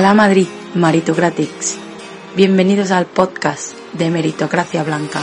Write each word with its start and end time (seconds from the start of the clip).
A 0.00 0.02
la 0.02 0.14
Madrid, 0.14 0.46
Meritocratics. 0.74 1.76
Bienvenidos 2.34 2.90
al 2.90 3.04
podcast 3.04 3.74
de 3.92 4.08
Meritocracia 4.08 4.82
Blanca. 4.82 5.20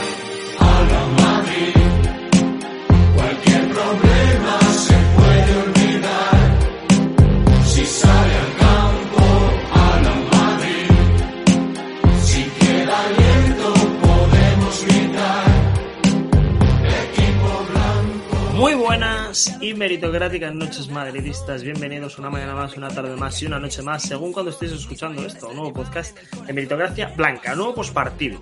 Y 19.67 19.73
meritocráticas 19.73 20.55
noches 20.55 20.87
madridistas. 20.87 21.61
Bienvenidos 21.61 22.17
una 22.17 22.29
mañana 22.29 22.55
más, 22.55 22.77
una 22.77 22.87
tarde 22.87 23.17
más 23.17 23.41
y 23.41 23.47
una 23.47 23.59
noche 23.59 23.81
más, 23.81 24.01
según 24.01 24.31
cuando 24.31 24.51
estéis 24.51 24.71
escuchando 24.71 25.25
esto. 25.25 25.49
Un 25.49 25.57
nuevo 25.57 25.73
podcast 25.73 26.17
de 26.17 26.53
Meritocracia 26.53 27.07
Blanca, 27.17 27.53
nuevo 27.53 27.75
pospartido. 27.75 28.41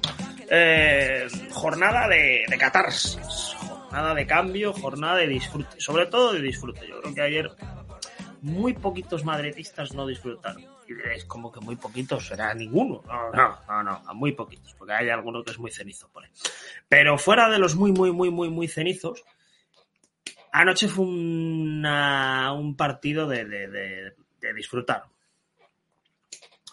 Eh, 0.51 1.27
jornada 1.51 2.07
de, 2.07 2.45
de 2.47 2.57
catarsis, 2.59 3.55
jornada 3.57 4.13
de 4.13 4.27
cambio, 4.27 4.71
jornada 4.73 5.15
de 5.15 5.27
disfrute, 5.27 5.81
sobre 5.81 6.05
todo 6.05 6.31
de 6.31 6.41
disfrute. 6.41 6.87
Yo 6.87 7.01
creo 7.01 7.15
que 7.15 7.21
ayer 7.21 7.51
muy 8.41 8.73
poquitos 8.73 9.25
madridistas 9.25 9.95
no 9.95 10.05
disfrutaron. 10.05 10.63
Y 10.87 10.93
diréis, 10.93 11.25
como 11.25 11.51
que 11.51 11.59
muy 11.59 11.75
poquitos, 11.75 12.27
será 12.27 12.53
ninguno. 12.53 13.01
No, 13.07 13.31
no, 13.31 13.57
no, 13.67 13.83
no, 13.83 14.01
a 14.05 14.13
muy 14.13 14.33
poquitos, 14.33 14.75
porque 14.75 14.93
hay 14.93 15.09
alguno 15.09 15.43
que 15.43 15.49
es 15.49 15.57
muy 15.57 15.71
cenizo 15.71 16.07
por 16.09 16.23
ahí. 16.23 16.29
Pero 16.87 17.17
fuera 17.17 17.49
de 17.49 17.57
los 17.57 17.75
muy, 17.75 17.91
muy, 17.91 18.11
muy, 18.11 18.29
muy, 18.29 18.49
muy 18.49 18.67
cenizos, 18.67 19.23
Anoche 20.57 20.87
fue 20.87 21.03
un 21.05 22.75
partido 22.77 23.27
de, 23.27 23.43
de- 23.43 24.53
disfrutar. 24.53 25.03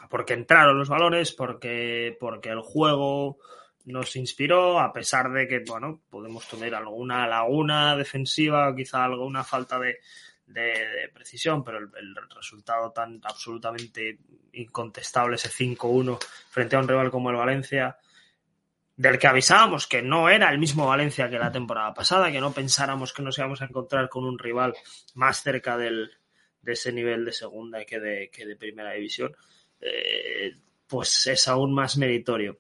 Porque 0.09 0.35
entraron 0.35 0.79
los 0.79 0.89
valores, 0.89 1.33
porque, 1.33 2.17
el 2.45 2.61
juego 2.61 3.39
nos 3.87 4.15
inspiró, 4.15 4.79
a 4.79 4.93
pesar 4.93 5.33
de 5.33 5.49
que, 5.49 5.65
bueno, 5.67 6.01
podemos 6.11 6.47
tener 6.47 6.77
alguna 6.77 7.27
laguna 7.27 7.97
defensiva, 7.97 8.73
quizá 8.77 9.03
alguna 9.03 9.43
falta 9.43 9.81
de, 9.81 9.99
de- 10.47 11.11
precisión, 11.13 11.65
pero 11.65 11.79
el 11.79 12.15
resultado 12.37 12.93
tan 12.93 13.21
absolutamente 13.25 14.19
incontestable, 14.53 15.35
ese 15.35 15.49
5-1 15.49 16.21
frente 16.51 16.77
a 16.77 16.79
un 16.79 16.87
rival 16.87 17.11
como 17.11 17.31
el 17.31 17.37
Valencia, 17.37 17.99
del 18.97 19.19
que 19.19 19.27
avisábamos 19.27 19.87
que 19.87 20.03
no 20.03 20.29
era 20.29 20.51
el 20.51 20.59
mismo 20.59 20.87
Valencia 20.87 21.31
que 21.31 21.39
la 21.39 21.53
temporada 21.53 21.95
pasada, 21.95 22.31
que 22.31 22.41
no 22.41 22.53
pensáramos 22.53 23.13
que 23.13 23.23
nos 23.23 23.39
íbamos 23.39 23.63
a 23.63 23.67
encontrar 23.67 24.09
con 24.09 24.25
un 24.25 24.39
rival 24.39 24.75
más 25.15 25.43
cerca 25.43 25.77
del, 25.77 26.11
de 26.61 26.73
ese 26.73 26.93
nivel 26.93 27.25
de 27.25 27.33
segunda 27.33 27.85
que 27.85 27.99
de, 27.99 28.31
que 28.31 28.47
de 28.47 28.57
primera 28.57 28.93
división, 28.93 29.35
eh, 29.81 30.55
pues 30.87 31.27
es 31.27 31.49
aún 31.49 31.75
más 31.75 31.97
meritorio. 31.97 32.59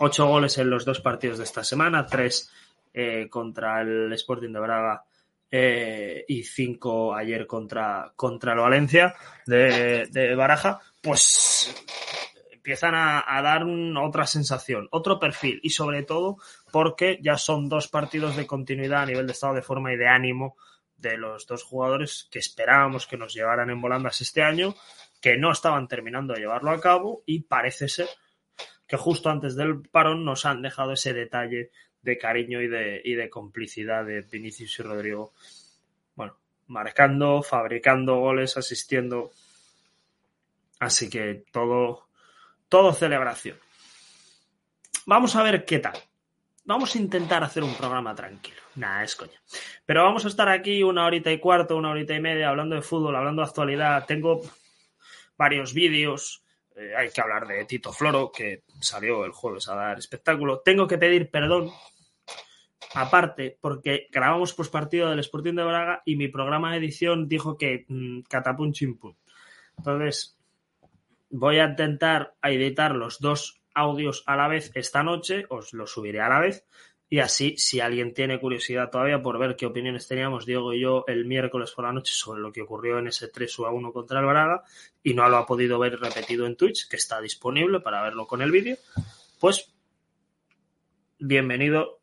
Ocho 0.00 0.26
goles 0.26 0.58
en 0.58 0.70
los 0.70 0.84
dos 0.84 1.00
partidos 1.00 1.38
de 1.38 1.44
esta 1.44 1.64
semana, 1.64 2.06
tres 2.06 2.52
eh, 2.92 3.28
contra 3.30 3.80
el 3.80 4.12
Sporting 4.12 4.52
de 4.52 4.60
Braga 4.60 5.04
eh, 5.50 6.24
y 6.28 6.42
cinco 6.42 7.14
ayer 7.14 7.46
contra, 7.46 8.12
contra 8.16 8.52
el 8.52 8.58
Valencia 8.58 9.14
de, 9.46 10.06
de 10.10 10.34
Baraja, 10.34 10.80
pues 11.00 11.74
empiezan 12.68 12.94
a, 12.94 13.40
dar 13.40 13.64
otra 13.98 14.26
sensación, 14.26 14.88
otro 14.90 15.18
perfil 15.18 15.58
y 15.62 15.70
sobre 15.70 16.02
todo 16.02 16.36
porque 16.70 17.18
ya 17.22 17.38
son 17.38 17.66
dos 17.70 17.88
partidos 17.88 18.36
de 18.36 18.46
continuidad 18.46 19.04
a 19.04 19.06
nivel 19.06 19.26
de 19.26 19.32
estado 19.32 19.54
de 19.54 19.62
forma 19.62 19.90
y 19.90 19.96
de 19.96 20.06
ánimo 20.06 20.54
de 20.98 21.16
los 21.16 21.46
dos 21.46 21.62
jugadores 21.62 22.28
que 22.30 22.38
esperábamos 22.38 23.06
que 23.06 23.16
nos 23.16 23.32
llevaran 23.32 23.70
en 23.70 23.80
volandas 23.80 24.20
este 24.20 24.42
año, 24.42 24.74
que 25.22 25.38
no 25.38 25.50
estaban 25.50 25.88
terminando 25.88 26.34
de 26.34 26.40
llevarlo 26.40 26.70
a 26.70 26.78
cabo 26.78 27.22
y 27.24 27.40
parece 27.40 27.88
ser 27.88 28.08
que 28.86 28.98
justo 28.98 29.30
antes 29.30 29.56
del 29.56 29.80
parón 29.88 30.26
nos 30.26 30.44
han 30.44 30.60
dejado 30.60 30.92
ese 30.92 31.14
detalle 31.14 31.70
de 32.02 32.18
cariño 32.18 32.60
y 32.60 32.68
de, 32.68 33.00
y 33.02 33.14
de 33.14 33.30
complicidad 33.30 34.04
de 34.04 34.20
Vinicius 34.20 34.78
y 34.78 34.82
Rodrigo. 34.82 35.32
Bueno, 36.14 36.36
marcando, 36.66 37.42
fabricando 37.42 38.16
goles, 38.16 38.58
asistiendo. 38.58 39.30
Así 40.78 41.08
que 41.08 41.44
todo, 41.50 42.07
todo 42.68 42.92
celebración. 42.92 43.56
Vamos 45.06 45.36
a 45.36 45.42
ver 45.42 45.64
qué 45.64 45.78
tal. 45.78 45.98
Vamos 46.64 46.94
a 46.94 46.98
intentar 46.98 47.42
hacer 47.42 47.64
un 47.64 47.74
programa 47.74 48.14
tranquilo. 48.14 48.60
Nah, 48.74 49.02
es 49.02 49.16
coña. 49.16 49.40
Pero 49.86 50.04
vamos 50.04 50.26
a 50.26 50.28
estar 50.28 50.48
aquí 50.50 50.82
una 50.82 51.06
horita 51.06 51.32
y 51.32 51.40
cuarto, 51.40 51.76
una 51.76 51.90
horita 51.90 52.14
y 52.14 52.20
media, 52.20 52.50
hablando 52.50 52.76
de 52.76 52.82
fútbol, 52.82 53.16
hablando 53.16 53.40
de 53.40 53.48
actualidad. 53.48 54.04
Tengo 54.06 54.42
varios 55.38 55.72
vídeos. 55.72 56.44
Eh, 56.76 56.94
hay 56.94 57.10
que 57.10 57.20
hablar 57.22 57.46
de 57.46 57.64
Tito 57.64 57.92
Floro, 57.92 58.30
que 58.30 58.64
salió 58.80 59.24
el 59.24 59.32
jueves 59.32 59.68
a 59.68 59.74
dar 59.74 59.98
espectáculo. 59.98 60.60
Tengo 60.60 60.86
que 60.86 60.98
pedir 60.98 61.30
perdón, 61.30 61.72
aparte, 62.94 63.56
porque 63.60 64.08
grabamos 64.10 64.52
post 64.52 64.70
partido 64.70 65.08
del 65.08 65.20
Sporting 65.20 65.54
de 65.54 65.64
Braga 65.64 66.02
y 66.04 66.16
mi 66.16 66.28
programa 66.28 66.72
de 66.72 66.78
edición 66.78 67.28
dijo 67.28 67.56
que 67.56 67.86
mm, 67.88 68.20
chimpum. 68.72 69.14
Entonces, 69.78 70.37
voy 71.30 71.58
a 71.58 71.66
intentar 71.66 72.34
editar 72.42 72.94
los 72.94 73.20
dos 73.20 73.60
audios 73.74 74.22
a 74.26 74.36
la 74.36 74.48
vez 74.48 74.70
esta 74.74 75.02
noche, 75.02 75.46
os 75.48 75.72
los 75.72 75.92
subiré 75.92 76.20
a 76.20 76.28
la 76.28 76.40
vez. 76.40 76.64
Y 77.10 77.20
así, 77.20 77.56
si 77.56 77.80
alguien 77.80 78.12
tiene 78.12 78.38
curiosidad 78.38 78.90
todavía 78.90 79.22
por 79.22 79.38
ver 79.38 79.56
qué 79.56 79.64
opiniones 79.64 80.06
teníamos 80.06 80.44
Diego 80.44 80.74
y 80.74 80.80
yo 80.80 81.04
el 81.06 81.24
miércoles 81.24 81.70
por 81.70 81.86
la 81.86 81.92
noche 81.92 82.12
sobre 82.12 82.42
lo 82.42 82.52
que 82.52 82.60
ocurrió 82.60 82.98
en 82.98 83.08
ese 83.08 83.28
3 83.28 83.60
a 83.60 83.70
1 83.70 83.92
contra 83.92 84.20
el 84.20 84.26
Braga 84.26 84.62
y 85.02 85.14
no 85.14 85.26
lo 85.28 85.38
ha 85.38 85.46
podido 85.46 85.78
ver 85.78 85.98
repetido 85.98 86.46
en 86.46 86.56
Twitch, 86.56 86.86
que 86.86 86.96
está 86.96 87.20
disponible 87.22 87.80
para 87.80 88.02
verlo 88.02 88.26
con 88.26 88.42
el 88.42 88.50
vídeo, 88.50 88.76
pues 89.40 89.72
bienvenido 91.18 91.98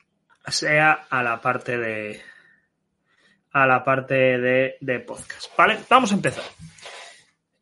sea 0.47 1.05
a 1.09 1.21
la 1.21 1.39
parte 1.39 1.77
de 1.77 2.21
a 3.51 3.67
la 3.67 3.83
parte 3.83 4.15
de, 4.15 4.75
de 4.81 4.99
podcast. 4.99 5.55
Vale, 5.55 5.77
vamos 5.87 6.11
a 6.11 6.15
empezar. 6.15 6.43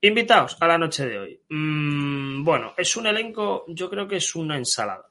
Invitados 0.03 0.57
a 0.59 0.67
la 0.67 0.77
noche 0.77 1.07
de 1.07 1.17
hoy. 1.17 1.39
Mm, 1.47 2.43
bueno, 2.43 2.73
es 2.75 2.97
un 2.97 3.07
elenco, 3.07 3.63
yo 3.69 3.89
creo 3.89 4.05
que 4.05 4.17
es 4.17 4.35
una 4.35 4.57
ensalada. 4.57 5.09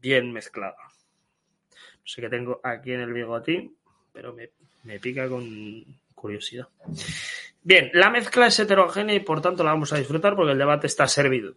Bien 0.00 0.32
mezclada. 0.32 0.78
No 0.80 2.02
sé 2.02 2.22
qué 2.22 2.30
tengo 2.30 2.58
aquí 2.64 2.92
en 2.92 3.00
el 3.00 3.12
bigotín, 3.12 3.76
pero 4.14 4.32
me, 4.32 4.48
me 4.84 4.98
pica 4.98 5.28
con 5.28 5.84
curiosidad. 6.14 6.68
Bien, 7.62 7.90
la 7.92 8.08
mezcla 8.08 8.46
es 8.46 8.58
heterogénea 8.58 9.14
y 9.14 9.20
por 9.20 9.42
tanto 9.42 9.62
la 9.62 9.72
vamos 9.72 9.92
a 9.92 9.98
disfrutar 9.98 10.36
porque 10.36 10.52
el 10.52 10.58
debate 10.58 10.86
está 10.86 11.06
servido. 11.06 11.52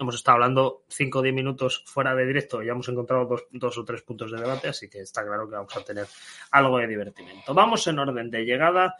Hemos 0.00 0.14
estado 0.14 0.36
hablando 0.36 0.84
5 0.88 1.18
o 1.18 1.22
10 1.22 1.34
minutos 1.34 1.84
fuera 1.84 2.14
de 2.14 2.24
directo 2.24 2.62
y 2.62 2.66
ya 2.66 2.72
hemos 2.72 2.88
encontrado 2.88 3.26
dos, 3.26 3.44
dos 3.50 3.76
o 3.76 3.84
tres 3.84 4.00
puntos 4.00 4.32
de 4.32 4.38
debate, 4.38 4.68
así 4.68 4.88
que 4.88 5.00
está 5.00 5.22
claro 5.22 5.46
que 5.46 5.56
vamos 5.56 5.76
a 5.76 5.84
tener 5.84 6.06
algo 6.52 6.78
de 6.78 6.86
divertimento. 6.86 7.52
Vamos 7.52 7.86
en 7.86 7.98
orden 7.98 8.30
de 8.30 8.46
llegada 8.46 8.96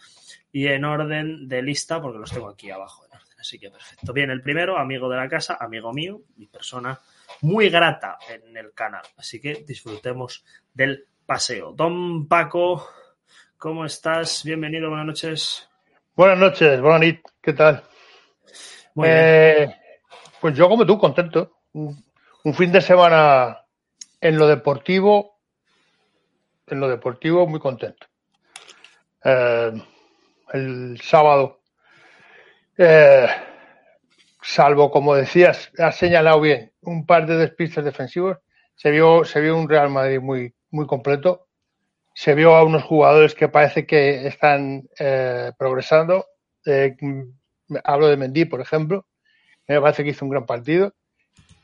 y 0.53 0.67
en 0.67 0.85
orden 0.85 1.49
de 1.49 1.63
lista, 1.63 2.03
porque 2.03 2.19
los 2.19 2.31
tengo 2.31 2.51
aquí 2.51 2.71
abajo 2.71 3.07
en 3.07 3.17
orden, 3.17 3.41
así 3.41 3.59
que 3.59 3.71
perfecto. 3.71 4.13
Bien, 4.13 4.31
el 4.31 4.43
primero, 4.43 4.77
amigo 4.77 5.09
de 5.09 5.17
la 5.17 5.27
casa, 5.27 5.57
amigo 5.59 5.91
mío, 5.91 6.21
mi 6.37 6.47
persona 6.49 7.01
muy 7.41 7.71
grata 7.71 8.19
en 8.29 8.55
el 8.59 8.75
canal, 8.75 9.07
así 9.17 9.41
que 9.41 9.65
disfrutemos 9.67 10.45
del 10.75 11.07
paseo. 11.25 11.73
Don 11.73 12.29
Paco, 12.29 12.87
¿cómo 13.57 13.87
estás? 13.87 14.45
Bienvenido, 14.45 14.91
buenas 14.91 15.07
noches. 15.07 15.67
Buenas 16.15 16.37
noches, 16.37 16.79
Bonit, 16.79 17.23
¿qué 17.41 17.55
tal? 17.55 17.85
Muy 18.95 19.09
bien. 19.09 19.81
Pues 20.41 20.57
yo 20.57 20.69
como 20.69 20.87
tú, 20.87 20.99
contento. 20.99 21.53
Un, 21.73 22.05
un 22.45 22.55
fin 22.55 22.73
de 22.73 22.81
semana 22.81 23.65
en 24.21 24.39
lo 24.39 24.47
deportivo, 24.47 25.39
en 26.67 26.81
lo 26.81 26.89
deportivo 26.89 27.47
muy 27.47 27.61
contento. 27.61 28.07
Eh, 29.25 29.73
el 30.53 31.01
sábado, 31.03 31.61
eh, 32.77 33.29
salvo 34.43 34.91
como 34.91 35.15
decías, 35.15 35.71
has 35.79 35.97
señalado 35.97 36.41
bien, 36.41 36.73
un 36.83 37.07
par 37.07 37.27
de 37.27 37.37
despistes 37.37 37.85
defensivos, 37.85 38.39
se 38.75 38.91
vio, 38.91 39.25
se 39.25 39.41
vio 39.41 39.57
un 39.57 39.69
Real 39.69 39.91
Madrid 39.91 40.21
muy, 40.21 40.55
muy 40.71 40.87
completo, 40.87 41.49
se 42.15 42.35
vio 42.35 42.55
a 42.57 42.65
unos 42.65 42.83
jugadores 42.83 43.35
que 43.35 43.49
parece 43.49 43.87
que 43.87 44.27
están 44.27 44.89
eh, 44.99 45.53
progresando. 45.57 46.27
Eh, 46.67 46.97
hablo 47.85 48.09
de 48.09 48.17
Mendy, 48.17 48.47
por 48.47 48.61
ejemplo. 48.61 49.07
Me 49.69 49.81
parece 49.81 50.05
que 50.05 50.11
hizo 50.11 50.25
un 50.25 50.31
gran 50.31 50.47
partido. 50.47 50.95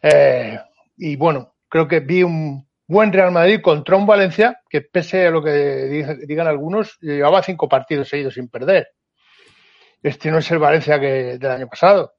Eh, 0.02 0.58
y 0.96 1.16
bueno, 1.16 1.54
creo 1.68 1.88
que 1.88 2.00
vi 2.00 2.22
un 2.22 2.66
buen 2.86 3.12
Real 3.12 3.32
Madrid 3.32 3.60
contra 3.60 3.96
un 3.96 4.06
Valencia 4.06 4.60
que, 4.68 4.82
pese 4.82 5.26
a 5.26 5.30
lo 5.30 5.42
que 5.42 6.06
digan 6.26 6.46
algunos, 6.46 6.98
llevaba 7.00 7.42
cinco 7.42 7.68
partidos 7.68 8.08
seguidos 8.08 8.34
sin 8.34 8.48
perder. 8.48 8.88
Este 10.02 10.30
no 10.30 10.38
es 10.38 10.50
el 10.50 10.58
Valencia 10.58 11.00
que, 11.00 11.38
del 11.38 11.50
año 11.50 11.68
pasado. 11.68 12.14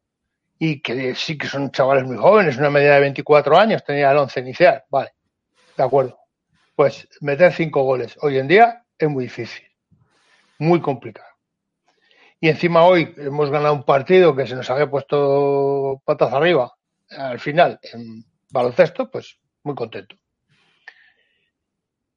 Y 0.60 0.82
que 0.82 1.14
sí 1.16 1.38
que 1.38 1.48
son 1.48 1.72
chavales 1.72 2.04
muy 2.04 2.18
jóvenes, 2.18 2.58
una 2.58 2.72
media 2.72 2.96
de 2.96 3.02
24 3.02 3.58
años, 3.58 3.84
tenía 3.84 4.12
el 4.12 4.18
11 4.18 4.40
inicial. 4.40 4.84
Vale, 4.90 5.12
de 5.78 5.84
acuerdo. 5.84 6.20
Pues 6.76 7.08
meter 7.22 7.54
cinco 7.54 7.84
goles 7.84 8.18
hoy 8.22 8.38
en 8.38 8.48
día 8.48 8.84
es 8.98 9.10
muy 9.10 9.26
difícil, 9.26 9.66
muy 10.60 10.82
complicado. 10.82 11.27
Y 12.40 12.50
encima 12.50 12.84
hoy 12.84 13.14
hemos 13.18 13.50
ganado 13.50 13.74
un 13.74 13.84
partido 13.84 14.36
que 14.36 14.46
se 14.46 14.56
nos 14.56 14.70
había 14.70 14.90
puesto 14.90 16.02
patas 16.06 16.32
arriba 16.34 16.72
al 17.10 17.40
final 17.40 17.80
en 17.94 18.24
baloncesto, 18.50 19.10
pues 19.10 19.40
muy 19.64 19.74
contento. 19.76 20.16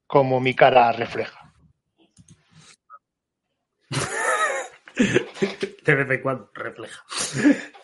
Como 0.05 0.39
mi 0.39 0.53
cara 0.53 0.91
refleja. 0.91 1.53
De 5.85 5.95
vez 5.95 6.11
en 6.11 6.21
cuando 6.21 6.51
refleja. 6.53 7.03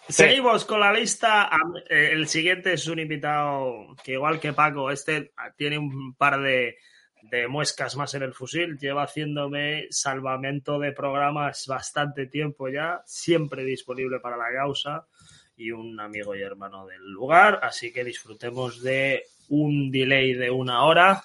Seguimos 0.07 0.65
con 0.65 0.79
la 0.79 0.93
lista. 0.93 1.49
Eh, 1.89 2.09
el 2.11 2.27
siguiente 2.27 2.73
es 2.73 2.87
un 2.87 2.99
invitado 2.99 3.95
que, 4.03 4.13
igual 4.13 4.39
que 4.39 4.53
Paco, 4.53 4.91
este 4.91 5.33
tiene 5.55 5.79
un 5.79 6.13
par 6.15 6.39
de, 6.41 6.77
de 7.21 7.47
muescas 7.47 7.95
más 7.95 8.13
en 8.13 8.23
el 8.23 8.33
fusil. 8.33 8.77
Lleva 8.77 9.03
haciéndome 9.03 9.87
salvamento 9.89 10.79
de 10.79 10.91
programas 10.91 11.65
bastante 11.67 12.27
tiempo 12.27 12.69
ya, 12.69 13.01
siempre 13.05 13.63
disponible 13.63 14.19
para 14.19 14.37
la 14.37 14.51
causa 14.53 15.07
y 15.55 15.71
un 15.71 15.99
amigo 15.99 16.35
y 16.35 16.41
hermano 16.41 16.85
del 16.85 17.03
lugar. 17.11 17.59
Así 17.63 17.91
que 17.91 18.03
disfrutemos 18.03 18.81
de 18.81 19.23
un 19.49 19.91
delay 19.91 20.33
de 20.33 20.49
una 20.51 20.83
hora 20.83 21.23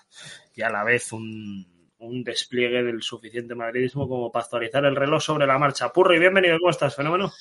y 0.54 0.62
a 0.62 0.70
la 0.70 0.84
vez 0.84 1.12
un, 1.12 1.66
un 1.98 2.24
despliegue 2.24 2.82
del 2.82 3.02
suficiente 3.02 3.54
madridismo 3.54 4.08
como 4.08 4.30
para 4.30 4.44
actualizar 4.44 4.84
el 4.84 4.96
reloj 4.96 5.22
sobre 5.22 5.46
la 5.46 5.58
marcha. 5.58 5.92
Purro 5.92 6.14
y 6.14 6.18
bienvenido, 6.18 6.58
¿cómo 6.58 6.70
estás? 6.70 6.96
Fenómeno. 6.96 7.32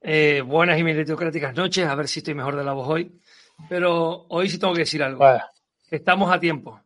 Eh, 0.00 0.40
buenas 0.40 0.78
y 0.78 0.82
meritocráticas 0.82 1.54
noches, 1.54 1.86
a 1.86 1.94
ver 1.94 2.08
si 2.08 2.18
estoy 2.18 2.34
mejor 2.34 2.56
de 2.56 2.64
la 2.64 2.72
voz 2.72 2.88
hoy. 2.88 3.20
Pero 3.68 4.26
hoy 4.28 4.48
sí 4.48 4.58
tengo 4.58 4.74
que 4.74 4.80
decir 4.80 5.02
algo. 5.02 5.20
Vale. 5.20 5.42
Estamos 5.90 6.32
a 6.32 6.40
tiempo. 6.40 6.80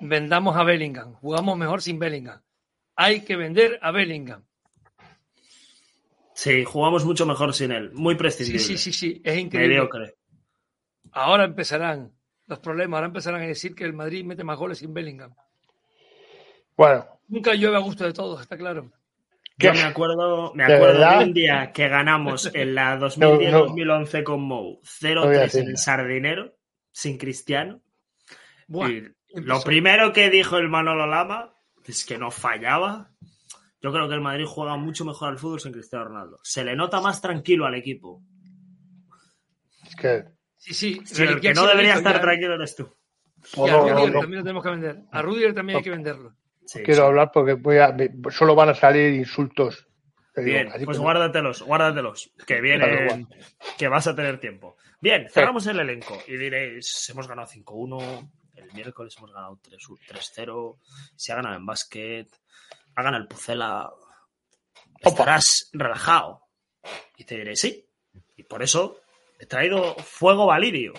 Vendamos 0.00 0.56
a 0.56 0.64
Bellingham. 0.64 1.14
Jugamos 1.14 1.56
mejor 1.56 1.82
sin 1.82 1.98
Bellingham. 1.98 2.40
Hay 2.96 3.22
que 3.22 3.36
vender 3.36 3.78
a 3.82 3.90
Bellingham. 3.90 4.44
Sí, 6.34 6.64
jugamos 6.64 7.04
mucho 7.04 7.26
mejor 7.26 7.54
sin 7.54 7.70
él. 7.70 7.92
Muy 7.92 8.16
prescindible. 8.16 8.60
sí, 8.60 8.76
sí, 8.76 8.92
sí, 8.92 9.22
es 9.24 9.38
increíble. 9.38 9.76
Mediocre. 9.76 10.14
Ahora 11.12 11.44
empezarán 11.44 12.12
los 12.46 12.58
problemas, 12.58 12.98
ahora 12.98 13.06
empezarán 13.06 13.42
a 13.42 13.46
decir 13.46 13.74
que 13.74 13.84
el 13.84 13.92
Madrid 13.92 14.24
mete 14.24 14.42
más 14.42 14.58
goles 14.58 14.78
sin 14.78 14.92
Bellingham. 14.92 15.34
Bueno, 16.76 17.06
Nunca 17.28 17.54
llueve 17.54 17.76
a 17.76 17.80
gusto 17.80 18.04
de 18.04 18.12
todos, 18.12 18.40
está 18.42 18.56
claro. 18.56 18.90
Yo 19.56 19.72
¿Qué? 19.72 19.78
me 19.78 19.82
acuerdo, 19.82 20.52
me 20.54 20.66
¿De 20.66 20.74
acuerdo 20.74 21.18
de, 21.18 21.24
un 21.24 21.32
día 21.32 21.70
que 21.72 21.88
ganamos 21.88 22.50
en 22.54 22.74
la 22.74 22.96
No, 22.98 23.08
2010-2011 23.08 24.22
con 24.24 24.42
Mou 24.42 24.80
No 25.02 25.24
voy 25.26 25.36
a 25.36 25.38
0-3 25.38 25.40
decir 25.42 25.68
en. 25.68 25.76
Sardinero, 25.76 26.56
sin 26.90 27.16
Cristiano. 27.18 27.80
Buah, 28.66 28.90
Y 28.90 29.02
lo 29.34 29.60
primero 29.62 30.12
que 30.12 30.30
dijo 30.30 30.56
el 30.58 30.68
Manolo 30.68 31.06
Lama 31.06 31.52
es 31.84 32.04
que 32.04 32.18
no 32.18 32.30
fallaba. 32.30 33.10
Yo 33.80 33.92
creo 33.92 34.08
que 34.08 34.14
el 34.14 34.20
Madrid 34.20 34.46
juega 34.46 34.76
mucho 34.76 35.04
mejor 35.04 35.28
al 35.28 35.38
fútbol 35.38 35.60
sin 35.60 35.72
Cristiano 35.72 36.06
Ronaldo. 36.06 36.40
Se 36.42 36.64
le 36.64 36.74
nota 36.74 37.00
más 37.00 37.20
tranquilo 37.20 37.66
al 37.66 37.74
equipo. 37.74 38.22
es 39.86 39.96
que 39.96 40.24
Sí, 40.56 40.72
sí, 40.72 41.00
Si 41.04 41.22
el 41.22 41.40
que 41.40 41.52
no 41.52 41.66
debería 41.66 41.92
estar 41.94 42.14
ya. 42.14 42.20
tranquilo 42.22 42.54
eres 42.54 42.74
tú. 42.74 42.88
Y 43.54 43.68
a 43.68 43.76
Rudiger 43.76 43.94
no, 44.12 44.20
también 44.20 44.38
lo 44.38 44.42
tenemos 44.44 44.62
que 44.64 44.70
vender. 44.70 44.98
A 45.12 45.20
Rudiger 45.20 45.52
también 45.54 45.76
hay 45.76 45.82
que 45.84 45.90
venderlo. 45.90 46.34
Sí, 46.64 46.78
quiero 46.82 47.02
sí. 47.02 47.06
hablar 47.06 47.30
porque 47.34 47.52
voy 47.52 47.76
a, 47.76 47.94
solo 48.30 48.54
van 48.54 48.70
a 48.70 48.74
salir 48.74 49.12
insultos. 49.12 49.86
Digo, 50.34 50.46
Bien, 50.46 50.68
pues 50.86 50.96
que- 50.96 51.02
guárdatelos, 51.02 51.62
guárdatelos, 51.62 52.32
que 52.46 52.62
viene, 52.62 53.26
que 53.76 53.88
vas 53.88 54.06
a 54.06 54.16
tener 54.16 54.40
tiempo. 54.40 54.76
Bien, 55.02 55.26
cerramos 55.30 55.66
el 55.66 55.78
elenco 55.80 56.16
y 56.26 56.38
diréis, 56.38 57.06
hemos 57.10 57.28
ganado 57.28 57.46
5-1, 57.48 58.30
el 58.64 58.72
miércoles 58.72 59.14
hemos 59.18 59.32
ganado 59.32 59.58
3 59.62 59.82
3-0, 60.08 60.78
se 61.16 61.32
ha 61.32 61.36
ganado 61.36 61.56
en 61.56 61.66
básquet, 61.66 62.40
ha 62.94 63.02
ganado 63.02 63.22
el 63.22 63.28
Pucela, 63.28 63.90
estarás 65.00 65.70
relajado. 65.72 66.42
Y 67.16 67.24
te 67.24 67.36
diré, 67.36 67.56
sí, 67.56 67.88
y 68.36 68.42
por 68.42 68.62
eso 68.62 69.00
he 69.38 69.46
traído 69.46 69.94
fuego 69.96 70.46
valirio. 70.46 70.92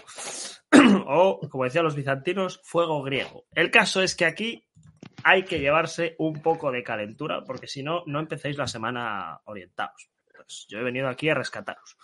o, 1.08 1.40
como 1.50 1.64
decían 1.64 1.86
los 1.86 1.96
bizantinos, 1.96 2.62
fuego 2.64 3.02
griego. 3.04 3.46
El 3.54 3.72
caso 3.72 4.02
es 4.02 4.16
que 4.16 4.26
aquí 4.26 4.68
hay 5.24 5.44
que 5.44 5.60
llevarse 5.60 6.16
un 6.20 6.42
poco 6.42 6.72
de 6.72 6.84
calentura, 6.84 7.44
porque 7.44 7.68
si 7.68 7.84
no, 7.84 8.04
no 8.06 8.20
empecéis 8.20 8.58
la 8.58 8.68
semana 8.68 9.42
orientados. 9.46 10.10
Pues 10.34 10.66
yo 10.70 10.80
he 10.80 10.84
venido 10.84 11.08
aquí 11.08 11.30
a 11.30 11.36
rescataros. 11.36 11.98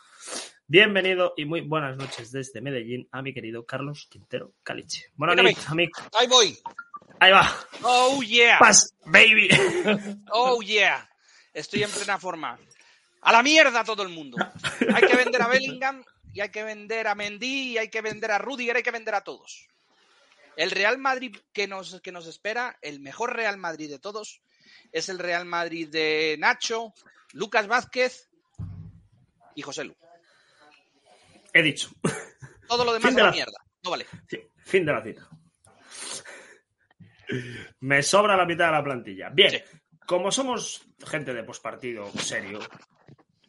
Bienvenido 0.73 1.33
y 1.35 1.44
muy 1.44 1.59
buenas 1.59 1.97
noches 1.97 2.31
desde 2.31 2.62
Medellín 2.62 3.06
a 3.12 3.21
mi 3.21 3.33
querido 3.33 3.65
Carlos 3.65 4.07
Quintero 4.09 4.53
Caliche. 4.63 5.12
Buenas 5.18 5.35
noches, 5.35 5.69
amigo. 5.69 5.91
Ahí 6.18 6.27
voy. 6.27 6.57
Ahí 7.19 7.33
va. 7.33 7.53
Oh 7.83 8.23
yeah. 8.23 8.57
Pass, 8.57 8.95
baby. 9.03 9.50
Oh 10.31 10.62
yeah. 10.62 11.09
Estoy 11.53 11.83
en 11.83 11.91
plena 11.91 12.18
forma. 12.18 12.57
A 13.19 13.33
la 13.33 13.44
mierda 13.44 13.83
todo 13.83 14.03
el 14.03 14.07
mundo. 14.07 14.38
Hay 14.95 15.01
que 15.09 15.18
vender 15.18 15.41
a 15.41 15.50
Bellingham 15.50 16.06
y 16.31 16.39
hay 16.39 16.47
que 16.47 16.63
vender 16.63 17.09
a 17.09 17.15
Mendy 17.15 17.73
y 17.73 17.77
hay 17.77 17.89
que 17.89 18.00
vender 18.00 18.31
a 18.31 18.38
Rudiger, 18.38 18.77
hay 18.77 18.83
que 18.83 18.91
vender 18.91 19.15
a 19.15 19.25
todos. 19.25 19.68
El 20.56 20.71
Real 20.71 20.97
Madrid 20.97 21.35
que 21.51 21.68
nos, 21.68 22.00
que 22.00 22.13
nos 22.13 22.27
espera, 22.27 22.79
el 22.81 23.01
mejor 23.01 23.35
Real 23.35 23.57
Madrid 23.57 23.89
de 23.89 24.00
todos, 24.00 24.39
es 24.94 25.09
el 25.09 25.19
Real 25.19 25.44
Madrid 25.44 25.89
de 25.89 26.38
Nacho, 26.39 26.94
Lucas 27.33 27.68
Vázquez 27.68 28.29
y 29.53 29.63
José 29.63 29.83
Lu. 29.83 29.97
He 31.53 31.62
dicho. 31.62 31.89
Todo 32.68 32.86
lo 32.86 32.94
demás 32.94 33.07
Fin 33.09 33.15
de 33.15 33.21
la 33.21 33.27
la- 33.27 33.33
mierda. 33.33 33.57
No 33.83 33.92
vale. 33.92 34.06
Fin 34.65 34.86
de 34.86 34.94
la 34.94 35.03
cita. 35.03 35.27
Me 37.80 38.03
sobra 38.03 38.36
la 38.36 38.45
mitad 38.45 38.68
de 38.68 38.71
la 38.74 38.83
plantilla. 38.83 39.30
Bien, 39.30 39.51
Sí. 39.51 39.62
como 40.06 40.31
somos 40.31 40.86
gente 41.07 41.33
de 41.33 41.44
pospartido 41.44 42.09
serio, 42.12 42.59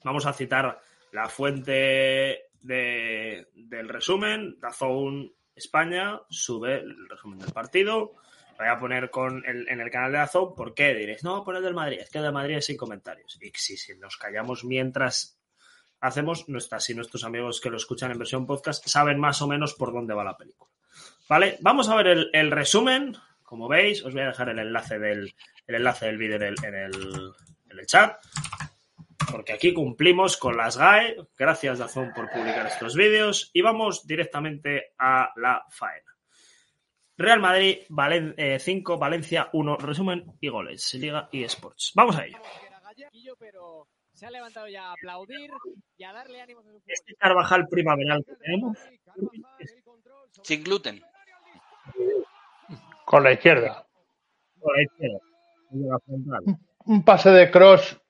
vamos 0.05 0.27
a 0.27 0.33
citar 0.33 0.81
la 1.13 1.29
fuente 1.29 2.45
de- 2.61 3.49
del 3.55 3.89
resumen. 3.89 4.59
Dazón 4.61 5.33
España 5.55 6.21
sube 6.31 6.77
el 6.81 7.09
resumen 7.09 7.39
del 7.41 7.53
partido. 7.53 8.15
Lo 8.53 8.59
voy 8.59 8.69
a 8.69 8.79
poner 8.79 9.11
con 9.11 9.45
el- 9.45 9.69
en 9.69 9.81
el 9.81 9.91
canal 9.91 10.13
de 10.13 10.19
Dazón. 10.19 10.55
¿Por 10.55 10.75
qué? 10.75 10.95
Diréis, 10.95 11.25
no, 11.25 11.43
pon 11.45 11.57
el 11.57 11.63
del 11.63 11.75
Madrid. 11.75 11.99
Es 12.01 12.11
que 12.11 12.19
el 12.19 12.25
del 12.25 12.33
Madrid 12.33 12.57
es 12.59 12.67
sin 12.67 12.77
comentarios. 12.77 13.37
Y 13.43 13.51
si, 13.55 13.77
si 13.77 13.97
nos 13.99 14.17
callamos 14.17 14.65
mientras 14.65 15.39
hacemos, 16.03 16.49
nuestras 16.49 16.91
y 16.91 16.95
nuestros 16.95 17.25
amigos 17.25 17.61
que 17.61 17.71
lo 17.71 17.77
escuchan 17.79 18.11
en 18.11 18.19
versión 18.19 18.47
podcast 18.47 18.87
saben 18.87 19.19
más 19.19 19.41
o 19.41 19.49
menos 19.49 19.75
por 19.75 19.93
dónde 19.93 20.13
va 20.13 20.25
la 20.25 20.37
película. 20.37 20.71
¿Vale? 21.29 21.57
Vamos 21.61 21.89
a 21.89 21.97
ver 21.97 22.29
el, 22.33 22.51
resumen. 22.51 23.17
Como 23.43 23.69
veis, 23.69 24.05
os 24.05 24.13
voy 24.13 24.23
a 24.23 24.27
dejar 24.27 24.49
el 24.51 24.59
enlace 24.59 24.99
del, 24.99 25.35
el 25.67 25.75
enlace 25.75 26.07
del 26.07 26.19
vídeo 26.19 26.37
en 26.37 26.75
el, 26.75 27.87
chat. 27.87 28.17
Porque 29.31 29.53
aquí 29.53 29.73
cumplimos 29.73 30.37
con 30.37 30.57
las 30.57 30.77
GAE. 30.77 31.17
Gracias, 31.39 31.79
Dazón, 31.79 32.13
por 32.15 32.29
publicar 32.31 32.67
estos 32.67 32.95
vídeos. 32.95 33.51
Y 33.55 33.63
vamos 33.63 34.07
directamente 34.07 34.93
a 34.99 35.31
la 35.37 35.65
faena. 35.71 36.13
Real 37.17 37.41
Madrid 37.41 37.79
5, 38.59 38.99
Valencia 38.99 39.49
1, 39.53 39.77
resumen 39.77 40.33
y 40.41 40.49
goles. 40.49 40.93
Liga 40.95 41.29
y 41.31 41.45
Sports. 41.45 41.93
Vamos 41.95 42.17
a 42.17 42.27
ello. 42.27 42.39
Se 44.23 44.27
ha 44.27 44.31
levantado 44.31 44.69
ya 44.69 44.85
a 44.85 44.93
aplaudir 44.93 45.51
y 45.99 46.05
a 46.05 46.13
darle 46.13 46.41
ánimos 46.41 46.65
a 46.65 46.71
su 46.71 46.81
Este 46.87 47.17
Carvajal 47.17 47.67
primaveral 47.67 48.25
que 48.25 48.37
tenemos. 48.37 48.79
Sin 50.45 50.63
gluten. 50.63 51.03
con 53.05 53.25
la 53.25 53.33
izquierda. 53.33 53.85
por 54.61 54.77
la 54.77 54.83
izquierda. 54.85 55.19
Un 56.85 57.05
pase 57.05 57.31
de 57.31 57.51
cross 57.51 58.01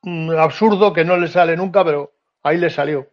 mm, 0.00 0.30
absurdo 0.30 0.94
que 0.94 1.04
no 1.04 1.18
le 1.18 1.28
sale 1.28 1.58
nunca, 1.58 1.84
pero 1.84 2.14
ahí 2.42 2.56
le 2.56 2.70
salió. 2.70 3.06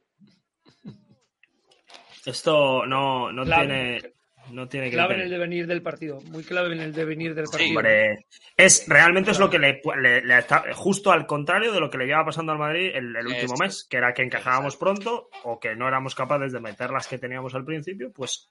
Esto 2.26 2.86
no, 2.86 3.34
no 3.34 3.44
tiene. 3.44 4.14
No 4.52 4.68
tiene 4.68 4.88
que 4.90 4.96
Clave 4.96 5.16
en 5.16 5.22
el 5.22 5.30
devenir 5.30 5.68
del 5.68 5.82
partido. 5.82 6.20
Muy 6.22 6.44
clave 6.44 6.74
en 6.74 6.82
el 6.82 6.94
devenir 6.94 7.34
del 7.36 7.46
partido. 7.46 7.70
Hombre, 7.70 8.26
es 8.58 8.86
realmente 8.88 9.32
es 9.32 9.40
lo 9.40 9.50
que 9.50 9.60
le, 9.60 9.82
le- 10.02 10.22
le 10.26 10.38
está 10.40 10.64
justo 10.74 11.12
al 11.12 11.26
contrario 11.26 11.72
de 11.72 11.80
lo 11.80 11.90
que 11.90 11.98
le 11.98 12.06
lleva 12.06 12.26
pasando 12.26 12.52
al 12.52 12.58
Madrid 12.60 12.92
el, 12.94 13.16
el 13.16 13.28
último 13.28 13.54
mes, 13.60 13.86
que 13.90 13.98
era 13.98 14.14
que 14.14 14.24
encajábamos 14.24 14.78
pronto 14.78 15.30
o 15.44 15.60
que 15.60 15.76
no 15.76 15.88
éramos 15.88 16.16
capaces 16.16 16.52
de 16.52 16.60
meter 16.60 16.92
las 16.92 17.08
que 17.08 17.18
teníamos 17.18 17.56
al 17.56 17.66
principio, 17.66 18.12
pues 18.12 18.50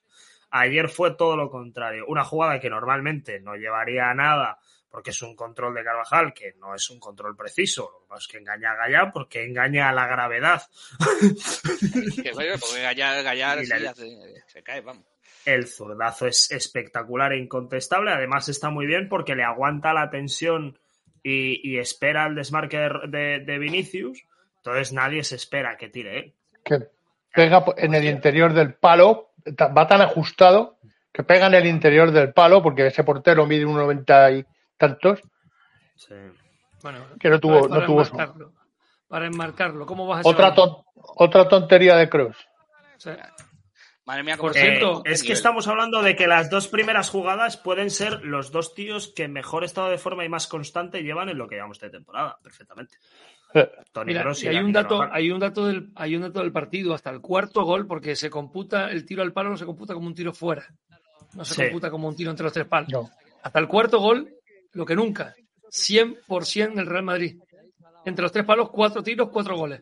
Ayer 0.53 0.89
fue 0.89 1.15
todo 1.15 1.37
lo 1.37 1.49
contrario. 1.49 2.03
Una 2.09 2.25
jugada 2.25 2.59
que 2.59 2.69
normalmente 2.69 3.39
no 3.39 3.55
llevaría 3.55 4.09
a 4.09 4.13
nada 4.13 4.59
porque 4.89 5.11
es 5.11 5.21
un 5.21 5.33
control 5.33 5.73
de 5.73 5.81
Carvajal 5.85 6.33
que 6.33 6.51
no 6.59 6.75
es 6.75 6.89
un 6.89 6.99
control 6.99 7.37
preciso. 7.37 7.89
Lo 7.93 7.99
que 8.01 8.09
pasa 8.09 8.19
es 8.19 8.27
que 8.27 8.37
engaña 8.39 8.71
a 8.71 8.75
Gallá 8.75 9.11
porque 9.13 9.45
engaña 9.45 9.87
a 9.87 9.93
la 9.93 10.07
gravedad. 10.07 10.61
Que, 12.21 12.31
porque 12.33 12.81
Gallar, 12.81 13.23
Gallar 13.23 13.59
Y 13.61 13.65
sí, 13.65 13.69
la- 13.71 13.79
ya 13.79 13.93
se, 13.93 14.09
se 14.47 14.61
cae, 14.63 14.81
vamos. 14.81 15.05
El 15.45 15.67
zurdazo 15.67 16.27
es 16.27 16.51
espectacular 16.51 17.33
e 17.33 17.37
incontestable. 17.37 18.11
Además 18.11 18.47
está 18.49 18.69
muy 18.69 18.85
bien 18.85 19.09
porque 19.09 19.35
le 19.35 19.43
aguanta 19.43 19.93
la 19.93 20.09
tensión 20.09 20.77
y, 21.23 21.67
y 21.67 21.77
espera 21.79 22.27
el 22.27 22.35
desmarque 22.35 22.77
de, 22.77 22.89
de- 23.07 23.39
de 23.39 23.59
Vinicius. 23.59 24.23
Entonces 24.57 24.93
nadie 24.93 25.23
se 25.23 25.35
espera 25.35 25.77
que 25.77 25.89
tire 25.89 26.17
él. 26.19 26.33
Que 26.63 26.79
pega 27.33 27.63
en 27.77 27.95
el 27.95 28.05
interior 28.05 28.53
del 28.53 28.73
palo, 28.75 29.31
va 29.59 29.87
tan 29.87 30.01
ajustado 30.01 30.77
que 31.11 31.23
pega 31.23 31.47
en 31.47 31.55
el 31.55 31.65
interior 31.65 32.11
del 32.11 32.31
palo, 32.33 32.61
porque 32.63 32.87
ese 32.87 33.03
portero 33.03 33.45
mide 33.45 33.65
un 33.65 33.75
90 33.75 34.31
y 34.31 34.45
tantos, 34.77 35.21
Sí. 35.95 36.15
Bueno, 36.81 36.99
que 37.19 37.29
no 37.29 37.39
tuvo, 37.39 37.67
para 37.67 37.81
no 37.81 37.85
tuvo 37.85 38.01
enmarcarlo. 38.01 38.53
Para 39.07 39.25
enmarcarlo, 39.27 39.85
¿cómo 39.85 40.07
vas 40.07 40.25
a 40.25 40.29
otra, 40.29 40.55
ton- 40.55 40.77
otra 40.95 41.47
tontería 41.47 41.95
de 41.97 42.09
Cross. 42.09 42.37
Madre 44.05 44.23
mía, 44.23 44.35
Por 44.37 44.53
cierto, 44.53 45.03
Eh, 45.05 45.11
es 45.11 45.21
que 45.21 45.25
nivel. 45.27 45.37
estamos 45.37 45.67
hablando 45.67 46.01
de 46.01 46.15
que 46.15 46.25
las 46.27 46.49
dos 46.49 46.67
primeras 46.67 47.09
jugadas 47.09 47.57
pueden 47.57 47.89
ser 47.91 48.23
los 48.23 48.51
dos 48.51 48.73
tíos 48.73 49.13
que 49.15 49.27
mejor 49.27 49.63
estado 49.63 49.89
de 49.89 49.97
forma 49.99 50.25
y 50.25 50.29
más 50.29 50.47
constante 50.47 51.03
llevan 51.03 51.29
en 51.29 51.37
lo 51.37 51.47
que 51.47 51.55
llevamos 51.55 51.79
de 51.79 51.89
temporada, 51.91 52.37
perfectamente. 52.41 52.97
Tony 53.91 54.07
Mira, 54.13 54.25
hay 54.49 54.57
un 54.57 54.71
dato, 54.71 55.01
hay 55.11 55.29
un 55.29 55.39
dato 55.39 55.67
del, 55.67 55.91
hay 55.95 56.15
un 56.15 56.21
dato 56.23 56.39
del 56.39 56.51
partido 56.51 56.93
hasta 56.93 57.09
el 57.11 57.21
cuarto 57.21 57.63
gol, 57.63 57.85
porque 57.85 58.15
se 58.15 58.29
computa 58.29 58.89
el 58.89 59.05
tiro 59.05 59.21
al 59.21 59.33
palo, 59.33 59.49
no 59.51 59.57
se 59.57 59.65
computa 59.65 59.93
como 59.93 60.07
un 60.07 60.15
tiro 60.15 60.33
fuera. 60.33 60.65
No 61.33 61.45
se 61.45 61.53
Sí. 61.53 61.61
computa 61.63 61.91
como 61.91 62.07
un 62.07 62.15
tiro 62.15 62.31
entre 62.31 62.43
los 62.45 62.53
tres 62.53 62.65
palos. 62.65 62.89
No. 62.91 63.09
Hasta 63.43 63.59
el 63.59 63.67
cuarto 63.67 63.99
gol, 63.99 64.33
lo 64.73 64.85
que 64.85 64.95
nunca. 64.95 65.35
100% 65.69 66.73
del 66.75 66.85
Real 66.87 67.03
Madrid. 67.03 67.37
Entre 68.05 68.23
los 68.23 68.31
tres 68.31 68.45
palos, 68.45 68.69
cuatro 68.71 69.03
tiros, 69.03 69.29
cuatro 69.29 69.55
goles. 69.55 69.81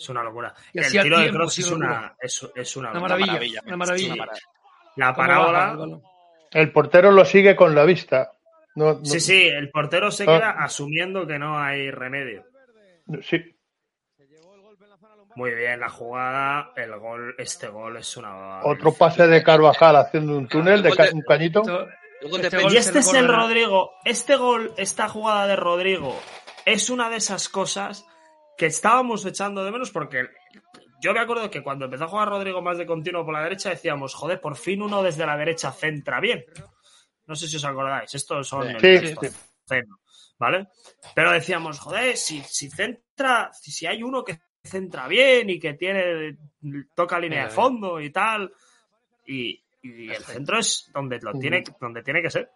Es 0.00 0.08
una 0.08 0.22
locura. 0.22 0.54
Y 0.72 0.78
el 0.78 0.90
tiro 1.02 1.18
de 1.20 1.30
Cross 1.30 1.58
es 1.58 1.70
una, 1.70 2.16
es, 2.20 2.48
es 2.54 2.76
una, 2.76 2.90
Una 2.92 3.00
maravilla. 3.00 3.60
Una 3.66 3.76
maravilla. 3.76 4.14
Una 4.14 4.16
maravilla. 4.16 4.40
La 4.96 5.14
¿Cómo 5.14 5.28
baja 5.28 5.40
el 5.40 5.46
parábola. 5.46 5.98
El 6.52 6.72
portero 6.72 7.12
lo 7.12 7.24
sigue 7.26 7.54
con 7.54 7.74
la 7.74 7.84
vista. 7.84 8.32
No, 8.76 8.94
no- 8.94 9.04
Sí, 9.04 9.20
sí, 9.20 9.46
el 9.46 9.70
portero 9.70 10.10
se 10.10 10.22
Ah. 10.24 10.26
queda 10.26 10.50
asumiendo 10.64 11.26
que 11.26 11.38
no 11.38 11.58
hay 11.58 11.90
remedio. 11.90 12.44
sí. 13.22 13.56
Muy 15.36 15.54
bien 15.54 15.78
la 15.78 15.88
jugada, 15.88 16.72
el 16.76 16.96
gol, 16.98 17.34
este 17.38 17.68
gol 17.68 17.96
es 17.96 18.16
una. 18.16 18.62
Otro 18.64 18.92
pase 18.92 19.26
de 19.28 19.42
Carvajal 19.44 19.94
haciendo 19.96 20.36
un 20.36 20.48
túnel, 20.48 20.82
de 20.82 20.90
un 21.12 21.22
cañito. 21.22 21.62
Este 22.20 22.58
Y 22.70 22.76
este 22.76 22.98
es 22.98 23.14
el. 23.14 23.28
Rodrigo. 23.28 23.92
Este 24.04 24.34
gol, 24.36 24.72
esta 24.76 25.08
jugada 25.08 25.46
de 25.46 25.56
Rodrigo, 25.56 26.18
es 26.64 26.90
una 26.90 27.08
de 27.08 27.16
esas 27.16 27.48
cosas 27.48 28.06
que 28.60 28.66
estábamos 28.66 29.24
echando 29.24 29.64
de 29.64 29.70
menos 29.70 29.90
porque 29.90 30.28
yo 31.00 31.14
me 31.14 31.20
acuerdo 31.20 31.50
que 31.50 31.62
cuando 31.62 31.86
empezó 31.86 32.04
a 32.04 32.08
jugar 32.08 32.28
Rodrigo 32.28 32.60
más 32.60 32.76
de 32.76 32.84
continuo 32.84 33.24
por 33.24 33.32
la 33.32 33.42
derecha 33.42 33.70
decíamos, 33.70 34.12
joder, 34.12 34.38
por 34.38 34.54
fin 34.54 34.82
uno 34.82 35.02
desde 35.02 35.24
la 35.24 35.34
derecha 35.34 35.72
centra 35.72 36.20
bien. 36.20 36.44
No 37.26 37.34
sé 37.34 37.48
si 37.48 37.56
os 37.56 37.64
acordáis, 37.64 38.14
estos 38.14 38.46
son 38.46 38.68
el 38.68 38.76
Sí, 38.76 38.80
texto, 39.06 39.20
sí. 39.22 39.28
cero, 39.64 39.98
¿vale? 40.38 40.68
Pero 41.14 41.32
decíamos, 41.32 41.78
joder, 41.78 42.18
si, 42.18 42.42
si 42.42 42.68
centra, 42.68 43.50
si, 43.54 43.70
si 43.72 43.86
hay 43.86 44.02
uno 44.02 44.22
que 44.22 44.38
centra 44.62 45.08
bien 45.08 45.48
y 45.48 45.58
que 45.58 45.72
tiene, 45.72 46.36
toca 46.94 47.18
línea 47.18 47.44
de 47.44 47.48
Eh. 47.48 47.54
fondo 47.54 47.98
y 47.98 48.10
tal, 48.10 48.52
y, 49.26 49.58
y 49.82 50.10
el 50.10 50.22
centro 50.22 50.58
es 50.58 50.90
donde 50.92 51.18
lo 51.20 51.32
tiene, 51.32 51.64
donde 51.80 52.02
tiene 52.02 52.20
que 52.20 52.28
ser. 52.28 52.50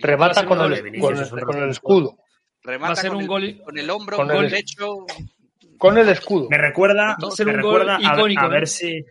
Remata 0.00 0.44
con 0.44 0.60
el, 0.70 1.00
con, 1.00 1.16
el, 1.16 1.30
con 1.46 1.62
el 1.62 1.70
escudo. 1.70 2.18
Remata 2.62 2.88
Va 2.88 2.92
a 2.92 2.96
ser 2.96 3.08
con, 3.10 3.16
un 3.16 3.22
el, 3.22 3.28
gol- 3.28 3.62
con 3.64 3.78
el 3.78 3.90
hombro, 3.90 4.16
con 4.16 4.28
con, 4.28 4.44
el- 4.44 4.50
pecho. 4.50 5.06
Con 5.76 5.96
el 5.98 6.08
escudo. 6.08 6.48
Me 6.50 6.58
recuerda, 6.58 7.16
Va 7.22 7.28
a 7.28 7.30
ser 7.30 7.46
me 7.46 7.54
un 7.54 7.60
gol 7.62 7.80
recuerda 7.80 7.96
a, 7.96 8.14
icónico, 8.14 8.42
a 8.42 8.46
¿eh? 8.46 8.50
ver 8.50 8.66
si 8.66 9.04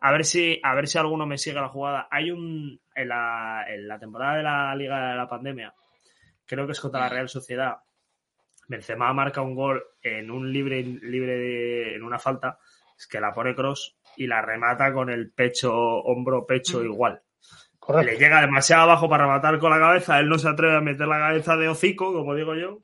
a 0.00 0.12
ver 0.12 0.24
si 0.24 0.60
a 0.62 0.74
ver 0.74 0.86
si 0.88 0.98
alguno 0.98 1.26
me 1.26 1.38
sigue 1.38 1.60
la 1.60 1.68
jugada. 1.68 2.08
Hay 2.10 2.30
un 2.30 2.80
en 2.94 3.08
la, 3.08 3.64
en 3.68 3.86
la 3.88 3.98
temporada 3.98 4.36
de 4.36 4.42
la 4.42 4.74
Liga 4.74 5.10
de 5.10 5.16
la 5.16 5.28
Pandemia, 5.28 5.74
creo 6.46 6.66
que 6.66 6.72
es 6.72 6.80
contra 6.80 7.00
la 7.00 7.08
Real 7.08 7.28
Sociedad. 7.28 7.76
Benzema 8.68 9.12
marca 9.12 9.42
un 9.42 9.54
gol 9.54 9.82
en 10.02 10.30
un 10.30 10.50
libre 10.52 10.82
libre 10.82 11.36
de- 11.36 11.94
en 11.96 12.02
una 12.02 12.18
falta, 12.18 12.58
es 12.98 13.06
que 13.06 13.20
la 13.20 13.32
pone 13.34 13.54
cross 13.54 13.96
y 14.16 14.26
la 14.26 14.40
remata 14.40 14.92
con 14.94 15.10
el 15.10 15.30
pecho 15.32 15.74
hombro 15.74 16.46
pecho 16.46 16.80
Mm. 16.80 16.84
igual. 16.86 17.22
Le 18.02 18.16
llega 18.16 18.40
demasiado 18.40 18.84
abajo 18.84 19.10
para 19.10 19.24
rematar 19.24 19.58
con 19.58 19.70
la 19.70 19.78
cabeza, 19.78 20.18
él 20.18 20.28
no 20.30 20.38
se 20.38 20.48
atreve 20.48 20.76
a 20.76 20.80
meter 20.80 21.06
la 21.06 21.18
cabeza 21.18 21.54
de 21.56 21.68
hocico, 21.68 22.14
como 22.14 22.34
digo 22.34 22.54
yo, 22.54 22.78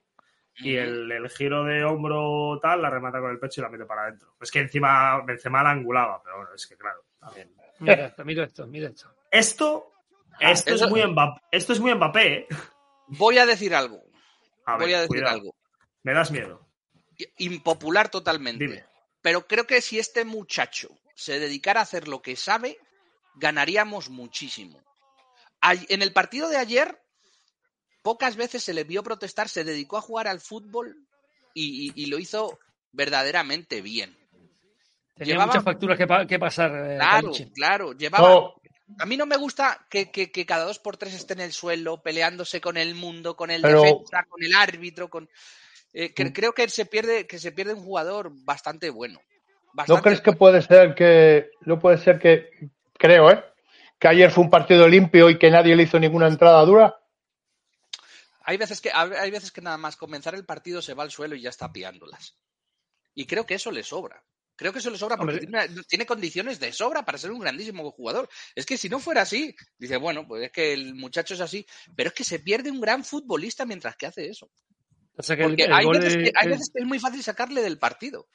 y 0.63 0.77
el, 0.77 1.11
el 1.11 1.29
giro 1.31 1.65
de 1.65 1.85
hombro 1.85 2.59
tal 2.61 2.83
la 2.83 2.91
remata 2.91 3.21
con 3.21 3.31
el 3.31 3.39
pecho 3.39 3.61
y 3.61 3.63
la 3.65 3.69
mete 3.71 3.85
para 3.87 4.03
adentro. 4.05 4.35
Es 4.41 4.51
que 4.51 4.61
encima 4.61 5.21
Benzema 5.23 5.63
la 5.63 5.71
angulaba, 5.71 6.23
pero 6.23 6.37
bueno, 6.39 6.55
es 6.55 6.67
que 6.67 6.77
claro, 6.77 7.05
también. 7.19 7.55
Mira 7.81 8.07
esto, 8.07 8.25
mira 8.25 8.45
esto, 8.45 8.67
mira 8.67 8.89
esto. 8.89 9.15
Esto, 9.31 9.93
Ah, 10.43 10.53
esto, 10.53 10.75
eso- 10.75 10.85
es 10.87 10.91
muy 10.91 11.05
Mbappé, 11.07 11.41
esto 11.51 11.73
es 11.73 11.81
muy 11.81 11.95
Mbappé, 11.95 12.33
¿eh? 12.35 12.49
Voy 13.09 13.39
a 13.39 13.47
decir 13.47 13.75
algo. 13.75 14.03
A 14.67 14.77
ver, 14.77 14.87
voy 14.87 14.95
a 14.95 15.01
decir 15.01 15.09
cuidado. 15.09 15.35
algo. 15.35 15.57
Me 16.03 16.15
das 16.15 16.31
miedo. 16.31 16.67
Impopular 17.39 18.09
totalmente. 18.09 18.65
Dime. 18.67 18.85
Pero 19.23 19.47
creo 19.47 19.67
que 19.67 19.81
si 19.83 19.99
este 19.99 20.25
muchacho 20.25 20.89
se 21.15 21.39
dedicara 21.39 21.81
a 21.81 21.83
hacer 21.83 22.09
lo 22.09 22.23
que 22.23 22.37
sabe, 22.37 22.79
ganaríamos 23.35 24.09
muchísimo. 24.09 24.81
En 25.63 26.01
el 26.01 26.13
partido 26.15 26.49
de 26.49 26.57
ayer, 26.57 26.99
pocas 28.03 28.37
veces 28.37 28.63
se 28.63 28.75
le 28.75 28.85
vio 28.85 29.03
protestar, 29.03 29.49
se 29.49 29.65
dedicó 29.65 29.97
a 29.99 30.01
jugar 30.03 30.29
al 30.29 30.41
fútbol 30.41 30.97
y, 31.55 31.89
y- 31.89 32.03
y 32.03 32.07
lo 32.07 32.19
hizo 32.19 32.59
verdaderamente 32.93 33.81
bien. 33.83 34.17
Tenía 35.17 35.35
Llevaba- 35.35 35.47
muchas 35.49 35.65
facturas 35.65 35.99
que, 35.99 36.07
pa- 36.07 36.27
que 36.27 36.39
pasar. 36.39 36.71
eh, 36.75 36.97
Claro, 36.97 37.33
claro. 37.55 37.93
Llevaba. 37.93 38.29
No, 38.29 38.55
A 38.99 39.07
mí 39.07 39.17
no 39.17 39.25
me 39.27 39.37
gusta 39.37 39.87
que, 39.89 40.11
que- 40.11 40.33
que 40.33 40.45
cada 40.45 40.65
dos 40.65 40.81
por 40.81 40.97
tres 40.97 41.15
esté 41.15 41.35
en 41.35 41.41
el 41.41 41.53
suelo, 41.53 42.03
peleándose 42.03 42.61
con 42.61 42.77
el 42.77 42.95
mundo, 42.97 43.37
con 43.37 43.51
el 43.53 43.63
Pero- 43.63 43.83
defensa, 43.83 44.25
con 44.29 44.43
el 44.43 44.53
árbitro, 44.55 45.09
con. 45.09 45.29
eh, 45.93 46.09
Mm. 46.09 46.13
que- 46.15 46.33
creo 46.33 46.53
que 46.53 46.69
se 46.69 46.87
pierde, 46.87 47.27
que 47.27 47.39
se 47.39 47.53
pierde 47.53 47.75
un 47.75 47.85
jugador 47.85 48.31
bastante 48.45 48.91
bueno. 48.91 49.21
¿No 49.87 50.03
crees 50.03 50.21
que 50.21 50.33
puede 50.33 50.61
ser 50.63 50.95
que, 50.97 51.51
no 51.61 51.79
puede 51.79 51.99
ser 51.99 52.19
que, 52.19 52.51
creo, 52.99 53.31
¿eh? 53.31 53.45
Que 53.99 54.09
ayer 54.09 54.31
fue 54.33 54.43
un 54.43 54.51
partido 54.51 54.89
limpio 54.89 55.31
y 55.31 55.39
que 55.39 55.51
nadie 55.51 55.77
le 55.77 55.85
hizo 55.85 56.01
ninguna 56.01 56.27
entrada 56.27 56.65
dura? 56.65 56.97
Hay 58.43 58.57
veces 58.57 58.81
que 58.81 58.91
hay 58.93 59.31
veces 59.31 59.53
que 59.53 59.61
nada 59.61 59.77
más 59.77 59.97
comenzar 59.97 60.35
el 60.35 60.45
partido 60.47 60.81
se 60.83 60.95
va 60.95 61.03
al 61.03 61.11
suelo 61.11 61.35
y 61.35 61.43
ya 61.43 61.51
está 61.51 61.73
piándolas. 61.73 62.37
Y 63.15 63.27
creo 63.27 63.45
que 63.47 63.55
eso 63.55 63.71
le 63.71 63.83
sobra. 63.83 64.23
Creo 64.57 64.73
que 64.75 64.79
eso 64.81 64.91
le 64.91 64.99
sobra 64.99 65.17
porque 65.17 65.47
tiene, 65.89 66.05
condiciones 66.05 66.61
de 66.61 66.71
sobra 66.73 67.03
para 67.03 67.17
ser 67.17 67.31
un 67.31 67.41
grandísimo 67.41 67.91
jugador. 67.93 68.29
Es 68.55 68.67
que 68.67 68.77
si 68.77 68.91
no 68.91 68.99
fuera 69.01 69.23
así, 69.23 69.55
dice, 69.79 69.97
bueno, 69.97 70.27
pues 70.29 70.45
es 70.45 70.53
que 70.53 70.75
el 70.75 70.95
muchacho 70.95 71.33
es 71.33 71.41
así, 71.41 71.65
pero 71.97 72.09
es 72.09 72.15
que 72.15 72.25
se 72.25 72.41
pierde 72.41 72.71
un 72.71 72.81
gran 72.81 73.03
futbolista 73.03 73.65
mientras 73.65 73.97
que 73.97 74.05
hace 74.07 74.29
eso. 74.29 74.51
O 75.17 75.23
sea 75.23 75.35
que 75.35 75.45
el, 75.45 75.49
Porque 75.51 75.65
el 75.65 75.73
hay, 75.73 75.87
veces 75.87 76.15
de, 76.15 76.25
que, 76.25 76.33
hay 76.37 76.45
el- 76.45 76.51
veces 76.51 76.71
que 76.75 76.83
es 76.83 76.87
muy 76.87 76.99
fácil 76.99 77.23
sacarle 77.23 77.63
del 77.63 77.79
partido. 77.79 78.29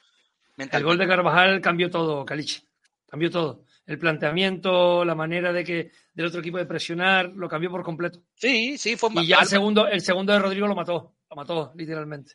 el 0.58 0.84
gol 0.84 0.98
de 0.98 1.08
Carvajal 1.08 1.62
cambió 1.62 1.92
todo, 1.92 2.26
Calichi. 2.26 2.68
Cambió 3.08 3.30
todo. 3.30 3.64
El 3.86 4.00
planteamiento, 4.00 5.06
la 5.06 5.14
manera 5.16 5.54
de 5.54 5.64
que 5.64 5.92
del 6.14 6.26
otro 6.26 6.40
equipo 6.40 6.58
de 6.58 6.66
presionar, 6.66 7.30
lo 7.30 7.48
cambió 7.48 7.70
por 7.70 7.84
completo. 7.84 8.22
Sí, 8.36 8.78
sí, 8.78 8.96
fue 8.96 9.10
Y 9.14 9.28
ya 9.28 9.40
el 9.42 9.46
segundo, 9.48 9.88
el 9.88 10.02
segundo 10.02 10.34
de 10.34 10.40
Rodrigo 10.40 10.66
lo 10.68 10.76
mató. 10.76 11.16
Lo 11.30 11.36
mató, 11.36 11.72
literalmente. 11.76 12.34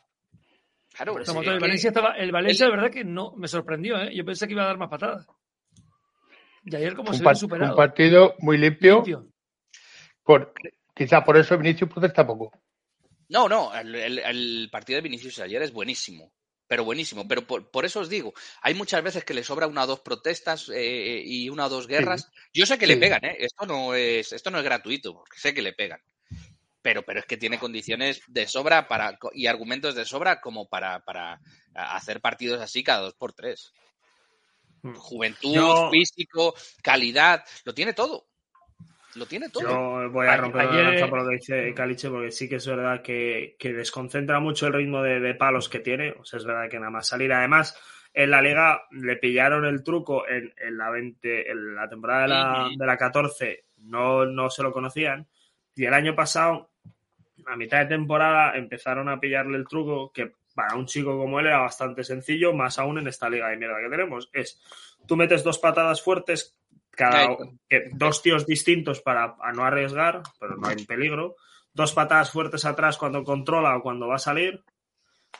Claro, 0.93 1.17
Lo 1.17 1.33
mató. 1.33 1.39
el 1.51 1.57
que- 1.57 1.59
Valencia 1.59 1.87
estaba, 1.89 2.11
el 2.17 2.31
Valencia 2.31 2.65
de 2.65 2.71
verdad 2.71 2.89
que 2.91 3.03
no 3.03 3.33
me 3.35 3.47
sorprendió, 3.47 3.97
¿eh? 4.01 4.15
Yo 4.15 4.23
pensé 4.25 4.47
que 4.47 4.53
iba 4.53 4.63
a 4.63 4.67
dar 4.67 4.77
más 4.77 4.89
patadas. 4.89 5.25
Y 6.63 6.75
ayer 6.75 6.95
como 6.95 7.09
Un, 7.09 7.15
se 7.17 7.23
ve 7.23 7.35
superado. 7.35 7.71
un 7.73 7.77
partido 7.77 8.35
muy 8.39 8.57
limpio. 8.57 8.95
limpio. 8.97 9.27
Por, 10.23 10.53
quizá 10.93 11.23
por 11.23 11.35
eso 11.37 11.57
Vinicius 11.57 11.89
protesta 11.89 12.25
poco. 12.25 12.51
No, 13.29 13.49
no, 13.49 13.73
el, 13.73 13.95
el- 13.95 14.19
el 14.19 14.69
partido 14.71 14.97
de 14.97 15.01
Vinicius 15.03 15.39
ayer 15.39 15.61
es 15.63 15.71
buenísimo, 15.73 16.31
pero 16.71 16.85
buenísimo. 16.85 17.27
Pero 17.27 17.45
por, 17.45 17.69
por 17.69 17.83
eso 17.83 17.99
os 17.99 18.07
digo, 18.07 18.33
hay 18.61 18.73
muchas 18.75 19.03
veces 19.03 19.25
que 19.25 19.33
le 19.33 19.43
sobra 19.43 19.67
una 19.67 19.83
o 19.83 19.87
dos 19.87 19.99
protestas 19.99 20.71
eh, 20.73 21.21
y 21.21 21.49
una 21.49 21.65
o 21.65 21.69
dos 21.69 21.85
guerras. 21.85 22.31
Yo 22.53 22.65
sé 22.65 22.77
que 22.77 22.87
le 22.87 22.95
pegan, 22.95 23.25
¿eh? 23.25 23.35
Esto 23.39 23.65
no 23.65 23.93
es, 23.93 24.31
esto 24.31 24.49
no 24.51 24.57
es 24.57 24.63
gratuito, 24.63 25.13
porque 25.13 25.37
sé 25.37 25.53
que 25.53 25.61
le 25.61 25.73
pegan. 25.73 25.99
Pero, 26.81 27.03
pero 27.03 27.19
es 27.19 27.25
que 27.25 27.35
tiene 27.35 27.59
condiciones 27.59 28.21
de 28.25 28.47
sobra 28.47 28.87
para 28.87 29.19
y 29.33 29.47
argumentos 29.47 29.95
de 29.95 30.05
sobra 30.05 30.39
como 30.39 30.69
para, 30.69 31.03
para 31.03 31.41
hacer 31.73 32.21
partidos 32.21 32.61
así 32.61 32.85
cada 32.85 33.01
dos 33.01 33.15
por 33.15 33.33
tres. 33.33 33.73
Juventud, 34.95 35.53
Yo- 35.53 35.89
físico, 35.91 36.55
calidad, 36.81 37.43
lo 37.65 37.73
tiene 37.73 37.91
todo. 37.91 38.29
Lo 39.15 39.25
tiene 39.25 39.49
todo. 39.49 39.63
Yo 40.03 40.09
voy 40.11 40.27
a 40.27 40.37
romper 40.37 40.61
ayer- 40.61 40.83
la 40.83 40.89
lanza 40.91 41.07
por 41.09 41.21
lo 41.23 41.29
que 41.29 41.35
dice 41.35 41.73
Caliche, 41.73 42.09
porque 42.09 42.31
sí 42.31 42.47
que 42.47 42.55
es 42.55 42.67
verdad 42.67 43.01
que, 43.01 43.55
que 43.59 43.73
desconcentra 43.73 44.39
mucho 44.39 44.67
el 44.67 44.73
ritmo 44.73 45.01
de, 45.03 45.19
de 45.19 45.35
palos 45.35 45.67
que 45.69 45.79
tiene. 45.79 46.11
O 46.19 46.23
sea, 46.25 46.37
es 46.37 46.45
verdad 46.45 46.69
que 46.69 46.79
nada 46.79 46.91
más 46.91 47.07
salir. 47.09 47.31
Además, 47.33 47.77
en 48.13 48.31
la 48.31 48.41
liga 48.41 48.83
le 48.91 49.17
pillaron 49.17 49.65
el 49.65 49.83
truco 49.83 50.27
en, 50.27 50.53
en 50.57 50.77
la 50.77 50.89
20, 50.89 51.51
en 51.51 51.75
la 51.75 51.89
temporada 51.89 52.21
de 52.23 52.27
la, 52.29 52.69
de 52.77 52.85
la 52.85 52.97
14, 52.97 53.65
no, 53.79 54.25
no 54.25 54.49
se 54.49 54.63
lo 54.63 54.71
conocían. 54.71 55.27
Y 55.75 55.85
el 55.85 55.93
año 55.93 56.15
pasado, 56.15 56.71
a 57.45 57.55
mitad 57.55 57.79
de 57.79 57.85
temporada, 57.87 58.55
empezaron 58.57 59.09
a 59.09 59.19
pillarle 59.19 59.57
el 59.57 59.67
truco 59.67 60.11
que 60.13 60.33
para 60.53 60.75
un 60.75 60.85
chico 60.85 61.17
como 61.17 61.39
él 61.39 61.47
era 61.47 61.59
bastante 61.59 62.03
sencillo, 62.03 62.53
más 62.53 62.77
aún 62.79 62.97
en 62.97 63.07
esta 63.07 63.29
liga 63.29 63.47
de 63.49 63.57
mierda 63.57 63.79
que 63.81 63.89
tenemos. 63.89 64.29
Es, 64.33 64.61
tú 65.07 65.15
metes 65.15 65.43
dos 65.43 65.57
patadas 65.59 66.01
fuertes, 66.01 66.57
cada, 66.91 67.37
dos 67.93 68.21
tíos 68.21 68.45
distintos 68.45 69.01
para 69.01 69.35
a 69.41 69.51
no 69.53 69.63
arriesgar, 69.63 70.21
pero 70.39 70.57
no 70.57 70.67
hay 70.67 70.85
peligro. 70.85 71.35
Dos 71.73 71.93
patadas 71.93 72.31
fuertes 72.31 72.65
atrás 72.65 72.97
cuando 72.97 73.23
controla 73.23 73.77
o 73.77 73.81
cuando 73.81 74.07
va 74.07 74.15
a 74.15 74.19
salir, 74.19 74.63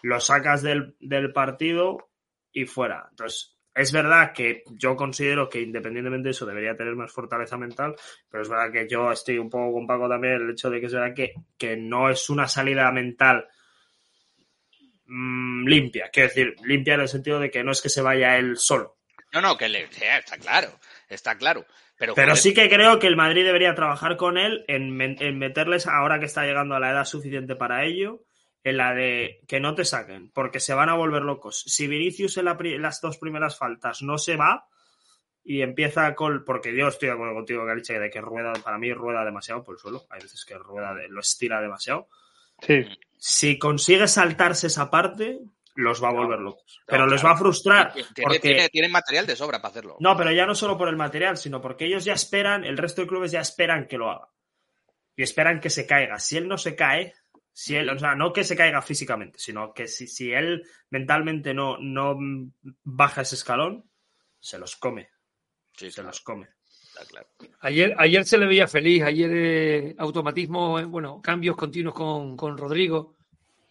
lo 0.02 0.20
sacas 0.20 0.62
del, 0.62 0.96
del 1.00 1.34
partido 1.34 2.10
y 2.54 2.66
fuera. 2.66 3.08
Entonces, 3.10 3.58
es 3.74 3.92
verdad 3.92 4.34
que 4.34 4.64
yo 4.72 4.96
considero 4.96 5.48
que 5.48 5.62
independientemente 5.62 6.28
de 6.28 6.32
eso 6.32 6.46
debería 6.46 6.76
tener 6.76 6.96
más 6.96 7.12
fortaleza 7.12 7.58
mental, 7.58 7.96
pero 8.30 8.44
es 8.44 8.50
verdad 8.50 8.72
que 8.72 8.88
yo 8.90 9.12
estoy 9.12 9.38
un 9.38 9.50
poco 9.50 9.74
con 9.74 9.88
Paco 9.88 10.10
también 10.10 10.34
el 10.34 10.50
hecho 10.52 10.70
de 10.70 10.80
que 10.80 10.88
es 10.88 10.94
verdad 10.94 11.16
que, 11.16 11.34
que 11.58 11.78
no 11.78 12.10
es 12.10 12.30
una 12.30 12.48
salida 12.48 12.92
mental 12.92 13.48
mm, 15.06 15.68
limpia. 15.68 16.10
Quiero 16.12 16.30
decir, 16.30 16.56
limpia 16.64 16.96
en 16.96 17.02
el 17.02 17.08
sentido 17.08 17.40
de 17.40 17.50
que 17.50 17.64
no 17.64 17.72
es 17.72 17.82
que 17.82 17.90
se 17.90 18.02
vaya 18.02 18.38
él 18.38 18.58
solo. 18.58 18.98
No, 19.34 19.40
no, 19.40 19.58
que 19.58 19.70
le, 19.70 19.88
sea, 19.88 20.18
está 20.18 20.38
claro, 20.38 20.78
está 21.16 21.38
claro. 21.38 21.66
Pero, 21.98 22.14
Pero 22.16 22.36
sí 22.36 22.54
que 22.54 22.70
creo 22.70 23.00
que 23.00 23.08
el 23.08 23.16
Madrid 23.16 23.44
debería 23.46 23.76
trabajar 23.76 24.18
con 24.18 24.38
él 24.38 24.64
en, 24.68 25.00
en 25.02 25.38
meterles, 25.38 25.88
ahora 25.88 26.20
que 26.20 26.26
está 26.26 26.46
llegando 26.46 26.76
a 26.76 26.80
la 26.80 26.92
edad 26.92 27.06
suficiente 27.06 27.56
para 27.56 27.84
ello, 27.86 28.24
en 28.64 28.78
la 28.78 28.94
de 28.94 29.42
que 29.48 29.60
no 29.60 29.74
te 29.76 29.86
saquen, 29.86 30.30
porque 30.32 30.60
se 30.60 30.74
van 30.74 30.90
a 30.90 30.94
volver 30.96 31.24
locos. 31.24 31.64
Si 31.66 31.88
Vinicius 31.88 32.38
en 32.38 32.46
la 32.46 32.58
las 32.60 33.02
dos 33.02 33.18
primeras 33.18 33.58
faltas 33.58 34.02
no 34.04 34.18
se 34.18 34.36
va 34.36 34.68
y 35.44 35.62
empieza 35.64 36.14
con. 36.14 36.46
Porque 36.46 36.76
yo 36.76 36.88
estoy 36.88 37.08
de 37.10 37.14
acuerdo 37.16 37.34
contigo, 37.34 37.66
Galicia, 37.66 38.00
de 38.00 38.10
que 38.12 38.22
rueda, 38.22 38.54
para 38.64 38.78
mí 38.78 38.94
rueda 38.94 39.26
demasiado 39.26 39.64
por 39.64 39.76
el 39.76 39.80
suelo. 39.80 40.04
Hay 40.12 40.22
veces 40.22 40.46
que 40.46 40.58
rueda, 40.60 40.94
de- 40.94 41.08
lo 41.10 41.22
estira 41.22 41.60
demasiado. 41.62 42.08
Sí. 42.62 42.86
Si 43.18 43.58
consigue 43.58 44.08
saltarse 44.08 44.68
esa 44.68 44.92
parte, 44.92 45.40
los 45.76 46.04
va 46.04 46.10
a 46.10 46.14
volver 46.14 46.40
locos. 46.40 46.80
Pero 46.86 47.06
claro. 47.08 47.24
va 47.24 47.32
a 47.32 47.38
frustrar. 47.38 47.94
tiene, 47.94 48.08
Porque... 48.24 48.40
tiene- 48.40 48.70
tienen 48.70 48.92
material 48.92 49.26
de 49.26 49.36
sobra 49.36 49.62
para 49.62 49.72
hacerlo. 49.72 49.98
No, 50.00 50.16
pero 50.18 50.32
ya 50.32 50.46
no 50.46 50.56
solo 50.56 50.78
por 50.78 50.88
el 50.90 50.96
material, 50.98 51.38
sino 51.38 51.62
porque 51.62 51.86
ellos 51.86 52.04
ya 52.06 52.14
esperan, 52.14 52.64
el 52.66 52.78
resto 52.78 53.02
de 53.02 53.08
clubes 53.08 53.32
ya 53.32 53.42
esperan 53.42 53.88
que 53.88 53.98
lo 53.98 54.10
haga. 54.12 54.28
Y 55.16 55.24
esperan 55.24 55.60
que 55.60 55.70
se 55.70 55.86
caiga. 55.86 56.20
Si 56.20 56.38
él 56.38 56.48
no 56.48 56.58
se 56.58 56.76
cae, 56.76 57.14
si 57.54 57.76
él, 57.76 57.90
o 57.90 58.00
sea, 58.00 58.16
no 58.16 58.32
que 58.32 58.44
se 58.44 58.56
caiga 58.56 58.82
físicamente, 58.82 59.38
sino 59.40 59.74
que 59.74 59.88
si, 59.88 60.08
si 60.08 60.32
él 60.32 60.64
mentalmente 60.90 61.54
no, 61.54 61.78
no 61.80 62.18
baja 62.84 63.22
ese 63.22 63.36
escalón, 63.36 63.90
se 64.40 64.58
los 64.58 64.76
come. 64.78 65.10
Sí, 65.74 65.90
Se 65.90 65.96
claro, 65.96 66.08
los 66.10 66.22
come. 66.22 66.48
claro. 67.10 67.28
Ayer, 67.60 67.94
ayer 67.98 68.26
se 68.26 68.38
le 68.38 68.46
veía 68.48 68.68
feliz, 68.68 69.04
ayer 69.04 69.30
eh, 69.34 69.96
automatismo, 69.98 70.80
eh, 70.80 70.86
bueno, 70.86 71.22
cambios 71.22 71.56
continuos 71.58 71.94
con, 71.94 72.36
con 72.38 72.58
Rodrigo, 72.58 73.18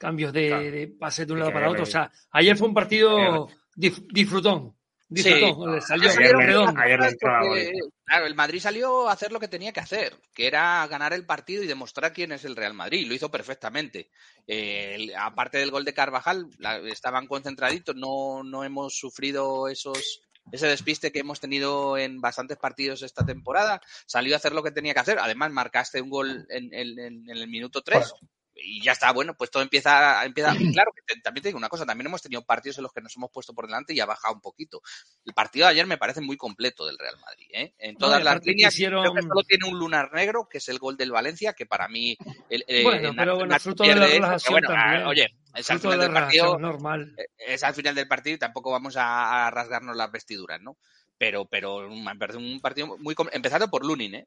cambios 0.00 0.32
de, 0.32 0.48
Claro. 0.48 0.62
de 0.64 0.88
pase 0.98 1.26
de 1.26 1.32
un 1.34 1.38
lado 1.40 1.52
para 1.52 1.68
otro. 1.68 1.82
me- 1.82 1.88
O 1.88 1.92
sea, 1.92 2.10
ayer 2.30 2.56
fue 2.56 2.66
un 2.68 2.74
partido 2.74 3.48
dif- 3.76 4.06
disfrutón. 4.10 4.74
Disfrutón, 5.12 5.80
salió 5.82 6.08
ayer 6.08 6.32
porque, 6.32 7.72
claro, 8.04 8.26
el 8.26 8.34
Madrid 8.36 8.60
salió 8.60 9.08
a 9.08 9.12
hacer 9.12 9.32
lo 9.32 9.40
que 9.40 9.48
tenía 9.48 9.72
que 9.72 9.80
hacer, 9.80 10.14
que 10.32 10.46
era 10.46 10.86
ganar 10.86 11.12
el 11.12 11.26
partido 11.26 11.62
y 11.62 11.66
demostrar 11.66 12.12
quién 12.12 12.30
es 12.32 12.44
el 12.44 12.54
Real 12.56 12.74
Madrid. 12.74 13.06
Lo 13.08 13.14
hizo 13.14 13.28
perfectamente. 13.30 14.08
Eh, 14.46 14.94
el- 14.94 15.14
aparte 15.16 15.58
del 15.58 15.70
gol 15.72 15.84
de 15.84 15.92
Carvajal, 15.94 16.46
la- 16.58 16.78
estaban 16.78 17.26
concentraditos, 17.26 17.96
no, 17.96 18.42
no 18.44 18.64
hemos 18.64 18.94
sufrido 18.98 19.68
esos 19.68 20.22
ese 20.52 20.66
despiste 20.68 21.12
que 21.12 21.20
hemos 21.20 21.38
tenido 21.38 21.96
en 21.98 22.20
bastantes 22.20 22.56
partidos 22.56 23.02
esta 23.02 23.24
temporada. 23.26 23.80
Salió 24.06 24.34
a 24.34 24.38
hacer 24.38 24.52
lo 24.52 24.62
que 24.64 24.70
tenía 24.72 24.94
que 24.94 25.00
hacer. 25.00 25.18
Además, 25.20 25.52
marcaste 25.52 26.00
un 26.00 26.08
gol 26.10 26.46
en, 26.48 26.72
en- 26.72 26.98
en- 26.98 27.30
en 27.30 27.36
el 27.36 27.46
minuto 27.48 27.82
3. 27.82 28.12
Y 28.62 28.82
ya 28.82 28.92
está, 28.92 29.12
bueno, 29.12 29.34
pues 29.34 29.50
todo 29.50 29.62
empieza, 29.62 30.24
empieza. 30.24 30.54
y 30.54 30.72
Claro, 30.72 30.92
que 30.94 31.02
te- 31.14 31.20
también 31.20 31.42
te 31.42 31.48
digo 31.48 31.58
una 31.58 31.68
cosa, 31.68 31.86
también 31.86 32.06
hemos 32.06 32.20
tenido 32.22 32.42
partidos 32.44 32.76
en 32.78 32.82
los 32.84 32.92
que 32.92 33.00
nos 33.00 33.16
hemos 33.16 33.30
puesto 33.30 33.54
por 33.54 33.66
delante 33.66 33.94
y 33.94 34.00
ha 34.00 34.06
bajado 34.06 34.34
un 34.34 34.40
poquito. 34.40 34.80
El 35.24 35.32
partido 35.32 35.66
de 35.66 35.72
ayer 35.72 35.86
me 35.86 35.98
parece 35.98 36.20
muy 36.20 36.36
completo 36.36 36.86
del 36.86 36.98
Real 36.98 37.16
Madrid, 37.24 37.46
¿eh? 37.52 37.74
En 37.78 37.96
todas 37.96 38.22
las 38.22 38.44
líneas, 38.44 38.74
quisieron- 38.74 39.02
creo 39.02 39.14
que 39.14 39.22
solo 39.22 39.42
tiene 39.44 39.66
un 39.68 39.78
lunar 39.78 40.12
negro, 40.12 40.46
que 40.50 40.58
es 40.58 40.68
el 40.68 40.78
gol 40.78 40.96
del 40.96 41.10
Valencia, 41.10 41.52
que 41.54 41.66
para 41.66 41.88
mí... 41.88 42.16
El, 42.48 42.64
Bueno, 42.82 43.12
pero 43.16 43.36
bueno, 43.36 43.58
fruto 43.58 43.82
de 43.84 43.88
la 43.90 43.94
pierde 43.94 44.10
eso, 44.12 44.22
relajación 44.24 44.54
pero 44.54 44.68
bueno, 44.68 44.82
también. 44.82 45.02
ah, 45.02 45.08
oye, 45.08 45.26
es 45.54 45.70
al 45.70 45.76
de 45.78 45.82
final 45.82 46.00
del 46.00 46.12
partido, 46.12 46.58
normal. 46.58 47.14
eh, 47.16 47.26
es 47.38 47.62
al 47.64 47.74
final 47.74 47.94
del 47.94 48.08
partido 48.08 48.36
y 48.36 48.38
tampoco 48.38 48.70
vamos 48.70 48.96
a, 48.96 49.46
a 49.46 49.50
rasgarnos 49.50 49.96
las 49.96 50.10
vestiduras, 50.12 50.60
¿no? 50.60 50.76
Pero, 51.18 51.44
pero 51.46 51.88
me 51.88 52.16
parece 52.16 52.38
un 52.38 52.60
partido 52.60 52.96
muy... 52.98 53.14
Empezando 53.32 53.68
por 53.70 53.84
Lunin, 53.84 54.14
¿eh? 54.14 54.26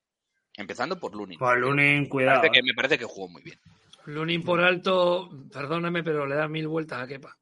Empezando 0.55 0.99
por 0.99 1.15
Lunin. 1.15 1.39
Pues 1.39 1.57
Lunin, 1.57 2.03
Me 2.03 2.09
cuidado. 2.09 2.37
parece, 2.41 2.53
que, 2.53 2.59
eh. 2.59 2.63
me 2.63 2.73
parece 2.75 2.97
que 2.99 3.05
jugó 3.05 3.27
muy 3.29 3.41
bien. 3.41 3.59
Lunin 4.05 4.43
por 4.43 4.61
alto, 4.61 5.29
perdóname, 5.51 6.03
pero 6.03 6.25
le 6.25 6.35
da 6.35 6.47
mil 6.47 6.67
vueltas 6.67 7.01
a 7.01 7.07
Kepa. 7.07 7.37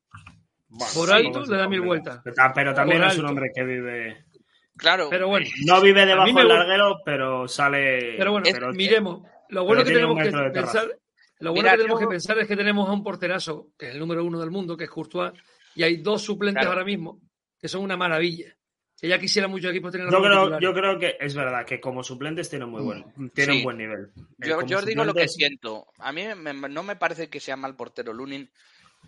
Bueno, 0.67 0.93
por 0.93 1.07
sí, 1.09 1.13
alto 1.13 1.39
pues, 1.39 1.49
le 1.49 1.57
da 1.57 1.67
mil 1.67 1.81
vueltas. 1.81 2.21
Pero 2.23 2.35
ta- 2.35 2.53
Pero 2.53 2.73
también 2.73 3.01
Por 3.01 3.11
es 3.11 3.17
un 3.17 3.25
hombre 3.25 3.51
que 3.53 3.63
vive. 3.63 4.25
Claro, 4.77 5.07
Pero 5.09 5.27
bueno, 5.27 5.45
No 5.65 5.81
vive 5.81 6.05
debajo 6.05 6.27
del 6.33 6.45
gu- 6.47 6.49
larguero, 6.49 7.01
pero 7.05 7.47
sale. 7.47 8.15
pero 8.17 8.31
bueno, 8.31 8.47
pero- 8.51 8.71
miremos. 8.73 9.21
Lo 9.49 9.65
bueno 9.65 9.83
que 9.83 9.91
tenemos 9.91 10.17
que 10.23 10.31
pensar, 10.31 10.85
lo 11.39 11.51
bueno 11.51 11.63
Mira, 11.63 11.71
que 11.71 11.77
tenemos 11.77 11.99
yo- 11.99 12.07
que 12.07 12.11
pensar 12.13 12.39
es 12.39 12.47
que 12.47 12.55
tenemos 12.55 12.87
a 12.89 12.93
un 12.93 13.03
porterazo, 13.03 13.67
que 13.77 13.87
es 13.89 13.93
el 13.93 13.99
número 13.99 14.23
uno 14.23 14.39
del 14.39 14.49
mundo, 14.49 14.77
que 14.77 14.85
es 14.85 14.89
Courtois, 14.89 15.33
y 15.75 15.83
hay 15.83 15.97
dos 15.97 16.21
suplentes 16.21 16.61
Claro. 16.61 16.71
ahora 16.71 16.85
mismo, 16.85 17.19
que 17.59 17.67
son 17.67 17.83
una 17.83 17.97
maravilla. 17.97 18.55
Ya 19.01 19.17
quisiera 19.19 19.47
muchos 19.47 19.71
equipos 19.71 19.91
tener 19.91 20.11
Yo 20.11 20.21
creo, 20.21 20.59
yo 20.59 20.73
creo 20.73 20.99
que 20.99 21.17
es 21.19 21.33
verdad 21.33 21.65
que 21.65 21.79
como 21.79 22.03
suplentes 22.03 22.49
tienen 22.49 22.69
muy 22.69 22.83
buen, 22.83 23.31
tienen 23.33 23.57
Sí. 23.57 23.63
buen 23.63 23.77
nivel. 23.77 24.11
Eh, 24.41 24.49
Yo, 24.67 24.77
os 24.77 24.85
digo 24.85 25.03
lo 25.03 25.13
que 25.13 25.27
siento. 25.27 25.87
A 25.97 26.11
mí 26.11 26.23
me- 26.35 26.53
no 26.69 26.83
me 26.83 26.95
parece 26.95 27.29
que 27.29 27.39
sea 27.39 27.55
mal 27.55 27.75
portero 27.75 28.13
Lunin, 28.13 28.51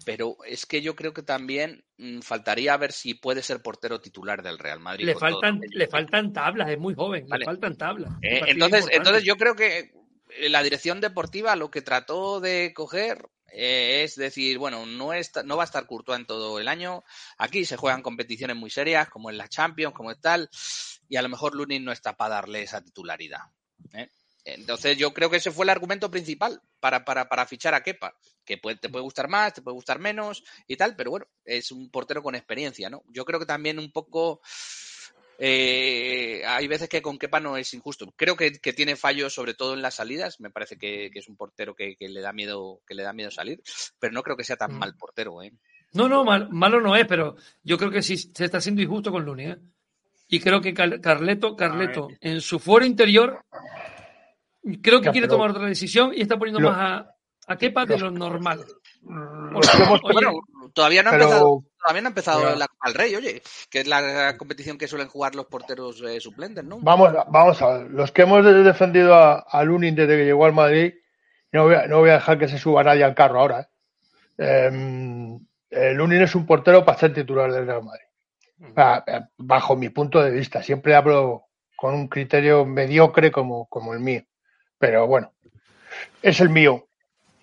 pero 0.06 0.38
es 0.48 0.66
que 0.66 0.82
yo 0.82 0.96
creo 0.96 1.14
que 1.14 1.22
también 1.22 1.84
mm, 1.98 2.22
faltaría 2.22 2.76
ver 2.78 2.92
si 2.92 3.14
puede 3.14 3.44
ser 3.44 3.62
portero 3.62 4.02
titular 4.02 4.42
del 4.42 4.58
Real 4.58 4.80
Madrid. 4.80 5.06
le 5.06 5.14
faltan, 5.16 5.62
le 5.70 5.88
faltan 5.88 6.34
tablas, 6.34 6.70
es 6.72 6.80
muy 6.80 6.96
joven, 6.96 7.28
Vale. 7.28 7.42
le 7.42 7.46
faltan 7.46 7.78
tablas. 7.78 8.12
Eh, 8.24 8.40
Un 8.42 8.48
entonces, 8.50 8.88
entonces 8.92 9.24
yo 9.24 9.36
creo 9.36 9.56
que 9.56 9.92
eh, 10.40 10.50
la 10.50 10.64
dirección 10.64 11.02
deportiva 11.02 11.56
lo 11.56 11.70
que 11.70 11.84
trató 11.84 12.40
de 12.42 12.74
coger 12.74 13.30
eh, 13.56 14.04
es 14.04 14.16
decir, 14.16 14.58
bueno, 14.58 14.86
no, 14.86 15.14
está, 15.14 15.44
no 15.44 15.58
va 15.58 15.64
a 15.64 15.66
estar 15.66 15.86
Courtois 15.86 16.20
en 16.20 16.26
todo 16.26 16.60
el 16.60 16.68
año. 16.68 17.04
Aquí 17.38 17.66
se 17.66 17.78
juegan 17.78 18.02
competiciones 18.02 18.58
muy 18.58 18.72
serias, 18.72 19.10
como 19.10 19.30
en 19.30 19.38
la 19.38 19.48
Champions, 19.48 19.94
como 19.94 20.16
tal, 20.16 20.50
y 21.08 21.16
a 21.18 21.22
lo 21.22 21.30
mejor 21.30 21.54
Lunin 21.54 21.86
no 21.86 21.92
está 21.92 22.18
para 22.18 22.36
darle 22.36 22.64
esa 22.64 22.84
titularidad. 22.84 23.42
¿eh? 23.94 24.10
Entonces 24.46 24.98
yo 24.98 25.14
creo 25.14 25.30
que 25.30 25.38
ese 25.38 25.52
fue 25.52 25.66
el 25.66 25.70
argumento 25.70 26.10
principal 26.10 26.62
para, 26.80 27.06
para, 27.06 27.30
para 27.30 27.46
fichar 27.46 27.74
a 27.76 27.84
Kepa, 27.84 28.18
que 28.44 28.58
te 28.58 28.90
puede 28.90 29.04
gustar 29.04 29.30
más, 29.30 29.54
te 29.54 29.62
puede 29.62 29.76
gustar 29.76 30.00
menos 30.00 30.44
y 30.68 30.76
tal, 30.76 30.96
pero 30.96 31.12
bueno, 31.12 31.28
es 31.46 31.72
un 31.72 31.90
portero 31.90 32.22
con 32.22 32.36
experiencia, 32.36 32.90
¿no? 32.90 33.04
Yo 33.08 33.24
creo 33.24 33.40
que 33.40 33.46
también 33.46 33.80
un 33.80 33.92
poco 33.92 34.42
eh, 35.40 36.42
hay 36.46 36.68
veces 36.68 36.88
que 36.90 37.02
con 37.02 37.18
Kepa 37.18 37.40
no 37.40 37.58
es 37.58 37.74
injusto. 37.74 38.14
Creo 38.16 38.36
que, 38.36 38.54
que 38.54 38.74
tiene 38.74 38.96
fallos, 38.96 39.34
sobre 39.34 39.54
todo 39.54 39.74
en 39.74 39.82
las 39.82 39.96
salidas. 39.96 40.40
Me 40.40 40.50
parece 40.50 40.78
que, 40.78 41.10
que 41.12 41.20
es 41.20 41.28
un 41.28 41.36
portero 41.36 41.76
que, 41.76 41.96
que 41.96 42.08
le 42.10 42.22
da 42.22 42.34
miedo, 42.34 42.82
que 42.88 42.96
le 42.96 43.04
da 43.04 43.14
miedo 43.14 43.32
salir, 43.32 43.62
pero 44.00 44.14
no 44.14 44.24
creo 44.24 44.38
que 44.38 44.44
sea 44.44 44.56
tan 44.58 44.74
Mm. 44.74 44.80
mal 44.80 44.96
portero, 44.96 45.42
¿eh? 45.44 45.52
No, 45.94 46.08
no, 46.10 46.24
mal- 46.24 46.50
malo 46.50 46.82
no 46.82 46.96
es, 46.96 47.06
pero 47.06 47.36
yo 47.64 47.78
creo 47.78 47.92
que 47.92 48.02
sí 48.02 48.18
se 48.18 48.46
está 48.46 48.60
siendo 48.60 48.82
injusto 48.82 49.12
con 49.12 49.24
Lunin. 49.26 49.50
¿eh? 49.52 49.58
Y 50.28 50.40
creo 50.40 50.60
que 50.62 50.74
Carleto, 50.74 51.56
Carleto, 51.56 52.08
en 52.20 52.42
su 52.42 52.58
fuero 52.60 52.86
interior, 52.86 53.44
creo 54.82 55.00
que 55.02 55.06
Ya, 55.08 55.12
quiere 55.12 55.28
pero- 55.28 55.38
tomar 55.38 55.52
otra 55.52 55.68
decisión 55.68 56.12
y 56.16 56.22
está 56.22 56.38
poniendo 56.38 56.60
Lo- 56.62 56.72
más 56.72 56.80
a, 56.80 57.16
a 57.54 57.58
Kepa 57.58 57.86
de 57.86 57.98
lo 58.00 58.10
normal. 58.10 58.64
Oye, 59.06 59.70
Bueno, 60.14 60.32
todavía 60.74 61.04
no 61.04 61.10
ha 61.10 61.12
pero- 61.12 61.24
empezado, 61.26 61.64
no 61.92 62.08
ha 62.08 62.10
empezado 62.10 62.42
Pero- 62.44 62.56
la 62.56 62.68
Copa 62.68 62.88
del 62.90 62.96
Rey, 62.98 63.16
oye, 63.16 63.42
que 63.70 63.80
es 63.82 63.88
la 63.88 64.36
competición 64.38 64.78
que 64.78 64.88
suelen 64.88 65.08
jugar 65.08 65.36
los 65.36 65.46
porteros 65.48 66.02
eh, 66.02 66.20
suplentes, 66.20 66.64
¿no? 66.64 66.80
Vamos, 66.80 67.14
vamos 67.30 67.62
a 67.62 67.78
ver. 67.80 67.92
Los 67.92 68.12
que 68.12 68.22
hemos 68.24 68.44
de- 68.46 68.64
defendido 68.64 69.14
a, 69.16 69.40
a 69.40 69.64
Lunin 69.64 69.96
desde 69.96 70.16
que 70.18 70.26
llegó 70.26 70.46
al 70.46 70.54
Madrid, 70.54 70.94
no 71.52 71.66
voy, 71.66 71.76
a, 71.76 71.88
no 71.88 72.00
voy 72.00 72.10
a 72.10 72.14
dejar 72.14 72.40
que 72.40 72.48
se 72.48 72.58
suba 72.58 72.84
nadie 72.84 73.04
al 73.04 73.14
carro 73.16 73.40
ahora. 73.42 73.60
¿eh? 74.38 74.66
Em, 74.68 75.36
eh, 75.70 75.94
Lunin 75.94 76.22
es 76.22 76.36
un 76.36 76.46
portero 76.46 76.84
para 76.86 76.98
ser 76.98 77.14
titular 77.14 77.52
del 77.52 77.68
Real 77.68 77.84
Madrid. 77.84 78.06
Ah, 78.76 79.04
eh, 79.06 79.20
bajo 79.38 79.76
mi 79.76 79.90
punto 79.90 80.22
de 80.22 80.32
vista. 80.32 80.64
Siempre 80.64 80.96
hablo 80.96 81.46
con 81.76 81.94
un 81.94 82.08
criterio 82.08 82.66
mediocre 82.66 83.32
como, 83.32 83.66
como 83.68 83.94
el 83.94 84.00
mío. 84.00 84.24
Pero 84.80 85.06
bueno, 85.06 85.34
es 86.22 86.40
el 86.40 86.50
mío. 86.50 86.88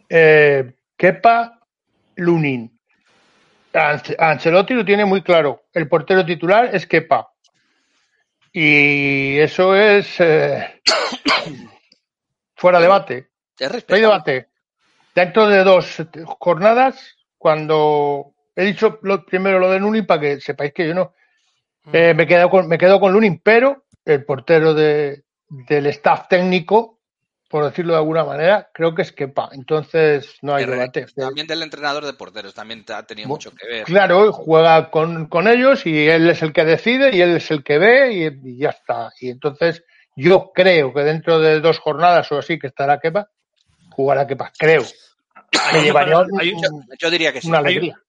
Eh, 0.09 0.72
Kepa, 0.96 1.61
Lunin. 2.16 2.80
Ance- 3.72 4.16
Ancelotti 4.18 4.74
lo 4.74 4.85
tiene 4.85 5.04
muy 5.04 5.22
claro. 5.22 5.64
El 5.72 5.88
portero 5.88 6.24
titular 6.24 6.74
es 6.74 6.87
Kepa. 6.87 7.30
Y 8.52 9.38
eso 9.38 9.76
es 9.76 10.16
eh, 10.18 10.80
fuera 12.56 12.80
debate. 12.80 13.28
No 13.88 13.94
hay 13.96 14.00
debate. 14.02 14.48
Dentro 15.14 15.48
de 15.48 15.64
dos 15.64 16.02
jornadas, 16.38 17.16
cuando 17.37 18.33
he 18.54 18.64
dicho 18.64 18.98
lo, 19.02 19.24
primero 19.24 19.59
lo 19.59 19.70
de 19.70 19.80
Lunin 19.80 20.06
para 20.06 20.20
que 20.20 20.40
sepáis 20.40 20.72
que 20.72 20.88
yo 20.88 20.94
no. 20.94 21.14
Eh, 21.92 22.14
me, 22.14 22.26
quedo 22.26 22.48
con, 22.50 22.68
me 22.68 22.78
quedo 22.78 23.00
con 23.00 23.12
Lunin, 23.12 23.40
pero 23.42 23.85
el 24.04 24.24
portero 24.24 24.74
de, 24.74 25.24
del 25.48 25.87
staff 25.87 26.28
técnico, 26.28 27.00
por 27.51 27.65
decirlo 27.65 27.95
de 27.95 27.99
alguna 27.99 28.25
manera, 28.25 28.71
creo 28.73 28.95
que 28.95 29.03
es 29.03 29.11
Kepa. 29.13 29.51
Entonces 29.53 30.37
no 30.41 30.55
hay 30.55 30.65
Pero 30.65 30.77
debate. 30.79 31.07
También 31.17 31.47
del 31.49 31.63
entrenador 31.65 32.07
de 32.07 32.13
porteros, 32.13 32.55
también 32.55 32.85
ha 32.95 33.03
tenido 33.03 33.27
mucho 33.29 33.51
que 33.53 33.67
ver. 33.67 33.85
Claro, 33.85 34.33
juega 34.33 34.89
con, 34.91 35.27
con 35.27 35.49
ellos 35.49 35.85
y 35.85 36.07
él 36.09 36.31
es 36.31 36.43
el 36.43 36.53
que 36.53 36.65
decide 36.65 37.15
y 37.15 37.21
él 37.21 37.37
es 37.37 37.51
el 37.51 37.65
que 37.65 37.79
ve 37.79 38.13
y, 38.13 38.51
y 38.51 38.59
ya 38.59 38.71
está. 38.71 39.11
Y 39.21 39.31
entonces 39.31 39.83
yo 40.15 40.53
creo 40.55 40.95
que 40.95 41.01
dentro 41.01 41.41
de 41.41 41.61
dos 41.61 41.81
jornadas 41.81 42.31
o 42.31 42.39
así 42.39 42.57
que 42.59 42.69
estará 42.69 43.01
Kepa, 43.01 43.29
jugará 43.91 44.27
Kepa, 44.29 44.53
creo. 44.57 44.85
Me 45.73 45.83
llevaría 45.83 46.19
un- 46.19 46.41
hay 46.41 46.53
un- 46.53 46.63
Yo, 46.63 46.69
yo 47.01 47.11
diría 47.11 47.33
que 47.33 47.41
sí. 47.41 47.49
una 47.49 47.59
hay- 47.59 47.65
alegría. 47.65 48.01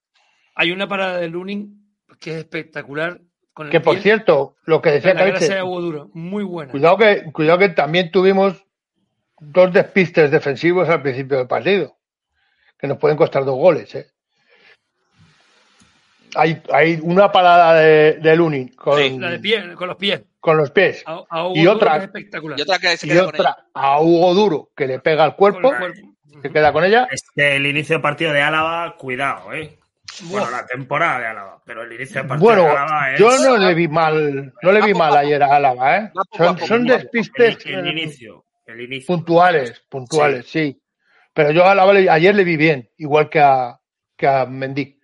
Hay 0.54 0.70
una 0.70 0.86
parada 0.86 1.16
de 1.18 1.28
Lunin 1.28 1.84
que 2.20 2.30
es 2.30 2.36
espectacular. 2.36 3.20
Con 3.54 3.66
el 3.66 3.72
Que 3.72 3.80
por 3.80 3.94
pie, 3.94 4.02
cierto, 4.04 4.56
lo 4.64 4.80
que 4.80 4.92
decía 4.92 5.14
Caiche. 5.14 5.62
Muy 6.14 6.42
buena. 6.44 6.70
cuidado 6.72 6.96
que, 6.96 7.24
cuidado 7.32 7.58
que 7.58 7.68
también 7.70 8.10
tuvimos 8.10 8.64
dos 9.50 9.72
despistes 9.72 10.30
defensivos 10.30 10.88
al 10.88 11.02
principio 11.02 11.38
del 11.38 11.46
partido, 11.46 11.96
que 12.78 12.86
nos 12.86 12.98
pueden 12.98 13.16
costar 13.16 13.44
dos 13.44 13.56
goles. 13.56 13.94
¿eh? 13.94 14.06
Hay, 16.34 16.62
hay 16.72 16.98
una 17.02 17.30
parada 17.30 17.74
de, 17.74 18.14
de 18.14 18.36
Lunin 18.36 18.68
con, 18.68 18.98
Sí, 18.98 19.18
La 19.18 19.30
de 19.30 19.38
pie, 19.38 19.74
con 19.74 19.88
los 19.88 19.96
pies. 19.98 20.22
con 20.40 20.56
los 20.56 20.70
pies 20.70 21.02
A, 21.06 21.22
a 21.28 21.44
Hugo 21.46 21.56
Y 21.56 21.66
otra- 21.66 21.96
espectacular. 21.98 22.58
Y 22.58 22.62
otra 22.62 22.78
que 22.78 22.96
se 22.96 23.06
y 23.06 23.10
queda 23.10 23.24
con 23.26 23.34
otra 23.34 23.56
a 23.74 24.00
Hugo 24.00 24.32
Duro 24.34 24.70
que 24.74 24.86
le 24.86 24.98
pega 25.00 25.24
al 25.24 25.36
Con 25.36 25.54
el 25.54 25.60
cuerpo, 25.60 25.78
cuerpo. 25.78 26.00
se 26.40 26.50
queda 26.50 26.72
con 26.72 26.84
ella. 26.84 27.06
Es 27.10 27.24
que 27.34 27.56
el 27.56 27.66
inicio 27.66 27.96
de 27.96 28.02
partido 28.02 28.32
de 28.32 28.40
Álava, 28.40 28.96
cuidado, 28.96 29.52
¿eh? 29.52 29.78
Bueno, 30.24 30.46
Buah. 30.46 30.60
la 30.60 30.66
temporada 30.66 31.18
de 31.20 31.26
Álava, 31.26 31.62
pero 31.66 31.82
el 31.82 31.92
inicio 31.92 32.22
de 32.22 32.28
partido 32.28 32.46
Bueno, 32.46 32.62
de 32.64 32.68
Álava 32.70 33.12
es... 33.12 33.20
yo 33.20 33.38
no 33.38 33.56
le 33.58 33.74
vi 33.74 33.88
mal, 33.88 34.52
no 34.62 34.72
le 34.72 34.82
vi 34.82 34.94
mal 34.94 35.14
ayer 35.16 35.42
a 35.42 35.56
Álava, 35.56 35.96
¿eh? 35.98 36.12
Son, 36.36 36.58
son 36.58 36.84
despistes 36.86 37.58
el, 37.66 37.74
el 37.74 37.86
eh, 37.86 37.90
inicio, 37.90 38.44
el 38.72 38.80
inicio. 38.82 39.06
puntuales, 39.06 39.82
puntuales, 39.88 40.46
sí. 40.46 40.80
Pero 41.34 41.50
yo 41.52 41.64
a 41.64 41.72
Álava 41.72 41.92
le- 41.94 42.10
ayer 42.10 42.34
le 42.34 42.44
vi 42.44 42.56
bien, 42.56 42.90
igual 42.98 43.30
que 43.30 43.40
a, 43.40 43.78
que 44.16 44.26
a 44.26 44.44
Mendy. 44.46 44.98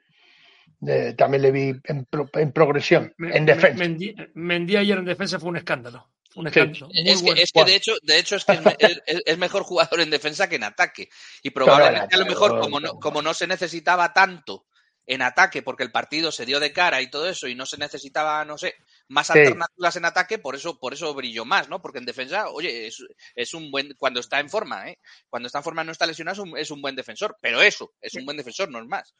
Eh, 0.86 1.14
también 1.16 1.42
le 1.42 1.50
vi 1.50 1.72
en, 1.84 2.04
pro- 2.04 2.30
en 2.34 2.52
progresión, 2.52 3.12
Me- 3.16 3.36
en 3.36 3.44
me- 3.44 3.54
defensa. 3.54 3.78
Mendy, 3.78 4.14
Mendy 4.34 4.76
ayer 4.76 4.98
en 4.98 5.04
defensa 5.06 5.40
fue 5.40 5.48
un 5.50 5.56
escándalo. 5.56 6.10
Un 6.36 6.52
Sí. 6.52 6.60
Es 6.60 7.22
que, 7.22 7.42
es 7.42 7.52
que 7.52 7.64
de 7.64 7.74
hecho, 7.74 7.92
de 8.02 8.18
hecho 8.18 8.36
es 8.36 8.44
que 8.44 8.60
es, 8.78 9.22
es- 9.26 9.38
mejor 9.38 9.62
jugador 9.64 10.00
en 10.00 10.10
defensa 10.10 10.48
que 10.48 10.56
en 10.56 10.64
ataque. 10.64 11.08
Y 11.42 11.50
probablemente 11.50 12.14
a 12.14 12.18
lo 12.18 12.26
mejor, 12.26 12.60
como 12.60 12.78
no, 12.78 12.94
como 13.00 13.22
no 13.22 13.34
se 13.34 13.46
necesitaba 13.48 14.12
tanto 14.12 14.66
en 15.06 15.22
ataque, 15.22 15.62
porque 15.62 15.82
el 15.82 15.90
partido 15.90 16.30
se 16.30 16.44
dio 16.46 16.60
de 16.60 16.72
cara 16.72 17.00
y 17.00 17.10
todo 17.10 17.28
eso, 17.28 17.48
y 17.48 17.54
no 17.56 17.64
se 17.66 17.78
necesitaba, 17.78 18.44
no 18.44 18.56
sé, 18.58 18.74
más 19.08 19.26
Sí. 19.28 19.38
alternativas 19.38 19.96
en 19.96 20.04
ataque, 20.04 20.38
por 20.38 20.54
eso, 20.54 20.78
por 20.78 20.92
eso 20.94 21.12
brilló 21.14 21.44
más, 21.44 21.68
¿no? 21.68 21.80
Porque 21.82 21.98
en 21.98 22.04
defensa, 22.06 22.48
oye, 22.50 22.86
es, 22.86 23.04
es 23.34 23.54
un 23.54 23.70
buen, 23.70 23.94
cuando 23.98 24.20
está 24.20 24.38
en 24.40 24.48
forma, 24.50 24.88
¿eh? 24.90 24.98
Cuando 25.28 25.46
está 25.46 25.58
en 25.58 25.64
forma 25.64 25.84
no 25.84 25.92
está 25.92 26.06
lesionado, 26.06 26.34
es 26.44 26.50
un, 26.50 26.58
es 26.58 26.70
un 26.70 26.82
buen 26.82 26.94
defensor. 26.96 27.36
Pero 27.40 27.60
eso, 27.62 27.92
es 28.00 28.14
un 28.14 28.24
buen 28.24 28.36
defensor, 28.36 28.70
no 28.70 28.78
es 28.80 28.86
más. 28.86 29.14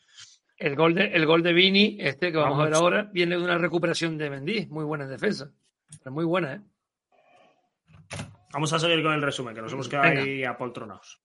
El 0.56 0.74
gol 0.76 0.94
de, 0.94 1.04
el 1.06 1.24
gol 1.26 1.42
de 1.42 1.52
Vini, 1.52 1.96
este 2.00 2.32
que 2.32 2.38
vamos, 2.38 2.60
a 2.60 2.64
ver 2.64 2.74
ahora, 2.74 3.08
viene 3.12 3.36
de 3.36 3.42
una 3.42 3.58
recuperación 3.58 4.18
de 4.18 4.28
Mendy. 4.30 4.66
Muy 4.66 4.84
buena 4.84 5.04
en 5.04 5.10
defensa. 5.10 5.50
Pero 6.02 6.10
muy 6.12 6.24
buena, 6.24 6.54
¿eh? 6.54 6.60
Vamos 8.52 8.72
a 8.72 8.78
seguir 8.78 9.02
con 9.02 9.12
el 9.12 9.22
resumen, 9.22 9.54
que 9.54 9.60
nos 9.62 9.72
hemos 9.72 9.88
quedado 9.88 10.08
Venga. 10.08 10.22
ahí 10.22 10.44
apoltronados. 10.44 11.20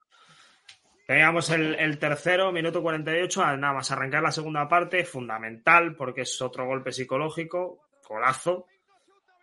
Teníamos 1.07 1.49
el, 1.49 1.75
el 1.75 1.97
tercero, 1.99 2.51
minuto 2.51 2.81
48, 2.81 3.43
a 3.43 3.57
nada 3.57 3.73
más 3.73 3.91
arrancar 3.91 4.23
la 4.23 4.31
segunda 4.31 4.67
parte, 4.69 5.03
fundamental, 5.05 5.95
porque 5.95 6.21
es 6.21 6.41
otro 6.41 6.65
golpe 6.65 6.91
psicológico, 6.91 7.81
golazo, 8.13 8.65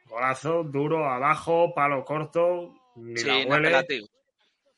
golazo, 0.06 0.62
duro, 0.64 1.04
abajo, 1.09 1.72
palo 1.74 2.04
corto, 2.04 2.74
ni 2.96 3.16
Sí, 3.16 3.26
la 3.26 3.46
huele. 3.46 4.06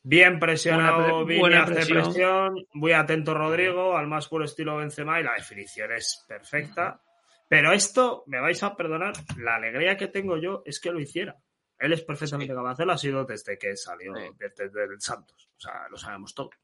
Bien 0.04 0.40
presionado, 0.40 1.24
Buena 1.24 1.62
hace 1.62 1.74
presión. 1.74 2.02
presión. 2.02 2.66
Muy 2.72 2.92
atento 2.92 3.34
Rodrigo, 3.34 3.96
al 3.96 4.08
más 4.08 4.26
puro 4.28 4.44
estilo 4.44 4.76
Benzema 4.76 5.20
y 5.20 5.22
la 5.22 5.34
definición 5.34 5.92
es 5.92 6.24
perfecta. 6.26 7.00
Pero 7.48 7.72
esto, 7.72 8.24
me 8.26 8.40
vais 8.40 8.60
a 8.62 8.74
perdonar, 8.74 9.12
la 9.36 9.56
alegría 9.56 9.96
que 9.96 10.08
tengo 10.08 10.38
yo 10.38 10.62
es 10.64 10.80
que 10.80 10.90
lo 10.90 10.98
hiciera. 10.98 11.36
Él 11.78 11.92
es 11.92 12.02
perfectamente 12.02 12.52
capaz 12.54 12.68
de 12.68 12.72
hacerlo, 12.72 12.92
ha 12.94 12.98
sido 12.98 13.24
desde 13.24 13.58
que 13.58 13.76
salió 13.76 14.14
Sí. 14.16 14.22
desde, 14.38 14.68
desde 14.70 14.84
el 14.94 15.00
Santos. 15.00 15.48
O 15.56 15.60
sea, 15.60 15.86
lo 15.90 15.96
sabemos 15.96 16.34
todos. 16.34 16.54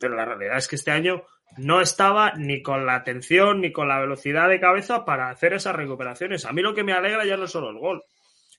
Pero 0.00 0.16
la 0.16 0.24
realidad 0.24 0.56
es 0.58 0.66
que 0.66 0.74
este 0.76 0.90
año 0.90 1.22
no 1.58 1.80
estaba 1.80 2.32
ni 2.36 2.62
con 2.62 2.86
la 2.86 2.96
atención 2.96 3.60
ni 3.60 3.70
con 3.70 3.86
la 3.86 4.00
velocidad 4.00 4.48
de 4.48 4.58
cabeza 4.58 5.04
para 5.04 5.30
hacer 5.30 5.52
esas 5.52 5.76
recuperaciones. 5.76 6.44
A 6.46 6.52
mí 6.52 6.62
lo 6.62 6.74
que 6.74 6.82
me 6.82 6.92
alegra 6.92 7.24
ya 7.24 7.36
no 7.36 7.44
es 7.44 7.50
solo 7.52 7.70
el 7.70 7.78
gol, 7.78 8.02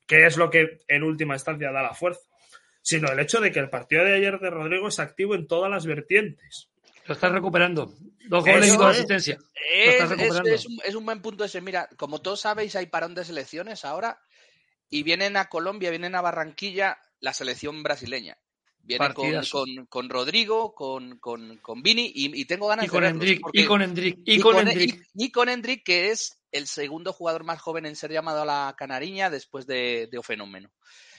que 0.07 0.25
es 0.25 0.37
lo 0.37 0.49
que 0.49 0.79
en 0.87 1.03
última 1.03 1.33
instancia 1.35 1.71
da 1.71 1.81
la 1.81 1.93
fuerza, 1.93 2.21
sino 2.81 3.11
el 3.11 3.19
hecho 3.19 3.41
de 3.41 3.51
que 3.51 3.59
el 3.59 3.69
partido 3.69 4.03
de 4.05 4.15
ayer 4.15 4.39
de 4.39 4.49
Rodrigo 4.49 4.87
es 4.87 4.99
activo 4.99 5.35
en 5.35 5.47
todas 5.47 5.69
las 5.69 5.85
vertientes. 5.85 6.69
Lo 7.07 7.15
estás 7.15 7.31
recuperando. 7.31 7.93
Dos 8.27 8.45
Eso 8.45 8.53
goles 8.55 8.73
y 8.73 8.77
dos 8.77 8.85
asistencias. 8.85 9.39
Es, 9.73 9.93
estás 9.95 10.11
es- 10.11 10.17
recuperando. 10.17 10.49
es 10.51 10.65
un, 10.67 10.77
es 10.85 10.95
un 10.95 11.05
buen 11.05 11.21
punto 11.21 11.43
ese. 11.43 11.59
Mira, 11.61 11.89
como 11.97 12.21
todos 12.21 12.41
sabéis, 12.41 12.75
hay 12.75 12.85
parón 12.85 13.15
de 13.15 13.25
selecciones 13.25 13.83
ahora 13.85 14.19
y 14.89 15.01
vienen 15.03 15.35
a 15.37 15.45
Colombia, 15.45 15.89
vienen 15.89 16.13
a 16.15 16.21
Barranquilla 16.21 16.99
la 17.19 17.33
selección 17.33 17.81
brasileña. 17.81 18.37
Viene 18.83 19.13
con, 19.13 19.31
con, 19.51 19.85
con 19.87 20.09
Rodrigo, 20.09 20.73
con, 20.73 21.17
con, 21.19 21.57
con 21.57 21.81
Vini 21.83 22.11
y, 22.13 22.41
y 22.41 22.45
tengo 22.45 22.67
ganas 22.67 22.85
Y 22.85 22.87
con 22.89 23.01
de 23.01 23.07
verlos, 23.07 23.21
Endrick, 23.23 23.41
porque- 23.41 23.61
y 23.61 23.65
con 23.65 23.81
Endrick, 23.81 24.17
y, 24.25 24.33
y 24.33 24.39
con 24.39 24.53
con- 24.55 24.67
Endrick. 24.67 24.95
y- 25.13 25.25
y 25.25 25.31
con 25.31 25.49
que 25.85 26.09
es 26.09 26.37
el 26.51 26.67
segundo 26.67 27.13
jugador 27.13 27.43
más 27.43 27.61
joven 27.61 27.85
en 27.85 27.95
ser 27.95 28.11
llamado 28.11 28.41
a 28.41 28.45
la 28.45 28.75
Canariña 28.77 29.29
después 29.29 29.65
de, 29.67 30.07
de 30.11 30.17
Ofenómeno. 30.17 30.69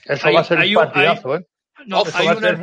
Eso 0.05 0.27
Hay- 0.27 0.35
va 0.35 0.41
a 0.41 0.43
ser 0.43 0.57
hay 0.59 0.75
un 0.75 0.83
un- 0.83 0.91
partidazo, 0.91 1.35
¿eh? 1.37 1.47
No, 1.85 2.03
hay 2.13 2.27
ser- 2.27 2.55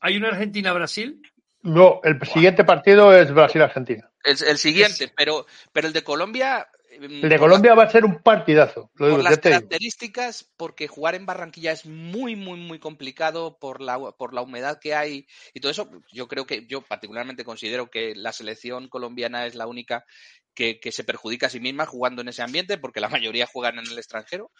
hay 0.00 0.16
una 0.16 0.28
Argentina-Brasil. 0.28 1.20
No, 1.62 2.00
el 2.04 2.18
siguiente 2.26 2.64
partido 2.64 3.14
es 3.14 3.30
Brasil-Argentina. 3.34 4.10
El, 4.24 4.36
el 4.46 4.56
siguiente, 4.58 5.12
pero, 5.14 5.44
pero 5.72 5.88
el 5.88 5.92
de 5.92 6.02
Colombia. 6.02 6.66
El 6.90 7.28
de 7.28 7.38
Colombia 7.38 7.74
va 7.74 7.84
a 7.84 7.90
ser 7.90 8.04
un 8.04 8.20
partidazo. 8.20 8.90
Lo 8.94 9.06
por 9.06 9.08
digo, 9.10 9.22
las 9.22 9.38
características, 9.38 10.50
porque 10.56 10.88
jugar 10.88 11.14
en 11.14 11.24
Barranquilla 11.24 11.70
es 11.70 11.86
muy, 11.86 12.34
muy, 12.34 12.58
muy 12.58 12.80
complicado 12.80 13.58
por 13.58 13.80
la, 13.80 13.98
por 14.12 14.34
la 14.34 14.42
humedad 14.42 14.78
que 14.80 14.94
hay 14.94 15.26
y 15.54 15.60
todo 15.60 15.70
eso. 15.70 15.88
Yo 16.12 16.26
creo 16.26 16.46
que, 16.46 16.66
yo 16.66 16.82
particularmente 16.82 17.44
considero 17.44 17.90
que 17.90 18.14
la 18.16 18.32
selección 18.32 18.88
colombiana 18.88 19.46
es 19.46 19.54
la 19.54 19.68
única 19.68 20.04
que, 20.52 20.80
que 20.80 20.90
se 20.90 21.04
perjudica 21.04 21.46
a 21.46 21.50
sí 21.50 21.60
misma 21.60 21.86
jugando 21.86 22.22
en 22.22 22.28
ese 22.28 22.42
ambiente, 22.42 22.76
porque 22.76 23.00
la 23.00 23.08
mayoría 23.08 23.46
juegan 23.46 23.78
en 23.78 23.86
el 23.86 23.98
extranjero. 23.98 24.50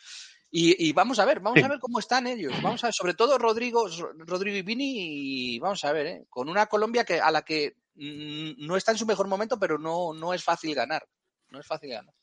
Y, 0.53 0.89
y 0.89 0.93
vamos 0.93 1.19
a 1.19 1.25
ver, 1.25 1.41
vamos 1.41 1.59
Sí. 1.59 1.65
a 1.65 1.69
ver 1.69 1.79
cómo 1.81 1.99
están 1.99 2.27
ellos. 2.27 2.53
Vamos 2.63 2.83
a 2.85 2.89
ver, 2.89 2.95
sobre 2.95 3.15
todo 3.15 3.39
Rodrigo, 3.39 3.89
Rodrigo 4.19 4.57
y 4.57 4.63
Vini, 4.63 5.55
y 5.55 5.59
vamos 5.59 5.85
a 5.85 5.93
ver, 5.93 6.07
¿eh? 6.07 6.25
con 6.29 6.49
una 6.49 6.67
Colombia 6.67 7.05
que, 7.05 7.21
a 7.21 7.31
la 7.31 7.43
que 7.43 7.75
mm, 7.95 8.67
no 8.67 8.77
está 8.77 8.93
en 8.93 8.99
su 8.99 9.07
mejor 9.07 9.27
momento, 9.29 9.59
pero 9.59 9.79
no, 9.79 10.13
no 10.13 10.33
es 10.33 10.43
fácil 10.45 10.75
ganar. 10.75 11.05
No 11.51 11.61
es 11.61 11.67
fácil 11.67 11.91
ganar. 11.91 12.15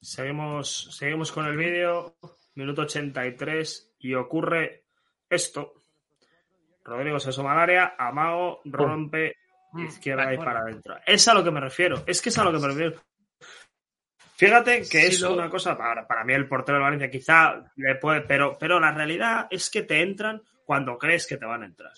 Seguimos, 0.00 0.96
seguimos 0.96 1.32
con 1.32 1.46
el 1.46 1.56
vídeo, 1.56 2.16
minuto 2.54 2.82
83, 2.82 3.94
y 4.00 4.14
ocurre 4.14 4.84
esto. 5.30 5.72
Rodrigo 6.84 7.18
se 7.18 7.30
asoma 7.30 7.52
al 7.52 7.58
área, 7.60 7.94
Amago 7.98 8.60
rompe 8.64 9.36
Mm, 9.72 9.86
izquierda 9.86 10.24
vale, 10.26 10.34
y 10.36 10.38
para 10.38 10.60
adentro. 10.60 10.96
Es 11.04 11.26
a 11.26 11.34
lo 11.34 11.42
que 11.42 11.50
me 11.50 11.58
refiero, 11.60 12.04
es 12.06 12.22
que 12.22 12.28
es 12.28 12.38
a 12.38 12.44
lo 12.44 12.52
que 12.52 12.58
me 12.60 12.68
refiero. 12.68 13.02
Fíjate 14.36 14.82
que 14.88 15.06
es 15.06 15.20
lo- 15.20 15.32
una 15.34 15.50
cosa, 15.50 15.76
para, 15.76 16.06
para 16.06 16.22
mí 16.24 16.32
el 16.32 16.46
portero 16.46 16.78
de 16.78 16.84
Valencia 16.84 17.10
quizá 17.10 17.64
le 17.76 17.94
puede, 17.96 18.20
pero, 18.20 18.56
pero 18.58 18.78
la 18.78 18.92
realidad 18.92 19.46
es 19.50 19.70
que 19.70 19.82
te 19.82 20.00
entran 20.02 20.42
cuando 20.64 20.96
crees 20.98 21.26
que 21.26 21.36
te 21.38 21.44
van 21.46 21.62
a 21.62 21.66
entrar. 21.66 21.92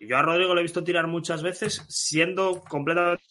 Y 0.00 0.06
yo 0.08 0.16
a 0.16 0.22
Rodrigo 0.22 0.54
le 0.54 0.60
he 0.60 0.64
visto 0.64 0.82
tirar 0.84 1.06
muchas 1.06 1.42
veces 1.42 1.84
siendo 1.88 2.62
completamente 2.62 3.22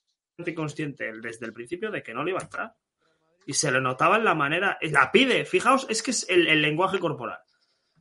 consciente 0.56 1.12
desde 1.22 1.46
el 1.46 1.54
principio 1.54 1.92
de 1.92 2.02
que 2.04 2.14
no 2.14 2.24
le 2.24 2.32
iba 2.32 2.40
a 2.40 2.44
entrar. 2.44 2.74
Y 3.46 3.54
se 3.54 3.72
le 3.72 3.82
notaba 3.82 4.18
en 4.18 4.24
la 4.26 4.34
manera, 4.36 4.78
la 4.82 5.12
pide, 5.12 5.46
fijaos, 5.46 5.86
es 5.90 6.02
que 6.02 6.12
es 6.12 6.28
el, 6.30 6.48
el 6.48 6.62
lenguaje 6.62 6.98
corporal. 7.00 7.40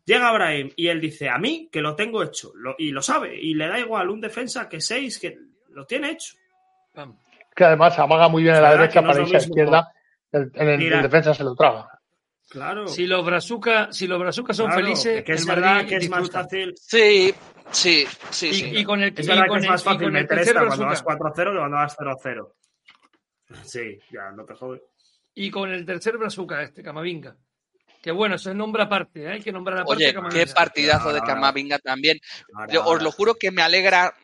Llega 0.04 0.28
Abraham 0.28 0.70
y 0.76 0.88
él 0.88 1.00
dice, 1.00 1.28
a 1.28 1.38
mí 1.38 1.68
que 1.70 1.80
lo 1.80 1.94
tengo 1.96 2.22
hecho, 2.22 2.52
lo- 2.54 2.74
y 2.78 2.90
lo 2.90 3.02
sabe, 3.02 3.38
y 3.40 3.54
le 3.54 3.66
da 3.68 3.78
igual 3.78 4.08
un 4.10 4.20
defensa 4.20 4.68
que 4.68 4.80
seis, 4.80 5.18
que 5.18 5.36
lo 5.70 5.84
tiene 5.86 6.10
hecho. 6.10 6.34
Que 7.54 7.64
además 7.64 7.98
amaga 7.98 8.28
muy 8.28 8.42
bien 8.44 8.54
a 8.54 8.60
la 8.60 8.68
derecha 8.82 9.00
no 9.00 9.08
para 9.08 9.20
irse 9.22 9.36
a 9.36 9.38
izquierda. 9.48 9.92
El- 10.32 10.50
en 10.54 10.68
el, 10.68 10.78
defensa 11.02 11.34
se 11.34 11.44
lo 11.44 11.54
traga. 11.54 11.88
Claro. 12.52 12.86
Si 12.86 13.06
los 13.06 13.24
brazucas 13.24 13.96
si 13.96 14.06
los 14.06 14.18
brazucas 14.20 14.54
son 14.56 14.66
claro, 14.66 14.82
felices, 14.84 15.24
que 15.24 15.32
es 15.32 15.40
el 15.40 15.46
verdad 15.48 15.86
que 15.86 15.96
es 15.96 16.10
más 16.10 16.30
fácil. 16.30 16.74
Sí, 16.76 17.34
sí, 17.70 18.04
sí, 18.30 18.48
Y, 18.48 18.54
sí. 18.54 18.70
y 18.76 18.84
con 18.84 19.02
el 19.02 19.14
Es 19.16 19.24
y 19.24 19.28
verdad 19.28 19.46
con 19.46 19.54
que 19.56 19.60
es 19.60 19.64
el- 19.64 19.70
más 19.70 19.82
fácil 19.84 20.12
meter 20.12 20.28
tercer 20.28 20.48
esta 20.56 20.66
cuando 20.66 20.84
vas 20.86 21.02
brazuca 21.02 21.30
4-0 21.32 21.52
que 21.52 21.58
cuando 21.58 21.76
vas 21.78 21.96
0-0. 21.96 22.54
Sí, 23.64 23.98
ya, 24.10 24.30
no 24.32 24.44
te 24.44 24.54
jode. 24.54 24.82
y 25.34 25.50
con 25.50 25.70
el 25.72 25.86
tercer 25.86 26.18
brazuca 26.18 26.62
este 26.62 26.82
Camavinga. 26.82 27.34
Que 28.02 28.10
bueno, 28.10 28.34
eso 28.34 28.50
es 28.50 28.56
nombre 28.56 28.82
aparte, 28.82 29.22
¿eh? 29.24 29.28
hay 29.28 29.40
que 29.40 29.50
nombrar 29.52 29.78
aparte 29.78 30.04
Oye, 30.04 30.12
Camavinga. 30.12 30.44
qué 30.44 30.52
partidazo 30.52 31.10
de 31.12 31.20
Ahora, 31.20 31.34
Camavinga 31.34 31.78
también. 31.78 32.18
Ahora, 32.54 32.70
Yo 32.72 32.84
os 32.84 33.02
lo 33.02 33.10
juro 33.12 33.36
que 33.36 33.50
me 33.50 33.62
alegra 33.62 34.14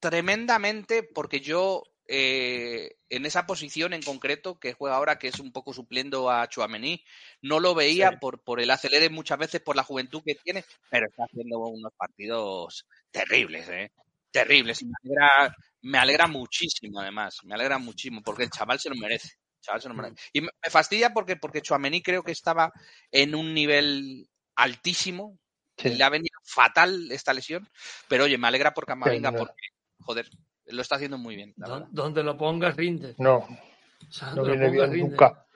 tremendamente 0.00 1.02
porque 1.02 1.40
yo 1.40 1.82
eh, 2.12 2.96
en 3.08 3.24
esa 3.24 3.46
posición 3.46 3.92
en 3.92 4.02
concreto 4.02 4.58
que 4.58 4.72
juega 4.72 4.96
ahora, 4.96 5.18
que 5.18 5.28
es 5.28 5.38
un 5.38 5.52
poco 5.52 5.72
supliendo 5.72 6.28
a 6.28 6.48
Chuamení. 6.48 7.04
No 7.40 7.60
lo 7.60 7.74
veía 7.74 8.10
Sí. 8.10 8.16
por, 8.20 8.42
por 8.42 8.60
el 8.60 8.70
acelere 8.70 9.08
muchas 9.10 9.38
veces, 9.38 9.60
por 9.60 9.76
la 9.76 9.84
juventud 9.84 10.22
que 10.26 10.34
tiene, 10.34 10.64
pero 10.90 11.06
está 11.08 11.24
haciendo 11.24 11.58
unos 11.60 11.92
partidos 11.96 12.86
terribles, 13.12 13.68
¿eh? 13.68 13.92
Terribles. 14.32 14.82
Me 14.82 14.92
alegra, 15.04 15.56
me 15.82 15.98
alegra 15.98 16.26
muchísimo, 16.26 17.00
además. 17.00 17.38
Me 17.44 17.54
alegra 17.54 17.78
muchísimo, 17.78 18.22
porque 18.22 18.44
el 18.44 18.50
chaval 18.50 18.80
se 18.80 18.88
lo 18.88 18.96
merece. 18.96 19.28
El 19.28 19.60
chaval 19.62 19.80
se 19.82 19.88
lo 19.88 19.94
merece. 19.94 20.16
Y 20.32 20.40
me, 20.40 20.48
me 20.64 20.70
fastidia 20.70 21.12
porque, 21.12 21.36
porque 21.36 21.62
Chuamení 21.62 22.02
creo 22.02 22.22
que 22.24 22.32
estaba 22.32 22.72
en 23.12 23.34
un 23.36 23.54
nivel 23.54 24.28
altísimo. 24.56 25.38
Sí. 25.76 25.88
Y 25.88 25.94
le 25.94 26.04
ha 26.04 26.10
venido 26.10 26.38
fatal 26.44 27.10
esta 27.10 27.32
lesión. 27.32 27.68
Pero 28.08 28.24
oye, 28.24 28.36
me 28.36 28.48
alegra 28.48 28.74
por 28.74 28.84
Camavinga 28.86 29.30
Sí, 29.30 29.34
no. 29.34 29.38
porque, 29.38 29.62
joder, 30.00 30.28
lo 30.72 30.82
está 30.82 30.96
haciendo 30.96 31.18
muy 31.18 31.36
bien. 31.36 31.52
la. 31.56 31.86
Donde 31.90 32.22
lo 32.22 32.36
pongas, 32.36 32.76
rinde. 32.76 33.14
No, 33.18 33.36
O 33.38 34.12
sea, 34.12 34.30
no 34.30 34.36
donde 34.36 34.52
lo 34.54 34.58
viene 34.60 34.66
pongas, 34.68 34.90
bien 34.90 34.92
rinde. 34.92 35.10
nunca. 35.10 35.46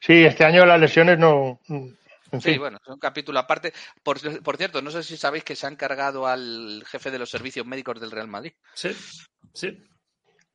Sí, 0.00 0.24
este 0.24 0.44
año 0.44 0.66
las 0.66 0.78
lesiones 0.80 1.18
no. 1.18 1.60
En 1.68 2.40
Sí, 2.40 2.50
fin. 2.50 2.58
bueno, 2.58 2.78
es 2.82 2.88
un 2.88 2.98
capítulo 2.98 3.38
aparte. 3.38 3.72
Por, 4.02 4.18
por 4.42 4.56
cierto, 4.56 4.82
no 4.82 4.90
sé 4.90 5.02
si 5.04 5.16
sabéis 5.16 5.44
que 5.44 5.54
se 5.56 5.66
han 5.66 5.76
cargado 5.76 6.26
al 6.26 6.82
jefe 6.86 7.10
de 7.10 7.18
los 7.20 7.30
servicios 7.30 7.64
médicos 7.64 8.00
del 8.00 8.10
Real 8.10 8.26
Madrid. 8.28 8.52
Sí, 8.74 8.90
sí, 9.52 9.78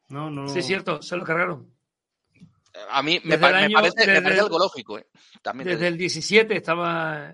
No, 0.09 0.29
no. 0.29 0.47
sí, 0.49 0.59
es 0.59 0.65
cierto, 0.67 1.01
se 1.01 1.15
lo 1.15 1.23
cargaron. 1.23 1.73
A 2.89 3.01
mí 3.01 3.19
me, 3.23 3.31
Desde 3.31 3.41
pa- 3.41 3.51
me 3.51 3.57
año- 3.65 3.73
parece, 3.75 3.95
me 3.97 4.05
desde 4.07 4.21
parece 4.21 4.39
el- 4.39 4.45
algo 4.45 4.59
lógico. 4.59 4.99
¿eh? 4.99 5.07
También 5.41 5.69
Desde 5.69 5.87
el 5.87 5.97
17 5.97 6.55
estaba 6.55 7.33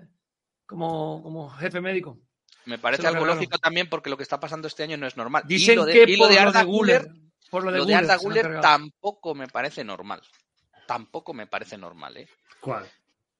como, 0.64 1.22
como 1.22 1.50
jefe 1.50 1.80
médico. 1.80 2.18
Me 2.66 2.78
parece 2.78 3.06
algo 3.06 3.24
lógico 3.24 3.58
también 3.58 3.88
porque 3.88 4.10
lo 4.10 4.16
que 4.16 4.22
está 4.22 4.38
pasando 4.38 4.68
este 4.68 4.82
año 4.82 4.96
no 4.96 5.06
es 5.06 5.16
normal. 5.16 5.42
Dicen 5.46 5.72
y 5.72 5.76
lo 5.76 5.84
de, 5.84 5.92
que 5.92 6.02
y 6.12 6.16
lo 6.16 6.28
de 6.28 6.34
lo 6.34 6.40
Arda 6.42 6.60
de 6.60 6.64
Guller, 6.66 7.02
Güler, 7.04 7.20
por 7.50 7.64
lo 7.64 7.70
de 7.72 7.78
lo 7.78 7.84
de 7.86 7.94
Guller, 8.18 8.46
Arda 8.46 8.60
tampoco 8.60 9.34
me 9.34 9.48
parece 9.48 9.82
normal. 9.84 10.20
Tampoco 10.86 11.32
me 11.34 11.46
parece 11.46 11.76
normal, 11.78 12.16
¿eh? 12.18 12.28
¿Cuál? 12.60 12.88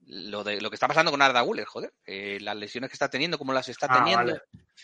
Lo, 0.08 0.42
de, 0.44 0.60
lo 0.60 0.70
que 0.70 0.74
está 0.76 0.88
pasando 0.88 1.10
con 1.10 1.20
Arda 1.22 1.40
Güler, 1.42 1.64
joder. 1.66 1.92
eh, 2.04 2.38
las 2.40 2.56
lesiones 2.56 2.90
que 2.90 2.94
está 2.94 3.08
teniendo, 3.10 3.38
como 3.38 3.52
las 3.52 3.68
está 3.68 3.86
Ah, 3.90 3.94
teniendo. 3.98 4.32
vale. 4.32 4.40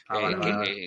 Ah, 0.09 0.18
eh, 0.18 0.22
vale, 0.22 0.37
vale, 0.37 0.64
que- 0.64 0.85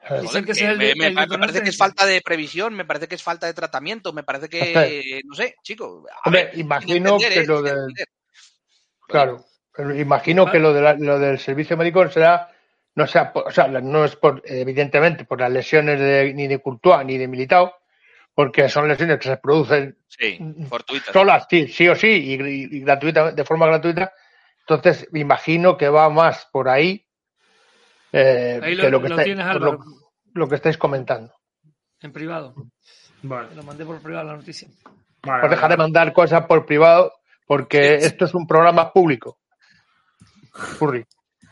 Eh, 0.00 0.20
Dicen 0.20 0.26
Joder, 0.28 0.44
que 0.44 0.52
es 0.52 0.60
el, 0.62 0.78
me, 0.78 0.84
de- 0.86 0.94
me- 0.94 1.06
el 1.08 1.14
me 1.14 1.14
parece 1.16 1.28
detonante 1.28 1.52
que 1.62 1.68
es 1.70 1.74
ese. 1.74 1.78
falta 1.78 2.06
de 2.06 2.20
previsión, 2.22 2.72
me 2.72 2.84
parece 2.84 3.08
que 3.08 3.16
es 3.16 3.22
falta 3.22 3.46
de 3.48 3.52
tratamiento, 3.52 4.12
me 4.12 4.22
parece 4.22 4.48
que, 4.48 5.20
no 5.24 5.34
sé, 5.34 5.56
chico. 5.62 6.04
a 6.08 6.28
Hombre, 6.28 6.44
ver, 6.44 6.58
imagino 6.58 6.94
entender, 7.14 7.32
que 7.32 7.40
¿eh? 7.40 7.46
lo 7.46 7.62
del-. 7.62 7.94
Claro, 9.08 9.44
pero 9.74 9.94
imagino 9.96 10.50
que 10.50 10.58
lo, 10.60 10.72
de 10.72 10.82
la- 10.82 10.94
lo 10.94 11.18
del 11.18 11.38
servicio 11.40 11.76
médico 11.76 12.08
será, 12.10 12.48
no 12.98 13.06
sea, 13.06 13.32
por- 13.32 13.46
o 13.46 13.50
sea, 13.50 13.68
no 13.68 14.04
es 14.04 14.16
por, 14.16 14.42
evidentemente, 14.44 15.24
por 15.24 15.40
las 15.40 15.50
lesiones 15.52 16.00
de, 16.00 16.34
ni 16.34 16.48
de 16.48 16.58
Courtois 16.60 17.06
ni 17.06 17.16
de 17.16 17.28
Militao, 17.28 17.72
porque 18.34 18.68
son 18.68 18.88
lesiones 18.88 19.18
que 19.18 19.28
se 19.28 19.36
producen 19.36 19.96
Sí, 20.08 20.38
fortuitas. 20.68 21.12
solas, 21.12 21.46
sí, 21.48 21.68
sí 21.68 21.88
o 21.88 21.94
sí, 21.94 22.08
y, 22.08 22.32
y- 22.76 22.80
gratuita, 22.80 23.30
de 23.32 23.44
forma 23.44 23.66
gratuita. 23.66 24.12
Entonces, 24.60 25.08
me 25.12 25.20
imagino 25.20 25.76
que 25.76 25.88
va 25.88 26.10
más 26.10 26.46
por 26.52 26.68
ahí 26.68 27.06
eh, 28.12 28.58
Ahí 28.62 28.76
que 28.76 28.90
lo, 28.90 29.00
que 29.02 29.08
lo 29.08 29.16
estáis- 29.16 29.24
tienes, 29.24 29.54
lo, 29.60 29.78
lo 30.34 30.48
que 30.48 30.54
estáis 30.56 30.76
comentando. 30.78 31.32
en 32.00 32.12
privado. 32.12 32.54
Vale, 33.22 33.54
lo 33.54 33.62
mandé 33.62 33.84
por 33.84 34.00
privado 34.00 34.26
la 34.26 34.36
noticia. 34.36 34.68
vale, 35.22 35.40
Pues 35.40 35.50
deja 35.50 35.62
vale. 35.62 35.74
de 35.74 35.78
mandar 35.78 36.12
cosas 36.12 36.44
por 36.46 36.64
privado, 36.66 37.12
porque 37.46 37.94
esto 37.96 38.24
es 38.24 38.34
un 38.34 38.46
programa 38.46 38.92
público. 38.92 39.38
Curry. 40.78 41.04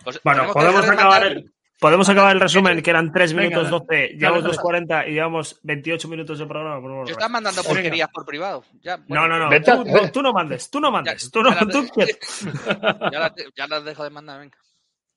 Pues 0.06 0.20
Bueno, 0.22 0.52
podemos 0.52 0.86
de 0.86 0.92
acabar, 0.92 1.26
el, 1.26 1.52
podemos 1.80 2.08
acabar 2.08 2.34
el 2.36 2.40
resumen, 2.40 2.80
que 2.80 2.90
eran 2.90 3.10
3 3.12 3.32
Venga, 3.34 3.48
minutos 3.58 3.70
dale. 3.88 4.02
12, 4.08 4.16
llevamos 4.18 4.44
dale. 4.44 4.56
2.40 4.86 5.08
y 5.08 5.12
llevamos 5.14 5.60
28 5.64 6.08
minutos 6.08 6.38
de 6.38 6.46
programa. 6.46 6.80
pues 6.80 6.90
vamos 6.92 7.08
Yo 7.08 7.12
estaba 7.12 7.28
mandando 7.28 7.62
Venga. 7.62 7.74
porquerías 7.74 8.08
por 8.10 8.24
privado. 8.24 8.64
Ya, 8.82 8.96
No, 8.98 9.04
bueno, 9.08 9.28
no, 9.28 9.38
no, 9.38 9.46
a- 9.56 9.60
tú, 9.60 9.84
tú- 9.84 10.08
tú 10.12 10.22
no 10.22 10.32
mandes, 10.32 10.70
tú 10.70 10.80
no 10.80 10.90
mandes, 10.92 11.24
Ya- 11.24 11.30
tú, 11.30 11.42
no, 11.42 11.50
ya 11.52 11.64
la- 11.64 11.72
tú 11.72 11.88
quieto, 11.88 12.26
Ya 13.12 13.18
las, 13.18 13.32
ya 13.56 13.66
las 13.66 13.84
dejo 13.84 14.04
de 14.04 14.10
mandar, 14.10 14.38
venga. 14.40 14.56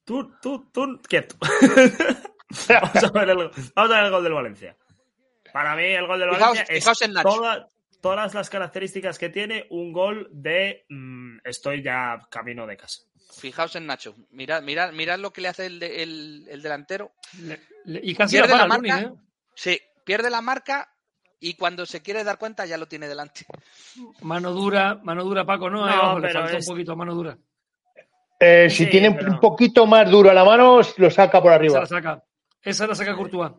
tú, 0.03 0.31
tú, 0.41 0.69
tú 0.73 0.99
quieto. 1.07 1.35
vamos, 2.69 3.03
a 3.03 3.11
ver 3.11 3.29
el, 3.29 3.37
vamos 3.75 3.91
a 3.91 3.95
ver 3.95 4.03
el 4.05 4.11
gol 4.11 4.23
del 4.23 4.33
Valencia. 4.33 4.75
Para 5.53 5.75
mí 5.75 5.83
el 5.83 6.07
gol 6.07 6.19
del 6.19 6.29
Fijaos- 6.29 6.39
Valencia 6.41 6.63
es 6.75 6.83
fijaos 6.83 7.09
Nacho. 7.09 7.29
toda- 7.29 7.67
todas 8.01 8.33
las 8.33 8.49
características 8.49 9.19
que 9.19 9.29
tiene 9.29 9.67
un 9.71 9.91
gol 9.91 10.27
de 10.31 10.85
mm, 10.89 11.39
estoy 11.43 11.83
ya 11.83 12.19
camino 12.31 12.65
de 12.65 12.77
casa. 12.77 13.03
Fijaos 13.31 13.75
en 13.75 13.85
Nacho. 13.85 14.15
Mirad, 14.31 14.61
mirad, 14.63 14.91
mirad 14.91 15.19
lo 15.19 15.31
que 15.31 15.41
le 15.41 15.49
hace 15.49 15.65
el, 15.67 15.79
de- 15.79 16.03
el- 16.03 16.47
el 16.49 16.61
delantero. 16.61 17.11
Le- 17.41 17.59
le- 17.85 18.01
y 18.03 18.15
casi 18.15 18.35
Pierde 18.35 18.53
la 18.53 18.67
para 18.67 18.67
marca. 18.67 18.99
¿eh? 19.01 19.11
Se 19.55 19.81
pierde 20.03 20.29
la 20.29 20.41
marca 20.41 20.89
y 21.39 21.53
cuando 21.53 21.85
se 21.85 22.01
quiere 22.01 22.23
dar 22.23 22.37
cuenta 22.37 22.65
ya 22.65 22.77
lo 22.77 22.87
tiene 22.87 23.07
delante. 23.07 23.45
Mano 24.21 24.51
dura, 24.51 24.95
mano 25.03 25.23
dura, 25.23 25.45
Paco, 25.45 25.69
¿no? 25.69 25.85
No, 25.85 26.19
le 26.19 26.27
pero 26.27 26.41
falta 26.41 26.57
es- 26.57 26.67
un 26.67 26.73
poquito 26.73 26.95
mano 26.95 27.13
dura. 27.13 27.37
Eh, 28.39 28.69
si 28.69 28.85
Sí, 28.85 28.89
tiene 28.89 29.11
pero- 29.11 29.31
un 29.33 29.39
poquito 29.39 29.85
más 29.85 30.09
duro 30.09 30.29
a 30.31 30.33
la 30.33 30.43
mano, 30.45 30.79
lo 30.97 31.11
saca 31.11 31.41
por 31.41 31.51
Esa 31.51 31.55
arriba. 31.55 31.79
la 31.81 31.85
saca. 31.85 32.23
Esa 32.61 32.87
la 32.87 32.95
saca 32.95 33.15
Courtois. 33.15 33.51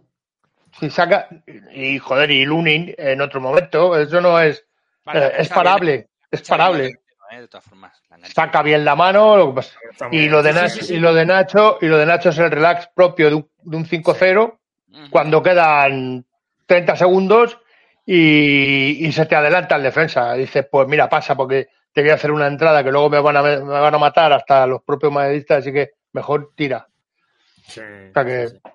Si 0.79 0.89
saca, 0.91 1.29
y 1.73 1.99
joder, 1.99 2.31
y 2.31 2.45
Lunin 2.45 2.95
en 2.97 3.21
otro 3.21 3.41
momento, 3.41 3.97
eso 3.99 4.21
no 4.21 4.39
es, 4.41 4.65
Vale, 5.05 5.27
eh, 5.27 5.33
es 5.39 5.49
parable, 5.49 5.93
bien, 5.93 6.09
es 6.31 6.43
parable. 6.49 7.01
¿Eh? 7.31 7.41
De 7.41 7.49
todas 7.49 7.65
formas. 7.65 8.03
la 8.11 8.27
Saca 8.29 8.63
bien 8.63 8.85
la 8.85 8.95
mano, 8.97 9.37
lo 9.37 9.49
que 9.49 9.55
pasa- 9.57 9.79
Está 9.91 10.09
muy 10.09 10.19
y 10.19 10.29
lo 10.29 10.43
de 10.43 10.53
Nacho, 10.53 10.75
sí, 10.77 10.85
sí. 10.87 10.95
y 10.95 10.99
lo 10.99 11.15
de 11.15 11.27
Nacho, 11.27 11.79
y 11.81 11.87
lo 11.87 11.97
de 11.99 12.07
Nacho 12.07 12.29
es 12.31 12.39
el 12.39 12.51
relax 12.51 12.89
propio 12.95 13.29
de 13.31 13.35
un, 13.37 13.51
de 13.63 13.77
un 13.77 13.85
5-0 13.87 14.59
bien. 14.87 15.03
Ujú. 15.03 15.11
cuando 15.11 15.43
quedan 15.43 16.25
30 16.67 16.97
segundos 16.97 17.59
y, 18.07 19.07
y 19.07 19.13
se 19.13 19.27
te 19.27 19.37
adelanta 19.37 19.77
el 19.77 19.83
defensa. 19.83 20.33
Dices, 20.35 20.67
pues 20.71 20.89
mira, 20.89 21.09
pasa 21.09 21.37
porque 21.37 21.69
te 21.93 22.01
voy 22.03 22.11
a 22.11 22.15
hacer 22.15 22.31
una 22.33 22.47
entrada 22.47 22.83
que 22.85 22.91
luego 22.91 23.09
me 23.11 23.21
van 23.21 23.37
a, 23.37 23.43
me 23.43 23.59
van 23.61 23.95
a 23.95 23.99
matar 23.99 24.33
hasta 24.33 24.67
los 24.67 24.83
propios 24.83 25.13
madridistas, 25.13 25.59
así 25.59 25.73
que 25.73 25.91
mejor 26.13 26.53
tira. 26.57 26.87
Sí, 27.67 27.81
O 27.81 28.13
sea 28.13 28.25
que- 28.25 28.49
sí, 28.49 28.57
sí. 28.57 28.71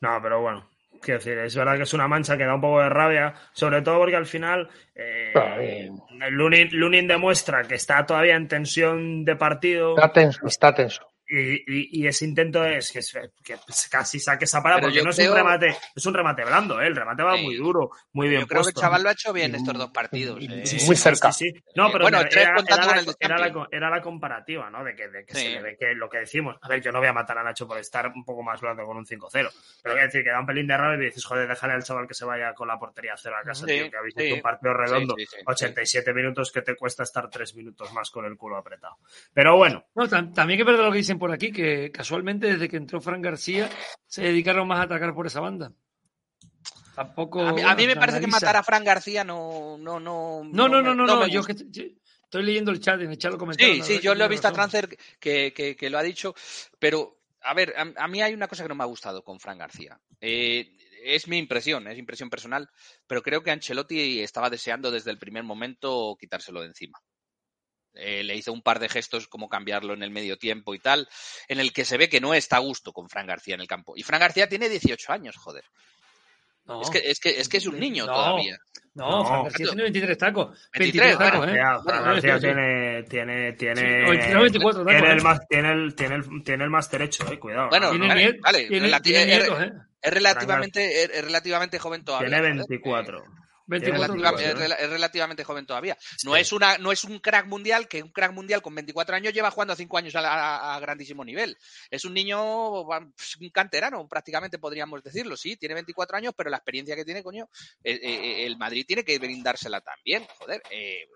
No, 0.00 0.20
pero 0.22 0.40
bueno, 0.40 0.68
quiero 1.06 1.20
decir, 1.20 1.38
es 1.38 1.54
verdad 1.54 1.76
que 1.76 1.84
es 1.84 1.94
una 1.94 2.08
mancha 2.08 2.36
que 2.36 2.44
da 2.44 2.56
un 2.56 2.60
poco 2.60 2.80
de 2.80 2.88
rabia, 2.88 3.34
sobre 3.52 3.80
todo 3.82 3.98
porque 3.98 4.16
al 4.16 4.26
final 4.26 4.68
eh, 4.94 5.88
Lunin, 6.30 6.68
Lunin 6.72 7.06
demuestra 7.06 7.62
que 7.62 7.76
está 7.76 8.04
todavía 8.04 8.34
en 8.34 8.48
tensión 8.48 9.24
de 9.24 9.36
partido 9.36 9.94
Está 9.94 10.12
tenso, 10.12 10.46
está 10.46 10.74
tenso. 10.74 11.08
Y, 11.28 11.54
y- 11.66 11.88
y 12.02 12.06
ese 12.06 12.24
intento 12.24 12.64
es 12.64 12.90
que, 12.92 13.00
es- 13.00 13.16
que 13.44 13.56
casi 13.90 14.18
saque 14.20 14.44
esa 14.44 14.62
para 14.62 14.76
Pero 14.76 14.88
porque 14.88 15.02
no 15.02 15.10
es 15.10 15.16
creo- 15.16 15.32
un 15.32 15.36
remate, 15.36 15.76
es 15.94 16.06
un 16.06 16.14
remate 16.14 16.44
blando, 16.44 16.80
¿eh? 16.80 16.86
el 16.86 16.96
remate 16.96 17.22
va 17.22 17.36
Sí. 17.36 17.42
muy 17.44 17.56
duro, 17.56 17.90
muy 18.12 18.28
bien 18.28 18.42
Yo 18.42 18.46
creo 18.46 18.62
que 18.62 18.68
el 18.68 18.72
puesto. 18.74 18.80
chaval 18.80 19.02
lo 19.02 19.08
ha 19.08 19.12
hecho 19.12 19.32
bien 19.32 19.54
estos 19.54 19.74
dos 19.76 19.90
partidos. 19.90 20.38
¿eh? 20.42 20.66
sí, 20.66 20.86
muy 20.86 20.96
cerca. 20.96 21.32
Sí, 21.32 21.50
sí. 21.52 21.62
No, 21.74 21.90
pero 21.90 22.04
bueno, 22.04 22.18
era, 22.20 22.28
la, 22.28 22.60
el 22.60 22.66
era 23.18 23.36
la- 23.38 23.44
Champions. 23.46 23.68
era 23.72 23.90
la 23.90 24.00
comparativa, 24.02 24.70
¿no? 24.70 24.84
De 24.84 24.94
que, 24.94 25.08
de 25.08 25.24
que 25.24 25.34
se 25.34 25.94
lo 25.94 26.08
que 26.08 26.18
decimos. 26.18 26.56
A 26.62 26.68
ver, 26.68 26.80
yo 26.82 26.92
no 26.92 26.98
voy 26.98 27.08
a 27.08 27.12
matar 27.12 27.38
a 27.38 27.42
Nacho 27.42 27.66
por 27.66 27.78
estar 27.78 28.06
un 28.08 28.24
poco 28.24 28.42
más 28.42 28.60
blando 28.60 28.84
con 28.84 28.96
un 28.96 29.04
5-0. 29.06 29.30
Pero 29.82 29.94
quiero 29.94 30.06
decir 30.06 30.22
que 30.24 30.30
da 30.30 30.40
un 30.40 30.46
pelín 30.46 30.66
de 30.66 30.76
rabia 30.76 31.02
y 31.02 31.06
dices, 31.06 31.24
joder, 31.24 31.48
déjale 31.48 31.74
al 31.74 31.82
chaval 31.82 32.06
que 32.06 32.14
se 32.14 32.24
vaya 32.24 32.54
con 32.54 32.68
la 32.68 32.78
portería 32.78 33.14
a 33.14 33.16
cero 33.16 33.36
a 33.40 33.44
casa, 33.44 33.66
Sí, 33.66 33.72
tío, 33.72 33.90
que 33.90 33.96
habéis 33.96 34.14
sí. 34.16 34.22
hecho 34.24 34.34
un 34.36 34.42
partido 34.42 34.74
redondo. 34.74 35.14
Sí, 35.16 35.26
sí, 35.26 35.36
sí, 35.38 35.42
87 35.46 36.12
minutos 36.14 36.52
que 36.52 36.62
te 36.62 36.76
cuesta 36.76 37.02
estar 37.02 37.28
3 37.30 37.54
minutos 37.54 37.92
más 37.92 38.10
con 38.10 38.24
el 38.24 38.36
culo 38.36 38.56
apretado. 38.56 38.96
Pero 39.32 39.56
bueno, 39.56 39.84
No, 39.94 40.06
tam- 40.08 40.32
también 40.34 40.58
que 40.58 40.62
es 40.62 40.66
verdad 40.66 40.84
lo 40.84 40.92
que 40.92 40.98
dicen 41.16 41.18
por 41.18 41.32
aquí, 41.32 41.52
que 41.52 41.90
casualmente 41.90 42.46
desde 42.46 42.68
que 42.68 42.76
entró 42.76 43.00
Fran 43.00 43.22
García 43.22 43.70
se 44.06 44.22
dedicaron 44.22 44.68
más 44.68 44.80
a 44.80 44.82
atacar 44.82 45.14
por 45.14 45.26
esa 45.26 45.40
banda. 45.40 45.72
Tampoco. 46.94 47.42
A 47.42 47.52
mí, 47.52 47.60
a 47.62 47.74
mí 47.74 47.84
bueno, 47.86 48.00
me 48.00 48.00
parece 48.00 48.20
que 48.20 48.26
matar 48.26 48.56
a 48.56 48.62
Fran 48.62 48.84
García 48.84 49.24
no. 49.24 49.76
No, 49.78 50.00
no, 50.00 50.42
No, 50.44 50.68
no, 50.68 50.82
no, 50.82 50.94
no, 50.94 51.06
no, 51.06 51.20
me 51.20 51.30
yo 51.30 51.40
estoy 51.40 52.42
leyendo 52.42 52.70
el 52.70 52.80
chat, 52.80 53.00
en 53.00 53.10
el 53.10 53.18
chat 53.18 53.32
lo 53.32 53.38
comentaron. 53.38 53.76
Sí, 53.76 53.82
sí, 53.82 54.00
yo 54.00 54.14
lo 54.14 54.24
he 54.24 54.28
visto 54.28 54.48
a. 54.48 54.52
Transfer 54.52 54.88
que, 55.20 55.52
que- 55.52 55.76
que 55.76 55.90
lo 55.90 55.98
ha 55.98 56.02
dicho, 56.02 56.34
pero 56.78 57.18
a 57.42 57.54
ver, 57.54 57.74
a, 57.76 58.04
a 58.04 58.08
mí 58.08 58.22
hay 58.22 58.34
una 58.34 58.48
cosa 58.48 58.62
que 58.62 58.68
no 58.68 58.74
me 58.74 58.82
ha 58.84 58.86
gustado 58.86 59.22
con 59.22 59.38
Fran 59.40 59.58
García. 59.58 59.98
Eh, 60.20 60.72
es 61.04 61.28
mi 61.28 61.38
impresión, 61.38 61.86
es 61.86 61.98
impresión 61.98 62.28
personal, 62.30 62.68
pero 63.06 63.22
creo 63.22 63.42
que 63.42 63.50
Ancelotti 63.52 64.20
estaba 64.20 64.50
deseando 64.50 64.90
desde 64.90 65.10
el 65.12 65.18
primer 65.18 65.44
momento 65.44 66.16
quitárselo 66.18 66.62
de 66.62 66.68
encima. 66.68 66.98
Eh, 67.96 68.22
le 68.22 68.36
hizo 68.36 68.52
un 68.52 68.62
par 68.62 68.78
de 68.78 68.88
gestos 68.88 69.26
como 69.28 69.48
cambiarlo 69.48 69.94
en 69.94 70.02
el 70.02 70.10
medio 70.10 70.36
tiempo 70.36 70.74
y 70.74 70.78
tal, 70.78 71.08
en 71.48 71.60
el 71.60 71.72
que 71.72 71.84
se 71.84 71.96
ve 71.96 72.08
que 72.08 72.20
no 72.20 72.34
está 72.34 72.56
a 72.56 72.60
gusto 72.60 72.92
con 72.92 73.08
Fran 73.08 73.26
García 73.26 73.54
en 73.54 73.60
el 73.62 73.66
campo. 73.68 73.94
Y 73.96 74.02
Fran 74.02 74.20
García 74.20 74.48
tiene 74.48 74.68
18 74.68 75.12
años, 75.12 75.36
joder. 75.36 75.64
No, 76.66 76.82
Es, 76.82 76.90
que, 76.90 76.98
es, 76.98 77.20
que, 77.20 77.30
es 77.40 77.48
que 77.48 77.58
es 77.58 77.66
un 77.66 77.78
niño 77.78 78.06
No. 78.06 78.12
todavía. 78.12 78.56
no, 78.94 79.08
No. 79.10 79.24
Fran 79.24 79.42
García 79.44 79.66
tiene 79.68 79.82
23 79.84 80.18
tacos. 80.18 80.68
23, 80.76 81.16
23 81.16 81.18
tacos, 81.18 81.48
¿eh? 81.48 81.82
Fran 81.84 82.04
García 82.04 82.38
tiene, 82.40 83.02
tiene, 83.04 83.52
tiene, 83.52 83.80
Sí, 84.04 84.10
hoy 84.10 84.18
tiene 84.18 84.40
24 84.40 84.84
tiene, 84.84 84.98
tacos, 85.00 85.12
el 85.12 85.18
¿eh? 85.18 85.22
más, 85.22 85.38
tiene, 85.48 85.72
el, 85.72 85.94
tiene, 85.94 86.14
el, 86.16 86.42
tiene 86.44 86.64
el 86.64 86.70
más 86.70 86.90
derecho, 86.90 87.32
eh, 87.32 87.38
cuidado. 87.38 87.68
Bueno, 87.68 87.86
¿no? 87.86 87.90
Tiene, 87.92 88.08
vale, 88.08 88.26
niet- 88.32 88.40
vale, 88.40 88.66
tiene- 88.66 88.88
relati- 88.88 89.02
tiene 89.02 89.22
eh, 89.22 89.26
nietos, 89.26 89.62
¿eh? 89.62 89.72
Es 90.02 90.12
relativamente, 90.12 91.02
es 91.04 91.24
relativamente 91.24 91.78
joven 91.78 92.04
todavía. 92.04 92.28
Tiene 92.28 92.42
joder. 93.16 93.45
24. 93.66 94.14
24 94.14 94.14
relativa- 94.16 94.38
años. 94.38 94.60
es, 94.62 94.68
rela- 94.68 94.84
es 94.84 94.90
relativamente 94.90 95.44
joven 95.44 95.66
todavía. 95.66 95.96
No 96.24 96.36
es 96.36 96.52
una, 96.52 96.78
no 96.78 96.92
es 96.92 97.04
un 97.04 97.18
crack 97.18 97.46
mundial 97.46 97.88
que 97.88 98.02
un 98.02 98.10
crack 98.10 98.32
mundial 98.32 98.62
con 98.62 98.74
24 98.74 99.16
años 99.16 99.32
lleva 99.32 99.50
jugando 99.50 99.74
5 99.74 99.98
años 99.98 100.14
a, 100.16 100.20
a- 100.20 100.74
a 100.76 100.80
grandísimo 100.80 101.24
nivel. 101.24 101.56
Es 101.90 102.04
un 102.04 102.14
niño, 102.14 102.84
pues, 102.86 103.36
un 103.40 103.50
canterano, 103.50 104.06
prácticamente 104.08 104.58
podríamos 104.58 105.02
decirlo. 105.02 105.36
Sí, 105.36 105.56
tiene 105.56 105.74
24 105.74 106.16
años, 106.16 106.32
pero 106.36 106.50
la 106.50 106.56
experiencia 106.58 106.94
que 106.96 107.04
tiene, 107.04 107.22
coño, 107.22 107.48
eh, 107.84 107.98
eh, 108.02 108.46
el 108.46 108.56
Madrid 108.56 108.84
tiene 108.86 109.04
que 109.04 109.18
brindársela 109.18 109.80
también. 109.80 110.26
Joder, 110.38 110.62
eh, 110.70 111.08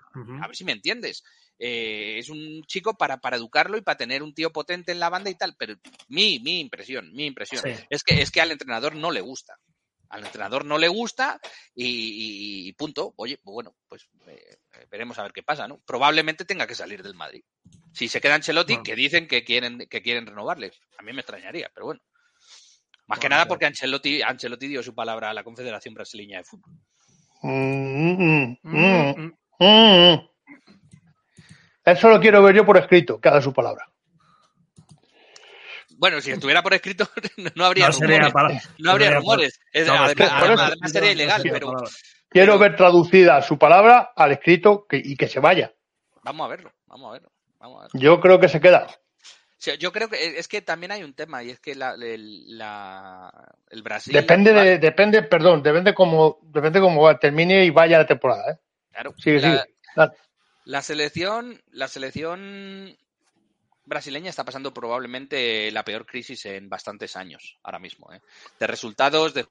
a 0.43 0.47
ver 0.47 0.57
si 0.57 0.65
me 0.65 0.73
entiendes. 0.73 1.23
Eh, 1.63 2.19
es 2.19 2.31
un 2.31 2.63
chico 2.67 2.95
para, 2.95 3.19
para 3.19 3.37
educarlo 3.37 3.77
y 3.77 3.83
para 3.83 3.99
tener 3.99 4.23
un 4.23 4.33
tío 4.35 4.51
potente 4.51 4.93
en 4.93 4.99
la 4.99 5.11
banda 5.11 5.29
y 5.29 5.35
tal, 5.35 5.55
pero 5.59 5.75
mi, 6.09 6.39
mi 6.39 6.59
impresión, 6.59 7.13
mi 7.13 7.27
impresión 7.27 7.63
Sí. 7.63 7.85
es 7.91 8.03
que 8.03 8.23
es 8.23 8.31
que 8.31 8.41
al 8.41 8.51
entrenador 8.51 8.95
no 8.97 9.11
le 9.11 9.21
gusta. 9.21 9.57
Al 10.11 10.25
entrenador 10.25 10.65
no 10.65 10.77
le 10.77 10.89
gusta 10.89 11.41
y, 11.75 11.87
y- 11.87 12.69
y 12.69 12.73
punto. 12.75 13.15
Oye, 13.17 13.39
pues 13.43 13.53
bueno, 13.55 13.75
pues 13.89 14.09
eh, 14.27 14.59
eh, 14.75 14.87
veremos 14.91 15.19
a 15.19 15.23
ver 15.23 15.33
qué 15.33 15.43
pasa, 15.43 15.67
¿no? 15.69 15.79
Probablemente 15.87 16.45
tenga 16.45 16.67
que 16.67 16.75
salir 16.75 17.03
del 17.03 17.15
Madrid. 17.15 17.43
Si 17.93 18.09
se 18.09 18.21
queda 18.21 18.35
Ancelotti, 18.35 18.75
Bueno. 18.75 18.83
que 18.85 18.95
dicen 18.97 19.27
que 19.29 19.45
quieren, 19.45 19.87
que 19.89 20.03
quieren 20.03 20.27
renovarle. 20.27 20.73
A 20.99 21.03
mí 21.03 21.13
me 21.13 21.21
extrañaría, 21.21 21.71
pero 21.73 21.87
bueno. 21.87 22.01
Más 23.07 23.19
que 23.19 23.29
nada 23.29 23.47
porque 23.47 23.67
Ancelotti, 23.67 24.23
Ancelotti 24.23 24.69
dio 24.69 24.83
su 24.83 24.95
palabra 24.95 25.31
a 25.31 25.35
la 25.35 25.43
Confederación 25.43 25.95
Brasileña 25.95 26.39
de 26.39 26.45
Fútbol. 26.45 26.73
Mm, 27.43 28.57
mm, 28.63 29.33
mm. 29.59 30.29
Eso 31.85 32.09
lo 32.11 32.21
quiero 32.21 32.43
ver 32.43 32.55
yo 32.55 32.65
por 32.67 32.77
escrito, 32.77 33.21
que 33.21 33.29
haga 33.29 33.41
su 33.43 33.53
palabra. 33.53 33.90
Bueno, 36.01 36.19
si 36.23 36.31
estuviera 36.31 36.63
por 36.63 36.73
escrito, 36.73 37.07
no 37.55 37.65
habría 37.67 37.89
No 37.91 37.93
rumores. 37.93 38.33
para- 38.33 38.61
No 38.79 38.91
habría 38.91 39.11
rumores. 39.11 39.61
Es- 39.71 39.87
No, 39.87 39.93
además, 40.03 40.73
eso- 40.83 40.93
sería 40.93 41.13
ilegal, 41.13 41.43
pero. 41.45 41.75
Quiero 42.31 42.59
ver 42.59 42.75
traducida 42.75 43.43
su 43.43 43.59
palabra 43.59 44.13
al 44.17 44.33
escrito 44.33 44.87
que- 44.89 45.03
y 45.05 45.15
que 45.17 45.29
se 45.29 45.41
vaya. 45.41 45.75
vamos 46.23 46.47
a 46.47 46.49
verlo, 46.49 46.73
vamos 46.87 47.11
a 47.11 47.13
verlo. 47.13 47.33
Vamos 47.59 47.79
a 47.79 47.83
verlo. 47.83 48.01
Yo 48.01 48.19
creo 48.21 48.41
que 48.41 48.49
se 48.49 48.61
queda. 48.61 48.87
Yo 49.79 49.93
creo 49.93 50.09
que 50.09 50.39
es 50.39 50.49
que 50.49 50.63
también 50.63 50.91
hay 50.93 51.03
un 51.05 51.13
tema 51.13 51.43
y 51.43 51.51
es 51.51 51.61
que 51.61 51.75
la, 51.75 51.93
el, 51.93 52.57
la- 52.57 53.31
el 53.69 53.83
Brasil. 53.83 54.15
Depende 54.15 54.55
de, 54.55 54.79
depende, 54.79 55.23
perdón, 55.25 55.63
depende 55.63 55.93
cómo, 55.93 56.39
depende 56.45 56.81
cómo 56.81 57.15
termine 57.19 57.63
y 57.67 57.71
vaya 57.71 57.99
la 57.99 58.07
temporada, 58.07 58.53
¿eh? 58.53 58.57
Claro, 58.91 59.13
Sigue, 59.19 59.41
la, 59.41 59.63
sigue. 59.63 59.75
La 60.65 60.81
selección, 60.81 61.61
la 61.73 61.89
selección 61.89 62.97
brasileña 63.91 64.31
está 64.31 64.45
pasando 64.45 64.73
probablemente 64.73 65.71
la 65.73 65.85
peor 65.85 66.07
crisis 66.07 66.47
en 66.47 66.71
bastantes 66.71 67.17
años 67.17 67.59
ahora 67.63 67.79
mismo. 67.79 68.11
¿eh? 68.13 68.21
De 68.59 68.67
resultados, 68.67 69.35
de 69.35 69.47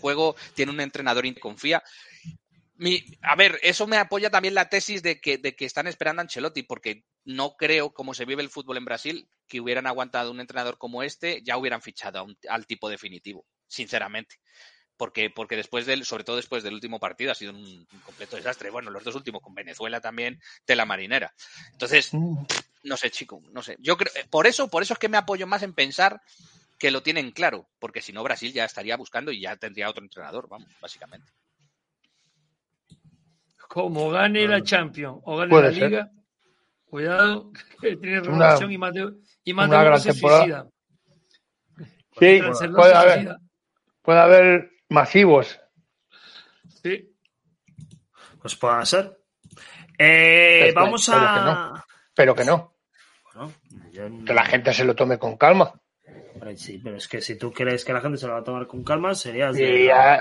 juego, 0.00 0.36
tiene 0.54 0.70
un 0.70 0.80
entrenador 0.80 1.26
y 1.26 1.34
confía. 1.34 1.82
A 3.22 3.34
ver, 3.34 3.58
eso 3.62 3.88
me 3.88 3.96
apoya 3.96 4.30
también 4.30 4.54
la 4.54 4.68
tesis 4.68 5.02
de 5.02 5.20
que, 5.20 5.40
están 5.58 5.88
esperando 5.88 6.20
a 6.20 6.24
Ancelotti, 6.24 6.62
porque 6.62 7.04
no 7.24 7.56
creo, 7.56 7.92
como 7.92 8.14
se 8.14 8.24
vive 8.24 8.42
el 8.42 8.50
fútbol 8.50 8.76
en 8.76 8.84
Brasil, 8.84 9.28
que 9.48 9.60
hubieran 9.60 9.88
aguantado 9.88 10.30
un 10.30 10.40
entrenador 10.40 10.78
como 10.78 11.02
este, 11.02 11.42
ya 11.42 11.56
hubieran 11.56 11.82
fichado 11.82 12.26
al 12.48 12.66
tipo 12.66 12.88
definitivo, 12.88 13.46
sinceramente. 13.66 14.36
Porque, 14.98 15.30
porque 15.30 15.56
después 15.56 15.86
del, 15.86 16.04
sobre 16.04 16.24
todo 16.24 16.36
después 16.36 16.62
del 16.62 16.74
último 16.74 16.98
partido, 17.00 17.32
ha 17.32 17.34
sido 17.34 17.52
un, 17.52 17.58
un 17.58 18.00
completo 18.04 18.36
desastre. 18.36 18.68
Bueno, 18.68 18.90
los 18.90 19.02
dos 19.04 19.14
últimos 19.14 19.40
con 19.40 19.54
Venezuela 19.54 20.00
también, 20.02 20.38
tela 20.66 20.84
marinera. 20.84 21.32
Entonces, 21.72 22.12
Mm. 22.12 22.36
no 22.82 22.96
sé, 22.96 23.10
chico, 23.10 23.40
no 23.52 23.62
sé. 23.62 23.76
Yo 23.78 23.96
creo, 23.96 24.12
por 24.28 24.46
eso, 24.46 24.68
por 24.68 24.82
eso 24.82 24.92
es 24.94 24.98
que 24.98 25.08
me 25.08 25.16
apoyo 25.16 25.46
más 25.46 25.62
en 25.62 25.72
pensar 25.72 26.20
que 26.78 26.90
lo 26.90 27.02
tienen 27.02 27.30
claro, 27.32 27.68
porque 27.78 28.02
si 28.02 28.12
no 28.12 28.22
Brasil 28.22 28.52
ya 28.52 28.64
estaría 28.64 28.96
buscando 28.96 29.30
y 29.32 29.40
ya 29.40 29.56
tendría 29.56 29.88
otro 29.88 30.02
entrenador, 30.04 30.48
vamos, 30.48 30.68
básicamente. 30.80 31.30
Como 33.68 34.10
gane 34.10 34.46
la 34.48 34.62
Champions 34.62 35.18
o 35.24 35.36
gane 35.36 35.50
Puede 35.50 35.68
la 35.68 35.72
ser. 35.74 35.90
Liga, 35.90 36.10
cuidado, 36.86 37.52
que 37.80 37.96
tiene 37.96 38.20
renovación 38.20 38.72
y 38.72 38.78
más 38.78 38.94
de, 38.94 39.12
y 39.44 39.52
más 39.54 39.68
de 39.68 39.76
una 39.76 39.84
gran 39.84 40.00
se 40.00 40.12
temporada. 40.12 40.40
suicida. 40.40 40.68
Sí, 42.18 42.40
puede 42.74 42.94
haber, 42.94 43.12
suicida. 43.14 43.38
puede 44.02 44.20
haber 44.20 44.70
masivos. 44.88 45.60
Sí. 46.82 47.14
Pues 48.40 48.56
pueda 48.56 48.84
ser. 48.84 49.18
Eh, 49.98 50.72
vamos 50.74 51.06
pero 51.06 51.18
a. 51.18 51.34
que 51.34 51.40
no. 51.40 51.84
Pero 52.14 52.34
que 52.34 52.44
no, 52.44 52.74
Bueno, 53.34 53.52
yo- 53.92 54.24
que 54.24 54.34
la 54.34 54.44
gente 54.44 54.72
se 54.72 54.84
lo 54.84 54.94
tome 54.94 55.18
con 55.18 55.36
calma. 55.36 55.72
Sí, 56.56 56.78
pero 56.82 56.96
es 56.96 57.08
que 57.08 57.20
si 57.20 57.36
tú 57.36 57.52
crees 57.52 57.84
que 57.84 57.92
la 57.92 58.00
gente 58.00 58.16
se 58.16 58.26
lo 58.28 58.34
va 58.34 58.38
a 58.40 58.44
tomar 58.44 58.66
con 58.68 58.84
calma, 58.84 59.12
serías 59.14 59.56
de. 59.56 59.86
ya 59.86 60.20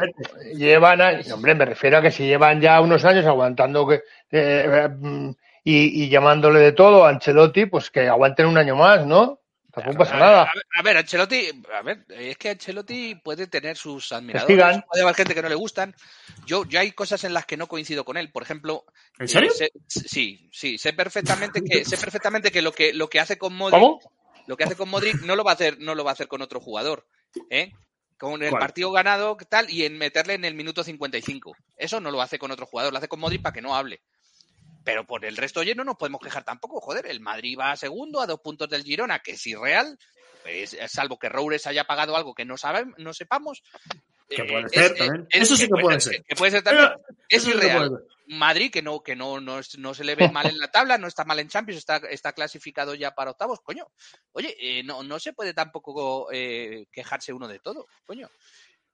llevan, 0.55 0.99
a- 1.01 1.19
hombre, 1.33 1.53
me 1.53 1.65
refiero 1.65 1.97
a 1.99 2.01
que 2.01 2.09
si 2.11 2.25
llevan 2.25 2.59
ya 2.59 2.81
unos 2.81 3.05
años 3.05 3.25
aguantando 3.25 3.87
que, 3.87 4.01
eh, 4.31 4.89
mm, 4.89 5.29
y, 5.63 6.03
y 6.05 6.09
llamándole 6.09 6.59
de 6.59 6.71
todo 6.71 7.05
a 7.05 7.09
Ancelotti, 7.09 7.67
pues 7.67 7.91
que 7.91 8.07
aguanten 8.07 8.47
un 8.47 8.57
año 8.57 8.75
más, 8.75 9.05
¿no? 9.05 9.41
Tampoco 9.83 9.97
pasa 9.99 10.15
a, 10.15 10.19
nada. 10.19 10.41
A 10.43 10.53
ver, 10.53 10.63
a 10.75 10.81
ver, 10.81 10.97
Ancelotti, 10.97 11.63
a 11.73 11.81
ver, 11.83 12.05
es 12.09 12.37
que 12.37 12.49
Ancelotti 12.49 13.15
puede 13.15 13.47
tener 13.47 13.77
sus 13.77 14.11
admiradores, 14.11 14.79
puede 14.89 15.03
haber 15.03 15.15
gente 15.15 15.35
que 15.35 15.41
no 15.41 15.49
le 15.49 15.55
gustan. 15.55 15.93
Yo, 16.45 16.65
yo 16.67 16.79
hay 16.79 16.91
cosas 16.93 17.23
en 17.23 17.33
las 17.33 17.45
que 17.45 17.57
no 17.57 17.67
coincido 17.67 18.03
con 18.05 18.17
él. 18.17 18.31
Por 18.31 18.41
ejemplo, 18.43 18.85
¿En 19.19 19.27
serio? 19.27 19.51
eh, 19.59 19.69
sé- 19.87 20.07
sí, 20.07 20.49
sí, 20.51 20.77
sé 20.77 20.93
perfectamente 20.93 21.61
que 21.63 21.85
sé 21.85 21.97
perfectamente 21.97 22.51
que 22.51 22.61
lo 22.61 22.71
que 22.71 22.93
lo 22.93 23.09
que 23.09 23.19
hace 23.19 23.37
con 23.37 23.53
Modric, 23.55 23.79
¿Cómo? 23.79 24.11
lo 24.47 24.57
que 24.57 24.63
hace 24.63 24.75
con 24.75 24.89
Modric 24.89 25.21
no 25.21 25.35
lo 25.35 25.43
va 25.43 25.51
a 25.51 25.53
hacer, 25.55 25.77
no 25.79 25.93
lo 25.93 26.03
va 26.03 26.11
a 26.11 26.13
hacer 26.13 26.27
con 26.27 26.41
otro 26.41 26.59
jugador, 26.59 27.05
¿eh? 27.49 27.73
Con 28.17 28.41
el 28.41 28.49
¿Cuál? 28.49 28.61
partido 28.61 28.91
ganado 28.91 29.37
tal 29.47 29.69
y 29.69 29.85
en 29.85 29.97
meterle 29.97 30.33
en 30.33 30.45
el 30.45 30.55
minuto 30.55 30.83
55. 30.83 31.55
Eso 31.75 31.99
no 31.99 32.09
lo 32.09 32.21
hace 32.21 32.39
con 32.39 32.49
otro 32.49 32.65
jugador, 32.65 32.91
lo 32.91 32.97
hace 32.97 33.07
con 33.07 33.19
Modric 33.19 33.41
para 33.43 33.53
que 33.53 33.61
no 33.61 33.75
hable. 33.75 34.01
Pero 34.87 35.05
por 35.05 35.25
el 35.25 35.35
resto, 35.35 35.59
oye, 35.59 35.75
no 35.75 35.83
nos 35.83 35.97
podemos 35.97 36.21
quejar 36.21 36.45
tampoco, 36.45 36.79
joder. 36.79 37.07
El 37.07 37.19
Madrid 37.19 37.57
va 37.59 37.71
a 37.73 37.75
segundo, 37.75 38.21
a 38.21 38.25
dos 38.25 38.39
puntos 38.39 38.69
del 38.69 38.83
Girona, 38.85 39.19
que 39.19 39.31
es 39.31 39.45
irreal, 39.45 39.99
pues, 40.43 40.77
salvo 40.87 41.19
que 41.19 41.27
Roures 41.27 41.67
haya 41.67 41.83
pagado 41.83 42.15
algo 42.15 42.33
que 42.33 42.45
no 42.45 42.55
sabemos, 42.55 42.95
no 42.97 43.13
sepamos. 43.13 43.63
Que 44.29 44.43
eh, 44.43 44.45
puede 44.49 44.69
ser 44.69 44.95
también. 44.95 45.27
es- 45.29 45.41
Eso 45.41 45.57
sí 45.57 45.63
que 45.67 45.81
puede 45.81 45.99
ser. 45.99 46.23
Que 46.23 46.35
puede 46.37 46.51
ser 46.51 46.63
también. 46.63 46.87
Es 47.27 47.43
Eso 47.43 47.51
sí 47.51 47.59
que 47.59 47.65
irreal. 47.67 48.01
Madrid, 48.27 48.71
que 48.71 48.81
no, 48.81 49.01
que 49.03 49.17
no, 49.17 49.41
no, 49.41 49.59
no 49.77 49.93
se 49.93 50.03
le 50.05 50.15
ve 50.15 50.29
mal 50.31 50.47
en 50.47 50.57
la 50.57 50.71
tabla, 50.71 50.97
no 50.97 51.07
está 51.07 51.25
mal 51.25 51.39
en 51.39 51.49
Champions, 51.49 51.79
está, 51.79 51.97
está 52.09 52.31
clasificado 52.31 52.95
ya 52.95 53.13
para 53.13 53.31
octavos, 53.31 53.59
coño. 53.59 53.87
Oye, 54.31 54.55
eh, 54.57 54.83
no, 54.83 55.03
no 55.03 55.19
se 55.19 55.33
puede 55.33 55.53
tampoco 55.53 56.29
eh, 56.31 56.85
quejarse 56.93 57.33
uno 57.33 57.49
de 57.49 57.59
todo, 57.59 57.87
coño. 58.05 58.29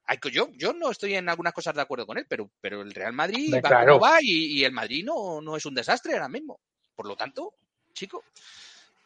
Hay 0.05 0.17
que- 0.17 0.31
yo, 0.31 0.49
yo 0.53 0.73
no 0.73 0.91
estoy 0.91 1.15
en 1.15 1.29
algunas 1.29 1.53
cosas 1.53 1.75
de 1.75 1.81
acuerdo 1.81 2.05
con 2.05 2.17
él, 2.17 2.25
pero, 2.27 2.49
pero 2.59 2.81
el 2.81 2.93
Real 2.93 3.13
Madrid 3.13 3.45
Hombre, 3.45 3.61
va 3.61 3.69
claro. 3.69 3.93
como 3.99 4.05
va 4.11 4.17
y, 4.21 4.59
y 4.59 4.65
el 4.65 4.71
Madrid 4.73 5.03
no, 5.05 5.41
no 5.41 5.55
es 5.55 5.65
un 5.65 5.75
desastre 5.75 6.13
ahora 6.13 6.27
mismo. 6.29 6.59
Por 6.95 7.07
lo 7.07 7.15
tanto, 7.15 7.53
chico, 7.93 8.23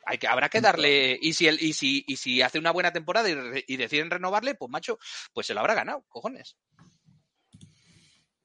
hay 0.05 0.17
que, 0.17 0.27
habrá 0.27 0.49
que 0.49 0.59
darle. 0.61 1.17
Y 1.21 1.33
si, 1.33 1.47
el, 1.47 1.61
y, 1.61 1.73
si, 1.73 2.03
y 2.07 2.15
si 2.17 2.41
hace 2.41 2.57
una 2.59 2.71
buena 2.71 2.91
temporada 2.91 3.29
y, 3.29 3.35
re- 3.35 3.63
y 3.67 3.77
deciden 3.77 4.09
renovarle, 4.09 4.55
pues 4.55 4.71
macho, 4.71 4.97
pues 5.33 5.45
se 5.47 5.53
lo 5.53 5.59
habrá 5.59 5.75
ganado, 5.75 6.03
cojones. 6.09 6.57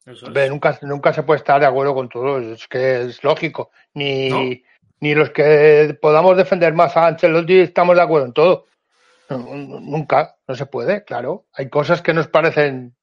Eso 0.04 0.12
es. 0.12 0.22
Hombre, 0.24 0.48
nunca, 0.48 0.78
nunca 0.82 1.12
se 1.12 1.22
puede 1.22 1.38
estar 1.38 1.60
de 1.60 1.66
acuerdo 1.66 1.94
con 1.94 2.08
todo, 2.08 2.38
es 2.40 2.66
que 2.68 3.02
es 3.02 3.22
lógico. 3.22 3.70
Ni, 3.94 4.28
No. 4.28 4.40
ni 5.00 5.14
los 5.14 5.30
que 5.30 5.96
podamos 6.02 6.36
defender 6.36 6.74
más 6.74 6.96
a 6.96 7.06
Ancelotti 7.06 7.60
estamos 7.60 7.96
de 7.96 8.02
acuerdo 8.02 8.26
en 8.26 8.32
todo. 8.32 8.66
Nunca, 9.38 10.36
no 10.46 10.54
se 10.54 10.66
puede, 10.66 11.04
claro. 11.04 11.46
Hay 11.52 11.68
cosas 11.68 12.02
que 12.02 12.14
nos 12.14 12.28
parecen 12.28 12.94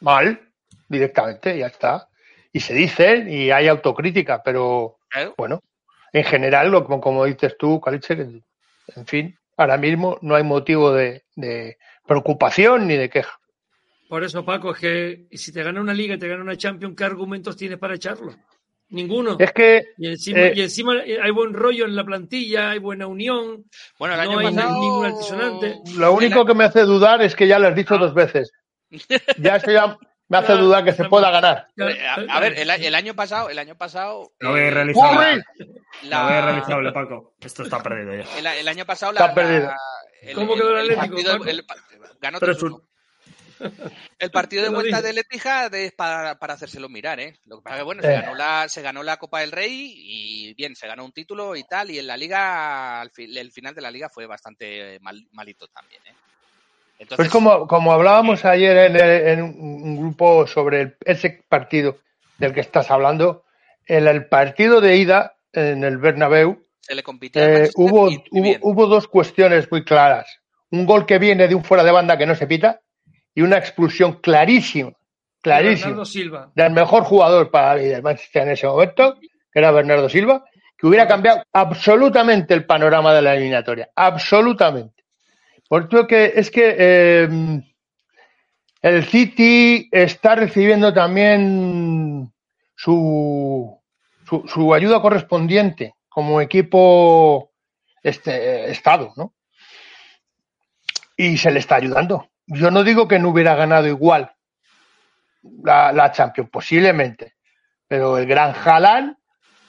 mal 0.00 0.40
directamente, 0.88 1.56
y 1.56 1.60
ya 1.60 1.66
está. 1.66 2.08
Y 2.52 2.60
se 2.60 2.74
dicen 2.74 3.28
y 3.30 3.50
hay 3.50 3.68
autocrítica, 3.68 4.42
pero 4.42 4.98
bueno, 5.36 5.60
en 6.12 6.24
general, 6.24 6.70
lo, 6.70 6.84
como, 6.84 7.00
como 7.00 7.24
dices 7.24 7.56
tú, 7.58 7.80
Caliche, 7.80 8.12
en 8.14 9.06
fin, 9.06 9.36
ahora 9.56 9.76
mismo 9.76 10.18
no 10.22 10.36
hay 10.36 10.44
motivo 10.44 10.92
de, 10.92 11.24
de 11.34 11.78
preocupación 12.06 12.86
ni 12.86 12.96
de 12.96 13.10
queja. 13.10 13.38
Por 14.08 14.22
eso, 14.22 14.44
Paco, 14.44 14.72
es 14.72 14.78
que 14.78 15.26
si 15.32 15.52
te 15.52 15.62
gana 15.62 15.80
una 15.80 15.94
liga 15.94 16.14
y 16.14 16.18
te 16.18 16.28
gana 16.28 16.42
una 16.42 16.56
Champions, 16.56 16.94
¿qué 16.96 17.04
argumentos 17.04 17.56
tienes 17.56 17.78
para 17.78 17.94
echarlo? 17.94 18.34
Ninguno. 18.94 19.36
Es 19.38 19.52
que 19.52 19.84
Y 19.98 20.08
encima, 20.08 20.40
eh, 20.40 20.52
y 20.56 20.62
encima 20.62 20.92
hay 21.22 21.30
buen 21.30 21.52
rollo 21.52 21.84
en 21.84 21.96
la 21.96 22.04
plantilla, 22.04 22.70
hay 22.70 22.78
buena 22.78 23.06
unión, 23.06 23.64
Bueno, 23.98 24.14
el 24.14 24.20
año 24.20 24.32
no 24.32 24.38
hay 24.38 24.54
pasado. 24.54 24.80
ningún 24.80 25.06
altisonante. 25.06 25.78
Lo 25.96 26.12
único 26.12 26.44
que 26.46 26.54
me 26.54 26.64
hace 26.64 26.82
dudar 26.82 27.20
es 27.22 27.34
que 27.36 27.46
ya 27.48 27.58
lo 27.58 27.68
has 27.68 27.74
dicho 27.74 27.98
dos 27.98 28.14
veces. 28.14 28.52
Ya 29.38 29.56
eso 29.56 29.70
ya 29.70 29.98
me 30.28 30.38
hace 30.38 30.52
dudar 30.54 30.84
que 30.84 30.92
se 30.92 31.04
pueda 31.04 31.30
ganar. 31.30 31.68
Eh, 31.76 31.98
A, 32.06 32.36
a 32.36 32.40
ver, 32.40 32.58
el, 32.58 32.70
a- 32.70 32.76
el 32.76 32.94
año 32.94 33.14
pasado, 33.14 33.50
el 33.50 33.58
año 33.58 33.76
pasado. 33.76 34.32
No 34.40 34.50
había 34.50 34.68
eh, 34.68 34.70
realizado. 34.70 35.10
¡Uy! 35.10 35.42
No 36.08 36.16
había 36.16 36.40
la- 36.40 36.46
realizable, 36.46 36.92
Paco. 36.92 37.34
Esto 37.40 37.62
está 37.64 37.82
perdido 37.82 38.14
ya. 38.14 38.38
el, 38.38 38.46
el 38.60 38.68
año 38.68 38.84
pasado 38.86 39.12
Está 39.12 39.26
la, 39.28 39.34
perdido. 39.34 39.66
la- 39.66 39.76
el, 40.22 40.34
¿Cómo 40.34 40.54
quedó 40.54 40.78
el 40.78 40.86
el 40.90 40.98
Atlético, 40.98 41.14
partido- 41.16 41.32
Paco? 41.38 41.44
el 41.50 41.64
pa- 41.66 41.74
ganó 42.20 42.38
Tres 42.38 42.58
3-1. 42.58 42.82
El 44.18 44.30
partido 44.30 44.62
de 44.62 44.68
vuelta 44.70 44.98
dije. 44.98 45.08
de 45.08 45.12
Letija 45.14 45.66
es 45.66 45.92
para, 45.92 46.38
para 46.38 46.54
hacérselo 46.54 46.88
mirar, 46.88 47.20
¿eh? 47.20 47.38
Lo 47.46 47.56
que 47.58 47.62
pasa 47.62 47.76
es 47.76 47.80
que, 47.80 47.84
bueno, 47.84 48.02
se 48.02 48.10
Eh. 48.12 48.20
ganó, 48.20 48.34
la, 48.34 48.68
se 48.68 48.82
ganó 48.82 49.02
la 49.02 49.16
Copa 49.16 49.40
del 49.40 49.52
Rey 49.52 49.92
y 49.96 50.54
bien, 50.54 50.74
se 50.76 50.86
ganó 50.86 51.04
un 51.04 51.12
título 51.12 51.56
y 51.56 51.64
tal, 51.64 51.90
y 51.90 51.98
en 51.98 52.06
la 52.06 52.16
liga, 52.16 53.00
al 53.00 53.10
fi- 53.10 53.36
el 53.38 53.50
final 53.52 53.74
de 53.74 53.80
la 53.82 53.90
liga 53.90 54.08
fue 54.08 54.26
bastante 54.26 54.98
mal- 55.00 55.26
malito 55.32 55.66
también, 55.68 56.00
¿eh? 56.06 56.14
Entonces, 56.98 57.16
Pues 57.16 57.30
como, 57.30 57.66
como 57.66 57.92
hablábamos 57.92 58.44
ayer 58.44 58.76
en, 58.76 58.96
el- 58.96 59.28
en 59.28 59.42
un 59.42 59.96
grupo 59.96 60.46
sobre 60.46 60.80
el- 60.80 60.96
ese 61.04 61.42
partido 61.48 61.98
del 62.38 62.52
que 62.54 62.60
estás 62.60 62.90
hablando, 62.90 63.44
en 63.86 64.06
el 64.06 64.26
partido 64.28 64.80
de 64.80 64.96
ida 64.96 65.36
en 65.52 65.84
el 65.84 65.98
Bernabéu 65.98 66.64
se 66.80 66.94
le 66.94 67.02
eh, 67.34 67.70
hubo, 67.76 68.10
y- 68.10 68.22
y 68.30 68.40
hubo, 68.40 68.70
hubo 68.70 68.86
dos 68.86 69.08
cuestiones 69.08 69.70
muy 69.70 69.84
claras. 69.84 70.40
Un 70.70 70.86
gol 70.86 71.06
que 71.06 71.18
viene 71.18 71.48
de 71.48 71.54
un 71.54 71.64
fuera 71.64 71.82
de 71.84 71.90
banda 71.92 72.16
que 72.18 72.26
no 72.26 72.34
se 72.34 72.46
pita 72.46 72.80
y 73.34 73.42
una 73.42 73.58
expulsión 73.58 74.14
clarísima, 74.20 74.92
clarísima, 75.42 76.04
Silva. 76.04 76.50
del 76.54 76.72
mejor 76.72 77.04
jugador 77.04 77.50
para 77.50 77.80
el 77.80 78.02
Manchester 78.02 78.42
en 78.42 78.50
ese 78.50 78.66
momento, 78.66 79.16
que 79.20 79.58
era 79.58 79.70
Bernardo 79.70 80.08
Silva, 80.08 80.44
que 80.76 80.86
hubiera 80.86 81.06
cambiado 81.06 81.42
absolutamente 81.52 82.54
el 82.54 82.64
panorama 82.64 83.14
de 83.14 83.22
la 83.22 83.34
eliminatoria. 83.34 83.90
Absolutamente. 83.94 85.04
Porque 85.68 86.32
es 86.34 86.50
que 86.50 86.76
eh, 86.78 87.28
el 88.82 89.04
City 89.04 89.88
está 89.90 90.34
recibiendo 90.34 90.92
también 90.92 92.32
su, 92.76 93.80
su, 94.28 94.46
su 94.46 94.74
ayuda 94.74 95.00
correspondiente 95.00 95.94
como 96.08 96.40
equipo 96.40 97.50
este, 98.02 98.70
Estado, 98.70 99.12
¿no? 99.16 99.34
Y 101.16 101.38
se 101.38 101.50
le 101.50 101.58
está 101.58 101.76
ayudando. 101.76 102.28
Yo 102.46 102.70
no 102.70 102.82
digo 102.84 103.08
que 103.08 103.18
no 103.18 103.30
hubiera 103.30 103.54
ganado 103.54 103.86
igual 103.86 104.32
la, 105.62 105.92
la 105.92 106.12
Champions, 106.12 106.50
posiblemente, 106.50 107.34
pero 107.86 108.18
el 108.18 108.26
gran 108.26 108.54
Haaland 108.54 109.16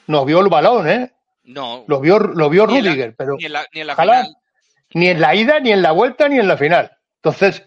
no 0.08 0.26
vio 0.26 0.40
el 0.42 0.50
balón, 0.50 0.88
¿eh? 0.90 1.12
No, 1.46 1.84
Lo 1.88 2.00
vio, 2.00 2.18
lo 2.20 2.50
vio 2.50 2.66
Ni 2.66 2.82
la- 2.82 2.90
Rudiger, 2.90 3.16
pero 3.16 3.36
ni 3.38 3.46
en 3.46 3.54
la, 3.54 3.66
ni 3.74 3.82
en 3.82 3.88
la 3.88 3.94
Haaland 3.94 4.26
final. 4.28 4.42
ni 4.96 5.08
en 5.10 5.22
la 5.22 5.36
ida, 5.36 5.60
ni 5.60 5.72
en 5.72 5.82
la 5.82 5.92
vuelta, 5.92 6.28
ni 6.28 6.40
en 6.40 6.48
la 6.48 6.58
final. 6.58 6.92
Entonces, 7.18 7.64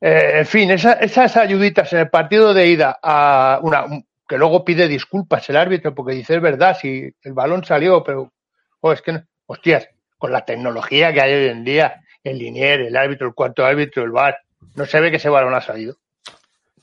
eh, 0.00 0.32
en 0.36 0.46
fin, 0.46 0.70
esa- 0.70 0.92
esas 0.94 1.36
ayuditas 1.36 1.92
en 1.92 2.00
el 2.00 2.10
partido 2.10 2.54
de 2.54 2.68
ida 2.68 2.98
a 3.02 3.58
una 3.62 3.84
un- 3.84 4.06
que 4.28 4.36
luego 4.38 4.64
pide 4.64 4.88
disculpas 4.88 5.48
el 5.50 5.56
árbitro 5.56 5.94
porque 5.94 6.12
dice 6.14 6.34
es 6.34 6.40
verdad 6.42 6.76
si 6.80 7.08
el 7.22 7.32
balón 7.32 7.64
salió, 7.64 8.02
pero 8.04 8.32
oh, 8.80 8.92
es 8.92 9.00
que 9.02 9.12
no- 9.12 9.24
hostias, 9.46 9.88
con 10.18 10.32
la 10.32 10.44
tecnología 10.44 11.12
que 11.12 11.20
hay 11.20 11.32
hoy 11.34 11.48
en 11.48 11.64
día, 11.64 12.02
el 12.24 12.38
linier, 12.38 12.80
el 12.80 12.96
árbitro, 12.96 13.28
el 13.28 13.34
cuarto 13.34 13.64
árbitro, 13.64 14.02
el 14.02 14.10
VAR, 14.10 14.38
no 14.76 14.86
se 14.86 15.00
ve 15.00 15.10
que 15.10 15.16
ese 15.16 15.28
balón 15.28 15.54
ha 15.54 15.60
salido. 15.60 15.96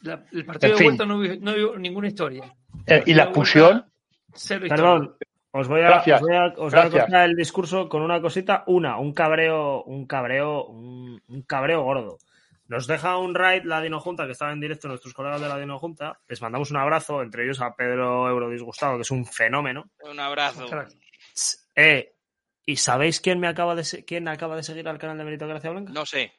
La- 0.01 0.25
el 0.31 0.45
partido 0.45 0.71
En 0.73 0.77
de 0.77 0.77
fin. 0.77 0.87
vuelta 0.87 1.05
no 1.05 1.17
hubo, 1.17 1.35
no 1.39 1.51
hubo 1.69 1.77
ninguna 1.79 2.07
historia. 2.07 2.53
Eh, 2.87 3.03
y 3.05 3.13
la 3.13 3.23
expulsión. 3.23 3.85
Perdón, 4.67 5.15
os 5.51 5.67
voy 5.67 5.81
a, 5.81 5.85
Gracias, 5.87 6.21
os 6.21 6.27
voy 6.27 6.35
a, 6.35 6.45
os 6.57 6.73
voy 6.73 6.99
a 7.13 7.25
el 7.25 7.35
discurso 7.35 7.87
con 7.87 8.01
una 8.01 8.19
cosita. 8.19 8.63
Una, 8.67 8.97
un 8.99 9.13
cabreo, 9.13 9.83
un 9.83 10.05
cabreo, 10.07 10.65
un, 10.65 11.21
un 11.27 11.41
cabreo 11.43 11.83
gordo. 11.83 12.17
Nos 12.67 12.87
deja 12.87 13.17
un 13.17 13.35
raid 13.35 13.63
la 13.65 13.81
Dino 13.81 13.99
Junta, 13.99 14.25
que 14.25 14.31
estaba 14.31 14.51
en 14.51 14.59
directo 14.59 14.87
nuestros 14.87 15.13
colegas 15.13 15.39
de 15.39 15.47
la 15.49 15.59
Dino 15.59 15.77
Junta. 15.79 16.19
Les 16.27 16.41
mandamos 16.41 16.71
un 16.71 16.77
abrazo, 16.77 17.21
entre 17.21 17.43
ellos 17.43 17.61
a 17.61 17.75
Pedro 17.75 18.27
Eurodisgustado, 18.29 18.95
que 18.95 19.01
es 19.03 19.11
un 19.11 19.25
fenómeno. 19.25 19.85
Un 20.09 20.19
abrazo. 20.19 20.65
Eh, 21.75 22.13
¿Y 22.65 22.77
sabéis 22.77 23.19
quién 23.19 23.39
me 23.39 23.47
acaba 23.47 23.75
de 23.75 23.83
quién 24.07 24.27
acaba 24.27 24.55
de 24.55 24.63
seguir 24.63 24.87
al 24.87 24.97
canal 24.97 25.17
de 25.17 25.23
Meritocracia 25.25 25.69
Blanca? 25.71 25.91
No 25.93 26.05
sé. 26.05 26.31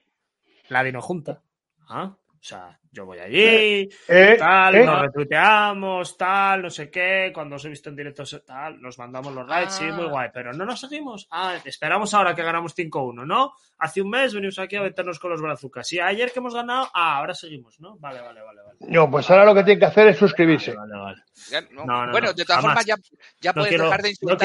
La 0.69 0.83
Dino 0.83 1.01
Junta. 1.01 1.43
Ah, 1.89 2.17
O 2.31 2.37
sea, 2.41 2.79
yo 2.95 3.05
voy 3.05 3.19
allí, 3.19 3.89
eh, 4.09 4.37
tal, 4.39 4.75
eh, 4.77 4.85
nos 4.87 5.01
retuiteamos, 5.03 6.17
tal, 6.17 6.63
no 6.63 6.71
sé 6.71 6.91
qué, 6.91 7.31
cuando 7.35 7.57
os 7.57 7.65
he 7.65 7.69
visto 7.69 7.89
en 7.91 7.97
directo, 7.97 8.23
tal, 8.47 8.81
nos 8.81 8.99
mandamos 8.99 9.33
los 9.35 9.49
raids, 9.49 9.75
sí, 9.75 9.85
muy 9.87 10.07
Ah. 10.07 10.11
guay, 10.11 10.29
pero 10.33 10.53
no 10.53 10.65
nos 10.65 10.81
seguimos. 10.81 11.27
Ah, 11.31 11.57
esperamos 11.65 12.15
ahora 12.15 12.35
que 12.35 12.43
ganamos 12.45 12.73
5-1, 12.75 13.27
¿no? 13.27 13.53
Hace 13.79 14.01
un 14.01 14.11
mes 14.11 14.33
venimos 14.33 14.59
aquí 14.61 14.77
a 14.77 14.83
meternos 14.83 15.19
con 15.19 15.33
los 15.33 15.43
brazucas. 15.43 15.93
Y 15.93 15.99
ayer 16.01 16.31
que 16.33 16.39
hemos 16.39 16.55
ganado, 16.55 16.89
ah, 16.95 17.17
ahora 17.19 17.35
seguimos, 17.35 17.81
¿no? 17.81 17.97
Vale, 17.99 18.21
vale, 18.21 18.41
vale, 18.41 18.61
vale. 18.63 18.79
no, 18.81 19.11
pues 19.11 19.29
ahora 19.31 19.45
lo 19.45 19.55
que 19.55 19.65
tiene 19.65 19.81
que 19.81 19.87
hacer 19.87 20.07
es 20.09 20.17
suscribirse. 20.17 20.73
Vale, 20.75 20.95
vale. 20.97 21.23
Ya, 21.51 21.61
no. 21.73 21.85
No, 21.85 22.07
no, 22.07 22.13
bueno, 22.13 22.29
no, 22.29 22.33
de 22.33 22.45
todas 22.45 22.63
formas, 22.63 22.85
ya, 22.87 22.95
ya 23.41 23.51
No 23.51 23.55
puedes 23.55 23.69
quiero, 23.71 23.85
dejar 23.85 24.03
de 24.03 24.09
no, 24.09 24.11
insultarlos. 24.11 24.39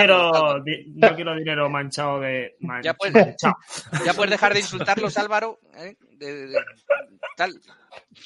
quiero, 0.64 0.64
no 1.10 1.16
quiero 1.16 1.36
dinero 1.36 1.70
manchado 1.70 2.20
de. 2.20 2.56
man- 2.62 2.82
Ya 2.82 2.93
puedes- 2.95 3.14
manchado. 3.14 3.56
Ya 4.04 4.14
puedes 4.14 4.32
dejar 4.32 4.54
de 4.54 4.60
insultarlos, 4.62 5.18
Álvaro. 5.20 5.60
¿eh? 5.76 5.95
De- 6.18 6.47
de- 6.47 6.60
tal. 7.38 7.54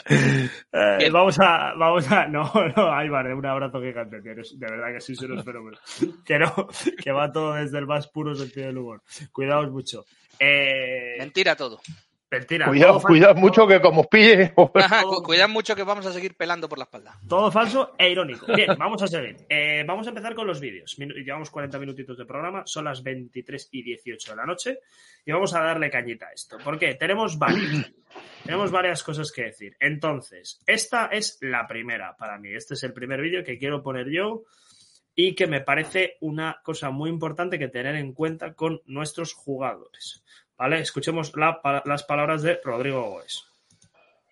Eh, 0.06 1.10
vamos 1.12 1.40
a, 1.40 1.74
vamos 1.76 2.12
a, 2.12 2.28
no, 2.28 2.52
no, 2.76 2.92
Álvaro, 2.92 3.38
un 3.38 3.46
abrazo 3.46 3.82
gigante, 3.82 4.22
de 4.22 4.34
verdad 4.58 4.94
que 4.94 5.02
sí, 5.02 5.16
soy 5.16 5.30
unos 5.32 5.46
fenómenos. 5.46 5.80
Que 6.26 6.40
no, 6.40 6.68
que 7.02 7.12
va 7.12 7.32
todo 7.32 7.54
desde 7.54 7.78
el 7.80 7.86
más 7.86 8.08
puro 8.08 8.36
sentido 8.36 8.68
del 8.68 8.78
humor. 8.78 9.02
Cuidaos 9.32 9.72
mucho. 9.72 10.06
Eh, 10.40 11.16
Mentira 11.20 11.56
todo. 11.56 11.80
Mentira. 12.40 12.68
Cuidado, 12.68 13.00
cuidado 13.02 13.36
mucho 13.36 13.68
que 13.68 13.80
como 13.82 14.02
os 14.02 14.08
pille. 14.08 14.54
Ajá, 14.76 15.04
cu- 15.04 15.22
cuidad 15.24 15.48
mucho 15.50 15.76
que 15.76 15.84
vamos 15.84 16.06
a 16.06 16.12
seguir 16.14 16.36
pelando 16.36 16.68
por 16.68 16.78
la 16.78 16.84
espalda. 16.86 17.18
Todo 17.28 17.52
falso 17.52 17.94
e 17.98 18.10
irónico. 18.10 18.46
Bien, 18.56 18.76
vamos 18.78 19.02
a 19.04 19.08
seguir. 19.08 19.38
Eh, 19.50 19.84
vamos 19.88 20.06
a 20.08 20.10
empezar 20.10 20.34
con 20.36 20.48
los 20.48 20.60
vídeos. 20.60 20.96
Llevamos 20.98 21.50
40 21.50 21.80
minutitos 21.80 22.18
de 22.18 22.26
programa, 22.26 22.64
son 22.66 22.86
las 22.86 23.02
23 23.04 23.70
y 23.72 23.84
18 23.84 24.32
de 24.32 24.36
la 24.38 24.46
noche 24.46 24.80
y 25.26 25.32
vamos 25.32 25.54
a 25.56 25.62
darle 25.62 25.90
cañita 25.90 26.28
a 26.28 26.32
esto. 26.34 26.58
¿Por 26.64 26.78
qué? 26.78 26.96
Tenemos 26.96 27.38
varios. 27.38 27.92
Tenemos 28.44 28.72
varias 28.72 29.02
cosas 29.04 29.32
que 29.32 29.44
decir. 29.46 29.76
Entonces, 29.80 30.60
esta 30.68 31.08
es 31.08 31.38
la 31.42 31.66
primera 31.68 32.16
para 32.18 32.38
mí. 32.38 32.54
Este 32.54 32.74
es 32.76 32.84
el 32.84 32.94
primer 32.94 33.22
vídeo 33.22 33.44
que 33.44 33.58
quiero 33.58 33.82
poner 33.82 34.10
yo 34.12 34.44
y 35.16 35.34
que 35.34 35.48
me 35.48 35.62
parece 35.62 36.18
una 36.22 36.60
cosa 36.64 36.90
muy 36.90 37.10
importante 37.10 37.58
que 37.58 37.70
tener 37.70 37.96
en 37.96 38.14
cuenta 38.14 38.54
con 38.54 38.82
nuestros 38.86 39.34
jugadores. 39.34 40.24
¿Vale? 40.58 40.80
Escuchemos 40.80 41.36
la- 41.36 41.62
pa- 41.62 41.82
las 41.86 42.04
palabras 42.04 42.42
de 42.42 42.60
Rodrigo 42.64 43.10
Goes. 43.10 43.46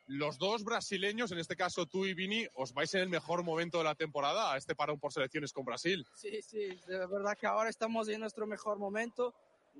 Los 0.07 0.37
dos 0.37 0.63
brasileños, 0.63 1.31
en 1.31 1.39
este 1.39 1.55
caso 1.55 1.85
tú 1.85 2.05
y 2.05 2.13
Vini, 2.13 2.45
os 2.55 2.73
vais 2.73 2.93
en 2.95 3.01
el 3.01 3.09
mejor 3.09 3.43
momento 3.43 3.77
de 3.77 3.85
la 3.85 3.95
temporada 3.95 4.51
a 4.53 4.57
este 4.57 4.75
parón 4.75 4.99
por 4.99 5.13
selecciones 5.13 5.53
con 5.53 5.63
Brasil. 5.63 6.05
Sí, 6.15 6.41
sí, 6.41 6.67
de 6.85 7.05
verdad 7.07 7.37
que 7.37 7.47
ahora 7.47 7.69
estamos 7.69 8.09
en 8.09 8.19
nuestro 8.19 8.45
mejor 8.45 8.77
momento. 8.77 9.33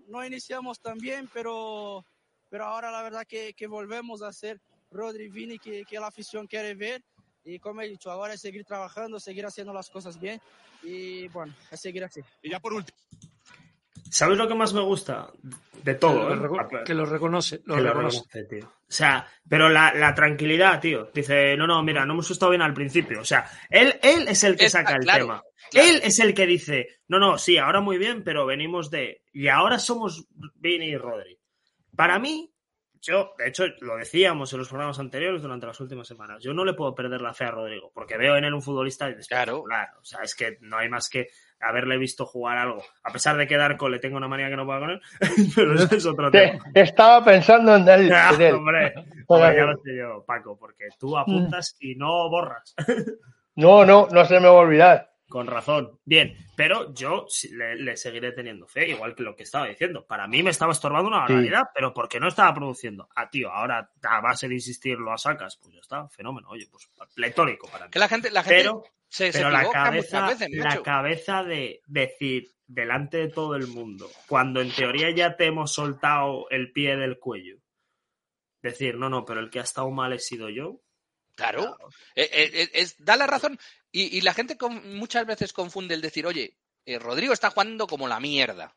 No 0.07 0.25
iniciamos 0.25 0.79
tan 0.79 0.97
bien, 0.99 1.29
pero, 1.33 2.05
pero 2.49 2.65
ahora 2.65 2.91
la 2.91 3.03
verdad 3.03 3.27
que, 3.27 3.53
que 3.53 3.67
volvemos 3.67 4.21
a 4.21 4.31
ser 4.31 4.61
Rodri 4.89 5.27
Vini 5.27 5.59
que, 5.59 5.83
que 5.83 5.99
la 5.99 6.07
afición 6.07 6.47
quiere 6.47 6.75
ver. 6.75 7.03
Y 7.43 7.59
como 7.59 7.81
he 7.81 7.89
dicho, 7.89 8.09
ahora 8.09 8.33
es 8.35 8.41
seguir 8.41 8.63
trabajando, 8.63 9.19
seguir 9.19 9.45
haciendo 9.45 9.73
las 9.73 9.89
cosas 9.89 10.17
bien 10.19 10.39
y 10.81 11.27
bueno, 11.29 11.53
es 11.71 11.81
seguir 11.81 12.03
así. 12.05 12.21
Y 12.41 12.51
ya 12.51 12.59
por 12.61 12.71
último, 12.71 12.97
¿Sabes 14.11 14.37
lo 14.37 14.45
que 14.47 14.55
más 14.55 14.73
me 14.73 14.81
gusta? 14.81 15.31
De 15.83 15.95
todo. 15.95 16.27
que, 16.27 16.33
¿eh? 16.33 16.37
lo, 16.37 16.83
que 16.83 16.93
lo 16.93 17.05
reconoce. 17.05 17.61
Lo 17.65 17.75
Que 17.75 17.81
lo 17.81 17.93
reconoce. 17.93 18.43
tío. 18.43 18.65
O 18.65 18.93
sea, 18.93 19.25
pero 19.47 19.69
la, 19.69 19.93
la 19.93 20.13
tranquilidad, 20.13 20.81
tío. 20.81 21.09
Dice, 21.13 21.55
no, 21.55 21.65
no, 21.65 21.81
mira, 21.81 22.05
no 22.05 22.13
hemos 22.13 22.29
estado 22.29 22.49
bien 22.51 22.61
al 22.61 22.73
principio. 22.73 23.21
O 23.21 23.25
sea, 23.25 23.49
él, 23.69 23.97
él 24.03 24.27
es 24.27 24.43
el 24.43 24.57
que 24.57 24.65
Está 24.65 24.79
saca 24.79 24.95
el 24.95 25.03
claro, 25.03 25.25
tema. 25.25 25.43
claro. 25.71 25.87
Él 25.87 26.01
es 26.03 26.19
el 26.19 26.33
que 26.33 26.45
dice, 26.45 26.99
no, 27.07 27.19
no, 27.19 27.37
sí, 27.37 27.57
ahora 27.57 27.79
muy 27.79 27.97
bien, 27.97 28.21
pero 28.23 28.45
venimos 28.45 28.91
de. 28.91 29.23
Y 29.31 29.47
ahora 29.47 29.79
somos 29.79 30.27
Vini 30.55 30.87
y 30.87 30.97
Rodri. 30.97 31.39
Para 31.95 32.19
mí, 32.19 32.53
yo, 33.01 33.31
de 33.37 33.47
hecho, 33.47 33.63
lo 33.79 33.95
decíamos 33.95 34.51
en 34.51 34.59
los 34.59 34.67
programas 34.67 34.99
anteriores 34.99 35.41
durante 35.41 35.67
las 35.67 35.79
últimas 35.79 36.07
semanas. 36.07 36.43
Yo 36.43 36.53
no 36.53 36.65
le 36.65 36.73
puedo 36.73 36.93
perder 36.93 37.21
la 37.21 37.33
fe 37.33 37.45
a 37.45 37.51
Rodrigo, 37.51 37.91
porque 37.95 38.17
veo 38.17 38.35
en 38.35 38.43
él 38.43 38.53
un 38.53 38.61
futbolista 38.61 39.07
espectacular. 39.09 39.89
O 40.01 40.03
sea, 40.03 40.21
es 40.21 40.35
que 40.35 40.57
no 40.59 40.77
hay 40.77 40.89
más 40.89 41.09
que 41.09 41.29
haberle 41.61 41.97
visto 41.97 42.25
jugar 42.25 42.57
algo. 42.57 42.83
A 43.03 43.11
pesar 43.11 43.37
de 43.37 43.47
que 43.47 43.57
Darko 43.57 43.89
le 43.89 43.99
tengo 43.99 44.17
una 44.17 44.27
manía 44.27 44.49
que 44.49 44.55
no 44.55 44.65
puedo 44.65 44.79
con 44.79 44.89
él, 44.91 45.01
pero 45.55 45.75
eso 45.75 45.95
es 45.95 46.05
otro 46.05 46.31
Te- 46.31 46.47
tema. 46.51 46.63
estaba 46.73 47.23
pensando 47.23 47.75
en 47.75 47.87
él. 47.87 48.11
Ah, 48.13 48.31
en 48.35 48.41
él. 48.41 48.55
hombre, 48.55 48.93
hombre, 49.27 49.55
ya 49.55 49.65
lo 49.65 49.77
sé 49.83 49.95
yo, 49.97 50.23
Paco, 50.25 50.57
porque 50.57 50.89
tú 50.99 51.17
apuntas 51.17 51.75
y 51.79 51.95
no 51.95 52.29
borras. 52.29 52.75
No, 53.55 53.85
no, 53.85 54.07
no 54.11 54.25
se 54.25 54.35
me 54.39 54.47
va 54.47 54.53
a 54.53 54.53
olvidar. 54.53 55.07
Con 55.29 55.47
razón. 55.47 55.97
Bien, 56.03 56.35
pero 56.57 56.93
yo 56.93 57.23
sí 57.29 57.55
le, 57.55 57.75
le 57.77 57.95
seguiré 57.95 58.33
teniendo 58.33 58.67
fe, 58.67 58.89
igual 58.89 59.15
que 59.15 59.23
lo 59.23 59.33
que 59.33 59.43
estaba 59.43 59.65
diciendo. 59.65 60.05
Para 60.05 60.27
mí 60.27 60.43
me 60.43 60.49
estaba 60.49 60.73
estorbando 60.73 61.07
una 61.07 61.25
Sí. 61.25 61.31
barbaridad, 61.33 61.63
pero 61.73 61.93
porque 61.93 62.19
no 62.19 62.27
estaba 62.27 62.53
produciendo. 62.53 63.07
Ah, 63.15 63.29
tío, 63.29 63.49
ahora 63.49 63.91
a 64.03 64.19
base 64.19 64.49
de 64.49 64.55
insistir 64.55 64.97
lo 64.97 65.17
sacas, 65.17 65.55
pues 65.61 65.73
ya 65.75 65.79
está, 65.79 66.09
fenómeno. 66.09 66.49
Oye, 66.49 66.67
pues 66.69 66.89
pletórico 67.15 67.69
para 67.69 67.85
mí. 67.85 67.91
Que 67.91 67.99
la 67.99 68.09
gente, 68.09 68.29
la 68.29 68.43
gente 68.43 68.57
Pero, 68.57 68.83
se, 69.11 69.31
se 69.31 69.39
pero 69.39 69.49
la 69.51 69.69
cabeza, 69.69 70.27
veces, 70.27 70.49
la 70.51 70.81
cabeza 70.81 71.43
de 71.43 71.81
decir 71.85 72.49
delante 72.65 73.17
de 73.17 73.27
todo 73.27 73.55
el 73.55 73.67
mundo, 73.67 74.09
cuando 74.27 74.61
en 74.61 74.71
teoría 74.73 75.13
ya 75.13 75.35
te 75.35 75.45
hemos 75.47 75.73
soltado 75.73 76.49
el 76.49 76.71
pie 76.71 76.95
del 76.95 77.19
cuello, 77.19 77.57
decir, 78.61 78.95
no, 78.95 79.09
no, 79.09 79.25
pero 79.25 79.41
el 79.41 79.49
que 79.49 79.59
ha 79.59 79.63
estado 79.63 79.89
mal 79.91 80.13
he 80.13 80.19
sido 80.19 80.49
yo. 80.49 80.81
Claro. 81.35 81.77
Eh, 82.15 82.29
eh, 82.31 82.51
eh, 82.53 82.69
es, 82.73 82.95
da 83.03 83.15
la 83.17 83.27
razón. 83.27 83.59
Y, 83.91 84.17
y 84.17 84.21
la 84.21 84.33
gente 84.33 84.57
con- 84.57 84.95
muchas 84.95 85.25
veces 85.25 85.51
confunde 85.51 85.95
el 85.95 86.01
decir, 86.01 86.25
oye, 86.25 86.57
eh, 86.85 86.97
Rodrigo 86.97 87.33
está 87.33 87.49
jugando 87.49 87.87
como 87.87 88.07
la 88.07 88.19
mierda. 88.19 88.73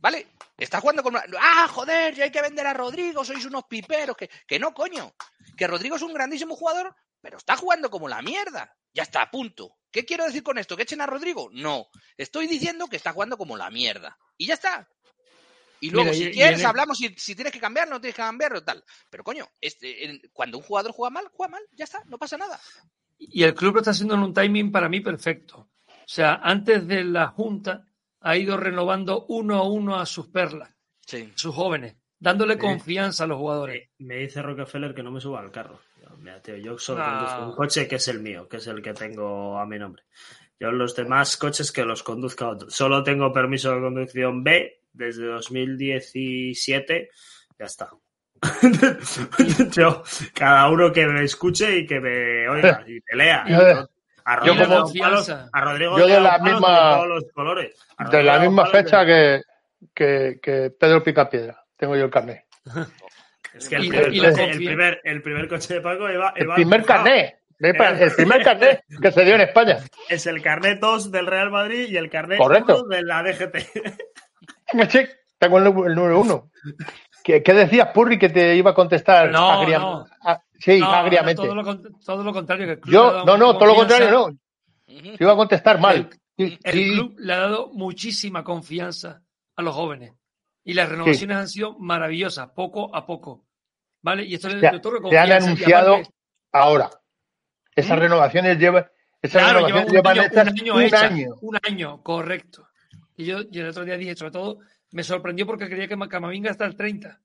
¿Vale? 0.00 0.28
Está 0.56 0.80
jugando 0.80 1.02
como 1.02 1.18
la... 1.18 1.26
Ah, 1.38 1.68
joder, 1.68 2.14
ya 2.14 2.24
hay 2.24 2.30
que 2.30 2.40
vender 2.40 2.66
a 2.66 2.72
Rodrigo, 2.72 3.22
sois 3.22 3.44
unos 3.44 3.64
piperos. 3.64 4.16
Que, 4.16 4.30
que 4.46 4.58
no, 4.58 4.72
coño. 4.72 5.12
Que 5.58 5.66
Rodrigo 5.66 5.96
es 5.96 6.02
un 6.02 6.14
grandísimo 6.14 6.56
jugador, 6.56 6.94
pero 7.20 7.38
está 7.38 7.56
jugando 7.56 7.90
como 7.90 8.08
la 8.08 8.22
mierda. 8.22 8.74
Ya 8.92 9.02
está, 9.02 9.30
punto. 9.30 9.76
¿Qué 9.90 10.04
quiero 10.04 10.24
decir 10.24 10.42
con 10.42 10.58
esto? 10.58 10.76
¿Que 10.76 10.82
echen 10.84 11.00
a 11.00 11.06
Rodrigo? 11.06 11.48
No. 11.52 11.86
Estoy 12.16 12.46
diciendo 12.46 12.86
que 12.88 12.96
está 12.96 13.12
jugando 13.12 13.36
como 13.36 13.56
la 13.56 13.70
mierda. 13.70 14.16
Y 14.36 14.46
ya 14.46 14.54
está. 14.54 14.88
Y 15.80 15.90
luego, 15.90 16.10
Mira, 16.10 16.16
si 16.18 16.24
y- 16.24 16.28
y 16.28 16.32
quieres, 16.32 16.64
hablamos 16.64 16.98
si, 16.98 17.08
si 17.16 17.34
tienes 17.34 17.52
que 17.52 17.60
cambiar, 17.60 17.88
no 17.88 18.00
tienes 18.00 18.14
que 18.14 18.22
cambiar 18.22 18.54
o 18.54 18.62
tal. 18.62 18.84
Pero 19.08 19.24
coño, 19.24 19.48
este, 19.60 20.04
en- 20.04 20.20
cuando 20.32 20.58
un 20.58 20.64
jugador 20.64 20.92
juega 20.92 21.10
mal, 21.10 21.28
juega 21.32 21.52
mal, 21.52 21.62
ya 21.72 21.84
está, 21.84 22.02
no 22.06 22.18
pasa 22.18 22.36
nada. 22.36 22.60
Y 23.18 23.42
el 23.44 23.54
club 23.54 23.74
lo 23.74 23.80
está 23.80 23.92
haciendo 23.92 24.14
en 24.14 24.20
un 24.22 24.34
timing 24.34 24.70
para 24.72 24.88
mí 24.88 25.00
perfecto. 25.00 25.70
O 25.88 26.12
sea, 26.12 26.34
antes 26.42 26.86
de 26.86 27.04
la 27.04 27.28
Junta 27.28 27.86
ha 28.20 28.36
ido 28.36 28.56
renovando 28.56 29.24
uno 29.28 29.56
a 29.56 29.62
uno 29.68 29.98
a 29.98 30.04
sus 30.06 30.28
perlas, 30.28 30.70
Sí. 31.06 31.32
sus 31.34 31.54
jóvenes, 31.54 31.96
dándole 32.18 32.54
Sí. 32.54 32.60
confianza 32.60 33.24
a 33.24 33.26
los 33.26 33.38
jugadores. 33.38 33.88
Me 33.98 34.16
dice 34.16 34.42
Rockefeller 34.42 34.94
que 34.94 35.02
no 35.02 35.10
me 35.10 35.20
suba 35.20 35.40
al 35.40 35.50
carro. 35.50 35.80
Yo, 36.20 36.24
Mira, 36.24 36.40
tío, 36.42 36.56
yo 36.56 36.78
solo 36.78 37.02
Ah. 37.02 37.16
conduzco 37.18 37.44
un 37.50 37.56
coche 37.56 37.88
que 37.88 37.96
es 37.96 38.08
el 38.08 38.20
mío, 38.20 38.46
que 38.48 38.58
es 38.58 38.66
el 38.66 38.82
que 38.82 38.92
tengo 38.92 39.58
a 39.58 39.64
mi 39.66 39.78
nombre. 39.78 40.02
Yo 40.58 40.70
los 40.70 40.94
demás 40.94 41.36
coches 41.38 41.72
que 41.72 41.84
los 41.84 42.02
conduzca 42.02 42.48
otro. 42.48 42.68
Solo 42.70 43.02
tengo 43.02 43.32
permiso 43.32 43.74
de 43.74 43.80
conducción 43.80 44.44
B 44.44 44.82
desde 44.92 45.24
2017. 45.26 47.08
Ya 47.58 47.64
está. 47.64 47.88
yo, 49.72 50.02
cada 50.34 50.68
uno 50.70 50.92
que 50.92 51.06
me 51.06 51.24
escuche 51.24 51.78
y 51.78 51.86
que 51.86 52.00
me 52.00 52.48
oiga 52.48 52.84
y 52.86 53.00
me 53.10 53.16
lea. 53.16 53.44
Yo 53.48 53.88
a 54.26 54.44
yo 54.44 54.52
Rodrigo, 54.54 54.54
como- 54.54 54.68
palos- 54.68 54.82
Confianza. 55.26 55.48
a 55.52 55.60
Rodrigo 55.62 55.98
Yo 55.98 56.06
de 56.06 56.20
la 56.20 56.38
misma- 56.38 56.88
de 56.90 56.94
todos 56.94 57.08
los 57.08 57.24
colores. 57.32 57.76
De 58.10 58.22
la 58.22 58.38
misma 58.38 58.66
fecha 58.66 59.04
que, 59.04 59.42
que, 59.94 60.38
que 60.42 60.70
Pedro 60.78 61.02
Picapiedra. 61.02 61.64
Tengo 61.76 61.96
yo 61.96 62.04
el 62.04 62.10
carnet. 62.10 62.44
Es 63.54 63.68
que 63.68 63.76
el, 63.76 63.88
primer, 63.88 64.14
y 64.14 64.18
coche, 64.20 64.50
el, 64.50 64.56
primer, 64.58 65.00
el 65.04 65.22
primer 65.22 65.48
coche 65.48 65.74
de 65.74 65.80
Paco 65.80 66.08
iba, 66.10 66.32
El 66.36 66.48
primer 66.54 66.84
carnet. 66.84 67.36
El 67.58 68.12
primer 68.14 68.42
carnet 68.42 68.84
que 69.02 69.12
se 69.12 69.24
dio 69.24 69.34
en 69.34 69.42
España. 69.42 69.78
Es 70.08 70.26
el 70.26 70.40
carnet 70.40 70.80
2 70.80 71.10
del 71.10 71.26
Real 71.26 71.50
Madrid 71.50 71.88
y 71.90 71.96
el 71.96 72.08
carnet 72.08 72.38
Correcto. 72.38 72.84
1 72.84 72.88
de 72.96 73.02
la 73.02 73.22
DGT. 73.22 73.56
Sí, 74.88 75.00
tengo 75.38 75.58
el, 75.58 75.66
el 75.66 75.94
número 75.94 76.20
uno. 76.20 76.50
¿Qué, 77.22 77.42
qué 77.42 77.52
decías, 77.52 77.88
Purri, 77.88 78.18
que 78.18 78.28
te 78.30 78.56
iba 78.56 78.70
a 78.70 78.74
contestar 78.74 79.30
No, 79.30 79.50
agria- 79.50 79.78
no. 79.78 80.06
ah, 80.22 80.40
sí, 80.58 80.78
No, 80.80 80.90
agriamente? 80.90 81.42
Todo 81.42 81.54
lo, 81.54 81.78
todo 82.04 82.24
lo 82.24 82.32
contrario. 82.32 82.66
Que 82.66 82.72
el 82.72 82.80
Yo, 82.86 83.24
no, 83.24 83.36
no, 83.36 83.54
todo 83.58 83.66
lo 83.66 83.74
contrario, 83.74 84.10
no. 84.10 84.28
Te 84.86 85.16
iba 85.22 85.32
a 85.32 85.36
contestar 85.36 85.78
mal. 85.80 86.08
Sí, 86.38 86.58
El 86.62 86.72
sí, 86.72 86.92
club 86.92 87.14
le 87.18 87.32
ha 87.34 87.38
dado 87.40 87.70
muchísima 87.74 88.42
confianza 88.42 89.22
a 89.56 89.62
los 89.62 89.74
jóvenes. 89.74 90.12
Y 90.64 90.74
las 90.74 90.88
renovaciones 90.88 91.36
han 91.36 91.48
sido 91.48 91.78
maravillosas, 91.78 92.50
poco 92.50 92.94
a 92.94 93.06
poco. 93.06 93.46
¿Vale? 94.02 94.24
Y 94.24 94.34
esto 94.34 94.48
le, 94.48 94.60
se, 94.60 94.70
le 94.70 94.76
otorga 94.78 95.10
se 95.10 95.18
han 95.18 95.32
anunciado 95.32 95.94
aparte, 95.94 96.10
ahora. 96.52 96.90
Esas 97.76 97.98
¿Mm? 97.98 98.00
renovaciones 98.00 98.58
llevan, 98.58 98.86
esas 99.20 99.42
Claro, 99.42 99.66
llevan 99.66 99.88
renovaciones 99.88 100.52
un 100.52 100.64
llevan 100.64 100.64
año, 100.64 100.74
un 100.74 100.78
año 100.78 100.88
un 100.88 100.94
año. 100.94 101.34
Un 101.40 101.58
año, 101.62 102.02
correcto. 102.02 102.66
Y 103.16 103.26
yo, 103.26 103.42
yo 103.50 103.62
el 103.62 103.68
otro 103.68 103.84
día 103.84 103.96
dije, 103.96 104.16
sobre 104.16 104.32
todo, 104.32 104.58
me 104.92 105.02
sorprendió 105.02 105.46
porque 105.46 105.68
creía 105.68 105.86
que 105.88 105.98
Camavinga 106.08 106.50
hasta 106.50 106.64
el 106.64 106.76
30. 106.76 107.20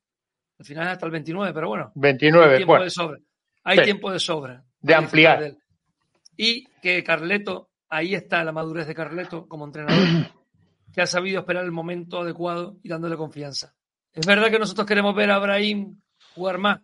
Al 0.59 0.65
final 0.65 0.85
es 0.85 0.91
hasta 0.93 1.05
el 1.05 1.11
29, 1.11 1.53
pero 1.53 1.67
bueno. 1.69 1.91
Hay 1.95 2.01
29, 2.01 2.55
tiempo 2.57 2.71
bueno, 2.73 2.83
de 2.83 2.89
sobra. 2.89 3.19
Hay 3.63 3.77
Sí. 3.77 3.83
tiempo 3.85 4.11
de 4.11 4.19
sobra. 4.19 4.63
De 4.81 4.93
ampliar. 4.95 5.39
de. 5.39 5.57
Y 6.37 6.65
que 6.81 7.03
Carleto, 7.03 7.69
ahí 7.89 8.13
está 8.13 8.43
la 8.43 8.51
madurez 8.51 8.87
de 8.87 8.95
Carleto 8.95 9.47
como 9.47 9.65
entrenador, 9.65 9.97
que 10.95 11.01
ha 11.01 11.07
sabido 11.07 11.41
esperar 11.41 11.63
el 11.65 11.71
momento 11.71 12.21
adecuado 12.21 12.77
y 12.83 12.89
dándole 12.89 13.17
confianza. 13.17 13.73
Es 14.13 14.25
verdad 14.25 14.49
que 14.49 14.59
nosotros 14.59 14.87
queremos 14.87 15.13
ver 15.13 15.29
a 15.31 15.39
Brahim 15.39 16.01
jugar 16.33 16.57
más. 16.57 16.79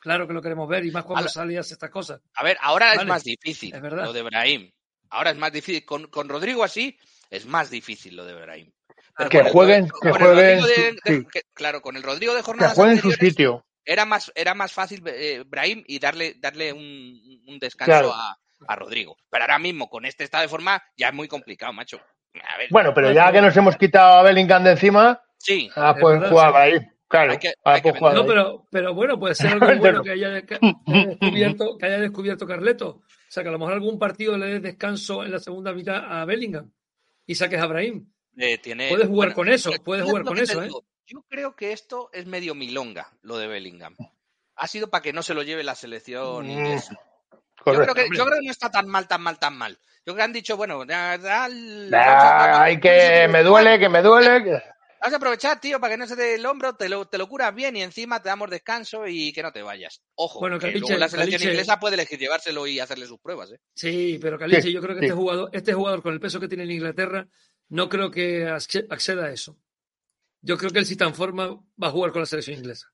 Claro 0.00 0.26
que 0.26 0.32
lo 0.34 0.42
queremos 0.42 0.68
ver 0.68 0.84
y 0.84 0.90
más 0.90 1.04
cuando 1.04 1.28
sale 1.28 1.54
y 1.54 1.56
hace 1.56 1.74
estas 1.74 1.90
cosas. 1.90 2.20
A 2.34 2.44
ver, 2.44 2.56
ahora 2.60 2.92
es 2.94 3.06
más 3.06 3.22
difícil 3.24 3.74
es 3.74 3.80
verdad. 3.80 4.04
lo 4.04 4.12
de 4.12 4.22
Brahim. 4.22 4.70
Ahora 5.10 5.30
es 5.30 5.36
más 5.36 5.52
difícil. 5.52 5.84
Con, 5.84 6.08
con 6.08 6.28
Rodrigo 6.28 6.64
así, 6.64 6.98
es 7.30 7.46
más 7.46 7.70
difícil 7.70 8.16
lo 8.16 8.24
de 8.24 8.34
Brahim. 8.34 8.72
Pero 9.16 9.30
Que 9.30 9.42
jueguen- 9.44 9.88
con 9.88 10.00
que 10.00 10.10
jueguen 10.18 10.36
Rodrigo 10.60 10.66
de- 10.66 10.74
su- 10.74 10.94
de- 11.04 11.16
sí. 11.18 11.26
que- 11.32 11.42
claro, 11.54 11.80
con 11.82 11.96
el 11.96 12.02
Rodrigo 12.02 12.32
de 12.34 12.40
que 12.40 12.44
jornadas 12.44 12.74
juegue 12.74 12.92
en 12.94 13.00
su 13.00 13.12
sitio. 13.12 13.64
era 13.84 14.04
más, 14.04 14.32
era 14.34 14.54
más 14.54 14.72
fácil 14.72 15.02
eh, 15.06 15.44
Brahim 15.46 15.84
y 15.86 15.98
darle, 15.98 16.34
darle 16.38 16.72
un, 16.72 17.42
un 17.46 17.58
descanso 17.58 17.90
Claro. 17.92 18.12
a, 18.12 18.36
a 18.66 18.76
Rodrigo. 18.76 19.16
Pero 19.30 19.44
ahora 19.44 19.58
mismo, 19.58 19.88
con 19.88 20.04
este 20.04 20.24
estado 20.24 20.42
de 20.42 20.48
forma, 20.48 20.82
ya 20.96 21.08
es 21.08 21.14
muy 21.14 21.28
complicado, 21.28 21.72
macho. 21.72 22.00
A 22.42 22.58
ver, 22.58 22.68
Bueno, 22.70 22.92
pero 22.94 23.12
ya 23.12 23.30
que 23.32 23.40
nos 23.40 23.56
hemos 23.56 23.76
quitado 23.76 24.18
a 24.18 24.22
Bellingham 24.22 24.64
de 24.64 24.70
encima, 24.72 25.22
sí, 25.38 25.70
ah, 25.76 25.92
Es 25.96 26.00
pueden 26.00 26.20
verdad, 26.20 26.32
jugar 26.32 26.52
sí. 26.52 26.56
ahí. 26.58 26.88
Claro, 27.06 27.32
Hay 27.32 27.38
que- 27.38 27.54
ahora 27.64 27.76
hay 27.76 27.82
que 27.82 27.88
pueden 27.90 27.98
jugar 28.00 28.14
No, 28.14 28.26
pero, 28.26 28.66
pero 28.70 28.94
bueno, 28.94 29.18
puede 29.20 29.34
ser 29.36 29.52
algo 29.52 29.66
bueno 29.78 30.02
que 30.02 30.10
haya, 30.10 30.42
que 30.42 30.54
haya 30.56 31.06
descubierto, 31.06 31.78
que 31.78 31.86
haya 31.86 31.98
descubierto 32.00 32.46
Carleto. 32.46 32.88
O 32.88 33.02
sea, 33.28 33.42
que 33.42 33.48
a 33.48 33.52
lo 33.52 33.58
mejor 33.58 33.74
algún 33.74 33.98
partido 33.98 34.36
le 34.36 34.46
des 34.46 34.62
descanso 34.62 35.22
en 35.24 35.30
la 35.32 35.38
segunda 35.38 35.72
mitad 35.72 35.96
a 36.20 36.24
Bellingham 36.24 36.72
y 37.26 37.34
saques 37.36 37.60
a 37.60 37.66
Brahim. 37.66 38.10
eh, 38.36 38.58
tiene. 38.58 38.88
Puedes 38.88 39.06
jugar 39.06 39.28
bueno, 39.28 39.34
con 39.36 39.48
eso, 39.48 39.70
yo- 39.72 39.82
puedes 39.84 40.04
yo 40.04 40.08
jugar 40.08 40.24
con 40.24 40.38
eso, 40.38 40.62
¿eh? 40.62 40.68
Yo 41.06 41.22
creo 41.28 41.54
que 41.54 41.72
esto 41.72 42.10
es 42.12 42.26
medio 42.26 42.54
milonga, 42.54 43.08
lo 43.22 43.36
de 43.38 43.46
Bellingham. 43.46 43.94
Ha 44.56 44.66
sido 44.66 44.88
para 44.88 45.02
que 45.02 45.12
no 45.12 45.22
se 45.22 45.34
lo 45.34 45.42
lleve 45.42 45.62
la 45.62 45.74
selección 45.74 46.46
Mm, 46.46 46.50
inglesa. 46.50 46.98
Yo 47.66 47.72
creo, 47.82 47.94
que, 47.94 48.02
yo 48.16 48.24
creo 48.26 48.38
que 48.40 48.44
no 48.46 48.50
está 48.50 48.70
tan 48.70 48.86
mal, 48.88 49.06
tan 49.08 49.22
mal, 49.22 49.38
tan 49.38 49.56
mal. 49.56 49.72
Yo 50.06 50.12
creo 50.12 50.16
que 50.16 50.22
han 50.22 50.32
dicho, 50.32 50.56
bueno, 50.56 50.84
ya, 50.84 51.16
ya, 51.16 51.48
la 51.48 52.02
Ah, 52.02 52.14
vamos 52.14 52.58
a- 52.58 52.62
hay 52.64 52.78
que 52.80 53.26
me 53.30 53.42
duele, 53.42 53.78
que 53.78 53.88
me 53.88 54.02
duele. 54.02 54.62
Vamos 55.00 55.12
a 55.12 55.16
aprovechar, 55.16 55.60
tío, 55.60 55.78
para 55.80 55.92
que 55.94 55.98
no 55.98 56.06
se 56.06 56.16
dé 56.16 56.34
el 56.36 56.46
hombro, 56.46 56.76
te 56.76 56.88
lo, 56.88 57.06
te 57.06 57.18
lo 57.18 57.28
curas 57.28 57.54
bien 57.54 57.76
y 57.76 57.82
encima 57.82 58.22
te 58.22 58.30
damos 58.30 58.48
descanso 58.48 59.06
y 59.06 59.32
que 59.34 59.42
no 59.42 59.52
te 59.52 59.62
vayas. 59.62 60.00
Ojo, 60.14 60.40
Bueno, 60.40 60.58
que 60.58 60.66
Caliche, 60.68 60.80
luego 60.80 60.98
la 60.98 61.08
selección 61.10 61.40
Caliche- 61.40 61.50
inglesa 61.50 61.78
puede 61.78 61.94
elegir 61.94 62.18
llevárselo 62.18 62.66
y 62.66 62.80
hacerle 62.80 63.06
sus 63.06 63.18
pruebas, 63.20 63.52
¿eh? 63.52 63.60
Sí, 63.74 64.18
pero 64.20 64.38
Caliche, 64.38 64.62
Sí, 64.62 64.72
yo 64.72 64.80
creo 64.80 64.94
que 64.94 65.00
sí. 65.00 65.06
este 65.06 65.16
jugador, 65.16 65.50
este 65.52 65.74
jugador 65.74 66.02
con 66.02 66.14
el 66.14 66.20
peso 66.20 66.40
que 66.40 66.48
tiene 66.48 66.64
en 66.64 66.70
Inglaterra, 66.70 67.26
no 67.68 67.88
creo 67.90 68.10
que 68.10 68.46
acce- 68.46 68.86
acceda 68.88 69.26
a 69.26 69.30
eso. 69.30 69.58
Yo 70.40 70.56
creo 70.56 70.70
que 70.70 70.78
él 70.78 70.86
si 70.86 70.92
está 70.92 71.04
en 71.04 71.14
forma 71.14 71.48
va 71.48 71.88
a 71.88 71.90
jugar 71.90 72.12
con 72.12 72.20
la 72.22 72.26
selección 72.26 72.56
inglesa. 72.58 72.88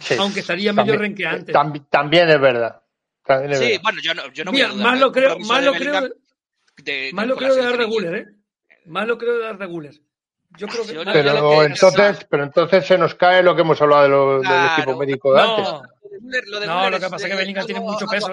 sí. 0.00 0.16
Aunque 0.18 0.40
estaría 0.40 0.72
medio 0.72 0.92
También- 0.94 1.00
renqueante. 1.00 1.52
tam- 1.52 1.86
También 1.88 2.28
es 2.30 2.40
verdad. 2.40 2.80
También 3.24 3.52
es 3.52 3.58
Sí, 3.58 3.64
verdad. 3.64 3.80
bueno, 3.82 3.98
yo 4.02 4.14
no, 4.14 4.32
yo 4.32 4.44
no 4.44 4.52
Mira, 4.52 4.66
voy 4.68 4.74
a 4.74 4.76
dudar 4.76 4.84
más 4.84 4.92
del 4.94 5.00
lo 5.00 5.12
creo, 5.12 5.38
más 5.38 5.60
de 5.60 5.66
lo 5.66 5.72
creo, 5.74 6.00
de- 6.82 7.10
más 7.12 7.26
lo 7.26 7.36
creo 7.36 7.54
de 7.54 7.62
selección 7.62 7.90
Güler, 7.90 8.14
¿eh? 8.16 8.26
Más 8.86 9.06
lo 9.08 9.18
creo 9.18 9.38
de 9.38 9.46
Arda 9.46 9.66
Güler. 9.66 9.94
Yo 10.56 10.66
creo 10.68 10.84
que. 10.86 10.92
Pero 11.12 11.50
que- 11.58 11.64
entonces, 11.64 12.26
pero 12.30 12.44
entonces 12.44 12.86
se 12.86 12.98
nos 12.98 13.14
cae 13.14 13.42
lo 13.42 13.54
que 13.56 13.62
hemos 13.62 13.80
hablado 13.80 14.02
de 14.02 14.08
lo- 14.08 14.32
del 14.34 14.42
Claro. 14.42 14.82
equipo 14.82 14.98
médico 14.98 15.34
de 15.34 15.40
antes. 15.40 15.64
no, 15.64 15.82
Lo 15.82 16.08
de 16.10 16.18
Güler- 16.20 16.44
lo 16.46 16.60
de 16.60 16.66
no, 16.66 16.90
lo 16.90 17.00
que 17.00 17.08
pasa 17.08 17.16
es 17.16 17.24
que 17.24 17.32
eh, 17.32 17.36
Bellingham 17.36 17.66
tiene 17.66 17.80
mucho 17.80 18.06
peso. 18.06 18.28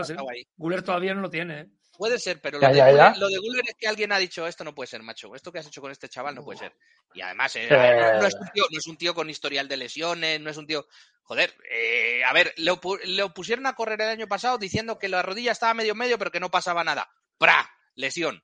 Güler 0.57 0.81
todavía 0.83 1.13
no 1.13 1.21
lo 1.21 1.29
tiene, 1.29 1.59
¿eh? 1.61 1.65
Puede 2.01 2.17
ser, 2.17 2.41
pero 2.41 2.59
Ya, 2.59 2.69
lo, 2.69 2.73
de 2.73 2.77
ya, 2.79 2.89
Güler, 2.89 3.13
ya. 3.13 3.19
lo 3.19 3.27
de 3.29 3.37
Güler 3.37 3.63
es 3.67 3.75
que 3.77 3.87
alguien 3.87 4.11
ha 4.11 4.17
dicho 4.17 4.47
esto 4.47 4.63
no 4.63 4.73
puede 4.73 4.87
ser, 4.87 5.03
macho. 5.03 5.35
Esto 5.35 5.51
que 5.51 5.59
has 5.59 5.67
hecho 5.67 5.81
con 5.81 5.91
este 5.91 6.09
chaval 6.09 6.33
no 6.33 6.43
puede 6.43 6.57
ser. 6.57 6.73
Y 7.13 7.21
además, 7.21 7.55
eh, 7.57 7.67
no, 7.69 8.21
no 8.21 8.25
es 8.25 8.33
un 8.33 8.47
tío, 8.51 8.63
no 8.71 8.77
es 8.79 8.87
un 8.87 8.97
tío 8.97 9.13
con 9.13 9.29
historial 9.29 9.67
de 9.67 9.77
lesiones, 9.77 10.41
no 10.41 10.49
es 10.49 10.57
un 10.57 10.65
tío. 10.65 10.87
Joder, 11.21 11.53
eh, 11.71 12.23
a 12.23 12.33
ver, 12.33 12.55
lo, 12.57 12.81
pu- 12.81 12.99
lo 13.05 13.35
pusieron 13.35 13.67
a 13.67 13.75
correr 13.75 14.01
el 14.01 14.07
año 14.09 14.27
pasado 14.27 14.57
diciendo 14.57 14.97
que 14.97 15.09
la 15.09 15.21
rodilla 15.21 15.51
estaba 15.51 15.75
medio 15.75 15.93
medio, 15.93 16.17
pero 16.17 16.31
que 16.31 16.39
no 16.39 16.49
pasaba 16.49 16.83
nada. 16.83 17.07
¡Pra! 17.37 17.69
Lesión. 17.93 18.43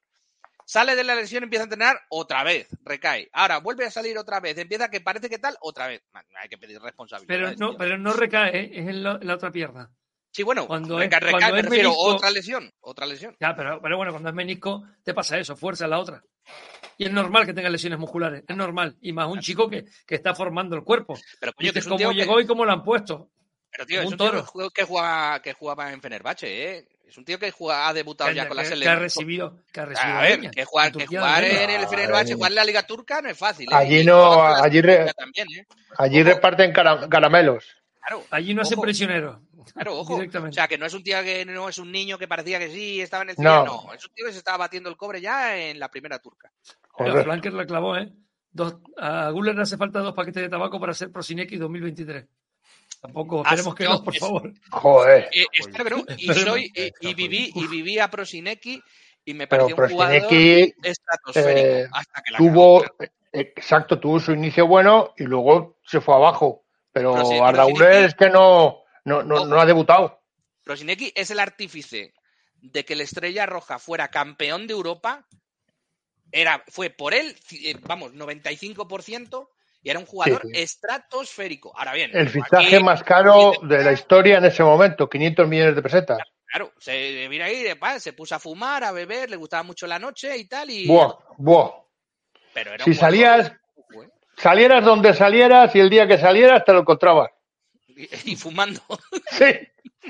Sale 0.67 0.95
de 0.95 1.03
la 1.03 1.15
lesión, 1.15 1.41
empieza 1.43 1.63
a 1.63 1.65
entrenar 1.65 1.99
otra 2.09 2.43
vez, 2.43 2.67
recae. 2.83 3.27
Ahora 3.33 3.57
vuelve 3.57 3.85
a 3.87 3.91
salir 3.91 4.19
otra 4.19 4.39
vez, 4.39 4.55
empieza 4.59 4.89
que 4.91 5.01
parece 5.01 5.29
que 5.31 5.39
tal, 5.39 5.57
otra 5.61 5.87
vez. 5.87 6.03
Man, 6.11 6.25
Hay 6.39 6.47
que 6.49 6.59
pedir 6.59 6.79
responsabilidad. 6.79 7.27
Pero 7.27 7.55
no, 7.57 7.75
pero 7.75 7.97
no 7.97 8.13
recae, 8.13 8.55
¿eh? 8.55 8.69
es 8.73 8.87
en 8.87 9.01
la, 9.01 9.13
en 9.19 9.25
la 9.27 9.33
otra 9.33 9.49
pierna. 9.49 9.89
Sí, 10.37 10.43
bueno, 10.43 10.67
cuando 10.67 10.99
recae, 10.99 11.31
cuando 11.31 11.51
me 11.53 11.59
es 11.61 11.65
refiero, 11.65 11.89
menisco- 11.89 12.15
otra 12.15 12.29
lesión, 12.29 12.71
otra 12.81 13.07
lesión. 13.07 13.35
Ya, 13.39 13.55
pero, 13.55 13.81
pero 13.81 13.97
bueno, 13.97 14.11
cuando 14.11 14.29
es 14.29 14.35
menisco, 14.35 14.83
te 15.03 15.15
pasa 15.15 15.35
eso, 15.39 15.55
fuerza 15.57 15.85
en 15.85 15.89
la 15.89 15.97
otra. 15.99 16.21
Y 16.99 17.05
es 17.05 17.11
normal 17.11 17.47
que 17.47 17.55
tenga 17.55 17.69
lesiones 17.69 17.97
musculares, 17.97 18.43
es 18.47 18.55
normal. 18.55 18.95
Y 19.01 19.13
más 19.13 19.27
un 19.27 19.39
chico 19.39 19.67
que, 19.67 19.85
que 20.05 20.13
está 20.13 20.35
formando 20.35 20.75
el 20.75 20.83
cuerpo. 20.83 21.17
Pero 21.39 21.53
coño, 21.53 21.73
que 21.73 21.79
es 21.79 21.85
un 21.85 21.89
cómo 21.93 21.97
tío 21.97 22.09
que- 22.09 22.15
llegó 22.17 22.39
y 22.39 22.45
cómo 22.45 22.65
lo 22.65 22.71
han 22.71 22.83
puesto. 22.83 23.31
Pero 23.71 23.85
tío, 23.87 24.01
es 24.01 24.11
un 24.11 24.17
tío 24.17 24.45
que 24.71 24.83
jugaba, 24.83 25.41
que 25.41 25.53
jugaba 25.53 25.91
en 25.91 26.01
Fenerbahce, 26.01 26.47
¿eh? 26.77 26.87
Es 27.07 27.17
un 27.17 27.25
tío 27.25 27.39
que 27.39 27.49
juega- 27.49 27.87
ha 27.87 27.93
debutado 27.93 28.29
Que, 28.29 28.35
ya 28.35 28.47
con 28.47 28.57
la 28.57 28.63
selección. 28.63 28.93
que 28.93 28.97
ha 28.97 29.01
recibido, 29.01 29.63
que 29.73 29.79
ha 29.79 29.85
recibido 29.85 30.17
A 30.17 30.21
ver, 30.21 30.39
leña. 30.39 30.51
que 30.51 30.65
jugar, 30.65 30.85
En 30.87 30.91
que 30.93 30.99
Turquía 30.99 31.19
jugar 31.19 31.41
leña. 31.43 31.63
en 31.63 31.69
el 31.71 31.87
Fenerbahce, 31.87 32.33
jugar 32.35 32.51
en 32.51 32.55
la 32.55 32.63
Liga 32.65 32.83
Turca 32.85 33.21
no 33.23 33.29
es 33.29 33.37
fácil. 33.37 33.65
¿eh? 33.71 33.75
Allí 33.75 34.03
no, 34.05 34.43
allí 34.43 34.81
re- 34.81 35.11
también, 35.17 35.47
¿eh? 35.57 35.65
Allí 35.97 36.21
reparten 36.21 36.71
cara- 36.71 37.09
caramelos. 37.09 37.65
Claro, 37.99 38.23
Allí 38.29 38.53
no 38.53 38.61
hacen 38.61 38.79
prisioneros. 38.79 39.37
Claro, 39.73 39.97
ojo. 39.99 40.15
O 40.17 40.51
sea, 40.51 40.67
que 40.67 40.77
no 40.77 40.85
es 40.85 40.93
un 40.93 41.03
tío 41.03 41.21
que 41.23 41.45
no 41.45 41.69
es 41.69 41.77
un 41.77 41.91
niño 41.91 42.17
que 42.17 42.27
parecía 42.27 42.59
que 42.59 42.69
sí, 42.69 43.01
estaba 43.01 43.23
en 43.23 43.29
el 43.31 43.35
No. 43.39 43.51
cine, 43.63 43.65
no. 43.65 43.93
Es 43.93 44.05
un 44.05 44.13
tío 44.13 44.25
que 44.25 44.31
se 44.31 44.39
estaba 44.39 44.57
batiendo 44.57 44.89
el 44.89 44.97
cobre 44.97 45.21
ya 45.21 45.57
en 45.57 45.79
la 45.79 45.89
primera 45.89 46.19
turca. 46.19 46.51
Pero. 46.97 47.23
Flanker 47.23 47.53
la 47.53 47.65
clavó, 47.65 47.95
¿eh? 47.97 48.11
Dos, 48.51 48.77
a 48.97 49.29
Guller 49.29 49.55
le 49.55 49.61
hace 49.61 49.77
falta 49.77 49.99
dos 49.99 50.13
paquetes 50.13 50.41
de 50.43 50.49
tabaco 50.49 50.79
para 50.79 50.93
ser 50.93 51.11
Prosineki 51.11 51.57
2023. 51.57 52.25
Tampoco, 53.01 53.39
Ah, 53.45 53.49
esperemos 53.49 53.75
que 53.75 53.83
no, 53.83 54.03
por 54.03 54.13
es- 54.15 54.19
favor. 54.19 54.53
Joder. 54.71 55.29
Eh, 55.31 55.45
espero 55.53 55.83
que 55.83 55.89
no. 55.91 55.97
Y, 56.17 56.29
Esperemos. 56.29 56.43
soy, 56.53 56.71
y, 56.75 57.09
y 57.09 57.13
viví, 57.13 57.51
y 57.53 57.67
viví 57.67 57.99
a 57.99 58.09
Prosineki 58.09 58.81
y 59.25 59.33
me 59.35 59.45
Pero 59.45 59.65
pareció 59.67 59.83
un 59.83 59.91
jugador 59.91 60.19
Prosineki 60.21 60.73
estratosférico 60.81 61.67
eh, 61.67 61.87
hasta 61.91 62.21
que 62.23 62.31
la 62.31 62.37
tuvo, 62.39 62.83
exacto, 63.33 63.99
tuvo 63.99 64.19
su 64.19 64.31
inicio 64.31 64.65
bueno 64.65 65.13
y 65.17 65.23
luego 65.25 65.77
se 65.83 66.01
fue 66.01 66.15
abajo. 66.15 66.63
Pero 66.91 67.13
Pero 67.13 67.25
sí, 67.25 67.35
Arda 67.35 67.65
pero 67.65 67.67
Güler 67.67 67.91
Sineki- 67.93 68.05
es 68.07 68.15
que 68.15 68.29
no, 68.31 68.77
no, 69.07 69.23
no, 69.23 69.45
no 69.45 69.59
ha 69.59 69.65
debutado. 69.65 70.21
Prosineki 70.63 71.13
es 71.15 71.31
el 71.31 71.39
artífice 71.39 72.13
de 72.61 72.83
que 72.85 72.95
la 72.95 73.03
Estrella 73.03 73.45
Roja 73.45 73.79
fuera 73.79 74.09
campeón 74.09 74.67
de 74.67 74.73
Europa. 74.73 75.25
Era, 76.31 76.63
fue 76.67 76.89
por 76.89 77.13
él, 77.13 77.35
eh, 77.51 77.75
vamos, 77.81 78.13
95%, 78.13 79.49
Y 79.83 79.89
era 79.91 79.99
un 79.99 80.05
jugador 80.05 80.41
Sí, 80.41 80.49
sí. 80.53 80.61
estratosférico. 80.63 81.71
Ahora 81.77 81.93
bien, 81.93 82.09
El 82.13 82.27
aquí- 82.27 82.41
fichaje 82.41 82.79
más 82.81 83.03
caro 83.03 83.53
de 83.61 83.83
la 83.83 83.93
historia 83.93 84.39
en 84.39 84.45
ese 84.45 84.61
momento, 84.63 85.07
500 85.09 85.47
millones 85.47 85.75
de 85.75 85.81
pesetas. 85.81 86.17
Claro, 86.45 86.73
se 86.79 87.27
mira 87.29 87.45
ahí, 87.45 87.63
se 87.99 88.11
puso 88.13 88.35
a 88.35 88.39
fumar, 88.39 88.83
a 88.83 88.91
beber, 88.91 89.29
le 89.29 89.37
gustaba 89.37 89.63
mucho 89.63 89.85
la 89.87 89.99
noche 89.99 90.35
y 90.37 90.45
tal, 90.45 90.69
y 90.71 90.87
Buah, 90.87 91.13
buah. 91.37 91.69
pero 92.53 92.73
era 92.73 92.83
Si 92.83 92.93
salías, 92.93 93.51
salieras 94.35 94.83
donde 94.83 95.13
salieras 95.13 95.73
y 95.75 95.79
el 95.79 95.89
día 95.89 96.07
que 96.07 96.17
salieras 96.17 96.65
te 96.65 96.73
lo 96.73 96.79
encontrabas. 96.79 97.29
y, 98.25 98.35
fumando, 98.35 98.81
Sí, 99.31 99.45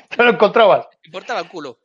te 0.10 0.24
lo 0.24 0.30
encontrabas. 0.32 0.88
y 1.04 1.10
portaba 1.12 1.40
el 1.42 1.48
culo. 1.48 1.80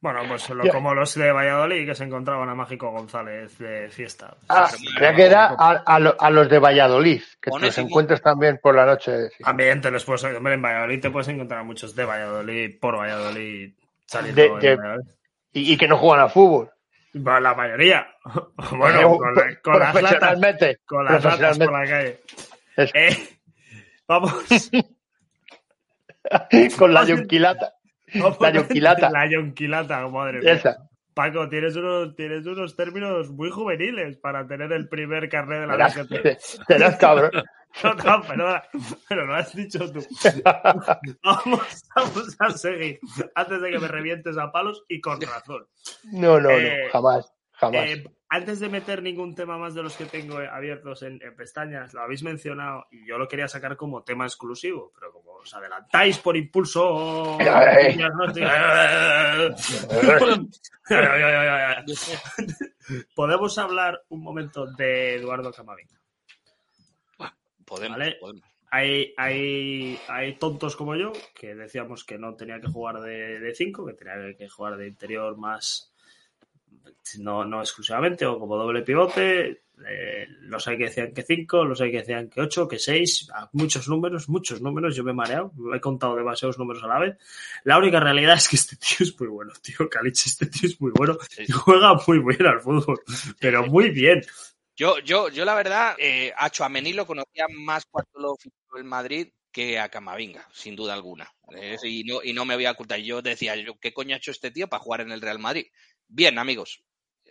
Bueno, 0.00 0.20
pues 0.28 0.50
lo- 0.50 0.68
como 0.70 0.92
los 0.94 1.14
de 1.14 1.32
Valladolid 1.32 1.86
que 1.86 1.94
se 1.94 2.04
encontraban 2.04 2.46
a 2.50 2.54
Mágico 2.54 2.90
González 2.90 3.56
de 3.58 3.88
fiesta. 3.88 4.36
Ah, 4.50 4.70
creía 4.96 5.14
que 5.14 5.22
era 5.24 5.46
a, 5.58 5.70
a 5.86 5.98
lo- 5.98 6.14
a 6.20 6.28
los 6.30 6.46
de 6.50 6.58
Valladolid, 6.58 7.22
que 7.40 7.50
te 7.50 7.50
los 7.50 7.56
Onésimo. 7.62 7.86
encuentres 7.88 8.20
también 8.20 8.60
por 8.62 8.74
la 8.74 8.84
noche. 8.84 9.30
sí. 9.30 9.42
También 9.42 9.80
te 9.80 9.90
los 9.90 10.04
puedes, 10.04 10.22
hombre, 10.24 10.54
en 10.54 10.62
Valladolid 10.62 11.00
te 11.00 11.10
puedes 11.10 11.28
encontrar 11.28 11.60
a 11.60 11.64
muchos 11.64 11.96
de 11.96 12.04
Valladolid, 12.04 12.78
por 12.78 12.98
Valladolid, 12.98 13.72
saliendo 14.06 14.42
De- 14.42 14.48
de- 14.68 14.76
Valladolid. 14.76 15.08
Y, 15.54 15.72
y 15.72 15.76
que 15.78 15.88
no 15.88 15.96
juegan 15.96 16.26
a 16.26 16.28
fútbol. 16.28 16.70
La 17.14 17.54
mayoría. 17.54 18.06
Bueno, 18.72 19.16
con, 19.16 19.34
la- 19.34 19.60
con 19.62 19.78
las 19.78 19.94
latas, 20.02 20.76
con 20.84 21.04
las 21.06 21.24
latas 21.24 21.58
por 21.58 21.72
la 21.72 21.88
calle. 21.88 22.20
Eh, 22.76 23.28
vamos. 24.06 24.70
con 26.78 26.94
la 26.94 27.04
yonquilata. 27.04 27.74
La 28.14 28.52
yonquilata. 28.52 29.10
La 29.10 29.30
yonquilata, 29.30 30.08
madre 30.08 30.40
mía. 30.40 30.52
Esa. 30.54 30.76
Paco, 31.14 31.48
tienes 31.48 31.76
unos, 31.76 32.16
tienes 32.16 32.44
unos 32.44 32.74
términos 32.76 33.30
muy 33.30 33.48
juveniles 33.50 34.18
para 34.18 34.46
tener 34.48 34.72
el 34.72 34.88
primer 34.88 35.28
carnet 35.28 35.60
de 35.60 35.66
la 35.68 35.88
DGT. 35.88 36.38
serás 36.66 36.96
cabrón. 36.96 37.30
No, 37.82 37.92
no, 37.92 38.22
perdona, 38.22 38.62
pero 39.08 39.26
lo 39.26 39.34
has 39.34 39.52
dicho 39.52 39.80
tú. 39.90 39.98
Vamos, 41.24 41.82
vamos 41.96 42.36
a 42.38 42.50
seguir 42.50 43.00
antes 43.34 43.60
de 43.60 43.70
que 43.72 43.78
me 43.80 43.88
revientes 43.88 44.38
a 44.38 44.52
palos 44.52 44.84
y 44.88 45.00
con 45.00 45.20
razón. 45.20 45.66
No, 46.12 46.38
no, 46.38 46.50
Eh, 46.50 46.84
no, 46.84 46.92
jamás, 46.92 47.34
jamás. 47.50 47.86
Eh, 47.88 48.04
antes 48.34 48.58
de 48.58 48.68
meter 48.68 49.00
ningún 49.00 49.32
tema 49.36 49.56
más 49.56 49.74
de 49.74 49.82
los 49.84 49.96
que 49.96 50.06
tengo 50.06 50.38
abiertos 50.38 51.04
en, 51.04 51.22
en 51.22 51.36
pestañas, 51.36 51.94
lo 51.94 52.00
habéis 52.00 52.24
mencionado 52.24 52.88
y 52.90 53.06
yo 53.06 53.16
lo 53.16 53.28
quería 53.28 53.46
sacar 53.46 53.76
como 53.76 54.02
tema 54.02 54.24
exclusivo, 54.24 54.90
pero 54.92 55.12
como 55.12 55.34
os 55.34 55.54
adelantáis 55.54 56.18
por 56.18 56.36
impulso, 56.36 57.38
podemos 63.14 63.56
hablar 63.56 64.02
un 64.08 64.24
momento 64.24 64.66
de 64.66 65.14
Eduardo 65.14 65.52
Camavinga. 65.52 66.00
Podemos, 67.64 67.98
Vale. 67.98 68.16
podemos. 68.20 68.42
Hay, 68.72 69.14
hay, 69.16 69.96
hay 70.08 70.34
tontos 70.34 70.74
como 70.74 70.96
yo 70.96 71.12
que 71.36 71.54
decíamos 71.54 72.02
que 72.02 72.18
no 72.18 72.34
tenía 72.34 72.60
que 72.60 72.66
jugar 72.66 73.00
de 73.00 73.54
5, 73.54 73.86
que 73.86 73.92
tenía 73.92 74.36
que 74.36 74.48
jugar 74.48 74.76
de 74.76 74.88
interior 74.88 75.36
más, 75.36 75.93
no, 77.18 77.44
no 77.44 77.60
exclusivamente, 77.60 78.26
o 78.26 78.38
como 78.38 78.56
doble 78.56 78.82
pivote. 78.82 79.64
Eh, 79.88 80.26
los 80.42 80.66
hay 80.68 80.78
que 80.78 80.84
decían 80.84 81.12
que 81.12 81.22
5, 81.22 81.64
los 81.64 81.80
hay 81.80 81.90
que 81.90 81.98
decían 81.98 82.30
que 82.30 82.40
8, 82.40 82.68
que 82.68 82.78
6, 82.78 83.28
muchos 83.52 83.88
números, 83.88 84.28
muchos 84.28 84.60
números. 84.60 84.94
Yo 84.94 85.02
me 85.02 85.10
he 85.10 85.14
mareado, 85.14 85.52
he 85.74 85.80
contado 85.80 86.14
demasiados 86.14 86.58
números 86.58 86.82
a 86.84 86.88
la 86.88 86.98
vez. 87.00 87.16
La 87.64 87.78
única 87.78 87.98
realidad 87.98 88.36
es 88.36 88.48
que 88.48 88.56
este 88.56 88.76
tío 88.76 88.98
es 89.00 89.18
muy 89.18 89.28
bueno, 89.28 89.52
tío. 89.62 89.88
Calich, 89.90 90.26
este 90.26 90.46
tío 90.46 90.68
es 90.68 90.80
muy 90.80 90.92
bueno 90.94 91.18
y 91.38 91.50
juega 91.50 91.94
muy 92.06 92.18
bien 92.20 92.46
al 92.46 92.60
fútbol, 92.60 93.00
pero 93.40 93.66
muy 93.66 93.90
bien. 93.90 94.22
Yo, 94.76 94.98
yo, 94.98 95.28
yo 95.28 95.44
la 95.44 95.54
verdad, 95.54 95.94
eh, 95.98 96.32
a 96.36 96.50
Chouameni 96.50 96.92
lo 96.92 97.06
conocía 97.06 97.46
más 97.48 97.86
cuando 97.86 98.18
lo 98.18 98.36
fichó 98.36 98.76
el 98.76 98.84
Madrid 98.84 99.28
que 99.54 99.78
a 99.78 99.88
Camavinga, 99.88 100.48
sin 100.52 100.74
duda 100.74 100.94
alguna. 100.94 101.32
Eh, 101.56 101.76
y, 101.84 102.02
no, 102.02 102.20
y 102.24 102.32
no 102.32 102.44
me 102.44 102.56
voy 102.56 102.66
a 102.66 102.72
ocultar. 102.72 102.98
Yo 102.98 103.22
decía, 103.22 103.54
yo, 103.54 103.78
¿qué 103.78 103.94
coño 103.94 104.14
ha 104.14 104.18
hecho 104.18 104.32
este 104.32 104.50
tío 104.50 104.68
para 104.68 104.82
jugar 104.82 105.02
en 105.02 105.12
el 105.12 105.20
Real 105.20 105.38
Madrid? 105.38 105.66
Bien, 106.14 106.38
amigos, 106.38 106.80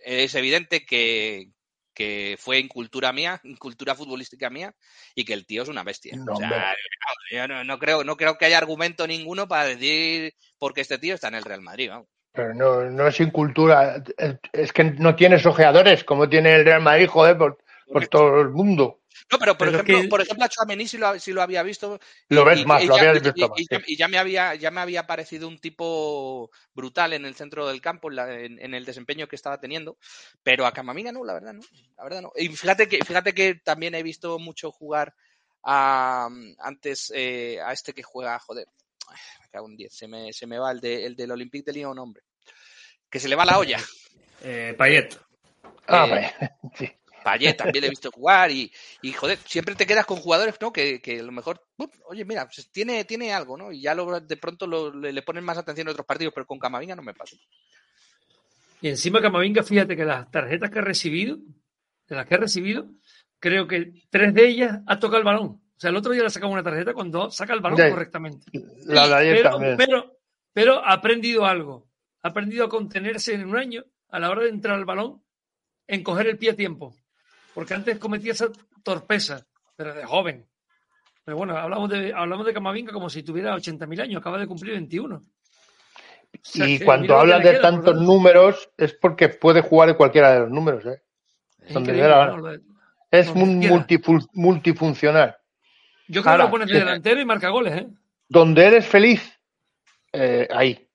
es 0.04 0.36
evidente 0.36 0.86
que, 0.86 1.48
que 1.94 2.36
fue 2.38 2.60
incultura 2.60 3.14
mía, 3.14 3.40
incultura 3.46 3.96
futbolística 3.96 4.50
mía, 4.50 4.76
y 5.16 5.24
que 5.24 5.32
el 5.32 5.46
tío 5.46 5.64
es 5.64 5.70
una 5.70 5.86
bestia. 5.86 6.18
No, 6.18 6.34
o 6.34 6.36
sea, 6.36 6.76
yo 7.32 7.48
no, 7.48 7.64
no 7.64 7.80
creo, 7.80 8.04
no 8.04 8.18
creo 8.18 8.38
que 8.38 8.44
haya 8.44 8.58
argumento 8.58 9.08
ninguno 9.08 9.48
para 9.48 9.70
decir 9.70 10.34
por 10.60 10.74
qué 10.74 10.82
este 10.82 10.98
tío 10.98 11.16
está 11.16 11.30
en 11.30 11.36
el 11.36 11.46
Real 11.46 11.62
Madrid. 11.62 11.92
vamos. 11.92 12.10
Pero 12.34 12.54
no, 12.54 12.84
no 12.90 13.08
es 13.08 13.20
incultura. 13.22 14.04
Es, 14.18 14.36
es 14.52 14.74
que 14.74 14.84
no 14.84 15.16
tienes 15.16 15.46
ojeadores 15.46 16.04
como 16.04 16.28
tiene 16.28 16.54
el 16.54 16.66
Real 16.66 16.82
Madrid, 16.82 17.08
joder, 17.08 17.38
por, 17.38 17.60
por 17.88 18.08
todo 18.08 18.42
el 18.42 18.50
mundo. 18.50 19.03
No, 19.32 19.38
pero 19.40 19.58
por 19.58 19.68
Pero 19.68 19.78
ejemplo, 19.80 20.02
que- 20.02 20.08
por 20.08 20.22
ejemplo, 20.22 20.46
a 20.46 20.50
Chouameni 20.50 20.88
sí 20.88 20.98
lo, 20.98 21.20
sí 21.20 21.32
lo 21.34 21.42
había 21.42 21.64
visto. 21.64 22.00
Lo 22.30 22.44
ves 22.46 22.66
más, 22.66 22.84
lo 22.86 22.96
ya, 22.96 23.02
habías 23.10 23.24
visto 23.24 23.46
y- 23.46 23.50
más, 23.50 23.60
y 23.60 23.68
ya- 23.70 23.78
sí. 23.80 23.84
y 23.88 23.98
ya 23.98 24.08
me 24.08 24.18
había, 24.18 24.56
ya 24.56 24.72
me 24.72 24.82
había 24.82 25.08
parecido 25.08 25.48
un 25.48 25.60
tipo 25.60 26.50
brutal 26.74 27.14
en 27.14 27.26
el 27.26 27.36
centro 27.36 27.68
del 27.68 27.82
campo, 27.82 28.10
en, 28.10 28.16
la- 28.16 28.40
en- 28.40 28.60
en 28.60 28.74
el 28.74 28.86
desempeño 28.86 29.28
que 29.28 29.36
estaba 29.36 29.60
teniendo. 29.60 29.98
Pero 30.44 30.66
a 30.66 30.72
Camavinga 30.74 31.12
no, 31.12 31.24
la 31.24 31.34
verdad 31.34 31.54
no. 31.54 31.62
La 31.98 32.04
verdad 32.04 32.22
no. 32.22 32.32
Y 32.36 32.50
fíjate 32.50 32.88
que, 32.88 33.00
fíjate 33.06 33.34
que 33.34 33.56
también 33.56 33.96
he 33.96 34.04
visto 34.04 34.40
mucho 34.40 34.72
jugar 34.72 35.14
a, 35.64 36.30
antes 36.60 37.12
eh, 37.16 37.60
a 37.64 37.72
este 37.72 37.94
que 37.94 38.04
juega, 38.04 38.38
joder, 38.40 38.68
me 39.42 39.48
cago 39.50 39.68
en 39.70 39.78
10, 39.78 39.94
se 39.96 40.08
me, 40.08 40.34
se 40.34 40.46
me 40.48 40.58
va 40.60 40.72
el, 40.72 40.80
de, 40.82 41.06
el 41.06 41.16
del 41.16 41.32
Olympique 41.32 41.66
de 41.66 41.74
Lyon, 41.74 41.98
hombre. 42.00 42.24
Que 43.10 43.20
se 43.20 43.30
le 43.30 43.36
va 43.36 43.46
la 43.46 43.60
olla. 43.60 43.80
Eh, 44.42 44.74
Payet. 44.78 45.18
Ah, 45.88 46.06
Eh, 46.06 46.10
vale. 46.10 46.34
Sí. 46.78 46.92
Payet 47.24 47.58
también 47.58 47.82
le 47.82 47.88
he 47.88 47.90
visto 47.90 48.12
jugar 48.12 48.52
y, 48.52 48.72
y, 49.02 49.12
joder, 49.14 49.38
siempre 49.46 49.76
te 49.76 49.86
quedas 49.88 50.06
con 50.06 50.18
jugadores, 50.18 50.56
¿no? 50.62 50.72
Que, 50.72 51.02
que 51.02 51.20
a 51.20 51.24
lo 51.24 51.32
mejor, 51.32 51.62
¡pum! 51.76 51.90
oye, 52.08 52.26
mira, 52.26 52.46
pues 52.46 52.70
tiene, 52.72 53.06
tiene 53.06 53.34
algo, 53.34 53.58
¿no? 53.58 53.72
Y 53.72 53.82
ya 53.82 53.96
lo, 53.96 54.20
de 54.20 54.38
pronto 54.38 54.68
lo- 54.68 54.94
le, 54.94 55.14
le 55.14 55.22
ponen 55.22 55.44
más 55.44 55.58
atención 55.58 55.88
en 55.88 55.92
otros 55.92 56.06
partidos, 56.06 56.34
pero 56.34 56.46
con 56.46 56.60
Camavinga 56.60 56.96
no 56.96 57.02
me 57.02 57.14
pasa. 57.14 57.36
Y 58.82 58.90
encima 58.90 59.22
Camavinga, 59.22 59.64
fíjate 59.64 59.96
que 59.96 60.04
las 60.06 60.30
tarjetas 60.30 60.70
que 60.70 60.80
ha 60.80 60.84
recibido, 60.84 61.38
de 62.08 62.16
las 62.16 62.28
que 62.28 62.36
ha 62.36 62.40
recibido, 62.40 62.90
creo 63.40 63.68
que 63.68 63.94
tres 64.10 64.34
de 64.34 64.48
ellas 64.48 64.80
ha 64.86 65.00
tocado 65.00 65.20
el 65.20 65.24
balón. 65.24 65.46
O 65.76 65.80
sea, 65.84 65.90
el 65.90 65.96
otro 65.96 66.12
día 66.12 66.24
le 66.24 66.30
sacado 66.30 66.52
una 66.52 66.64
tarjeta 66.64 66.94
cuando 66.94 67.32
saca 67.32 67.54
el 67.54 67.62
balón 67.62 67.78
correctamente. 67.90 68.46
La 68.86 69.08
de 69.08 69.16
ayer 69.16 69.38
pero, 69.38 69.50
también. 69.52 69.78
pero, 69.78 70.18
pero 70.54 70.86
ha 70.86 70.94
aprendido 70.94 71.46
algo. 71.46 71.90
Ha 72.22 72.30
aprendido 72.30 72.66
a 72.66 72.70
contenerse 72.70 73.34
en 73.34 73.48
un 73.48 73.58
año 73.58 73.84
a 74.10 74.20
la 74.20 74.30
hora 74.30 74.44
de 74.44 74.50
entrar 74.50 74.76
al 74.76 74.86
balón, 74.86 75.24
en 75.88 76.04
coger 76.04 76.28
el 76.28 76.38
pie 76.38 76.52
a 76.52 76.56
tiempo. 76.56 76.96
Porque 77.54 77.74
antes 77.74 77.98
cometía 78.00 78.32
esa 78.32 78.50
torpeza, 78.84 79.46
pero 79.76 79.94
de 79.94 80.06
joven. 80.06 80.46
Pero 81.24 81.38
bueno, 81.38 81.56
hablamos 81.58 81.90
de, 81.90 82.14
hablamos 82.14 82.46
de 82.46 82.54
Camavinga 82.54 82.92
como 82.92 83.10
si 83.10 83.24
tuviera 83.24 83.56
80.000 83.56 84.02
años, 84.02 84.20
acaba 84.20 84.38
de 84.38 84.48
cumplir 84.48 84.74
21. 84.74 85.16
O 85.16 85.22
sea, 86.42 86.68
Y 86.68 86.80
cuando 86.80 87.18
hablas 87.18 87.44
de 87.44 87.52
queda 87.52 87.62
tantos 87.62 88.02
números 88.02 88.70
es 88.78 88.94
porque 88.94 89.30
puede 89.30 89.62
jugar 89.62 89.90
en 89.90 89.96
cualquiera 89.96 90.34
de 90.34 90.40
los 90.42 90.50
números. 90.50 90.86
¿eh? 90.86 91.02
Es 91.60 91.74
donde 91.74 91.94
Es 93.12 93.34
multifun- 93.34 94.28
multifuncional. 94.34 95.38
Yo 96.08 96.22
creo 96.22 96.32
Ahora, 96.32 96.44
que 96.44 96.48
lo 96.48 96.52
pones 96.52 96.68
de 96.68 96.80
delantero 96.80 97.22
y 97.22 97.26
marca 97.26 97.50
goles, 97.50 97.74
¿eh? 97.78 97.88
Donde 98.28 98.66
eres 98.66 98.86
feliz, 98.88 99.40
eh, 100.12 100.48
ahí. 100.52 100.90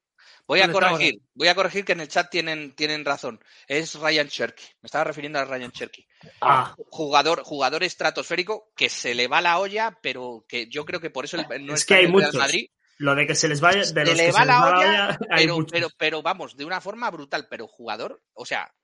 Voy 0.48 0.60
a 0.60 0.62
¿Dónde 0.66 0.78
está 0.78 0.90
corregir, 0.90 1.20
voy 1.34 1.48
a 1.48 1.54
corregir 1.54 1.84
que 1.84 1.92
en 1.92 2.00
el 2.00 2.08
chat 2.08 2.30
tienen, 2.30 2.74
tienen 2.74 3.04
razón. 3.04 3.38
Es 3.66 3.94
Ryan 3.94 4.28
Cherky. 4.28 4.64
Me 4.80 4.86
estaba 4.86 5.04
refiriendo 5.04 5.38
a 5.38 5.44
Ryan 5.44 5.70
Cherky. 5.70 6.08
Ah, 6.40 6.74
Jugador, 6.88 7.42
jugador 7.44 7.84
estratosférico 7.84 8.72
que 8.74 8.88
se 8.88 9.14
le 9.14 9.28
va 9.28 9.40
la 9.42 9.58
olla, 9.58 9.98
pero 10.02 10.46
que 10.48 10.66
yo 10.68 10.84
creo 10.86 11.00
que 11.00 11.10
por 11.10 11.26
eso 11.26 11.36
el- 11.36 11.66
no 11.66 11.74
es 11.74 11.84
que 11.84 11.94
hay 11.96 12.06
en 12.06 12.14
el 12.14 12.20
Real. 12.22 12.32
Madrid. 12.34 12.70
Lo 12.96 13.14
de 13.14 13.26
que 13.28 13.34
se 13.36 13.46
les 13.46 13.60
vaya, 13.60 13.80
de 13.80 13.84
Se 13.86 14.04
los 14.04 14.16
le 14.16 14.24
que 14.24 14.32
va 14.32 14.40
se 14.40 14.46
la 14.46 14.66
olla, 14.66 14.78
olla, 14.78 15.18
hay 15.30 15.44
pero, 15.46 15.66
pero, 15.70 15.88
pero 15.96 16.22
vamos, 16.22 16.56
de 16.56 16.64
una 16.64 16.80
forma 16.80 17.10
brutal. 17.10 17.46
Pero 17.48 17.68
jugador, 17.68 18.20
o 18.32 18.44
sea, 18.46 18.74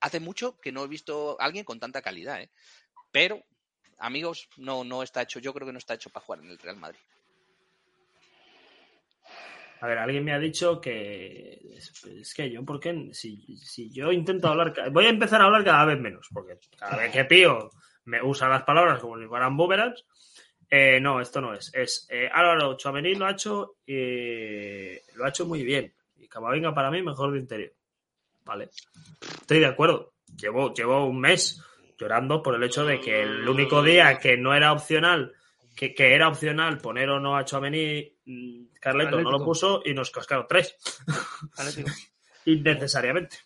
hace 0.00 0.18
mucho 0.20 0.58
que 0.58 0.72
no 0.72 0.84
he 0.84 0.88
visto 0.88 1.40
a 1.40 1.44
alguien 1.44 1.64
con 1.64 1.78
tanta 1.80 2.02
calidad, 2.02 2.42
¿eh? 2.42 2.50
Pero, 3.12 3.42
amigos, 3.98 4.48
no, 4.56 4.82
no 4.84 5.02
está 5.04 5.22
hecho. 5.22 5.38
Yo 5.38 5.54
creo 5.54 5.66
que 5.68 5.72
no 5.72 5.78
está 5.78 5.94
hecho 5.94 6.10
para 6.10 6.26
jugar 6.26 6.40
en 6.40 6.50
el 6.50 6.58
Real 6.58 6.76
Madrid. 6.76 6.98
A 9.82 9.88
ver, 9.88 9.98
alguien 9.98 10.24
me 10.24 10.32
ha 10.32 10.38
dicho 10.38 10.80
que 10.80 11.60
es, 11.74 12.32
que 12.34 12.48
yo, 12.48 12.64
¿por 12.64 12.78
qué? 12.78 13.08
Si, 13.12 13.56
si 13.56 13.90
yo 13.90 14.12
intento 14.12 14.46
hablar, 14.46 14.72
voy 14.92 15.06
a 15.06 15.08
empezar 15.08 15.40
a 15.42 15.46
hablar 15.46 15.64
cada 15.64 15.84
vez 15.84 15.98
menos, 15.98 16.28
porque 16.32 16.56
cada 16.78 16.98
vez 16.98 17.10
que 17.10 17.24
tío 17.24 17.68
me 18.04 18.22
usa 18.22 18.48
las 18.48 18.62
palabras 18.62 19.00
como 19.00 19.18
si 19.18 19.26
fueran 19.26 19.56
boomerangs, 19.56 20.04
eh, 20.70 21.00
no, 21.00 21.20
esto 21.20 21.40
no 21.40 21.52
es. 21.52 21.74
Es 21.74 22.06
eh, 22.12 22.30
Álvaro 22.32 22.76
Chouameni 22.76 23.16
lo 23.16 23.26
ha 23.26 23.32
hecho 23.32 23.78
y 23.84 24.92
lo 25.16 25.24
ha 25.24 25.30
hecho 25.30 25.46
muy 25.46 25.64
bien. 25.64 25.92
Y 26.16 26.28
Camavinga 26.28 26.72
para 26.72 26.92
mí 26.92 27.02
mejor 27.02 27.32
de 27.32 27.40
interior. 27.40 27.72
Vale. 28.44 28.70
Estoy 29.20 29.58
de 29.58 29.66
acuerdo. 29.66 30.12
Llevo, 30.40 30.72
llevo 30.72 31.06
un 31.06 31.18
mes 31.18 31.60
llorando 31.98 32.40
por 32.40 32.54
el 32.54 32.62
hecho 32.62 32.84
de 32.84 33.00
que 33.00 33.22
el 33.22 33.48
único 33.48 33.82
día 33.82 34.20
que 34.20 34.36
no 34.36 34.54
era 34.54 34.72
opcional, 34.72 35.32
que, 35.74 35.92
que 35.92 36.14
era 36.14 36.28
opcional 36.28 36.78
poner 36.78 37.10
o 37.10 37.18
no 37.18 37.36
a 37.36 37.44
Chouameni, 37.44 38.11
mm, 38.26 38.64
Carleto 38.80 39.20
no 39.20 39.30
lo 39.30 39.44
puso 39.44 39.82
y 39.84 39.94
nos 39.94 40.10
cascaron 40.10 40.46
tres. 40.48 40.76
Innecesariamente. 42.44 43.36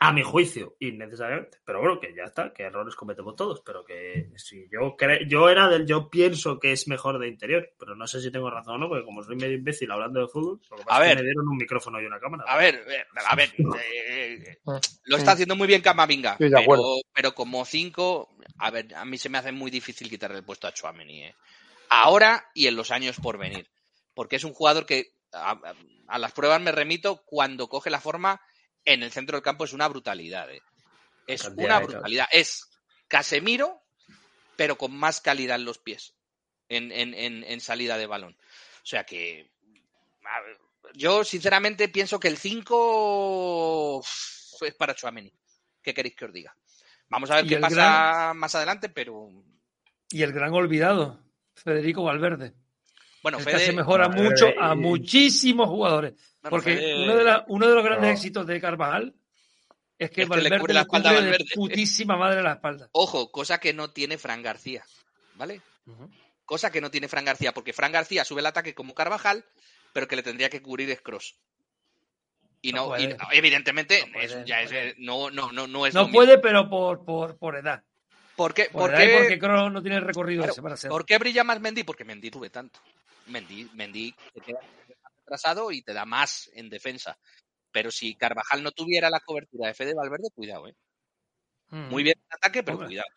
A 0.00 0.12
mi 0.12 0.22
juicio, 0.24 0.76
innecesariamente. 0.80 1.58
Pero 1.64 1.78
bueno, 1.80 2.00
que 2.00 2.12
ya 2.14 2.24
está, 2.24 2.52
que 2.52 2.64
errores 2.64 2.96
cometemos 2.96 3.36
todos. 3.36 3.60
Pero 3.64 3.84
que 3.84 4.28
si 4.36 4.68
yo 4.70 4.96
cre- 4.96 5.26
yo 5.28 5.48
era 5.48 5.68
del 5.68 5.86
yo 5.86 6.10
pienso 6.10 6.58
que 6.58 6.72
es 6.72 6.88
mejor 6.88 7.18
de 7.20 7.28
interior, 7.28 7.70
pero 7.78 7.94
no 7.94 8.06
sé 8.08 8.20
si 8.20 8.30
tengo 8.32 8.50
razón 8.50 8.74
o 8.74 8.78
no, 8.78 8.88
porque 8.88 9.04
como 9.04 9.22
soy 9.22 9.36
medio 9.36 9.54
imbécil 9.54 9.90
hablando 9.92 10.20
de 10.20 10.26
fútbol, 10.28 10.60
lo 10.68 10.76
que 10.78 10.84
pasa 10.84 11.00
A 11.00 11.04
es 11.04 11.08
que 11.10 11.14
ver. 11.14 11.16
me 11.18 11.28
dieron 11.30 11.48
un 11.48 11.56
micrófono 11.56 12.02
y 12.02 12.06
una 12.06 12.18
cámara. 12.18 12.44
A 12.46 12.56
ver, 12.56 12.74
eh, 12.88 13.04
a 13.24 13.36
ver, 13.36 13.50
eh, 13.56 14.58
lo 15.04 15.16
está 15.16 15.32
haciendo 15.32 15.54
muy 15.54 15.68
bien 15.68 15.80
Camavinga, 15.80 16.32
Estoy 16.32 16.48
de 16.48 16.56
pero, 16.56 16.62
acuerdo. 16.62 16.96
pero 17.14 17.34
como 17.34 17.64
cinco, 17.64 18.36
a 18.58 18.70
ver, 18.72 18.92
a 18.96 19.04
mí 19.04 19.16
se 19.16 19.28
me 19.28 19.38
hace 19.38 19.52
muy 19.52 19.70
difícil 19.70 20.10
quitarle 20.10 20.38
el 20.38 20.44
puesto 20.44 20.66
a 20.66 20.72
Chouameni, 20.74 21.22
¿eh? 21.24 21.34
Ahora 22.02 22.50
y 22.54 22.66
en 22.66 22.76
los 22.76 22.90
años 22.90 23.16
por 23.20 23.38
venir, 23.38 23.70
porque 24.14 24.36
es 24.36 24.44
un 24.44 24.52
jugador 24.54 24.86
que 24.86 25.14
a, 25.32 25.58
las 26.18 26.32
pruebas 26.32 26.60
me 26.60 26.72
remito 26.72 27.22
cuando 27.24 27.68
coge 27.68 27.90
la 27.90 28.00
forma 28.00 28.40
en 28.84 29.02
el 29.02 29.10
centro 29.12 29.36
del 29.36 29.42
campo 29.44 29.64
es 29.64 29.72
una 29.72 29.88
brutalidad, 29.88 30.50
¿eh? 30.52 30.60
es 31.26 31.42
Cantidad 31.42 31.64
una 31.66 31.78
brutalidad, 31.80 32.26
es 32.32 32.68
Casemiro, 33.08 33.82
pero 34.56 34.76
con 34.76 34.92
más 34.96 35.20
calidad 35.20 35.56
en 35.56 35.64
los 35.64 35.78
pies, 35.78 36.14
en, 36.68 36.92
en- 36.92 37.14
en- 37.14 37.44
en 37.44 37.60
salida 37.60 37.96
de 37.96 38.06
balón, 38.06 38.36
o 38.82 38.86
sea 38.86 39.04
que 39.04 39.50
ver, 40.20 40.58
yo, 40.94 41.24
sinceramente, 41.24 41.88
pienso 41.88 42.20
que 42.20 42.28
el 42.28 42.36
5 42.36 44.00
es 44.60 44.74
para 44.78 44.94
Chouameni. 44.94 45.32
¿Qué 45.82 45.94
queréis 45.94 46.14
que 46.14 46.26
os 46.26 46.32
diga? 46.32 46.54
Vamos 47.08 47.30
a 47.30 47.36
ver 47.36 47.46
qué 47.46 47.56
pasa 47.58 47.74
gran- 47.76 48.36
más 48.36 48.54
adelante, 48.54 48.88
pero 48.90 49.28
Y 50.10 50.22
el 50.22 50.32
gran 50.32 50.52
olvidado, 50.52 51.23
Federico 51.54 52.02
Valverde. 52.04 52.52
bueno, 53.22 53.38
Fede, 53.40 53.56
hace 53.56 53.72
mejor 53.72 54.02
a, 54.02 54.08
Valverde 54.08 54.30
mucho, 54.30 54.46
a 54.60 54.74
muchísimos 54.74 55.68
jugadores. 55.68 56.12
Bueno, 56.42 56.50
Porque 56.50 56.76
Fede- 56.76 57.02
uno, 57.04 57.16
de 57.16 57.24
la- 57.24 57.44
uno 57.48 57.68
de 57.68 57.74
los 57.74 57.84
grandes 57.84 58.08
No. 58.10 58.14
éxitos 58.14 58.46
de 58.46 58.60
Carvajal 58.60 59.14
es 59.98 60.10
que 60.10 60.22
Es 60.22 60.28
que 60.28 60.36
le 60.36 60.42
Valverde 60.42 60.58
cubre 60.60 60.74
la 60.74 60.80
a 60.80 60.84
de 60.84 61.14
Valverde. 61.20 61.44
putísima 61.54 62.16
madre 62.16 62.42
la 62.42 62.52
espalda. 62.54 62.88
ojo, 62.92 63.30
cosa 63.30 63.58
que 63.58 63.72
no 63.72 63.90
tiene 63.90 64.18
Fran 64.18 64.42
García, 64.42 64.84
¿vale? 65.36 65.62
Cosa 66.44 66.70
que 66.70 66.80
no 66.82 66.90
tiene 66.90 67.08
Fran 67.08 67.24
García, 67.24 67.52
porque 67.54 67.72
Fran 67.72 67.92
García 67.92 68.24
sube 68.24 68.40
el 68.40 68.46
ataque 68.46 68.74
como 68.74 68.92
Carvajal, 68.94 69.44
pero 69.94 70.06
que 70.06 70.16
le 70.16 70.22
tendría 70.22 70.50
que 70.50 70.60
cubrir 70.60 70.90
es 70.90 71.00
Cross. 71.00 71.38
Y 72.60 72.72
No 72.72 72.88
no, 72.88 72.96
y 72.98 73.04
puede. 73.06 73.16
no- 73.16 73.28
evidentemente, 73.32 74.04
No 74.06 74.12
puede, 74.12 74.26
es- 74.26 74.36
no 74.36 74.44
ya 74.44 74.60
es- 74.60 74.70
puede. 74.70 74.94
no, 74.98 75.30
no, 75.30 75.52
no, 75.52 75.66
no 75.66 75.86
es 75.86 75.94
No 75.94 76.02
mismo. 76.04 76.14
puede, 76.14 76.38
pero 76.38 76.68
por, 76.68 77.04
por, 77.04 77.38
por 77.38 77.56
edad. 77.56 77.82
¿Por 78.36 78.52
qué, 78.54 78.68
Por 78.72 78.92
qué- 78.94 79.14
porque 79.16 79.38
Kroos 79.38 79.72
no 79.72 79.80
tiene 79.82 79.96
el 79.98 80.02
recorrido 80.02 80.40
Claro, 80.42 80.52
ese 80.52 80.62
para 80.62 80.76
ser. 80.76 80.90
¿Por 80.90 81.04
qué 81.06 81.18
brilla 81.18 81.44
más 81.44 81.60
Mendy? 81.60 81.84
Porque 81.84 82.04
Mendy 82.04 82.30
tuve 82.30 82.50
tanto. 82.50 82.80
Mendy, 83.26 83.68
Mendy 83.74 84.14
te 84.32 84.40
queda 84.40 84.58
atrasado 85.22 85.70
y 85.70 85.82
te 85.82 85.92
da 85.92 86.04
más 86.04 86.50
en 86.54 86.68
defensa. 86.68 87.16
Pero 87.70 87.90
si 87.90 88.14
Carvajal 88.14 88.62
no 88.62 88.72
tuviera 88.72 89.08
la 89.10 89.20
cobertura 89.20 89.68
de 89.68 89.74
Fede 89.74 89.94
Valverde, 89.94 90.28
cuidado, 90.34 90.68
¿eh? 90.68 90.74
Mm. 91.68 91.88
Muy 91.88 92.02
bien 92.02 92.16
en 92.18 92.36
ataque, 92.36 92.62
pero 92.62 92.76
Hombre. 92.76 92.88
cuidado. 92.88 93.08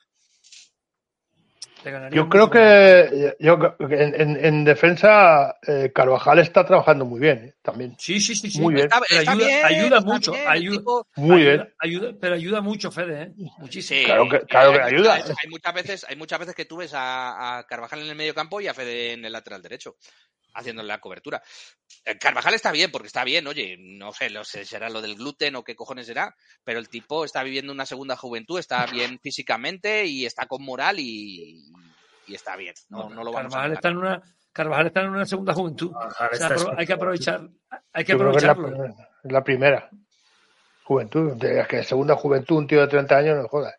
Yo 2.12 2.28
creo 2.28 2.50
que 2.50 3.36
yo, 3.40 3.58
en, 3.80 4.20
en- 4.20 4.46
en 4.46 4.64
defensa 4.66 5.56
eh, 5.66 5.92
Carvajal 5.94 6.40
está 6.40 6.66
trabajando 6.66 7.06
muy 7.06 7.20
bien 7.20 7.38
eh, 7.46 7.56
también. 7.62 7.96
Sí, 8.00 8.20
sí, 8.20 8.36
sí. 8.36 8.50
sí. 8.52 8.60
Muy 8.60 8.74
bien. 8.74 8.88
Está, 8.88 9.02
ayuda, 9.20 9.46
bien, 9.48 9.66
ayuda 9.66 9.98
está 10.00 10.02
mucho. 10.02 10.32
bien, 10.32 10.48
ayuda, 10.48 10.78
tipo- 10.78 11.08
Muy 11.16 11.36
ayuda, 11.42 11.52
bien. 11.64 11.74
ayuda- 11.80 12.18
pero 12.20 12.36
ayuda 12.36 12.62
mucho, 12.62 12.92
Fede, 12.92 13.22
¿eh? 13.24 13.32
Muchísimo. 13.60 14.00
Sí, 14.00 14.06
Claro 14.06 14.28
que- 14.30 14.40
claro 14.42 14.74
que 14.74 14.82
hay, 14.82 14.94
ayuda. 14.94 15.14
Hay, 15.16 15.22
hay 15.22 15.50
muchas 15.50 15.74
veces, 15.74 16.06
hay 16.10 16.16
muchas 16.16 16.40
veces 16.40 16.56
que 16.56 16.66
tú 16.66 16.78
ves 16.78 16.94
a, 16.94 17.60
a 17.60 17.64
Carvajal 17.66 18.02
en 18.02 18.10
el 18.10 18.16
medio 18.16 18.34
campo 18.34 18.60
y 18.60 18.68
a 18.68 18.74
Fede 18.74 19.14
en 19.14 19.24
el 19.26 19.32
lateral 19.34 19.62
derecho, 19.62 19.96
haciéndole 20.58 20.88
la 20.88 21.00
cobertura. 21.00 21.42
Eh, 22.06 22.18
Carvajal 22.18 22.54
está 22.54 22.72
bien, 22.72 22.92
porque 22.92 23.08
está 23.08 23.24
bien, 23.24 23.48
oye, 23.48 23.76
no 23.80 24.12
sé, 24.12 24.30
no 24.30 24.44
sé, 24.44 24.66
será 24.66 24.90
lo 24.90 25.02
del 25.02 25.16
gluten 25.16 25.56
o 25.56 25.64
qué 25.64 25.76
cojones 25.76 26.08
será, 26.08 26.36
pero 26.64 26.80
el 26.80 26.90
tipo 26.90 27.24
está 27.26 27.44
viviendo 27.44 27.72
una 27.72 27.86
segunda 27.86 28.16
juventud, 28.18 28.60
está 28.60 28.86
bien 28.92 29.20
físicamente 29.22 30.06
y 30.06 30.26
está 30.26 30.46
con 30.48 30.64
moral 30.64 31.00
y, 31.00 31.64
y 32.28 32.36
está 32.36 32.56
bien. 32.56 32.74
No, 32.90 33.10
no 33.10 33.24
lo 33.24 33.32
vamos 33.32 33.54
a 33.54 33.58
Carvajal 33.58 33.74
está 33.74 33.90
en 33.90 33.98
una 33.98 34.22
Carvajal 34.52 34.88
está 34.88 35.02
en 35.02 35.10
una 35.10 35.26
segunda 35.26 35.54
juventud. 35.54 35.92
O 35.96 36.12
sea, 36.12 36.30
hay 36.78 36.86
que 36.88 36.94
aprovechar, 36.94 37.42
hay 37.94 38.04
que 38.04 38.12
es 38.14 38.18
la, 38.18 38.24
aprovecharlo. 38.26 38.86
es 39.24 39.32
la 39.32 39.44
primera 39.44 39.90
juventud. 40.84 41.34
De- 41.36 41.60
Es 41.62 41.68
que 41.68 41.84
segunda 41.84 42.16
juventud, 42.16 42.58
un 42.58 42.68
tío 42.68 42.82
de 42.82 42.88
30 42.88 43.18
años, 43.18 43.38
no 43.38 43.48
jodas. 43.48 43.76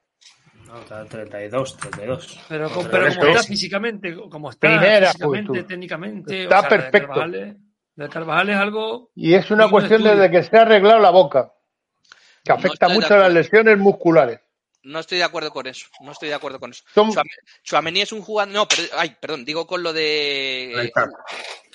No, 0.68 0.78
está 0.80 1.04
32, 1.06 1.76
32. 1.78 2.40
Pero, 2.48 2.68
pero 2.90 3.06
es 3.06 3.16
como 3.16 3.28
está 3.28 3.40
es 3.40 3.46
físicamente, 3.46 4.14
como 4.30 4.50
está 4.50 4.68
primera 4.68 5.06
físicamente, 5.08 5.46
juventud. 5.48 5.66
técnicamente, 5.68 6.42
Está 6.44 6.58
o 6.58 6.60
sea, 6.60 6.68
de 6.70 6.76
perfecto. 6.76 7.08
Carvajal, 7.08 7.34
es- 7.34 7.56
de 7.96 8.08
Carvajal 8.08 8.50
es 8.50 8.56
algo 8.56 9.10
Y 9.16 9.34
es 9.34 9.50
una 9.50 9.68
cuestión 9.70 10.02
estudio. 10.02 10.16
desde 10.20 10.30
que 10.30 10.42
se 10.44 10.56
ha 10.56 10.62
arreglado 10.62 11.00
la 11.00 11.10
boca, 11.10 11.52
que 12.44 12.52
afecta 12.52 12.72
estoy 12.74 12.88
de 12.90 12.94
mucho 12.94 13.06
a 13.06 13.16
las 13.16 13.26
acuerdo. 13.26 13.34
lesiones 13.40 13.78
musculares. 13.78 14.40
No 14.84 15.00
estoy 15.00 15.18
de 15.18 15.24
acuerdo 15.24 15.50
con 15.50 15.66
eso. 15.66 15.86
No 16.00 16.12
estoy 16.12 16.28
de 16.28 16.34
acuerdo 16.34 16.60
con 16.60 16.70
eso. 16.70 16.84
Son- 16.94 17.10
Chouameni 17.64 18.02
es 18.02 18.12
un 18.12 18.22
jugador. 18.22 18.52
No, 18.54 18.68
per- 18.68 18.88
ay, 18.96 19.16
perdón, 19.20 19.44
digo 19.44 19.66
con 19.66 19.82
lo 19.82 19.92
de. 19.92 20.92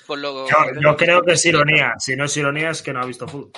Con 0.06 0.20
lo, 0.22 0.48
Yo, 0.48 0.56
yo 0.82 0.96
creo 0.96 1.22
que 1.22 1.32
es 1.32 1.44
ironía. 1.46 1.94
Si 1.98 2.14
no 2.16 2.24
es 2.24 2.36
ironía, 2.36 2.70
es 2.70 2.82
que 2.82 2.92
no 2.92 3.00
ha 3.02 3.06
visto 3.06 3.26
fútbol. 3.28 3.50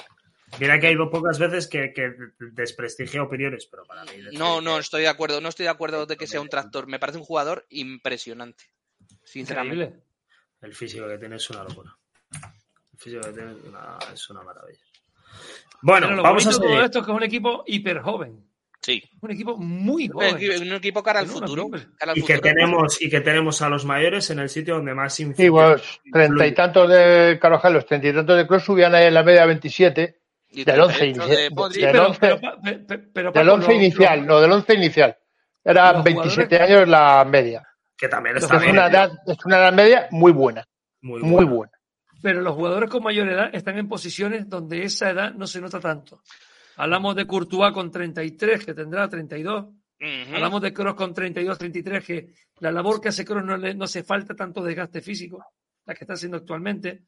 Mira 0.61 0.79
que 0.81 0.87
hay 0.89 0.97
pocas 0.97 1.39
veces 1.39 1.67
que, 1.69 1.93
que 1.93 2.13
desprestigia 2.53 3.23
opiniones, 3.23 3.67
pero 3.71 3.85
para 3.85 4.05
mí. 4.05 4.11
No, 4.33 4.61
no 4.61 4.79
estoy 4.79 5.03
de 5.03 5.09
acuerdo. 5.09 5.41
No 5.41 5.49
estoy 5.49 5.65
de 5.65 5.71
acuerdo 5.71 6.07
de 6.07 6.17
que 6.17 6.27
sea 6.27 6.41
un 6.41 6.49
tractor. 6.49 6.87
Me 6.87 6.99
parece 6.99 7.19
un 7.19 7.25
jugador 7.25 7.67
impresionante. 7.71 8.65
Sinceramente. 9.25 9.85
increíble. 9.85 10.03
El 10.63 10.75
físico 10.75 11.07
que 11.09 11.19
tiene 11.19 11.37
es 11.37 11.51
una 11.51 11.65
locura. 11.65 11.97
El 12.33 12.99
físico 12.99 13.21
que 13.23 13.33
tiene 13.33 13.53
es 13.53 13.65
una, 13.65 13.99
es 14.13 14.31
una 14.31 14.43
maravilla. 14.43 14.81
Bueno, 15.83 16.07
Pero 16.07 16.17
lo 16.17 16.23
vamos 16.23 16.47
a 16.47 16.51
de 16.51 16.55
todo 16.57 16.69
seguir. 16.69 16.85
esto 16.85 16.99
es 17.01 17.05
que 17.05 17.11
es 17.13 17.17
un 17.17 17.23
equipo 17.23 17.65
hiper 17.67 18.01
joven. 18.01 18.43
Sí. 18.81 19.03
Un 19.21 19.31
equipo 19.33 19.57
muy 19.59 20.05
Un 20.07 20.13
joven. 20.13 20.37
equipo, 20.37 20.63
un 20.63 20.73
equipo 20.73 21.03
cara 21.03 21.21
al 21.21 21.27
futuro. 21.27 21.63
siempre. 21.69 21.87
cara 21.99 22.13
al 22.13 22.19
Y 22.19 22.23
que, 22.23 22.35
futuro. 22.37 22.55
tenemos, 22.55 23.03
y 23.03 23.11
que 23.11 23.21
tenemos 23.21 23.63
a 23.63 23.69
los 23.69 23.85
mayores 23.85 24.31
en 24.31 24.39
el 24.39 24.49
sitio 24.49 24.77
donde 24.77 24.95
más 24.95 25.15
Sí, 25.15 25.25
influye. 25.25 25.51
bueno, 25.51 25.77
treinta 26.13 26.47
y 26.47 26.55
tantos 26.55 26.89
de 26.89 27.39
Carvajal, 27.41 27.75
los 27.75 27.85
treinta 27.87 28.09
y 28.09 28.13
tantos 28.15 28.37
de 28.37 28.47
Kroos 28.47 28.65
subían 28.65 28.95
ahí 28.95 29.07
en 29.07 29.15
la 29.15 29.23
media 29.25 29.45
27, 29.45 30.21
Y 30.51 30.65
del 30.65 30.81
11 30.81 30.99
38 30.99 31.25
inicial. 31.33 31.39
del 31.73 31.93
pero, 31.93 32.07
11 32.09 32.21
pero, 32.21 32.41
pa- 32.41 32.61
pe- 32.61 32.79
pe- 32.79 32.99
pero, 32.99 33.33
del 33.33 33.45
Paco, 33.45 33.55
11 33.55 33.69
lo- 33.69 33.75
inicial, 33.75 34.27
no, 34.27 34.41
del 34.41 34.53
11 34.53 34.75
inicial. 34.75 35.17
Era 35.65 35.93
Los 35.93 36.05
27 36.05 36.59
años 36.61 36.89
la 36.89 37.25
media. 37.29 37.67
Que 37.97 38.09
también 38.09 38.37
Es 38.37 38.45
una, 38.45 38.87
edad, 38.87 39.11
es 39.27 39.45
una 39.45 39.57
edad 39.59 39.73
media 39.73 40.07
muy 40.11 40.31
buena, 40.33 40.65
Muy, 41.01 41.45
buena. 41.47 41.73
pero 42.23 42.41
los 42.43 42.55
jugadores 42.55 42.91
con 42.91 43.03
mayor 43.03 43.29
edad 43.29 43.51
están 43.53 43.79
en 43.79 43.89
posiciones 43.89 44.49
donde 44.49 44.83
esa 44.85 45.11
edad 45.11 45.33
no 45.35 45.47
se 45.47 45.61
nota 45.61 45.81
tanto. 45.81 46.21
Hablamos 46.77 47.17
de 47.17 47.27
Courtois 47.27 47.73
con 47.73 47.91
33, 47.91 48.65
que 48.67 48.75
tendrá 48.75 49.09
32. 49.09 49.65
Ujú. 49.65 50.35
Hablamos 50.35 50.61
de 50.61 50.75
Kroos 50.75 50.95
con 50.95 51.15
32, 51.15 51.57
33, 51.57 52.05
que 52.05 52.29
la 52.61 52.71
labor 52.71 53.01
que 53.01 53.09
hace 53.09 53.25
Kroos 53.25 53.45
no, 53.45 53.57
le, 53.57 53.75
no 53.75 53.85
hace 53.85 54.03
falta 54.05 54.35
tanto 54.35 54.63
desgaste 54.63 55.01
físico, 55.01 55.43
la 55.87 55.95
que 55.95 56.05
está 56.05 56.13
haciendo 56.13 56.37
actualmente. 56.37 57.05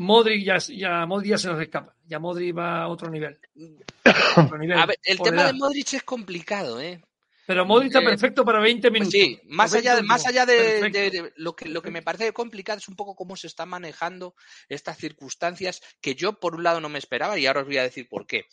Modric 0.00 0.44
ya, 0.44 0.56
ya, 0.58 1.04
Modric 1.06 1.30
ya 1.30 1.38
se 1.38 1.48
nos 1.48 1.60
escapa. 1.60 1.94
Ya 2.06 2.18
Modric 2.18 2.56
va 2.56 2.82
a 2.82 2.88
otro 2.88 3.10
nivel. 3.10 3.38
Otro 4.36 4.56
nivel, 4.58 4.78
A 4.78 4.86
ver, 4.86 4.98
el 5.04 5.18
tema 5.20 5.42
edad. 5.42 5.52
de 5.52 5.58
Modric 5.58 5.92
es 5.94 6.02
complicado, 6.02 6.80
¿eh? 6.80 7.02
Pero 7.46 7.66
Modric 7.66 7.88
está 7.88 8.00
eh, 8.00 8.04
perfecto 8.04 8.44
para 8.44 8.60
20 8.60 8.88
Pues 8.88 8.92
minutos. 8.92 9.12
sí, 9.12 9.40
más 9.48 9.74
allá, 9.74 9.90
de, 9.90 9.96
20 10.02 10.08
más 10.08 10.26
allá 10.26 10.46
de, 10.46 10.56
Perfecto. 10.56 10.98
de- 10.98 11.10
de- 11.10 11.32
lo, 11.36 11.54
que, 11.56 11.68
lo 11.68 11.82
que 11.82 11.90
me 11.90 12.00
parece 12.02 12.32
complicado 12.32 12.78
es 12.78 12.88
un 12.88 12.94
poco 12.96 13.14
cómo 13.16 13.34
se 13.36 13.48
están 13.48 13.68
manejando 13.68 14.34
estas 14.68 14.96
circunstancias 14.98 15.82
que 16.00 16.14
yo 16.14 16.38
por 16.38 16.54
un 16.54 16.62
lado 16.62 16.80
no 16.80 16.88
me 16.88 16.98
esperaba 17.00 17.38
y 17.38 17.46
ahora 17.46 17.60
os 17.62 17.66
voy 17.66 17.78
a 17.78 17.82
decir 17.82 18.08
por 18.08 18.26
qué. 18.26 18.46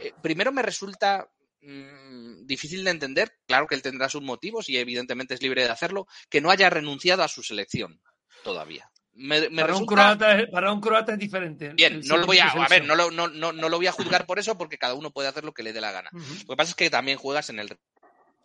Eh, 0.00 0.12
primero 0.22 0.52
me 0.52 0.62
resulta 0.62 1.28
mm, 1.62 2.46
difícil 2.46 2.84
de 2.84 2.90
entender, 2.92 3.32
claro 3.46 3.66
que 3.66 3.74
él 3.74 3.82
tendrá 3.82 4.08
sus 4.08 4.22
motivos 4.22 4.68
y 4.68 4.78
evidentemente 4.78 5.34
es 5.34 5.42
libre 5.42 5.64
de 5.64 5.70
hacerlo, 5.70 6.06
que 6.30 6.40
no 6.40 6.50
haya 6.50 6.70
renunciado 6.70 7.24
a 7.24 7.28
su 7.28 7.42
selección 7.42 8.00
todavía. 8.44 8.88
Me, 9.18 9.50
me 9.50 9.62
para, 9.62 9.76
un 9.76 9.84
croata, 9.84 10.38
es- 10.38 10.48
para 10.50 10.72
un 10.72 10.80
croata 10.80 11.12
es 11.12 11.18
diferente. 11.18 11.70
Bien, 11.74 12.00
no 12.06 12.16
lo 12.16 12.26
voy 12.26 12.38
a, 12.38 12.52
ver, 12.68 12.84
no 12.84 12.94
lo, 12.94 13.10
no, 13.10 13.26
no, 13.28 13.52
no 13.52 13.68
lo 13.68 13.76
voy 13.76 13.88
a 13.88 13.92
juzgar 13.92 14.26
por 14.26 14.38
eso 14.38 14.56
porque 14.56 14.78
cada 14.78 14.94
uno 14.94 15.10
puede 15.10 15.28
hacer 15.28 15.44
lo 15.44 15.52
que 15.52 15.62
le 15.64 15.72
dé 15.72 15.80
la 15.80 15.90
gana. 15.92 16.10
Lo 16.12 16.20
que 16.54 16.56
pasa 16.56 16.70
es 16.70 16.76
que 16.76 16.88
también 16.88 17.18
juegas 17.18 17.50
en 17.50 17.58
el 17.58 17.72
Eh, 17.72 17.76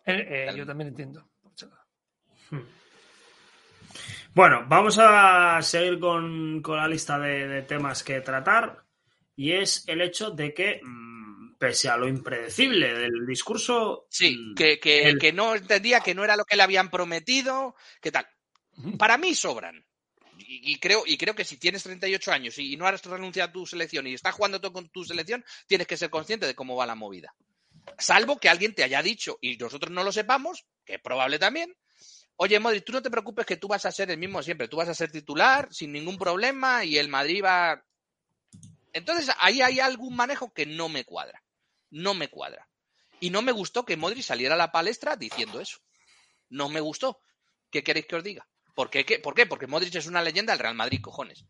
eh, 0.06 0.52
yo 0.56 0.66
también 0.66 0.88
entiendo. 0.88 1.28
Bueno, 4.34 4.64
vamos 4.68 4.98
a 5.00 5.60
seguir 5.62 5.98
con, 6.00 6.60
con 6.60 6.76
la 6.76 6.88
lista 6.88 7.18
de, 7.18 7.46
de 7.46 7.62
temas 7.62 8.02
que 8.02 8.20
tratar 8.20 8.82
y 9.36 9.52
es 9.52 9.84
el 9.86 10.00
hecho 10.00 10.30
de 10.30 10.52
que, 10.52 10.80
mm, 10.82 11.54
pese 11.56 11.88
a 11.88 11.96
lo 11.96 12.08
impredecible 12.08 12.94
del 12.94 13.24
discurso, 13.26 14.06
Sí, 14.10 14.36
mm, 14.36 14.54
que, 14.54 14.80
que, 14.80 15.08
el- 15.10 15.18
que 15.18 15.32
no 15.32 15.54
entendía 15.54 16.00
que 16.00 16.14
no 16.16 16.24
era 16.24 16.36
lo 16.36 16.44
que 16.44 16.56
le 16.56 16.64
habían 16.64 16.90
prometido, 16.90 17.76
que 18.00 18.10
tal. 18.10 18.26
Para 18.98 19.18
mí 19.18 19.34
sobran. 19.36 19.84
Y, 20.62 20.78
creo, 20.78 21.02
y 21.06 21.16
creo 21.16 21.34
que 21.34 21.44
si 21.44 21.56
tienes 21.56 21.82
38 21.82 22.32
años 22.32 22.58
y 22.58 22.76
no 22.76 22.86
has 22.86 23.02
renunciado 23.04 23.48
a 23.48 23.52
tu 23.52 23.66
selección 23.66 24.06
y 24.06 24.14
estás 24.14 24.34
jugando 24.34 24.60
todo 24.60 24.72
con 24.72 24.88
tu 24.88 25.04
selección, 25.04 25.44
tienes 25.66 25.86
que 25.86 25.96
ser 25.96 26.10
consciente 26.10 26.46
de 26.46 26.54
cómo 26.54 26.76
va 26.76 26.86
la 26.86 26.94
movida. 26.94 27.34
Salvo 27.98 28.38
que 28.38 28.48
alguien 28.48 28.74
te 28.74 28.84
haya 28.84 29.02
dicho 29.02 29.38
y 29.40 29.56
nosotros 29.56 29.92
no 29.92 30.04
lo 30.04 30.12
sepamos, 30.12 30.64
que 30.84 30.94
es 30.94 31.00
probable 31.00 31.38
también. 31.38 31.74
Oye, 32.36 32.58
Modric, 32.58 32.84
tú 32.84 32.92
no 32.92 33.02
te 33.02 33.10
preocupes 33.10 33.46
que 33.46 33.56
tú 33.56 33.68
vas 33.68 33.84
a 33.86 33.92
ser 33.92 34.10
el 34.10 34.18
mismo 34.18 34.42
siempre, 34.42 34.68
tú 34.68 34.76
vas 34.76 34.88
a 34.88 34.94
ser 34.94 35.10
titular 35.10 35.68
sin 35.72 35.92
ningún 35.92 36.18
problema 36.18 36.84
y 36.84 36.98
el 36.98 37.08
Madrid 37.08 37.42
va. 37.44 37.84
Entonces 38.92 39.34
ahí 39.40 39.60
hay 39.60 39.80
algún 39.80 40.16
manejo 40.16 40.52
que 40.52 40.66
no 40.66 40.88
me 40.88 41.04
cuadra. 41.04 41.42
no 41.90 42.14
me 42.14 42.28
cuadra. 42.28 42.68
Y 43.20 43.30
no 43.30 43.40
me 43.40 43.52
gustó 43.52 43.84
que 43.84 43.96
Modric 43.96 44.22
saliera 44.22 44.54
a 44.54 44.58
la 44.58 44.72
palestra 44.72 45.16
diciendo 45.16 45.60
eso. 45.60 45.78
No 46.48 46.68
me 46.68 46.80
gustó. 46.80 47.20
¿Qué 47.70 47.82
queréis 47.82 48.06
que 48.06 48.16
os 48.16 48.24
diga? 48.24 48.46
¿Por 48.74 48.90
qué? 48.90 49.04
¿Qué? 49.04 49.18
¿Por 49.18 49.34
qué? 49.34 49.46
Porque 49.46 49.66
Modric 49.66 49.94
es 49.94 50.06
una 50.06 50.22
leyenda 50.22 50.52
del 50.52 50.60
Real 50.60 50.74
Madrid, 50.74 51.00
cojones. 51.00 51.44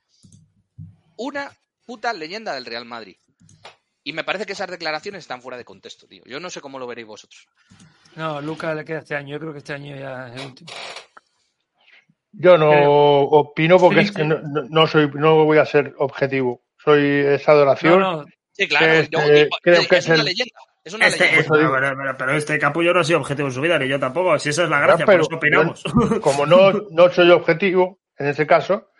Una 1.16 1.51
puta 1.87 2.12
leyenda 2.12 2.55
del 2.55 2.66
Real 2.66 2.85
Madrid. 2.85 3.16
Y 4.03 4.12
me 4.12 4.25
parece 4.25 4.45
que 4.45 4.53
esas 4.53 4.70
declaraciones 4.70 5.20
están 5.20 5.41
fuera 5.41 5.57
de 5.57 5.64
contexto, 5.64 6.07
tío. 6.07 6.22
Yo 6.27 6.39
no 6.41 6.51
sé 6.51 6.61
cómo 6.61 6.79
lo 6.79 6.87
veréis 6.87 7.07
vosotros. 7.07 7.47
No, 8.16 8.41
Luca 8.41 8.75
le 8.75 8.85
queda 8.85 8.99
este 8.99 9.14
año. 9.16 9.31
Yo 9.33 9.41
creo 9.41 9.53
que 9.53 9.59
este 9.59 9.72
año 9.72 9.97
ya 9.97 10.29
es 10.29 10.41
el 10.41 10.47
último. 10.49 10.70
Yo 12.33 12.59
no 12.59 12.70
Creo. 12.70 12.93
opino 12.93 13.79
porque 13.79 14.01
Sí, 14.01 14.07
es 14.07 14.12
que 14.12 14.22
sí. 14.22 14.29
no, 14.29 14.41
no- 14.68 14.87
soy, 14.87 15.09
no 15.14 15.45
voy 15.45 15.59
a 15.59 15.64
ser 15.66 15.95
objetivo. 15.99 16.62
Soy 16.83 17.03
esa 17.05 17.53
adoración. 17.53 18.01
No, 18.01 18.16
no, 18.22 18.25
Sí, 18.53 18.68
claro. 18.68 18.87
que 18.87 19.09
yo- 19.11 19.18
este- 19.20 19.49
creo 19.62 19.81
es 19.81 19.89
que 19.89 19.97
es 19.97 20.07
una 20.07 20.14
el- 20.16 20.25
leyenda. 20.25 20.53
Es 20.85 20.93
una 20.95 21.07
Este, 21.07 21.24
leyenda. 21.24 21.41
es- 21.43 21.49
pero, 21.51 21.72
pero- 21.97 22.16
pero 22.18 22.32
este 22.37 22.59
capullo 22.59 22.93
no 22.93 23.01
ha 23.01 23.05
sido 23.05 23.18
objetivo 23.20 23.49
en 23.49 23.55
su 23.55 23.61
vida, 23.61 23.78
ni 23.78 23.89
yo 23.89 23.99
tampoco. 23.99 24.39
Si 24.39 24.51
esa 24.51 24.64
es 24.64 24.68
la 24.70 24.80
gracia, 24.80 25.07
pero 25.07 25.24
por 25.24 25.32
eso 25.32 25.37
opinamos. 25.37 25.82
como 26.20 26.45
no, 26.47 26.72
no 26.91 27.09
soy 27.11 27.30
objetivo 27.30 27.99
en 28.18 28.26
ese 28.28 28.47
caso, 28.47 28.91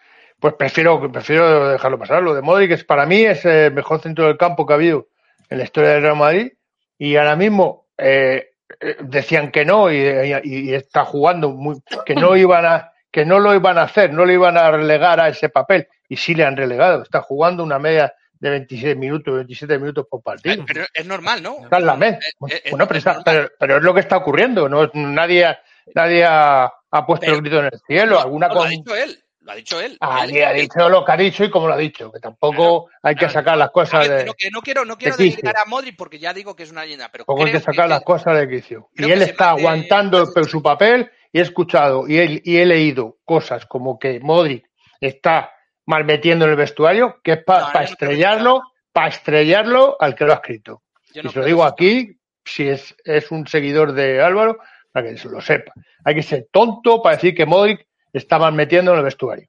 pues 0.41 0.55
prefiero, 0.55 1.11
prefiero 1.13 1.69
dejarlo 1.69 1.99
pasar. 1.99 2.23
Lo 2.23 2.35
de 2.35 2.43
Modric 2.43 2.73
es, 2.73 2.85
para 2.85 3.07
mí 3.07 3.23
es 3.25 3.45
el 3.45 3.73
mejor 3.73 4.01
centro 4.01 4.27
del 4.27 4.37
campo 4.39 4.67
que 4.67 4.73
ha 4.73 4.77
habido 4.77 5.09
en 5.51 5.59
la 5.59 5.65
historia 5.65 5.91
del 5.91 6.03
Real 6.03 6.17
Madrid 6.17 6.53
y 6.99 7.17
ahora 7.17 7.37
mismo 7.37 7.87
eh, 7.99 8.51
eh, 8.81 8.97
decían 9.01 9.51
que 9.51 9.65
no 9.65 9.91
y, 9.93 9.99
y- 9.99 10.71
y 10.71 10.75
está 10.75 11.05
jugando 11.05 11.51
muy, 11.51 11.77
que 12.07 12.15
no 12.15 12.35
iban 12.37 12.65
a 12.67 12.91
que 13.13 13.25
no 13.25 13.39
lo 13.39 13.55
iban 13.55 13.79
a 13.79 13.83
hacer, 13.83 14.13
no 14.13 14.25
lo 14.25 14.33
iban 14.33 14.57
a 14.59 14.69
relegar 14.73 15.21
a 15.21 15.29
ese 15.29 15.49
papel 15.49 15.87
y 16.09 16.17
sí 16.17 16.35
le 16.35 16.45
han 16.45 16.57
relegado. 16.57 17.03
Está 17.03 17.21
jugando 17.23 17.63
una 17.63 17.79
media 17.79 18.13
de 18.45 18.51
26 18.51 18.97
minutos, 18.97 19.35
27 19.35 19.79
minutos 19.79 20.07
por 20.09 20.23
partido. 20.23 20.65
Pero 20.67 20.85
es 20.93 21.07
normal, 21.07 21.43
¿no? 21.43 21.63
Está 21.63 21.79
en 21.79 21.87
la 21.87 21.95
Bueno, 21.95 22.87
pero, 22.87 22.99
es 22.99 23.05
pero- 23.25 23.51
pero 23.59 23.77
es 23.79 23.83
lo 23.83 23.95
que 23.95 24.01
está 24.01 24.19
ocurriendo. 24.19 24.69
No, 24.69 24.91
nadie, 24.93 25.57
nadie 25.95 26.25
ha, 26.25 26.65
ha 26.91 27.07
puesto 27.07 27.27
el 27.33 27.41
grito 27.41 27.61
en 27.61 27.65
el 27.67 27.81
cielo. 27.87 28.17
No, 28.17 28.21
Alguna 28.21 28.49
no, 28.49 28.55
lo 28.55 28.63
ha 28.65 28.69
dicho 28.69 28.95
él. 28.95 29.19
Lo 29.41 29.53
ha 29.53 29.55
dicho 29.57 29.81
él. 29.81 29.97
Ah, 30.01 30.25
Él- 30.25 30.43
ha 30.45 30.53
él- 30.53 30.61
dicho 30.61 30.89
lo 30.91 31.05
que 31.05 31.13
ha 31.13 31.17
dicho 31.17 31.43
y 31.45 31.51
como 31.51 31.69
lo 31.69 31.75
ha 31.75 31.79
dicho. 31.79 32.13
Que 32.13 32.21
tampoco 32.21 32.91
hay 33.03 33.15
que 33.15 33.21
claro, 33.21 33.33
sacar 33.33 33.57
las 33.59 33.71
cosas 33.71 34.09
ver, 34.09 34.19
de. 34.19 34.25
no, 34.27 34.35
que 34.35 34.51
no 34.51 34.61
quiero, 34.61 34.85
no 34.85 34.97
quiero 34.99 35.17
de 35.17 35.25
a 35.49 35.65
Modric 35.67 35.97
porque 35.97 36.19
ya 36.19 36.35
digo 36.35 36.55
que 36.55 36.65
es 36.65 36.71
una 36.71 36.83
leyenda, 36.83 37.09
pero 37.11 37.25
Tampoco 37.25 37.47
hay 37.47 37.53
que 37.53 37.61
sacar 37.61 37.87
que- 37.87 37.91
las 37.91 38.03
cosas 38.03 38.39
de 38.39 38.49
quicio. 38.49 38.91
Y 38.95 39.11
él 39.11 39.23
está 39.23 39.51
aguantando 39.51 40.27
su 40.45 40.63
papel 40.63 41.11
y 41.33 41.39
he 41.39 41.43
escuchado 41.43 42.07
y 42.09 42.19
he, 42.19 42.41
y 42.45 42.57
he 42.59 42.67
leído 42.67 43.17
cosas 43.25 43.65
como 43.67 43.99
que 43.99 44.21
Modric 44.21 44.67
está 45.01 45.51
mal 45.87 46.05
metiendo 46.05 46.45
en 46.45 46.53
el 46.53 46.57
vestuario, 46.57 47.21
que 47.23 47.33
es 47.33 47.45
para 47.45 47.67
No, 47.67 47.73
no 47.73 47.81
estrellarlo, 47.81 48.63
para 48.93 49.09
estrellarlo 49.09 49.97
al 50.01 50.15
que 50.15 50.25
lo 50.25 50.33
ha 50.33 50.37
escrito. 50.37 50.83
Yo 51.13 51.21
y 51.21 51.25
no 51.25 51.33
se 51.33 51.39
lo 51.41 51.45
digo 51.45 51.65
aquí, 51.65 52.19
si 52.45 52.69
es, 52.69 52.95
es 53.05 53.31
un 53.31 53.47
seguidor 53.47 53.93
de 53.93 54.23
Álvaro, 54.23 54.59
para 54.93 55.09
que 55.09 55.19
se 55.19 55.29
lo 55.29 55.41
sepa. 55.41 55.73
Hay 56.05 56.15
que 56.15 56.23
ser 56.23 56.49
tonto 56.51 57.03
para 57.03 57.17
decir 57.17 57.35
que 57.35 57.47
Modric 57.47 57.87
está 58.13 58.39
mal 58.39 58.53
metiendo 58.53 58.93
en 58.93 58.99
el 58.99 59.05
vestuario. 59.05 59.49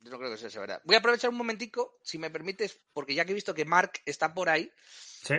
Yo 0.00 0.10
no 0.10 0.18
creo 0.18 0.30
que 0.30 0.36
eso 0.36 0.48
sea 0.48 0.62
verdad. 0.62 0.80
Voy 0.84 0.96
a 0.96 0.98
aprovechar 1.00 1.30
un 1.30 1.36
momentico, 1.36 1.98
si 2.02 2.18
me 2.18 2.30
permites, 2.30 2.80
porque 2.92 3.14
ya 3.14 3.24
que 3.24 3.32
he 3.32 3.34
visto 3.34 3.54
que 3.54 3.66
Mark 3.66 3.92
está 4.06 4.32
por 4.32 4.48
ahí. 4.48 4.72
Sí. 5.22 5.34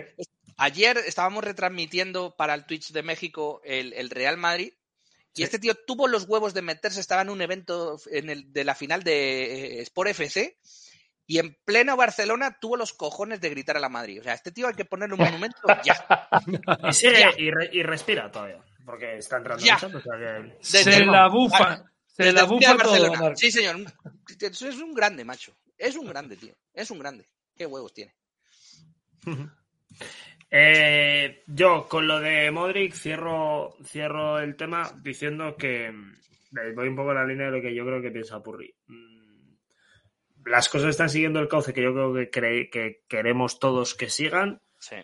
Ayer 0.56 0.98
estábamos 0.98 1.42
retransmitiendo 1.42 2.36
para 2.36 2.54
el 2.54 2.66
Twitch 2.66 2.92
de 2.92 3.02
México 3.02 3.60
el, 3.64 3.92
el 3.94 4.10
Real 4.10 4.36
Madrid. 4.36 4.72
Y 5.34 5.38
Sí. 5.38 5.42
este 5.44 5.58
tío 5.58 5.74
tuvo 5.86 6.08
los 6.08 6.24
huevos 6.28 6.52
de 6.54 6.62
meterse, 6.62 7.00
estaba 7.00 7.22
en 7.22 7.30
un 7.30 7.40
evento 7.40 7.98
en 8.10 8.28
el, 8.30 8.52
de 8.52 8.64
la 8.64 8.74
final 8.74 9.02
de 9.02 9.78
eh, 9.78 9.82
Sport 9.82 10.10
FC 10.10 10.58
y 11.26 11.38
en 11.38 11.56
pleno 11.64 11.96
Barcelona 11.96 12.58
tuvo 12.60 12.76
los 12.76 12.92
cojones 12.92 13.40
de 13.40 13.48
gritar 13.50 13.76
a 13.76 13.80
la 13.80 13.88
Madrid. 13.88 14.20
O 14.20 14.22
sea, 14.22 14.34
este 14.34 14.52
tío 14.52 14.68
hay 14.68 14.74
que 14.74 14.84
ponerle 14.84 15.14
un 15.14 15.20
monumento 15.48 15.58
ya. 15.84 16.28
Y 16.88 16.92
sigue 16.92 17.20
Ya. 17.20 17.30
y, 17.38 17.50
re- 17.50 17.70
y 17.72 17.82
respira 17.82 18.30
todavía. 18.30 18.62
Porque 18.84 19.16
está 19.18 19.36
entrando 19.38 19.64
Ya. 19.64 19.74
en 19.74 19.78
chat, 19.78 19.94
o 19.94 20.00
sea 20.00 20.12
que- 20.18 20.58
se 20.60 21.04
la 21.06 21.28
bufa. 21.28 21.58
Vale. 21.64 21.82
Se 22.08 22.24
Desde 22.24 22.32
la 22.36 22.44
bufa 22.44 22.76
todo, 22.76 22.90
Barcelona. 22.90 23.18
Marc. 23.20 23.36
Sí, 23.36 23.50
señor. 23.50 23.76
Es 24.40 24.62
un 24.62 24.92
grande, 24.92 25.24
macho. 25.24 25.56
Es 25.78 25.96
un 25.96 26.06
grande, 26.06 26.36
tío. 26.36 26.54
Es 26.74 26.90
un 26.90 26.98
grande. 26.98 27.26
Qué 27.56 27.64
huevos 27.64 27.94
tiene. 27.94 28.14
Eh, 30.54 31.44
yo 31.46 31.88
con 31.88 32.06
lo 32.06 32.20
de 32.20 32.50
Modric 32.50 32.92
cierro, 32.92 33.74
cierro 33.84 34.38
el 34.38 34.54
tema 34.54 34.82
diciendo 35.02 35.56
que 35.56 35.86
eh, 35.86 36.72
voy 36.76 36.88
un 36.88 36.96
poco 36.96 37.12
en 37.12 37.16
la 37.16 37.24
línea 37.24 37.46
de 37.46 37.56
lo 37.56 37.62
que 37.62 37.74
yo 37.74 37.86
creo 37.86 38.02
que 38.02 38.10
piensa 38.10 38.42
Purri. 38.42 38.74
Mm, 38.86 39.54
Las 40.44 40.68
cosas 40.68 40.90
están 40.90 41.08
siguiendo 41.08 41.40
el 41.40 41.48
cauce 41.48 41.72
que 41.72 41.82
yo 41.82 41.94
creo 41.94 42.12
que, 42.30 42.68
que 42.70 43.00
queremos 43.08 43.58
todos 43.58 43.94
que 43.94 44.10
sigan, 44.10 44.60
Sí. 44.78 44.96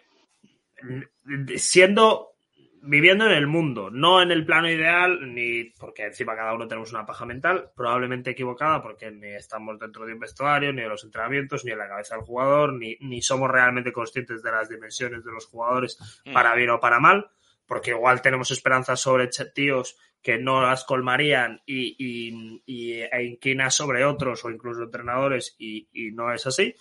Mm, 0.82 1.46
siendo 1.56 2.34
viviendo 2.82 3.26
en 3.26 3.32
el 3.32 3.46
mundo, 3.46 3.90
no 3.90 4.22
en 4.22 4.30
el 4.30 4.44
plano 4.46 4.70
ideal, 4.70 5.34
ni 5.34 5.64
porque 5.78 6.04
encima 6.06 6.34
cada 6.36 6.54
uno 6.54 6.66
tenemos 6.68 6.92
una 6.92 7.04
paja 7.06 7.24
mental, 7.26 7.70
probablemente 7.76 8.30
equivocada, 8.30 8.82
porque 8.82 9.10
ni 9.10 9.28
estamos 9.28 9.78
dentro 9.78 10.06
de 10.06 10.12
un 10.14 10.20
vestuario, 10.20 10.72
ni 10.72 10.82
de 10.82 10.88
los 10.88 11.04
entrenamientos, 11.04 11.64
ni 11.64 11.72
en 11.72 11.78
la 11.78 11.88
cabeza 11.88 12.14
del 12.16 12.24
jugador, 12.24 12.72
ni, 12.74 12.96
ni 13.00 13.22
somos 13.22 13.50
realmente 13.50 13.92
conscientes 13.92 14.42
de 14.42 14.50
las 14.50 14.68
dimensiones 14.68 15.24
de 15.24 15.32
los 15.32 15.46
jugadores, 15.46 15.98
Mm. 16.24 16.32
para 16.32 16.54
bien 16.54 16.70
o 16.70 16.80
para 16.80 17.00
mal, 17.00 17.26
porque 17.66 17.90
igual 17.90 18.22
tenemos 18.22 18.50
esperanzas 18.50 19.00
sobre 19.00 19.28
tíos 19.54 19.96
que 20.22 20.38
no 20.38 20.62
las 20.62 20.84
colmarían 20.84 21.60
y, 21.66 21.94
y, 21.98 22.62
y- 22.66 23.00
e 23.02 23.22
inquina 23.24 23.70
sobre 23.70 24.04
otros 24.04 24.44
o 24.44 24.50
incluso 24.50 24.82
entrenadores 24.82 25.54
y, 25.58 25.88
y 25.92 26.10
no 26.10 26.32
es 26.32 26.46
así. 26.46 26.74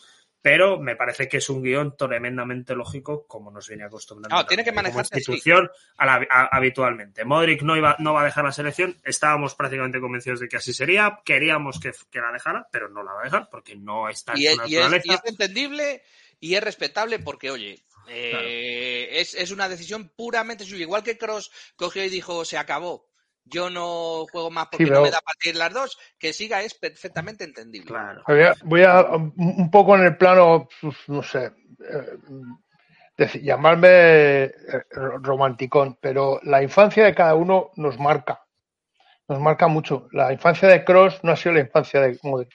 Pero 0.49 0.79
me 0.79 0.95
parece 0.95 1.27
que 1.27 1.37
es 1.37 1.49
un 1.49 1.61
guion 1.61 1.97
tremendamente 1.97 2.73
lógico, 2.73 3.27
como 3.27 3.51
nos 3.51 3.67
viene 3.67 3.83
acostumbrando 3.83 4.33
No, 4.33 4.45
tiene 4.45 4.63
que 4.63 4.69
como 4.69 4.81
manejarse 4.83 5.17
institución 5.17 5.69
a 5.97 6.05
la- 6.05 6.25
a- 6.29 6.55
habitualmente. 6.55 7.25
Modric 7.25 7.63
no, 7.63 7.75
iba, 7.75 7.97
no 7.99 8.13
va 8.13 8.21
a 8.21 8.25
dejar 8.25 8.45
la 8.45 8.53
selección, 8.53 8.95
estábamos 9.03 9.55
prácticamente 9.55 9.99
convencidos 9.99 10.39
de 10.39 10.47
que 10.47 10.55
así 10.55 10.71
sería, 10.73 11.19
queríamos 11.25 11.81
que, 11.81 11.91
que 12.09 12.19
la 12.21 12.31
dejara, 12.31 12.65
pero 12.71 12.87
no 12.87 13.03
la 13.03 13.11
va 13.11 13.21
a 13.21 13.23
dejar 13.25 13.49
porque 13.51 13.75
no 13.75 14.07
está 14.07 14.31
en 14.33 14.37
Y 14.37 14.45
su 14.45 14.49
es, 14.51 14.69
y 14.69 14.75
es- 14.77 14.81
naturaleza. 14.83 15.03
y 15.05 15.13
es 15.15 15.21
entendible 15.25 16.01
y 16.39 16.55
es 16.55 16.63
respetable 16.63 17.19
porque, 17.19 17.51
oye, 17.51 17.83
eh, 18.07 19.19
es, 19.19 19.33
es 19.35 19.51
una 19.51 19.67
decisión 19.67 20.09
puramente 20.15 20.63
suya. 20.63 20.83
Igual 20.83 21.03
que 21.03 21.17
Cross 21.17 21.51
cogió 21.75 22.03
y 22.05 22.09
dijo, 22.09 22.45
se 22.45 22.57
acabó. 22.57 23.06
Yo 23.49 23.69
no 23.69 24.25
juego 24.31 24.49
más 24.51 24.67
porque 24.71 24.85
Sí, 24.85 24.91
no 24.91 25.01
me 25.01 25.11
da 25.11 25.19
para 25.21 25.35
tirar 25.39 25.57
las 25.57 25.73
dos. 25.73 25.97
Que 26.19 26.33
siga 26.33 26.61
es 26.61 26.73
perfectamente 26.73 27.43
entendible. 27.43 27.87
Claro. 27.87 28.23
Voy 28.63 28.83
a, 28.83 29.01
un 29.11 29.69
poco 29.71 29.95
en 29.95 30.03
el 30.03 30.17
plano, 30.17 30.67
pues, 30.81 30.95
no 31.07 31.21
sé, 31.23 31.51
eh, 33.17 33.39
llamarme 33.41 33.87
eh, 33.89 34.51
ro- 34.91 35.17
romanticón, 35.19 35.97
pero 35.99 36.39
la 36.43 36.61
infancia 36.61 37.03
de 37.05 37.15
cada 37.15 37.35
uno 37.35 37.71
nos 37.75 37.97
marca, 37.99 38.43
nos 39.27 39.39
marca 39.39 39.67
mucho. 39.67 40.07
La 40.11 40.31
infancia 40.31 40.67
de 40.67 40.83
Cross 40.83 41.19
no 41.23 41.31
ha 41.31 41.35
sido 41.35 41.55
la 41.55 41.61
infancia 41.61 41.99
de 42.01 42.19
Modric. 42.23 42.53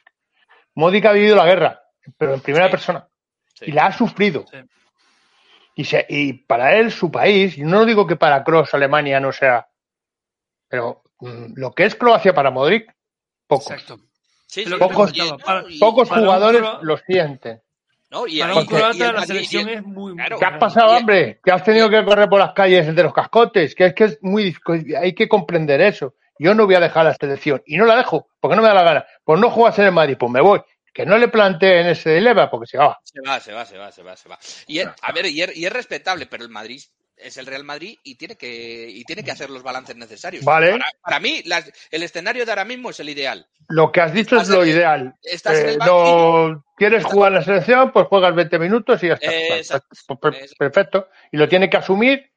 Modric 0.75 1.05
ha 1.07 1.13
vivido 1.13 1.37
la 1.37 1.47
guerra, 1.47 1.81
pero 2.17 2.35
en 2.35 2.41
primera 2.41 2.67
Sí. 2.67 2.71
persona, 2.71 3.09
Sí. 3.55 3.65
y 3.69 3.73
la 3.73 3.87
ha 3.87 3.93
sufrido. 3.93 4.45
Sí. 4.51 4.59
Y, 5.75 5.85
se- 5.85 6.07
y 6.09 6.33
para 6.35 6.75
él, 6.77 6.91
su 6.93 7.11
país, 7.11 7.57
y 7.59 7.63
no 7.63 7.85
digo 7.85 8.07
que 8.07 8.17
para 8.17 8.45
Cross 8.45 8.75
Alemania 8.75 9.19
no 9.21 9.33
sea, 9.33 9.67
pero 10.73 11.03
mm, 11.21 11.53
lo 11.57 11.71
que 11.73 11.85
es 11.85 11.95
Croacia 11.95 12.33
para 12.35 12.51
Modric, 12.51 12.91
pocos. 13.47 13.71
Exacto. 13.71 13.99
Sí, 14.47 14.65
Pocos- 14.65 15.15
no, 15.17 15.37
Para- 15.39 15.65
Pocos 15.79 16.09
para 16.09 16.21
jugadores 16.23 16.63
lo 16.83 16.97
sienten. 16.99 17.63
no, 18.11 18.27
y- 18.27 18.41
Para 18.41 18.55
un 18.57 18.67
croata 18.67 18.91
el 18.93 18.99
la 18.99 19.13
Madrid- 19.13 19.27
selección 19.27 19.69
es 19.69 19.83
muy... 19.83 20.15
Claro. 20.17 20.39
¿Qué 20.39 20.45
has 20.47 20.59
pasado, 20.59 20.87
Bien. 20.89 20.99
hombre? 21.01 21.41
Que 21.45 21.53
has 21.53 21.63
tenido 21.65 21.89
que 21.91 22.03
correr 22.05 22.29
por 22.29 22.39
las 22.39 22.53
calles 22.53 22.95
de 22.95 23.03
los 23.03 23.13
cascotes. 23.15 23.75
Que 23.75 23.87
es 23.87 23.95
que 23.95 24.05
es 24.05 24.19
muy. 24.23 24.55
Hay 25.01 25.15
que 25.15 25.29
comprender 25.29 25.81
eso. 25.83 26.15
Yo 26.39 26.55
no 26.55 26.65
voy 26.67 26.75
a 26.75 26.81
dejar 26.81 27.05
la 27.05 27.15
selección. 27.15 27.63
Y 27.67 27.77
no 27.77 27.85
la 27.87 27.97
dejo, 27.97 28.29
porque 28.41 28.57
no 28.57 28.63
me 28.63 28.69
da 28.69 28.75
la 28.75 28.83
gana. 28.83 29.07
Pues 29.25 29.39
no 29.41 29.51
juegas 29.51 29.79
en 29.79 29.85
el 29.87 29.93
Madrid, 29.93 30.17
pues 30.19 30.33
me 30.33 30.41
voy. 30.41 30.61
Que 30.93 31.07
no 31.07 31.17
le 31.19 31.29
planteen 31.29 31.87
ese 31.87 32.15
dilema, 32.15 32.51
porque 32.51 32.67
se 32.67 32.77
va. 32.79 32.99
Se 33.05 33.21
va, 33.27 33.39
se 33.41 33.53
va, 33.53 33.65
se 33.65 33.79
va, 33.79 33.93
se 33.93 34.03
va, 34.03 34.17
se 34.17 34.29
va. 34.29 34.39
Y 34.67 34.81
es- 34.81 34.89
a 35.03 35.13
ver, 35.13 35.27
y 35.27 35.41
es, 35.43 35.57
y 35.57 35.65
es 35.67 35.73
respetable, 35.73 36.27
pero 36.27 36.43
el 36.43 36.51
Madrid 36.51 36.83
es 37.23 37.37
el 37.37 37.47
Real 37.47 37.65
Madrid 37.65 37.99
y 38.03 38.15
tiene 38.17 38.37
que, 38.37 38.89
y 38.91 39.05
tiene 39.05 39.23
que 39.25 39.31
hacer 39.31 39.51
los 39.51 39.63
balances 39.63 39.97
necesarios. 39.97 40.45
Vale. 40.45 40.73
Para, 40.73 40.85
para 41.03 41.21
mí, 41.21 41.43
las- 41.45 41.71
el 41.91 42.03
escenario 42.03 42.45
de 42.45 42.53
ahora 42.53 42.65
mismo 42.65 42.91
es 42.91 43.01
el 43.01 43.09
ideal. 43.09 43.47
Lo 43.69 43.91
que 43.93 44.01
has 44.01 44.13
dicho 44.13 44.37
es 44.37 44.49
lo 44.49 44.63
en 44.65 44.69
ideal. 44.71 45.15
estás 45.23 45.59
en 45.59 45.67
Eh, 45.69 45.73
el 45.73 45.79
no 45.79 46.65
quieres 46.77 47.05
jugar 47.05 47.33
la 47.33 47.43
selección, 47.43 47.93
pues 47.93 48.07
juegas 48.09 48.35
20 48.35 48.59
minutos 48.59 49.03
y 49.03 49.09
ya 49.09 49.15
está. 49.15 49.33
Eh, 49.33 49.59
exacto. 49.59 49.89
Pues, 50.07 50.19
per- 50.21 50.35
Exacto. 50.35 50.57
Perfecto. 50.59 51.09
Y 51.31 51.37
lo 51.37 51.49
tiene 51.49 51.71
que 51.71 51.77
asumir, 51.77 52.31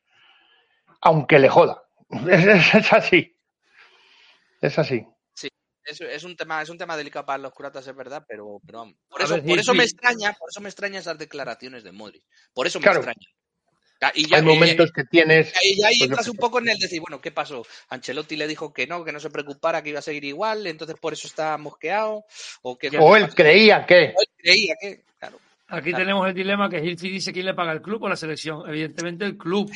aunque 1.01 1.39
le 1.39 1.49
joda. 1.49 1.83
Es, 2.29 2.45
es- 2.45 2.73
es 2.75 2.93
así. 2.93 3.35
Es 4.61 4.79
así. 4.79 5.05
Es, 5.87 6.01
es 6.01 6.23
un 6.23 6.35
tema, 6.35 6.63
es 6.63 6.69
un 6.69 6.79
tema 6.79 6.97
delicado 6.97 7.27
para 7.27 7.37
los 7.37 7.53
curatas, 7.53 7.85
es 7.85 7.95
verdad, 7.95 8.25
pero, 8.27 8.59
pero. 8.65 8.91
Por 9.07 9.21
eso, 9.21 9.35
ver, 9.35 9.43
por 9.43 9.53
sí, 9.53 9.59
eso 9.59 9.71
sí. 9.73 9.77
me 9.77 9.83
extraña, 9.83 10.33
por 10.33 10.49
eso 10.49 10.59
me 10.59 10.69
extraña 10.69 10.97
esas 10.99 11.15
declaraciones 11.19 11.83
de 11.83 11.91
Modric. 11.91 12.23
Por 12.55 12.65
eso 12.65 12.79
me 12.79 12.83
Claro. 12.85 13.01
extraña. 13.01 13.27
Ya, 14.01 14.11
Y 14.13 14.27
ya, 14.27 14.37
Hay 14.37 14.43
momentos 14.43 14.91
que 14.91 15.03
tienes. 15.05 15.53
y 15.63 15.81
ahí 15.83 15.97
pues, 15.97 16.09
entras 16.09 16.27
un 16.27 16.35
poco 16.37 16.59
en 16.59 16.67
el 16.69 16.77
decir, 16.77 16.99
bueno, 17.01 17.21
¿qué 17.21 17.31
pasó? 17.31 17.65
Ancelotti 17.89 18.35
le 18.35 18.45
dijo 18.47 18.73
que 18.73 18.87
no, 18.87 19.03
que 19.05 19.11
no 19.13 19.19
se 19.21 19.29
preocupara, 19.29 19.81
que 19.81 19.89
iba 19.89 19.99
a 19.99 20.01
seguir 20.01 20.25
igual, 20.25 20.67
entonces 20.67 20.97
por 20.99 21.13
eso 21.13 21.27
está 21.27 21.57
mosqueado. 21.57 22.25
O, 22.61 22.77
que, 22.77 22.89
O 22.99 23.15
él 23.15 23.33
creía 23.33 23.85
que. 23.85 24.13
o 24.15 24.21
él 24.21 24.27
creía 24.37 24.75
que, 24.81 25.03
claro. 25.17 25.37
Aquí 25.67 25.89
Claro. 25.91 26.03
tenemos 26.03 26.27
el 26.27 26.33
dilema 26.33 26.69
que 26.69 26.79
Hilfi 26.83 27.09
dice 27.09 27.31
quién 27.33 27.45
le 27.45 27.53
paga 27.53 27.71
el 27.71 27.81
club 27.81 28.03
o 28.03 28.09
la 28.09 28.15
selección. 28.17 28.69
Evidentemente 28.69 29.23
el 29.25 29.37
club. 29.37 29.71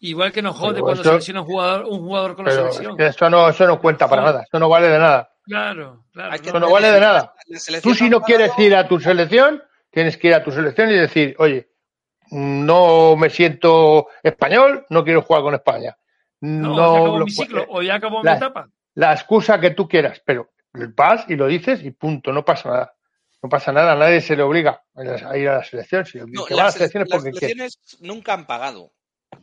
Igual 0.00 0.30
que 0.30 0.42
nos 0.42 0.54
jode 0.56 0.74
Pero 0.74 0.84
cuando 0.84 1.00
eso- 1.02 1.10
selecciona 1.10 1.40
un 1.40 1.46
jugador, 1.46 1.84
un 1.86 1.98
jugador 2.00 2.36
con 2.36 2.44
la 2.44 2.52
selección. 2.52 3.00
eso 3.00 3.30
no, 3.30 3.48
eso 3.48 3.66
no 3.66 3.80
cuenta 3.80 4.08
para 4.08 4.22
nada, 4.22 4.42
eso 4.46 4.58
no 4.60 4.68
vale 4.68 4.88
de 4.88 4.98
nada. 4.98 5.32
Claro, 5.42 6.04
claro. 6.12 6.34
Eso 6.36 6.60
no 6.60 6.70
vale 6.70 6.92
de 6.92 7.00
nada. 7.00 7.34
Tú 7.82 7.94
si 7.94 8.08
no 8.10 8.20
quieres 8.20 8.52
ir 8.58 8.76
a 8.76 8.86
tu 8.86 9.00
selección, 9.00 9.60
tienes 9.90 10.16
que 10.18 10.28
ir 10.28 10.34
a 10.34 10.44
tu 10.44 10.52
selección 10.52 10.90
y 10.90 10.94
decir, 10.98 11.34
oye, 11.38 11.66
no 12.30 13.16
me 13.16 13.30
siento 13.30 14.08
español, 14.22 14.86
no 14.90 15.04
quiero 15.04 15.22
jugar 15.22 15.42
con 15.42 15.54
España. 15.54 15.96
No, 16.40 16.74
No, 16.76 16.94
ya 16.94 17.00
acabó 17.00 17.18
mi 17.24 17.30
ciclo 17.30 17.66
o 17.68 17.82
ya 17.82 17.94
acabó 17.96 18.22
la- 18.22 18.32
mi 18.32 18.36
etapa. 18.36 18.68
la 18.94 19.12
excusa 19.12 19.60
que 19.60 19.70
tú 19.70 19.88
quieras, 19.88 20.22
pero 20.24 20.50
vas 20.72 21.24
y 21.28 21.36
lo 21.36 21.46
dices 21.46 21.82
y 21.82 21.90
punto, 21.90 22.32
no 22.32 22.44
pasa 22.44 22.68
nada. 22.70 22.94
No 23.40 23.48
pasa 23.48 23.72
nada, 23.72 23.92
a 23.92 23.96
nadie 23.96 24.20
se 24.20 24.34
le 24.34 24.42
obliga 24.42 24.82
a 24.96 25.36
ir 25.36 25.48
a 25.48 25.58
la 25.58 25.64
selección. 25.64 26.04
Si 26.04 26.18
el 26.18 26.26
No, 26.26 26.44
que 26.44 26.54
va 26.54 26.62
a 26.62 26.64
la 26.64 26.66
las, 26.66 26.74
selección 26.74 27.04
es 27.04 27.08
las 27.10 27.18
porque 27.22 27.30
quiere. 27.30 27.46
selecciones 27.54 27.78
nunca 28.00 28.32
han 28.34 28.46
pagado. 28.48 28.92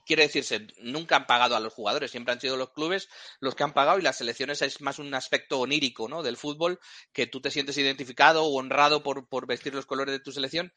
Quiere 0.06 0.24
decirse, 0.24 0.68
nunca 0.82 1.16
han 1.16 1.28
pagado 1.28 1.56
a 1.56 1.60
los 1.60 1.74
jugadores, 1.74 2.12
siempre 2.12 2.34
han 2.34 2.42
sido 2.42 2.58
los 2.58 2.72
clubes 2.72 3.08
los 3.40 3.56
que 3.56 3.64
han 3.64 3.72
pagado 3.72 3.98
y 4.00 4.02
las 4.02 4.18
selecciones 4.18 4.62
es 4.64 4.82
más 4.82 5.00
un 5.00 5.14
aspecto 5.14 5.60
onírico 5.60 6.10
¿no? 6.10 6.24
del 6.24 6.38
fútbol, 6.38 6.80
que 7.14 7.28
tú 7.28 7.40
te 7.40 7.52
sientes 7.52 7.78
identificado 7.78 8.44
o 8.44 8.60
honrado 8.60 9.02
por, 9.04 9.28
por 9.30 9.48
vestir 9.48 9.74
los 9.74 9.86
colores 9.86 10.12
de 10.12 10.20
tu 10.20 10.32
selección. 10.32 10.74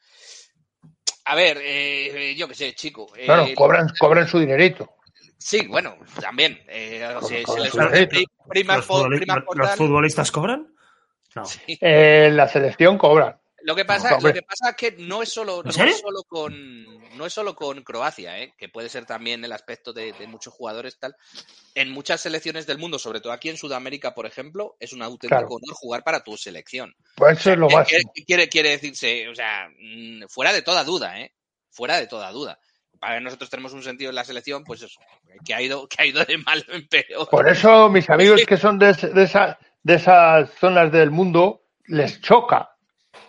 A 1.29 1.35
ver, 1.35 1.59
eh, 1.61 2.33
yo 2.35 2.47
qué 2.47 2.55
sé, 2.55 2.73
chico. 2.73 3.07
eh, 3.15 3.25
Claro, 3.25 3.45
cobran, 3.55 3.87
cobran 3.99 4.27
su 4.27 4.39
dinerito. 4.39 4.95
Sí, 5.37 5.67
bueno, 5.67 5.95
también. 6.19 6.59
eh, 6.67 7.05
o 7.15 7.21
sea, 7.21 7.45
se 7.45 7.59
les 7.59 7.75
¿Los, 7.75 8.85
futbolistas 9.75 10.31
cobran? 10.31 10.73
No. 11.35 11.43
Eh, 11.67 12.31
la 12.33 12.47
selección 12.47 12.97
cobra. 12.97 13.38
Lo 13.63 13.75
que 13.75 13.85
pasa, 13.85 14.11
No, 14.11 14.19
lo 14.27 14.33
que 14.33 14.41
pasa 14.41 14.69
es 14.69 14.75
que 14.75 14.91
no 14.99 15.21
es 15.21 15.29
solo, 15.29 15.61
no 15.63 15.69
es 15.69 15.99
solo 15.99 16.23
con 16.27 16.53
no 17.17 17.25
es 17.25 17.33
solo 17.33 17.55
con 17.55 17.83
Croacia, 17.83 18.39
¿eh? 18.39 18.53
que 18.57 18.69
puede 18.69 18.87
ser 18.89 19.05
también 19.05 19.43
el 19.43 19.51
aspecto 19.51 19.91
de, 19.93 20.13
de 20.13 20.27
muchos 20.27 20.53
jugadores 20.53 20.97
tal. 20.99 21.15
En 21.75 21.91
muchas 21.91 22.21
selecciones 22.21 22.65
del 22.67 22.77
mundo, 22.77 22.97
sobre 22.99 23.19
todo 23.21 23.33
aquí 23.33 23.49
en 23.49 23.57
Sudamérica, 23.57 24.13
por 24.15 24.25
ejemplo, 24.25 24.75
es 24.79 24.93
un 24.93 25.01
auténtico 25.01 25.27
Claro. 25.41 25.47
honor 25.55 25.75
jugar 25.75 26.03
para 26.03 26.23
tu 26.23 26.37
selección. 26.37 26.95
Pues 27.15 27.39
eso 27.39 27.51
es 27.53 27.57
lo 27.57 27.67
¿Qué- 27.67 27.75
máximo. 27.75 28.11
qué 28.15 28.23
quiere, 28.25 28.49
quiere 28.49 28.69
decirse? 28.69 29.27
O 29.27 29.35
sea, 29.35 29.67
mm, 29.77 30.23
fuera 30.29 30.53
de 30.53 30.61
toda 30.61 30.83
duda, 30.83 31.19
¿eh? 31.19 31.33
Fuera 31.71 31.97
de 31.99 32.07
toda 32.07 32.31
duda. 32.31 32.59
Para 32.99 33.19
nosotros 33.21 33.49
tenemos 33.49 33.73
un 33.73 33.83
sentido 33.83 34.09
en 34.09 34.15
la 34.15 34.23
selección, 34.25 34.63
pues 34.63 34.81
eso, 34.81 34.99
que 35.45 35.53
ha 35.53 35.61
ido, 35.61 35.87
que 35.87 36.01
ha 36.01 36.05
ido 36.05 36.23
de 36.25 36.37
mal 36.37 36.65
en 36.69 36.87
peor. 36.87 37.29
Por 37.29 37.47
eso 37.47 37.89
mis 37.89 38.09
amigos 38.09 38.41
que 38.45 38.57
son 38.57 38.77
de, 38.79 38.93
de, 38.93 39.23
esa- 39.23 39.57
de 39.83 39.95
esas 39.95 40.49
zonas 40.59 40.91
del 40.91 41.09
mundo 41.11 41.63
les 41.85 42.19
choca 42.21 42.75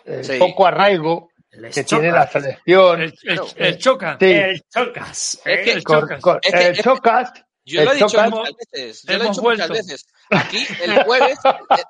el 0.05 0.23
Sí. 0.25 0.37
poco 0.39 0.67
arraigo 0.67 1.29
Les 1.51 1.73
que 1.75 1.83
tiene 1.83 2.11
la 2.11 2.27
selección. 2.29 3.01
El, 3.01 3.13
el- 3.23 3.39
el 3.57 3.77
choca. 3.77 4.17
Sí, 4.19 4.25
El 4.31 4.61
chocas. 4.69 5.33
Es 5.33 5.41
¿eh? 5.45 5.61
que- 5.63 5.71
el 5.73 5.83
chocas. 5.83 6.21
cor- 6.21 6.39
Es 6.43 6.51
que- 6.53 6.67
el 6.67 6.77
chocas, 6.81 7.33
Yo 7.65 7.83
lo 7.83 7.89
he 7.91 7.93
el 7.93 7.99
dicho 7.99 8.07
chocas, 8.09 8.29
muchas 8.31 8.53
veces. 8.71 9.03
Yo 9.03 9.17
lo 9.17 9.23
he 9.23 9.27
dicho 9.27 9.41
muchas 9.41 9.69
veces. 9.69 10.07
Aquí 10.29 10.65
el 10.83 11.03
jueves, 11.03 11.39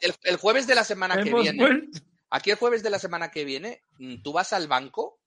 el, 0.02 0.14
el 0.24 0.36
jueves 0.38 0.68
de 0.68 0.76
la 0.76 0.84
semana 0.84 1.22
que 1.24 1.34
viene, 1.34 1.58
vuelto. 1.64 2.00
Aquí 2.32 2.50
el 2.52 2.58
jueves 2.58 2.82
de 2.84 2.90
la 2.90 2.98
semana 3.00 3.30
que 3.30 3.46
viene, 3.46 3.84
mm, 4.00 4.22
tú 4.24 4.34
vas 4.34 4.52
al 4.54 4.68
banco 4.68 5.20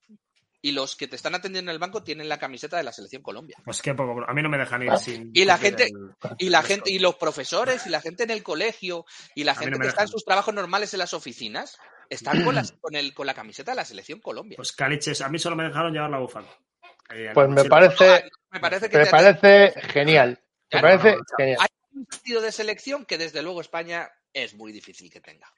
y 0.67 0.73
los 0.73 0.97
que 0.97 1.07
te 1.09 1.17
están 1.17 1.35
atendiendo 1.35 1.71
en 1.71 1.75
el 1.75 1.79
banco 1.79 2.03
tienen 2.03 2.27
la 2.27 2.39
camiseta 2.39 2.79
de 2.79 2.85
la 2.85 2.93
selección 2.93 3.21
Colombia. 3.23 3.59
Pues 3.65 3.83
qué 3.83 3.93
poco. 3.95 4.25
A 4.27 4.33
mí 4.33 4.43
no 4.43 4.49
me 4.49 4.57
dejan 4.57 4.83
ir 4.83 4.97
sin. 4.97 5.31
Y 5.35 5.45
la 5.45 5.59
gente- 5.59 5.85
el- 5.89 6.15
Y 6.39 6.49
la 6.49 6.63
gente, 6.63 6.91
y 6.91 6.99
los 6.99 7.17
profesores, 7.17 7.87
y 7.87 7.91
la 7.91 8.01
gente 8.01 8.23
en 8.23 8.31
el 8.31 8.43
colegio, 8.43 9.05
y 9.35 9.45
la 9.45 9.55
gente 9.55 9.73
no 9.73 9.81
que 9.83 9.89
está 9.89 10.03
en 10.03 10.09
sus 10.09 10.25
trabajos 10.25 10.55
normales 10.55 10.95
en 10.95 11.01
las 11.01 11.13
oficinas, 11.13 11.77
están 12.09 12.43
con, 12.45 12.55
las- 12.55 12.73
con, 12.81 12.95
el, 12.95 13.13
con 13.13 13.27
la 13.27 13.35
camiseta 13.35 13.73
de 13.73 13.77
la 13.77 13.85
selección 13.85 14.21
Colombia. 14.21 14.57
Pues 14.57 14.73
caliches, 14.73 15.21
a 15.21 15.29
mí 15.29 15.39
solo 15.39 15.55
me 15.55 15.65
dejaron 15.65 15.93
llevar 15.93 16.09
la 16.11 16.19
bufanda. 16.19 16.51
Ahí, 17.11 17.27
pues 17.35 17.49
me 17.51 17.65
parece, 17.67 18.25
me 18.51 18.61
parece 18.61 18.89
que 18.89 18.97
me 18.99 19.05
te- 19.05 19.11
parece 19.11 19.75
genial. 19.93 20.41
Me 20.73 20.81
Claro, 20.81 20.99
parece 20.99 21.11
no, 21.13 21.19
no, 21.19 21.25
genial. 21.37 21.59
hay 21.61 21.69
un 21.93 22.07
partido 22.07 22.41
de 22.41 22.53
selección 22.53 23.05
que 23.05 23.19
desde 23.19 23.43
luego 23.43 23.61
España 23.61 24.11
es 24.33 24.55
muy 24.55 24.73
difícil 24.73 25.11
que 25.13 25.21
tenga. 25.21 25.53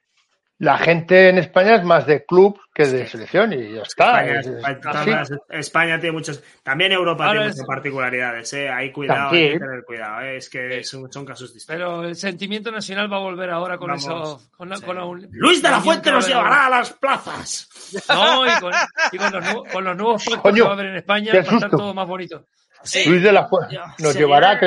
La 0.58 0.78
gente 0.78 1.28
en 1.28 1.36
España 1.36 1.74
es 1.74 1.84
más 1.84 2.06
de 2.06 2.24
club 2.24 2.58
que 2.72 2.84
de 2.86 3.06
selección 3.06 3.52
y 3.52 3.74
ya 3.74 3.82
está. 3.82 4.24
España, 4.24 4.40
Es- 4.40 5.30
es 5.50 5.70
tiene 6.00 6.12
muchas. 6.12 6.42
También 6.62 6.92
Europa 6.92 7.30
tiene 7.30 7.46
es- 7.48 7.52
muchas 7.56 7.66
particularidades, 7.66 8.52
¿eh? 8.54 8.70
Hay 8.70 8.90
cuidado, 8.90 9.28
hay 9.34 9.52
que 9.52 9.58
tener 9.58 9.84
cuidado, 9.84 10.20
¿eh? 10.22 10.36
Es 10.38 10.48
que 10.48 10.82
son, 10.82 11.12
son 11.12 11.26
casos 11.26 11.52
distintos. 11.52 11.76
Pero 11.76 12.04
el 12.04 12.16
sentimiento 12.16 12.72
nacional 12.72 13.12
va 13.12 13.16
a 13.18 13.20
volver 13.20 13.50
ahora 13.50 13.76
con 13.76 13.88
Vamos. 13.88 14.04
eso. 14.04 14.50
Con 14.56 14.70
la, 14.70 14.76
Sí. 14.78 14.82
con 14.84 14.96
la 14.96 15.04
un- 15.04 15.28
Luis 15.30 15.60
de 15.62 15.70
la 15.70 15.80
Fuente 15.80 16.08
a 16.08 16.12
nos 16.12 16.26
llevará 16.26 16.66
a 16.66 16.70
las 16.70 16.90
plazas. 16.94 17.68
No, 18.08 18.46
y 18.46 18.60
con, 18.60 18.72
y 19.12 19.16
con 19.18 19.32
los, 19.32 19.44
nuevos- 19.44 19.68
con 19.70 19.84
los 19.84 19.96
nuevos 19.96 20.24
pactos 20.24 20.40
Coño, 20.42 20.54
que 20.54 20.62
va 20.62 20.70
a 20.70 20.72
haber 20.72 20.86
en 20.86 20.96
España 20.96 21.32
va 21.34 21.38
a 21.38 21.54
estar 21.54 21.70
todo 21.70 21.92
más 21.92 22.08
bonito. 22.08 22.46
Sí. 22.82 23.04
Luis 23.08 23.22
de 23.22 23.32
la 23.32 23.46
Fuente 23.46 23.78
nos 23.98 24.12
sí, 24.14 24.18
llevará, 24.20 24.52
eh. 24.54 24.58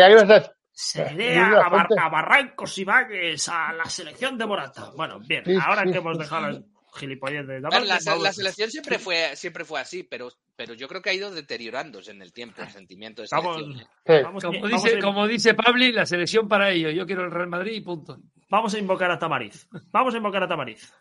Se 0.82 1.03
de 1.13 1.38
a, 1.38 1.49
la 1.49 1.67
Bar- 1.67 1.88
a 1.99 2.07
Barrancos 2.07 2.77
y 2.77 2.86
Valles, 2.86 3.49
a 3.49 3.73
la 3.73 3.84
selección 3.84 4.38
de 4.38 4.45
Morata. 4.45 4.91
Bueno, 4.95 5.19
bien, 5.19 5.43
Sí, 5.45 5.53
ahora 5.61 5.84
sí, 5.84 5.91
que 5.91 5.97
hemos 5.97 6.17
dejado 6.17 6.53
sí. 6.53 6.59
las 6.59 6.63
gilipolleces 6.99 7.47
de 7.47 7.59
la, 7.59 7.69
vamos- 7.69 8.23
la 8.23 8.32
selección 8.32 8.71
siempre 8.71 8.97
fue, 8.99 9.36
siempre 9.36 9.65
fue 9.65 9.82
así, 9.82 10.03
pero, 10.03 10.30
pero 10.55 10.73
yo 10.75 10.88
creo 10.88 11.01
que 11.01 11.09
ha 11.09 11.13
ido 11.13 11.32
deteriorándose 11.32 12.11
en 12.11 12.21
el 12.21 12.32
tiempo 12.32 12.61
el 12.61 12.69
sentimiento 12.69 13.21
de 13.21 13.27
Vamos, 13.30 13.57
selección. 13.57 13.82
¿eh? 13.82 13.88
Sí. 14.05 14.23
vamos, 14.23 14.43
Como 14.45 14.61
vamos 14.61 14.84
dice, 14.84 14.97
a, 14.97 15.01
como 15.01 15.27
dice 15.27 15.53
Pabli, 15.53 15.91
la 15.91 16.05
selección 16.05 16.47
para 16.47 16.69
ellos. 16.71 16.93
Yo 16.95 17.05
quiero 17.05 17.25
el 17.25 17.32
Real 17.32 17.49
Madrid 17.49 17.73
y 17.73 17.82
punto. 17.82 18.17
vamos 18.49 18.73
a 18.73 18.80
invocar 18.80 19.11
a 19.11 19.19
Tamariz. 19.19 19.67
Vamos 19.91 20.13
a 20.13 20.17
invocar 20.17 20.43
a 20.43 20.47
Tamariz. 20.47 20.93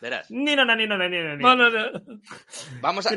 Verás. 0.00 0.30
Ni 0.30 0.56
no, 0.56 0.64
no, 0.64 0.74
ni 0.74 0.86
no, 0.86 0.96
ni 0.96 1.08
no, 1.10 1.36
ni 1.36 1.42
No. 1.42 1.48
Vamos 2.80 3.06
a, 3.06 3.10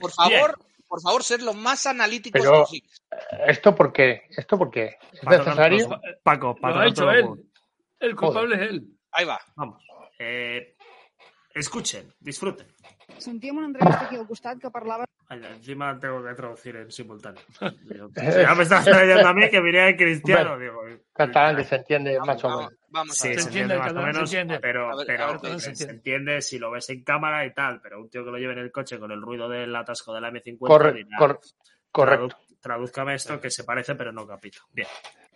por 0.00 0.10
Bien. 0.28 0.42
Por 0.88 1.00
favor, 1.02 1.22
ser 1.22 1.42
lo 1.42 1.52
más 1.54 1.86
analíticos 1.86 2.40
Pero- 2.40 2.60
posibles. 2.60 3.02
¿Esto 3.46 3.74
por 3.74 3.92
qué? 3.92 4.22
¿Esto 4.30 4.58
por 4.58 4.70
qué? 4.70 4.96
¿Es 5.12 5.20
Para 5.20 5.38
necesario? 5.38 6.00
Paco, 6.22 6.56
para 6.56 6.74
Lo 6.76 6.80
ha 6.80 6.86
hecho 6.88 7.10
él. 7.10 7.28
El 8.00 8.16
culpable 8.16 8.54
es 8.56 8.70
él. 8.70 8.86
Ahí 9.12 9.24
va. 9.24 9.38
Vamos. 9.56 9.82
Eh, 10.18 10.76
escuchen, 11.54 12.12
disfruten. 12.18 12.66
Sentíem 13.18 13.56
una 13.56 13.66
entrevista 13.66 14.06
aquí 14.06 14.16
al 14.16 14.26
costat 14.26 14.58
que 14.60 14.70
parlava 14.70 15.04
encima 15.30 15.98
tengo 16.00 16.24
que 16.24 16.34
traducir 16.34 16.76
en 16.76 16.90
simultáneo. 16.90 17.42
Digo, 17.82 18.08
ya 18.42 18.54
me 18.54 18.62
estás 18.62 18.84
trayendo 18.84 19.28
a 19.28 19.34
mí 19.34 19.48
que 19.50 19.60
venía 19.60 19.84
de 19.84 19.96
cristiano. 19.96 20.52
Hombre, 20.54 20.66
Digo, 20.68 21.02
Catalán 21.12 21.56
que 21.56 21.64
se 21.64 21.76
entiende 21.76 22.18
Vamos, 22.18 22.26
más 22.28 22.44
o 22.44 22.48
menos. 22.56 22.72
vamos 22.88 23.10
a 23.18 23.22
Sí, 23.22 23.28
ver. 23.28 23.36
se, 23.36 23.42
Se 23.42 23.48
entiende, 23.48 23.78
más 23.78 23.92
o 23.92 23.94
menos, 24.02 24.18
entiende. 24.32 24.60
pero, 24.60 24.96
ver, 24.96 25.06
pero 25.06 25.24
a 25.24 25.26
ver, 25.32 25.40
todo 25.40 25.58
se, 25.58 25.74
se 25.74 25.90
entiende. 25.90 26.40
si 26.40 26.58
lo 26.58 26.70
ves 26.70 26.88
en 26.90 27.04
cámara 27.04 27.44
y 27.44 27.52
tal, 27.52 27.80
pero 27.82 28.00
un 28.00 28.08
tío 28.08 28.24
que 28.24 28.30
lo 28.30 28.38
lleve 28.38 28.54
en 28.54 28.60
el 28.60 28.72
coche 28.72 28.98
con 28.98 29.12
el 29.12 29.20
ruido 29.20 29.48
del 29.48 29.74
atasco 29.76 30.14
de 30.14 30.20
la 30.20 30.30
M50 30.30 30.58
Corre- 30.58 30.92
dirá, 30.94 31.16
cor- 31.18 31.40
correcto. 31.90 32.28
"Tradu- 32.28 32.58
tradúzcame 32.60 33.14
esto 33.14 33.40
que 33.40 33.50
se 33.50 33.64
parece 33.64 33.94
pero 33.96 34.12
no 34.12 34.26
capito. 34.26 34.60
Bien. 34.72 34.88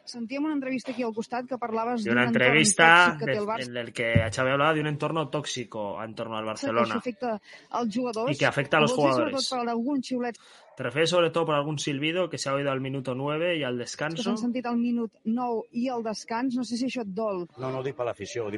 Sentíem 0.04 0.44
una 0.44 0.54
entrevista 0.54 0.90
aquí 0.92 1.02
al 1.02 1.12
costat 1.14 1.46
que 1.46 1.58
parlaves 1.58 2.02
De 2.04 2.10
d'un 2.10 2.18
una 2.18 2.26
entorn 2.28 2.42
entrevista 2.44 2.86
tòxic 3.12 3.18
que 3.20 3.26
té 3.32 3.38
el 3.38 3.46
Barça 3.46 3.68
en 3.68 3.76
el 3.76 3.92
que 3.92 4.08
Xavi 4.30 4.50
hablaba 4.50 4.74
de 4.74 4.80
un 4.80 4.86
entorno 4.88 5.28
tóxico 5.28 6.02
en 6.02 6.14
torno 6.14 6.36
al 6.36 6.42
que 6.44 6.48
Barcelona 6.48 6.94
afecta 6.96 7.40
als 7.70 7.94
jugadors 7.94 8.32
y 8.34 8.38
que 8.38 8.46
afecta 8.46 8.76
a 8.78 8.80
los 8.80 8.90
Vols 8.96 9.02
dir 9.02 9.12
jugadores. 9.12 9.46
sobretot 9.46 9.64
per 9.64 9.68
algun 9.70 10.02
xiulet 10.02 10.36
Te 10.76 10.82
refieres 10.84 11.10
sobre 11.10 11.30
todo 11.30 11.44
por 11.46 11.54
algún 11.54 11.78
silbido 11.78 12.30
que 12.30 12.38
se 12.38 12.48
ha 12.48 12.54
oído 12.54 12.70
al 12.70 12.80
minuto 12.80 13.14
9 13.14 13.58
y 13.58 13.62
al 13.62 13.74
que 13.76 13.80
descanso. 13.84 14.22
s'han 14.22 14.38
sentit 14.38 14.64
al 14.66 14.78
minut 14.78 15.12
9 15.24 15.64
i 15.72 15.88
al 15.88 16.02
descans, 16.02 16.54
no 16.56 16.64
sé 16.64 16.76
si 16.78 16.86
això 16.86 17.02
et 17.02 17.08
dol. 17.12 17.46
No, 17.58 17.70
no 17.70 17.78
ho 17.80 17.82
dic 17.82 17.94
per 17.94 18.06
l'afició, 18.06 18.48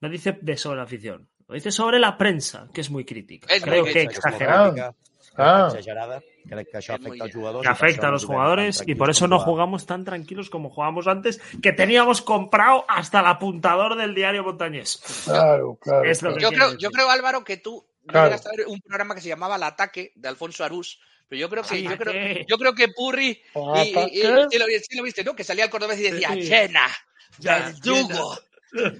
No 0.00 0.08
dice 0.08 0.38
de 0.40 0.56
sobre 0.56 0.76
la 0.76 0.84
afición, 0.84 1.26
lo 1.48 1.54
dice 1.54 1.72
sobre 1.72 1.98
la 1.98 2.16
prensa, 2.16 2.68
que 2.72 2.80
es 2.82 2.90
muy 2.90 3.04
crítica. 3.04 3.52
Es 3.52 3.62
Creo 3.64 3.82
muy 3.82 3.92
que 3.92 4.02
exagerado. 4.02 4.72
crítica, 4.74 4.94
Ah. 5.36 5.66
exagerada. 5.70 6.22
Crec 6.48 6.70
que 6.70 6.78
això 6.78 6.98
muy 7.00 7.18
afecta 7.18 7.24
als 7.24 7.34
jugadors. 7.34 7.66
que 7.98 8.06
a 8.06 8.10
los 8.10 8.24
jugadores 8.24 8.82
y 8.86 8.94
por 8.94 9.10
eso 9.10 9.26
no 9.26 9.38
jugamos 9.40 9.84
tan 9.86 10.04
tranquilos 10.04 10.48
como 10.48 10.70
jugábamos 10.70 11.06
antes, 11.08 11.40
que 11.60 11.72
teníamos 11.72 12.22
comprado 12.22 12.84
hasta 12.88 13.20
el 13.20 13.26
apuntador 13.26 13.96
del 13.96 14.14
diario 14.14 14.44
Montañés. 14.44 15.02
Claro, 15.24 15.76
claro. 15.80 16.04
Es 16.08 16.22
lo 16.22 16.34
que 16.34 16.40
Yo 16.40 16.50
creo, 16.50 16.76
yo 16.76 16.90
creo, 16.90 17.10
Álvaro, 17.10 17.42
que 17.42 17.56
tú 17.56 17.84
Claro. 18.06 18.34
a 18.36 18.56
ver 18.56 18.66
un 18.68 18.80
programa 18.80 19.16
que 19.16 19.20
se 19.20 19.28
llamaba 19.28 19.56
El 19.56 19.64
Ataque 19.64 20.12
de 20.14 20.28
Alfonso 20.28 20.62
Arús, 20.64 21.00
pero 21.28 21.40
yo 21.40 21.50
creo 21.50 21.64
que, 21.64 21.82
yo 21.82 21.96
creo, 21.98 22.12
Ataque. 22.12 22.46
yo 22.48 22.56
creo 22.58 22.74
que 22.74 22.88
Purri 22.88 23.42
y, 23.54 24.20
y- 24.20 24.22
lo, 24.22 25.02
viste, 25.02 25.24
¿no? 25.24 25.34
Que 25.34 25.42
salía 25.42 25.64
el 25.64 25.70
cordobés 25.70 25.98
y 25.98 26.04
decía, 26.10 26.28
Sí. 26.34 26.42
llena, 26.42 26.86
verdugo. 27.40 28.38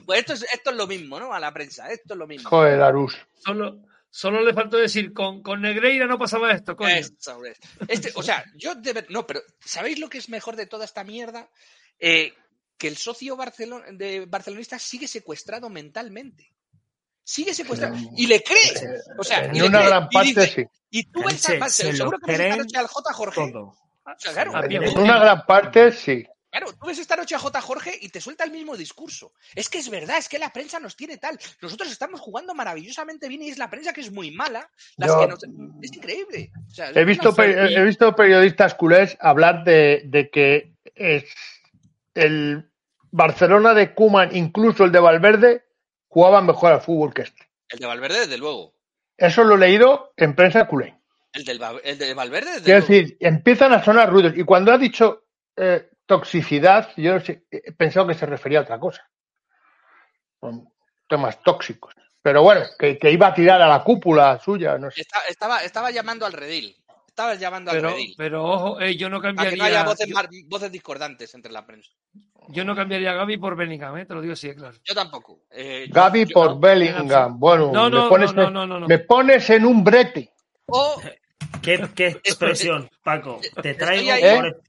Pues 0.07 0.21
esto 0.21 0.33
es, 0.33 0.43
esto 0.55 0.71
es 0.71 0.77
lo 0.77 0.87
mismo, 0.87 1.21
¿no? 1.21 1.33
A 1.33 1.39
la 1.41 1.53
prensa, 1.53 1.91
esto 1.93 2.15
es 2.15 2.19
lo 2.19 2.27
mismo. 2.27 2.49
Joder, 2.49 2.81
Arús. 2.81 3.17
Solo, 3.45 3.77
solo 4.17 4.41
le 4.43 4.55
faltó 4.55 4.79
decir, 4.79 5.13
con, 5.13 5.43
con 5.43 5.61
Negreira 5.61 6.07
no 6.07 6.19
pasaba 6.19 6.51
esto, 6.53 6.75
coño. 6.75 6.95
Este, 7.89 8.13
o 8.15 8.23
sea, 8.23 8.43
yo 8.57 8.75
de 8.75 8.93
ver- 8.95 9.07
no, 9.11 9.27
pero 9.27 9.43
¿sabéis 9.63 9.99
lo 9.99 10.09
que 10.09 10.17
es 10.19 10.31
mejor 10.31 10.57
de 10.57 10.67
toda 10.67 10.87
esta 10.87 11.05
mierda? 11.05 11.51
Eh, 11.99 12.33
que 12.79 12.89
el 12.89 12.97
socio 12.97 13.37
barcelon- 13.37 13.97
de 13.99 14.25
barcelonista 14.27 14.79
sigue 14.79 15.07
secuestrado 15.07 15.69
mentalmente. 15.69 16.51
Sigue 17.23 17.53
secuestrado. 17.53 17.95
Y 18.17 18.27
le 18.27 18.43
cree. 18.43 18.73
O 19.19 19.25
sea, 19.25 19.51
y 19.53 19.59
En 19.59 19.65
una 19.65 19.79
cree. 19.81 19.89
gran 19.91 20.09
Y 20.11 20.15
parte 20.15 20.29
dice- 20.29 20.47
sí. 20.47 20.65
Y 20.91 21.05
tú 21.11 21.21
Se- 21.37 21.59
ves, 21.59 21.73
se 21.75 21.91
lo 21.91 21.97
seguro 21.97 22.19
que 22.25 22.57
noche 22.57 22.79
al 22.79 22.87
J. 22.87 23.13
Jorge. 23.13 23.51
Todo. 23.53 23.65
O 23.67 23.77
sea, 24.19 24.33
claro, 24.33 24.57
A 24.57 24.63
pie 24.63 24.79
En 24.79 24.99
una 24.99 25.19
gran 25.19 25.45
parte 25.45 25.93
sí. 25.93 26.25
Claro, 26.59 26.73
tú 26.73 26.87
ves 26.87 26.99
esta 26.99 27.17
noche 27.17 27.35
a 27.35 27.39
J. 27.39 27.61
Jorge 27.61 27.99
y 28.01 28.09
te 28.09 28.19
suelta 28.21 28.43
el 28.45 28.51
mismo 28.51 28.77
discurso. 28.79 29.33
Es 29.55 29.69
que 29.69 29.77
es 29.79 29.91
verdad, 29.91 30.17
es 30.17 30.27
que 30.29 30.39
la 30.39 30.51
prensa 30.51 30.81
nos 30.81 30.97
tiene 30.97 31.19
tal. 31.19 31.39
Nosotros 31.61 31.93
estamos 31.93 32.19
jugando 32.19 32.55
maravillosamente 32.55 33.29
bien 33.29 33.43
y 33.43 33.51
es 33.51 33.59
la 33.59 33.69
prensa 33.69 33.93
que 33.93 34.01
es 34.01 34.11
muy 34.11 34.31
mala. 34.31 34.71
Las 34.97 35.11
Yo- 35.11 35.21
que 35.21 35.27
nos- 35.27 35.45
Es 35.83 35.95
increíble. 35.95 36.51
O 36.67 36.75
sea, 36.75 36.91
He 36.95 37.05
visto, 37.05 37.29
es 37.43 37.77
he 37.77 37.83
visto 37.85 38.17
periodistas 38.17 38.75
culés 38.75 39.19
hablar 39.21 39.65
de, 39.65 40.03
de 40.07 40.31
que 40.31 40.73
es 40.95 41.25
el 42.15 42.71
Barcelona 43.11 43.75
de 43.75 43.95
Kuman, 43.95 44.35
incluso 44.35 44.85
el 44.85 44.93
de 44.93 45.01
Valverde, 45.01 45.65
jugaban 46.09 46.47
mejor 46.47 46.73
al 46.73 46.81
fútbol 46.81 47.13
que 47.13 47.23
este. 47.23 47.51
El 47.69 47.81
de 47.81 47.87
Valverde, 47.87 48.21
desde 48.21 48.39
luego. 48.39 48.73
Eso 49.19 49.45
lo 49.45 49.57
he 49.57 49.59
leído 49.59 50.15
en 50.17 50.35
prensa 50.35 50.67
culé. 50.67 50.97
El, 51.35 51.45
del, 51.45 51.61
el 51.85 51.99
de 51.99 52.15
Valverde, 52.15 52.51
desde 52.53 52.63
Quiero 52.65 52.81
luego. 52.81 52.93
decir, 52.95 53.17
empiezan 53.21 53.75
a 53.75 53.85
sonar 53.85 54.11
ruidos. 54.11 54.33
Y 54.37 54.45
cuando 54.45 54.73
ha 54.73 54.79
dicho 54.79 55.25
eh, 55.57 55.91
toxicidad, 56.07 56.91
yo 56.97 57.15
no 57.15 57.21
sé, 57.21 57.45
he 57.51 57.73
pensado 57.73 58.07
que 58.07 58.15
se 58.15 58.27
refería 58.27 58.61
a 58.61 58.63
otra 58.63 58.79
cosa. 58.79 59.03
Con 60.39 60.69
temas 61.09 61.43
tóxicos. 61.43 61.95
Pero 62.23 62.43
bueno, 62.43 62.63
que, 62.79 62.99
que 62.99 63.11
iba 63.11 63.29
a 63.29 63.35
tirar 63.35 63.61
a 63.63 63.69
la 63.69 63.85
cúpula 63.85 64.39
suya, 64.43 64.79
no 64.79 64.91
sé. 64.91 65.03
Esta- 65.03 65.21
estaba, 65.29 65.61
estaba 65.63 65.91
llamando 65.91 66.27
al 66.27 66.33
redil. 66.33 66.77
Estaba 67.07 67.35
llamando 67.35 67.71
al 67.71 67.81
redil. 67.83 68.15
pero 68.19 68.45
ojo, 68.45 68.81
eh, 68.81 68.95
yo 68.97 69.09
no 69.09 69.21
Para 69.23 69.33
que 69.33 69.57
no 69.57 69.65
haya 69.65 69.77
cambiaría. 69.79 69.85
voces, 69.85 70.07
yo, 70.09 70.15
mar- 70.15 70.29
voces 70.49 70.71
discordantes 70.73 71.35
entre 71.35 71.51
la 71.53 71.65
prensa. 71.65 71.91
yo 72.49 72.65
no 72.65 72.77
cambiaría 72.77 73.13
a 73.13 73.15
Gaby 73.15 73.39
por 73.39 73.57
Bellingham, 73.57 73.97
eh, 73.97 74.05
te 74.07 74.13
lo 74.15 74.21
digo 74.21 74.35
así, 74.35 74.55
claro. 74.55 74.77
Yo 74.85 74.95
tampoco. 74.95 75.41
Eh, 75.51 75.87
yo- 75.89 75.95
Gaby 75.95 76.27
yo- 76.27 76.35
por 76.35 76.47
no, 76.51 76.59
Bellingham. 76.61 77.39
Bueno, 77.39 77.71
No, 77.73 77.89
no, 77.89 78.05
me, 78.05 78.09
pones, 78.11 78.35
no, 78.35 78.51
no, 78.51 78.67
no, 78.67 78.81
no. 78.81 78.87
me 78.87 78.99
pones 78.99 79.49
en 79.51 79.65
un 79.65 79.83
brete. 79.83 80.31
O 80.67 81.01
¿Qué, 81.63 81.89
qué 81.95 82.07
expresión, 82.25 82.91
Paco? 83.03 83.41
Te 83.63 83.75
traigo, 83.75 84.13
por, 84.37 84.61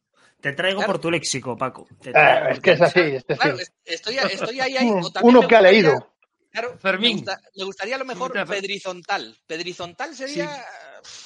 te 0.51 0.53
traigo 0.57 0.79
Claro. 0.79 0.93
por 0.93 1.01
tu 1.01 1.11
léxico, 1.11 1.57
Paco. 1.57 1.87
Te 2.01 2.09
Eh, 2.09 2.13
traigo 2.13 2.47
es 2.49 2.59
que 2.59 2.71
es 2.71 2.81
así, 2.81 2.99
es 2.99 3.23
claro, 3.25 3.57
decir, 3.57 3.73
es- 3.85 3.93
estoy, 3.95 4.17
estoy 4.17 4.59
ahí, 4.59 4.77
ahí. 4.77 4.89
o 5.05 5.11
también 5.11 5.35
uno 5.37 5.47
que 5.47 5.55
ha 5.55 5.59
gustaría- 5.59 5.71
leído. 5.71 6.13
Claro, 6.51 6.77
Fermín. 6.79 7.17
Me, 7.17 7.21
gusta- 7.21 7.39
me 7.55 7.63
gustaría 7.65 7.95
a 7.95 7.99
lo 7.99 8.05
mejor 8.05 8.31
pedrizontal. 8.47 9.35
Pedrizontal 9.45 10.15
sería. 10.15 10.49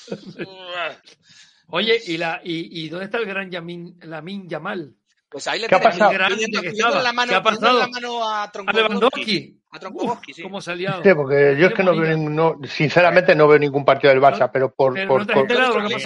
Oye, 1.68 2.00
¿y, 2.06 2.18
la, 2.18 2.42
y, 2.44 2.84
y 2.86 2.90
dónde 2.90 3.06
está 3.06 3.18
el 3.18 3.26
gran 3.26 3.50
Yamin, 3.50 3.98
Lamin 4.02 4.50
Yamal? 4.50 4.94
Pues 5.30 5.48
ahí 5.48 5.62
le 5.62 5.68
¿Qué 5.68 5.76
ha 5.76 5.80
pasado? 5.80 6.12
pidiendo- 6.12 7.02
la 7.02 7.14
mano, 7.14 7.30
¿Qué 7.30 7.36
ha 7.38 7.44
pasado? 7.44 7.80
la 7.80 7.88
mano 7.88 8.28
a 8.30 8.44
A. 8.44 8.52
Lewandowski. 8.74 9.58
A 9.74 9.80
Tronkowski, 9.80 10.34
sí. 10.34 10.42
¿Cómo 10.44 10.60
se 10.60 10.72
ha 10.72 10.76
liado? 10.76 11.02
Sí, 11.02 11.10
porque 11.16 11.56
yo 11.58 11.68
es 11.68 11.74
que 11.74 11.82
no 11.82 11.96
veo, 11.98 12.10
ningún- 12.18 12.36
no, 12.36 12.60
sinceramente 12.68 13.34
no 13.34 13.48
veo 13.48 13.58
ningún 13.58 13.86
partido 13.86 14.12
del 14.12 14.22
Barça, 14.22 14.50
pero 14.52 14.76
por, 14.76 14.94
Pero 14.94 15.08
por, 15.08 15.22
no 15.22 15.26
te 15.26 15.32
has 15.32 15.36
por- 15.38 15.44
enterado 15.50 15.80
lo 15.80 15.88
que 15.88 15.96
ha 15.96 16.00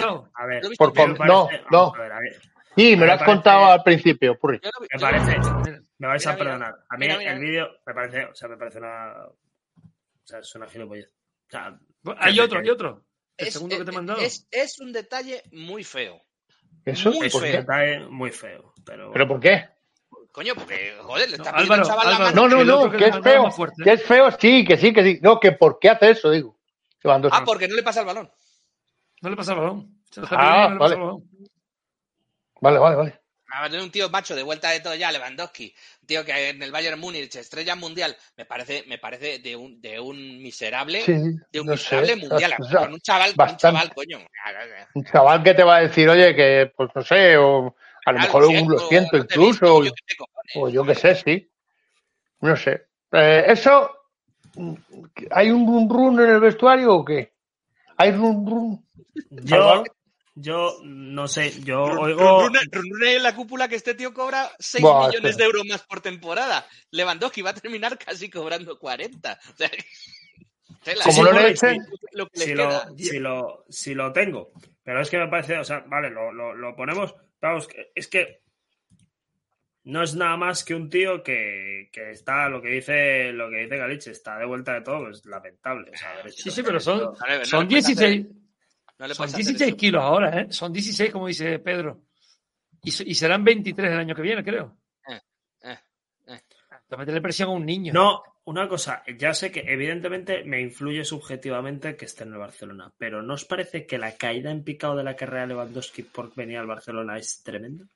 por- 0.78 1.26
no, 1.26 1.48
no. 1.72 1.92
Sí, 2.76 2.90
me 2.90 2.96
me 2.98 3.06
lo 3.06 3.12
has 3.12 3.18
parece- 3.18 3.34
contado 3.36 3.64
al 3.72 3.82
principio, 3.82 4.38
Purri. 4.38 4.60
Me 4.62 5.00
parece, 5.00 5.38
me 5.98 6.06
vais 6.08 6.22
Mira, 6.26 6.32
a 6.34 6.36
perdonar. 6.36 6.74
A 6.90 6.96
mí 6.96 7.06
Mira, 7.06 7.18
mira. 7.18 7.32
el 7.32 7.38
vídeo 7.40 7.68
me 7.86 7.94
parece, 7.94 8.24
o 8.26 8.34
sea, 8.34 8.48
me 8.48 8.56
parece 8.56 8.78
una, 8.78 9.12
o 9.26 9.36
sea, 10.24 10.38
es 10.40 10.54
una 10.54 10.66
gilipollez. 10.68 11.06
O 11.08 11.50
sea, 11.50 11.78
Hay 12.18 12.38
otro, 12.40 12.60
hay 12.60 12.68
otro. 12.70 13.02
El 13.36 13.46
es, 13.48 13.52
segundo 13.54 13.78
que 13.78 13.84
te 13.84 13.90
he 13.90 13.94
mandado. 13.94 14.20
es- 14.20 14.46
es 14.50 14.78
un 14.80 14.92
detalle 14.92 15.42
muy 15.52 15.84
feo. 15.84 16.20
¿Eso? 16.84 17.10
Muy 17.12 17.26
Es 17.26 17.32
¿Por 17.32 17.42
un 17.42 17.50
detalle 17.52 17.98
muy 18.06 18.30
feo, 18.30 18.72
pero, 18.84 19.10
¿Pero 19.12 19.26
por 19.28 19.40
qué? 19.40 19.68
Coño, 20.30 20.54
porque, 20.54 20.94
joder, 21.00 21.30
le 21.30 21.38
No, 21.38 21.44
está 21.44 21.52
pidiendo 21.56 21.74
Álvaro, 21.74 21.82
al 21.82 21.88
chaval 21.88 22.06
la 22.06 22.16
Álvaro, 22.16 22.34
mano. 22.36 22.48
No, 22.48 22.64
no, 22.64 22.84
no, 22.84 22.90
que 22.90 22.98
que 22.98 23.06
es 23.06 23.18
feo. 23.22 23.50
Que 23.82 23.92
es 23.94 24.02
feo, 24.04 24.30
sí, 24.38 24.64
que 24.66 24.76
sí, 24.76 24.92
que 24.92 25.02
sí. 25.02 25.18
No, 25.22 25.40
que 25.40 25.52
por 25.52 25.78
qué 25.78 25.88
hace 25.90 26.10
eso, 26.10 26.30
digo. 26.30 26.58
Ah, 27.04 27.42
porque 27.44 27.68
no 27.68 27.74
le 27.74 27.82
pasa 27.82 28.00
el 28.00 28.06
balón. 28.06 28.30
No 29.22 29.30
le 29.30 29.36
pasa 29.36 29.52
el 29.52 29.58
balón. 29.60 30.00
Ah, 30.30 30.68
no 30.72 30.78
vale. 30.78 30.96
Vale, 32.60 32.78
vale, 32.78 32.96
vale. 32.96 33.20
A 33.52 33.68
ver, 33.68 33.80
un 33.80 33.90
tío 33.90 34.10
macho 34.10 34.34
de 34.34 34.42
vuelta 34.42 34.70
de 34.70 34.80
todo 34.80 34.94
ya, 34.94 35.12
Lewandowski, 35.12 35.72
un 36.02 36.06
tío 36.06 36.24
que 36.24 36.50
en 36.50 36.62
el 36.62 36.72
Bayern 36.72 36.98
Múnich, 36.98 37.36
estrella 37.36 37.76
mundial, 37.76 38.16
me 38.36 38.44
parece, 38.44 38.84
me 38.88 38.98
parece 38.98 39.38
de 39.38 39.54
un, 39.54 39.80
de 39.80 40.00
un 40.00 40.42
miserable, 40.42 41.02
Sí, 41.02 41.12
de 41.52 41.60
un 41.60 41.66
no 41.66 41.72
miserable 41.72 42.14
sé. 42.14 42.16
mundial. 42.16 42.54
O 42.58 42.64
sea, 42.64 42.80
con 42.80 42.92
un 42.92 43.00
chaval, 43.00 43.34
con 43.34 43.46
un 43.46 43.52
bastante. 43.52 43.78
chaval, 43.78 43.94
coño. 43.94 44.18
Un 44.94 45.04
chaval 45.04 45.42
que 45.44 45.54
te 45.54 45.62
va 45.62 45.76
a 45.76 45.80
decir, 45.80 46.08
oye, 46.08 46.34
que, 46.34 46.72
pues 46.76 46.90
no 46.94 47.02
sé, 47.02 47.36
o 47.36 47.74
a 48.04 48.12
lo 48.12 48.18
mejor 48.18 48.42
lo 48.42 48.48
un 48.48 48.54
siento, 48.54 48.72
lo 48.74 48.88
siento 48.88 49.16
visto, 49.16 49.36
incluso, 49.36 49.94
o 50.54 50.68
yo 50.68 50.84
qué 50.84 50.94
sé, 50.94 51.14
sí. 51.14 51.50
No 52.40 52.56
sé. 52.56 52.88
Eh, 53.12 53.44
¿Eso 53.46 53.90
hay 55.30 55.50
un 55.50 55.66
run 55.66 55.88
run 55.88 56.20
en 56.20 56.30
el 56.30 56.40
vestuario 56.40 56.94
o 56.94 57.04
qué? 57.04 57.32
¿Hay 57.96 58.10
run 58.12 58.46
run? 58.46 58.88
yo. 59.30 59.84
Yo 60.38 60.78
no 60.84 61.26
sé, 61.28 61.50
yo 61.62 61.82
oigo, 61.82 62.42
run- 62.46 62.54
run- 62.54 62.90
run 62.92 63.04
en 63.08 63.22
la 63.22 63.34
cúpula 63.34 63.68
que 63.68 63.74
este 63.76 63.94
tío 63.94 64.12
cobra 64.12 64.50
6 64.58 64.82
Buah, 64.82 65.08
millones 65.08 65.30
este- 65.30 65.42
de 65.42 65.46
euros 65.46 65.64
más 65.66 65.82
por 65.84 66.00
temporada. 66.02 66.66
Lewandowski 66.90 67.40
va 67.42 67.50
a 67.50 67.54
terminar 67.54 67.96
casi 67.98 68.28
cobrando 68.28 68.78
40. 68.78 69.38
O 69.52 69.56
sea, 69.56 69.70
tela. 70.84 71.04
Como 71.04 71.24
le 71.32 71.48
echen, 71.50 71.78
lo 72.12 72.28
que 72.28 72.40
si 72.40 72.46
queda. 72.46 72.86
lo, 72.90 72.96
si, 72.98 73.18
lo, 73.18 73.64
si 73.68 73.94
lo 73.94 74.12
tengo. 74.12 74.52
Pero 74.84 75.00
es 75.00 75.08
que 75.10 75.18
me 75.18 75.28
parece, 75.28 75.58
o 75.58 75.64
sea, 75.64 75.80
vale, 75.88 76.10
lo, 76.10 76.30
lo, 76.32 76.54
lo 76.54 76.76
ponemos. 76.76 77.14
Vamos, 77.40 77.66
que- 77.66 77.90
es 77.94 78.06
que 78.06 78.40
no 79.84 80.02
es 80.02 80.14
nada 80.16 80.36
más 80.36 80.64
que 80.64 80.74
un 80.74 80.90
tío 80.90 81.22
que, 81.22 81.88
que 81.92 82.10
está, 82.10 82.48
lo 82.48 82.60
que 82.60 82.68
dice, 82.70 83.32
lo 83.32 83.48
que 83.48 83.58
dice 83.62 83.76
Galich, 83.76 84.06
está 84.08 84.36
de 84.36 84.44
vuelta 84.44 84.74
de 84.74 84.80
todo, 84.82 85.08
es 85.10 85.24
lamentable. 85.24 85.92
o 85.94 85.96
sea, 85.96 86.10
haber 86.12 86.26
hecho 86.26 86.42
Sí, 86.42 86.50
sí, 86.50 86.62
pero 86.62 86.78
son, 86.80 87.14
son 87.16 87.28
le 87.28 87.68
puedes 87.68 87.84
hacer- 87.86 87.94
16, 87.94 88.26
no 88.98 89.06
le 89.06 89.14
son 89.14 89.24
puedes 89.24 89.34
hacer 89.34 89.44
16 89.44 89.68
eso. 89.68 89.76
kilos 89.76 90.02
ahora, 90.02 90.40
¿eh? 90.40 90.46
Son 90.50 90.72
16, 90.72 91.12
como 91.12 91.26
dice 91.28 91.58
Pedro. 91.58 92.02
Y, 92.82 92.90
y 93.10 93.14
serán 93.14 93.44
23 93.44 93.92
el 93.92 93.98
año 93.98 94.14
que 94.14 94.22
viene, 94.22 94.44
creo. 94.44 94.76
Eh, 95.08 95.20
eh, 95.64 95.78
eh. 96.28 96.40
Meterle 96.96 97.20
presión 97.20 97.48
a 97.48 97.52
un 97.52 97.66
niño. 97.66 97.92
No, 97.92 98.22
una 98.44 98.68
cosa, 98.68 99.02
ya 99.18 99.34
sé 99.34 99.50
que 99.50 99.64
evidentemente 99.66 100.44
me 100.44 100.60
influye 100.60 101.04
subjetivamente 101.04 101.96
que 101.96 102.04
esté 102.04 102.24
en 102.24 102.32
el 102.32 102.38
Barcelona, 102.38 102.92
pero 102.96 103.20
¿no 103.22 103.34
os 103.34 103.44
parece 103.44 103.86
que 103.86 103.98
la 103.98 104.16
caída 104.16 104.50
en 104.52 104.62
picado 104.62 104.96
de 104.96 105.02
la 105.02 105.16
carrera 105.16 105.42
de 105.42 105.48
Lewandowski 105.48 106.02
por 106.04 106.32
venir 106.34 106.58
al 106.58 106.66
Barcelona 106.66 107.18
es 107.18 107.42
tremenda? 107.42 107.86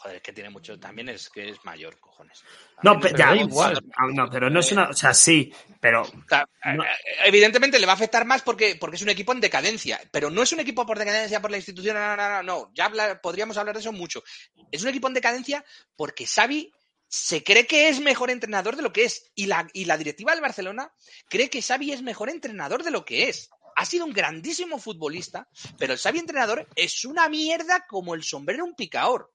Joder, 0.00 0.16
es 0.18 0.22
que 0.22 0.32
tiene 0.32 0.48
mucho. 0.50 0.78
También 0.78 1.08
es 1.08 1.28
que 1.28 1.48
es 1.50 1.64
mayor, 1.64 1.98
cojones. 1.98 2.44
No, 2.84 2.92
También 2.92 3.00
pe- 3.00 3.08
es 3.08 3.14
ya, 3.18 3.34
igual. 3.34 3.84
Ah, 3.96 4.06
no, 4.14 4.30
pero 4.30 4.48
no 4.48 4.60
es 4.60 4.70
una, 4.70 4.90
o 4.90 4.92
sea, 4.92 5.12
sí, 5.12 5.52
pero 5.80 6.02
O 6.02 6.06
sea, 6.28 6.46
No. 6.72 6.84
eh, 6.84 6.88
Evidentemente 7.24 7.80
le 7.80 7.86
va 7.86 7.92
a 7.92 7.96
afectar 7.96 8.24
más 8.24 8.42
porque, 8.42 8.76
porque 8.78 8.94
es 8.94 9.02
un 9.02 9.08
equipo 9.08 9.32
en 9.32 9.40
decadencia, 9.40 10.00
pero 10.12 10.30
no 10.30 10.42
es 10.44 10.52
un 10.52 10.60
equipo 10.60 10.86
por 10.86 10.98
decadencia 11.00 11.40
por 11.42 11.50
la 11.50 11.56
institución, 11.56 11.96
no, 11.96 12.16
no, 12.16 12.16
no, 12.16 12.28
no, 12.30 12.42
no. 12.44 12.70
ya 12.74 12.84
habla- 12.84 13.20
podríamos 13.20 13.56
hablar 13.56 13.74
de 13.74 13.80
eso 13.80 13.92
mucho. 13.92 14.22
Es 14.70 14.82
un 14.82 14.88
equipo 14.88 15.08
en 15.08 15.14
decadencia 15.14 15.64
porque 15.96 16.26
Xavi 16.26 16.72
se 17.08 17.42
cree 17.42 17.66
que 17.66 17.88
es 17.88 17.98
mejor 18.00 18.30
entrenador 18.30 18.76
de 18.76 18.82
lo 18.82 18.92
que 18.92 19.02
es 19.04 19.32
y 19.34 19.46
la, 19.46 19.66
y 19.72 19.86
la 19.86 19.96
directiva 19.96 20.30
del 20.30 20.42
Barcelona 20.42 20.92
cree 21.28 21.50
que 21.50 21.60
Xavi 21.62 21.90
es 21.92 22.02
mejor 22.02 22.30
entrenador 22.30 22.84
de 22.84 22.92
lo 22.92 23.04
que 23.04 23.28
es. 23.30 23.50
Ha 23.74 23.84
sido 23.84 24.04
un 24.04 24.12
grandísimo 24.12 24.78
futbolista, 24.78 25.48
pero 25.78 25.92
el 25.94 25.98
Xavi 25.98 26.18
entrenador 26.20 26.68
es 26.76 27.04
una 27.04 27.28
mierda 27.28 27.84
como 27.88 28.14
el 28.14 28.22
sombrero 28.24 28.64
un 28.64 28.74
picador, 28.74 29.32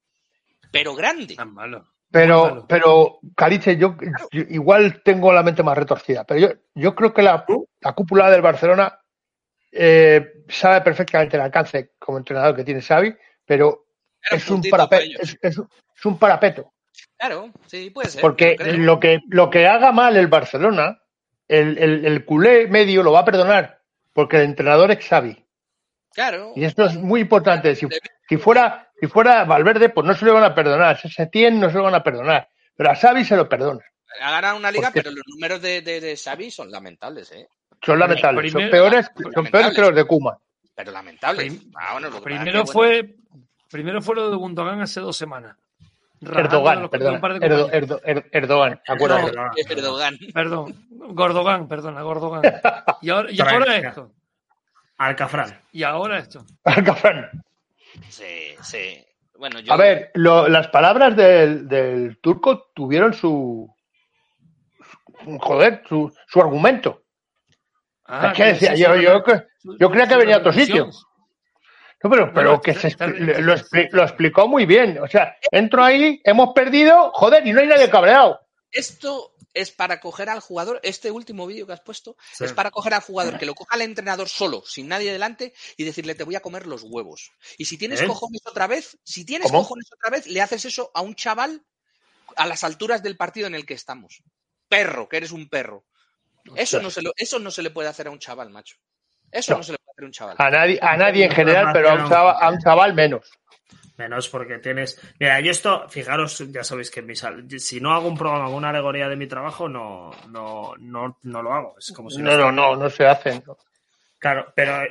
pero 0.74 0.94
grande. 0.94 1.36
Tan 1.36 1.54
malo. 1.54 1.88
Pero, 2.12 2.44
malo. 2.44 2.66
pero, 2.68 3.20
Cariche, 3.36 3.78
yo, 3.78 3.96
yo 4.32 4.42
igual 4.50 5.02
tengo 5.04 5.32
la 5.32 5.42
mente 5.44 5.64
más 5.64 5.78
retorcida, 5.78 6.26
pero 6.26 6.40
yo, 6.42 6.50
yo 6.76 6.94
creo 6.96 7.14
que 7.14 7.22
la, 7.22 7.46
la 7.80 7.94
cúpula 7.94 8.30
del 8.30 8.42
Barcelona 8.42 9.00
eh, 9.72 10.44
sabe 10.50 10.82
perfectamente 10.82 11.38
el 11.38 11.44
alcance 11.44 11.94
como 11.98 12.18
entrenador 12.18 12.56
que 12.56 12.64
tiene 12.64 12.82
Xavi, 12.82 13.16
pero 13.46 13.86
es 14.30 14.48
un, 14.50 14.58
puntito 14.58 14.78
para 14.78 14.90
parape- 14.90 15.04
ellos. 15.04 15.20
es, 15.22 15.38
es- 15.42 15.58
es 15.98 16.06
un 16.06 16.20
parapeto. 16.20 16.74
Claro, 17.18 17.52
sí, 17.68 17.90
puede 17.90 18.10
ser. 18.10 18.22
Porque 18.22 18.58
lo 18.60 19.00
que, 19.00 19.22
lo 19.30 19.50
que 19.50 19.68
haga 19.68 19.92
mal 19.92 20.18
el 20.18 20.28
Barcelona, 20.28 21.00
el, 21.48 21.78
el, 21.78 22.06
el 22.06 22.26
culé 22.26 22.68
medio 22.68 23.02
lo 23.04 23.14
va 23.14 23.20
a 23.22 23.26
perdonar, 23.26 23.80
porque 24.12 24.38
el 24.38 24.44
entrenador 24.44 24.92
es 24.92 25.06
Xavi. 25.08 25.44
Claro. 26.14 26.52
Y 26.56 26.66
esto 26.66 26.86
es 26.86 26.96
muy 26.96 27.22
importante. 27.22 27.76
Si, 27.76 27.88
si 28.30 28.38
fuera, 28.38 28.92
si 29.06 29.08
fuera 29.12 29.44
Valverde, 29.44 29.90
pues 29.90 30.08
no 30.08 30.14
se 30.16 30.24
lo 30.26 30.34
van 30.34 30.46
a 30.46 30.56
perdonar. 30.56 30.98
Si 30.98 31.10
Setién 31.10 31.60
no 31.60 31.70
se 31.70 31.76
lo 31.78 31.84
van 31.84 31.96
a 31.96 32.04
perdonar. 32.04 32.48
Pero 32.78 32.92
a 32.92 32.96
Xavi 32.96 33.26
se 33.26 33.36
lo 33.36 33.50
perdona. 33.50 33.82
Ha 34.22 34.32
ganado 34.32 34.56
una 34.58 34.72
liga, 34.72 34.88
Porque- 34.88 35.02
pero 35.02 35.14
los 35.16 35.24
números 35.28 35.62
de, 35.62 35.82
de, 35.82 36.00
de 36.00 36.16
Xavi 36.16 36.50
son 36.52 36.72
lamentables, 36.72 37.32
¿eh? 37.34 37.48
Son 37.86 38.00
lamentables. 38.00 38.52
Son 38.52 38.70
peores, 38.70 39.12
son 39.34 39.46
peores 39.48 39.76
que 39.76 39.82
los 39.82 39.94
de 39.94 40.06
Kuma. 40.06 40.38
Pero 40.76 40.92
lamentables. 40.92 41.46
Prim- 41.54 41.72
Ah, 41.76 41.92
bueno, 41.94 42.08
es 42.08 42.22
Primero 42.22 42.52
bueno, 42.64 42.66
fue, 42.66 43.16
primero 43.70 44.02
fue 44.02 44.16
lo 44.16 44.30
de 44.30 44.38
Gundogan 44.38 44.80
hace 44.82 45.02
dos 45.02 45.18
semanas. 45.18 45.58
De 46.22 46.40
Erdogan, 46.40 46.88
perdón. 46.90 47.16
Erdo-. 47.42 47.70
Erdo- 47.72 48.02
Er- 48.06 48.30
Erdogan, 48.32 48.82
acuérdate. 48.88 49.34
No, 49.34 49.52
Erdogan. 49.70 50.18
Perdón, 50.34 50.86
Gordogan, 50.90 51.68
perdona, 51.68 52.02
Gordogan. 52.04 52.42
Y 53.02 53.10
ahora, 53.10 53.30
y 53.30 53.36
Tranquila. 53.36 53.60
ahora 53.76 53.90
esto. 53.90 54.12
Alcafrán. 54.98 55.60
Y 55.74 55.84
ahora 55.84 56.20
esto. 56.20 56.46
Alcafrán. 56.64 57.30
Sí, 58.10 58.56
sí. 58.64 59.06
Bueno, 59.38 59.60
yo. 59.60 59.74
A 59.74 59.78
ver, 59.78 60.12
lo- 60.16 60.48
las 60.48 60.68
palabras 60.70 61.16
del, 61.16 61.68
del 61.68 62.20
turco 62.22 62.72
tuvieron 62.74 63.14
su. 63.14 63.74
su- 65.24 65.38
Joder, 65.40 65.84
su, 65.88 66.14
su 66.28 66.40
argumento. 66.42 67.04
Ah, 68.06 68.28
es 68.28 68.34
que 68.38 68.44
decía, 68.46 68.76
yo, 68.76 68.96
yo, 68.96 69.24
yo 69.80 69.90
creía 69.90 70.08
que 70.08 70.18
venía 70.18 70.36
a 70.36 70.40
otro 70.40 70.52
sitio. 70.54 70.90
No, 72.04 72.10
pero, 72.10 72.34
pero 72.34 72.62
que 72.62 72.74
se 72.74 72.94
lo, 73.42 73.56
lo 73.92 74.04
explicó 74.04 74.46
muy 74.48 74.66
bien. 74.66 75.00
O 75.00 75.08
sea, 75.08 75.38
entro 75.52 75.84
ahí, 75.84 76.20
hemos 76.26 76.54
perdido, 76.54 77.12
joder, 77.14 77.48
y 77.48 77.54
no 77.54 77.62
hay 77.62 77.68
nadie 77.68 77.90
cabreado. 77.90 78.42
Esto 78.70 79.33
es 79.54 79.72
para 79.72 80.00
coger 80.00 80.30
al 80.30 80.40
jugador, 80.40 80.80
este 80.84 81.12
último 81.12 81.46
vídeo 81.46 81.68
que 81.68 81.74
has 81.74 81.82
puesto, 81.82 82.16
Sí. 82.34 82.46
es 82.46 82.54
para 82.54 82.72
coger 82.72 82.94
al 82.94 83.02
jugador, 83.02 83.38
que 83.38 83.46
lo 83.46 83.54
coja 83.56 83.76
al 83.76 83.82
entrenador 83.82 84.28
solo, 84.30 84.64
sin 84.66 84.88
nadie 84.88 85.12
delante, 85.12 85.54
y 85.78 85.84
decirle, 85.84 86.16
te 86.16 86.24
voy 86.24 86.36
a 86.36 86.42
comer 86.42 86.66
los 86.68 86.84
huevos. 86.84 87.32
Y 87.58 87.66
si 87.66 87.78
tienes 87.78 88.02
¿Eh? 88.02 88.08
cojones 88.08 88.42
otra 88.46 88.68
vez, 88.68 88.98
si 89.04 89.26
tienes 89.26 89.52
¿Cómo? 89.52 89.62
cojones 89.64 89.86
otra 89.94 90.10
vez, 90.10 90.28
le 90.28 90.42
haces 90.42 90.66
eso 90.66 90.92
a 90.94 91.02
un 91.02 91.16
chaval 91.16 91.64
a 92.36 92.48
las 92.48 92.64
alturas 92.64 93.04
del 93.04 93.16
partido 93.18 93.46
en 93.48 93.56
el 93.56 93.66
que 93.66 93.76
estamos. 93.76 94.24
Perro, 94.68 95.08
que 95.08 95.18
eres 95.18 95.32
un 95.32 95.48
perro. 95.50 95.86
Eso 96.56 96.82
no, 96.82 96.90
se 96.90 97.02
lo- 97.02 97.14
eso 97.16 97.38
no 97.40 97.52
se 97.52 97.62
le 97.62 97.70
puede 97.70 97.90
hacer 97.90 98.08
a 98.08 98.12
un 98.12 98.20
chaval, 98.20 98.50
macho. 98.50 98.76
Eso 99.32 99.52
no, 99.54 99.58
No. 99.60 99.64
se 99.64 99.72
le 99.74 99.78
puede 99.78 99.92
hacer 99.94 100.04
a 100.04 100.08
un 100.08 100.12
chaval. 100.12 100.36
A 100.40 100.50
nadie, 100.50 100.80
a 100.82 100.98
nadie 100.98 101.26
en 101.26 101.32
general, 101.32 101.68
pero 101.74 101.90
a 101.92 101.94
un 101.94 102.10
chaval, 102.10 102.36
a 102.40 102.50
un 102.50 102.60
chaval 102.60 102.94
menos. 102.94 103.32
Menos 103.98 104.28
porque 104.30 104.58
tienes. 104.58 105.00
Mira, 105.20 105.40
yo 105.40 105.52
esto, 105.52 105.88
fijaros, 105.88 106.40
ya 106.52 106.64
sabéis 106.64 106.90
que 106.90 107.02
en 107.02 107.06
mi 107.06 107.16
sal- 107.16 107.46
si 107.60 107.80
no 107.80 107.94
hago 107.94 108.08
un 108.08 108.18
programa 108.18 108.46
con 108.46 108.56
una 108.56 108.70
alegoría 108.70 109.08
de 109.08 109.16
mi 109.16 109.28
trabajo, 109.28 109.70
no, 109.70 110.10
no, 110.30 110.74
no, 110.80 111.20
no 111.22 111.42
lo 111.44 111.54
hago. 111.54 111.76
Es 111.78 111.92
como 111.92 112.10
si 112.10 112.22
No, 112.22 112.36
no, 112.36 112.52
no, 112.52 112.76
no 112.76 112.90
se 112.90 113.06
hacen. 113.06 113.44
Claro, 114.18 114.52
pero 114.56 114.84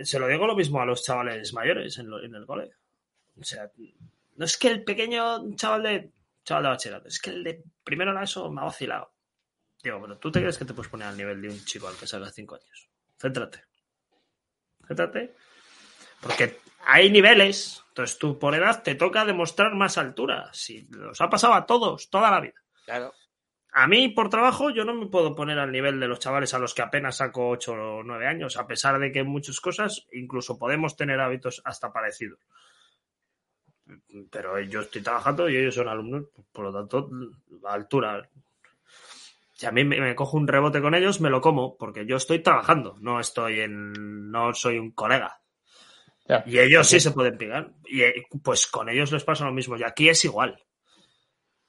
se 0.00 0.18
lo 0.18 0.26
digo 0.28 0.46
lo 0.46 0.54
mismo 0.56 0.80
a 0.80 0.84
los 0.84 1.02
chavales 1.02 1.54
mayores 1.54 1.96
en, 1.98 2.10
lo- 2.10 2.22
en 2.22 2.34
el 2.34 2.44
cole. 2.44 2.70
O 3.40 3.44
sea, 3.44 3.70
no 4.36 4.44
es 4.44 4.58
que 4.58 4.68
el 4.68 4.84
pequeño 4.84 5.54
chaval 5.54 5.82
de 5.84 6.10
chaval 6.44 6.64
de 6.64 6.68
bachillerato, 6.70 7.08
es 7.08 7.18
que 7.20 7.30
el 7.30 7.44
de 7.44 7.62
primero 7.82 8.12
la 8.12 8.24
eso 8.24 8.50
me 8.50 8.60
ha 8.60 8.64
vacilado. 8.64 9.12
Digo, 9.82 10.00
pero 10.02 10.18
tú 10.18 10.30
te 10.30 10.40
crees 10.40 10.58
que 10.58 10.66
te 10.66 10.74
puedes 10.74 10.90
poner 10.90 11.08
al 11.08 11.16
nivel 11.16 11.40
de 11.40 11.48
un 11.48 11.64
chico 11.64 11.88
al 11.88 11.96
que 11.96 12.06
salga 12.06 12.30
cinco 12.30 12.56
años. 12.56 12.88
Céntrate. 13.18 13.62
Céntrate. 14.86 15.34
Porque 16.20 16.58
hay 16.84 17.10
niveles. 17.10 17.84
Entonces 17.88 18.18
tú 18.18 18.38
por 18.38 18.54
edad 18.54 18.82
te 18.82 18.94
toca 18.94 19.24
demostrar 19.24 19.74
más 19.74 19.98
altura. 19.98 20.50
Si 20.52 20.86
los 20.90 21.20
ha 21.20 21.28
pasado 21.28 21.54
a 21.54 21.66
todos, 21.66 22.08
toda 22.10 22.30
la 22.30 22.40
vida. 22.40 22.54
Claro. 22.84 23.12
A 23.72 23.86
mí, 23.86 24.08
por 24.08 24.28
trabajo, 24.28 24.70
yo 24.70 24.84
no 24.84 24.94
me 24.94 25.06
puedo 25.06 25.36
poner 25.36 25.58
al 25.58 25.70
nivel 25.70 26.00
de 26.00 26.08
los 26.08 26.18
chavales 26.18 26.54
a 26.54 26.58
los 26.58 26.74
que 26.74 26.82
apenas 26.82 27.18
saco 27.18 27.48
8 27.50 27.72
o 27.72 28.02
9 28.02 28.26
años, 28.26 28.56
a 28.56 28.66
pesar 28.66 28.98
de 28.98 29.12
que 29.12 29.20
en 29.20 29.28
muchas 29.28 29.60
cosas 29.60 30.06
incluso 30.12 30.58
podemos 30.58 30.96
tener 30.96 31.20
hábitos 31.20 31.62
hasta 31.64 31.92
parecidos. 31.92 32.40
Pero 34.30 34.58
yo 34.60 34.80
estoy 34.80 35.02
trabajando 35.02 35.48
y 35.48 35.56
ellos 35.56 35.74
son 35.74 35.88
alumnos, 35.88 36.24
por 36.52 36.64
lo 36.64 36.72
tanto, 36.72 37.10
a 37.64 37.72
altura. 37.72 38.28
Si 39.52 39.66
a 39.66 39.72
mí 39.72 39.84
me, 39.84 40.00
me 40.00 40.14
cojo 40.16 40.36
un 40.36 40.48
rebote 40.48 40.80
con 40.80 40.94
ellos, 40.94 41.20
me 41.20 41.30
lo 41.30 41.40
como, 41.40 41.76
porque 41.76 42.06
yo 42.06 42.16
estoy 42.16 42.40
trabajando, 42.40 42.96
no 43.00 43.20
estoy 43.20 43.60
en. 43.60 44.30
no 44.30 44.52
soy 44.52 44.78
un 44.78 44.90
colega. 44.92 45.39
Y 46.46 46.58
ellos 46.58 46.86
sí 46.88 47.00
se 47.00 47.10
pueden 47.10 47.36
pegar. 47.38 47.70
Y 47.86 48.02
eh, 48.02 48.14
pues 48.42 48.66
con 48.66 48.88
ellos 48.88 49.10
les 49.12 49.24
pasa 49.24 49.44
lo 49.44 49.52
mismo. 49.52 49.76
Y 49.76 49.82
aquí 49.82 50.08
es 50.08 50.24
igual. 50.24 50.56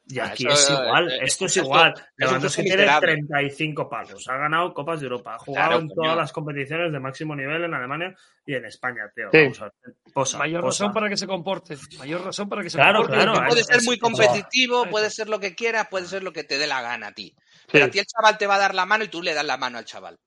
Y 0.04 0.20
Ah, 0.20 0.26
aquí 0.26 0.46
eso, 0.48 0.54
es 0.56 0.70
igual. 0.82 1.12
eh, 1.12 1.20
Esto 1.22 1.46
es 1.46 1.56
esto- 1.56 1.62
igual. 1.68 1.94
Lewandowski 2.18 2.64
tiene 2.64 2.78
miserable. 2.82 3.14
35 3.14 3.88
palos. 3.90 4.28
Ha 4.28 4.36
ganado 4.36 4.74
Copas 4.74 5.00
de 5.00 5.06
Europa. 5.06 5.36
Ha 5.36 5.40
jugado 5.40 5.68
Claro, 5.70 5.82
en 5.82 5.88
coño. 5.90 6.02
todas 6.02 6.18
las 6.18 6.34
competiciones 6.34 6.92
de 6.92 7.00
máximo 7.00 7.36
nivel 7.36 7.64
en 7.64 7.74
Alemania 7.74 8.14
y 8.46 8.56
en 8.56 8.66
España, 8.66 9.04
tío. 9.16 9.30
Sí. 9.32 9.38
Vamos 9.40 9.62
a 9.62 9.66
ver. 9.66 9.96
Posa, 10.14 10.38
Mayor 10.40 10.62
posa. 10.62 10.84
razón 10.86 10.94
para 10.94 11.08
que 11.08 11.18
se 11.18 11.28
comporte. 11.28 11.78
Mayor 12.00 12.26
razón 12.26 12.50
para 12.50 12.64
que 12.64 12.70
se 12.72 12.78
Claro, 12.78 13.00
comporte. 13.04 13.24
claro, 13.24 13.48
puede 13.48 13.62
es- 13.62 13.68
ser 13.68 13.82
muy 13.84 13.96
es- 13.96 14.02
competitivo, 14.02 14.86
puede 14.90 15.10
ser 15.12 15.30
lo 15.30 15.40
que 15.40 15.56
quieras, 15.56 15.88
puede 15.90 16.08
ser 16.08 16.24
lo 16.24 16.34
que 16.34 16.44
te 16.44 16.58
dé 16.58 16.68
la 16.68 16.82
gana 16.82 17.08
a 17.08 17.12
ti. 17.14 17.34
Pero 17.72 17.86
a 17.86 17.90
ti 17.90 18.00
el 18.00 18.06
chaval 18.06 18.38
te 18.38 18.48
va 18.48 18.56
a 18.56 18.60
dar 18.60 18.76
la 18.76 18.86
mano 18.88 19.04
y 19.06 19.08
tú 19.08 19.22
le 19.22 19.34
das 19.34 19.46
la 19.46 19.58
mano 19.58 19.78
al 19.78 19.86
chaval. 19.86 20.18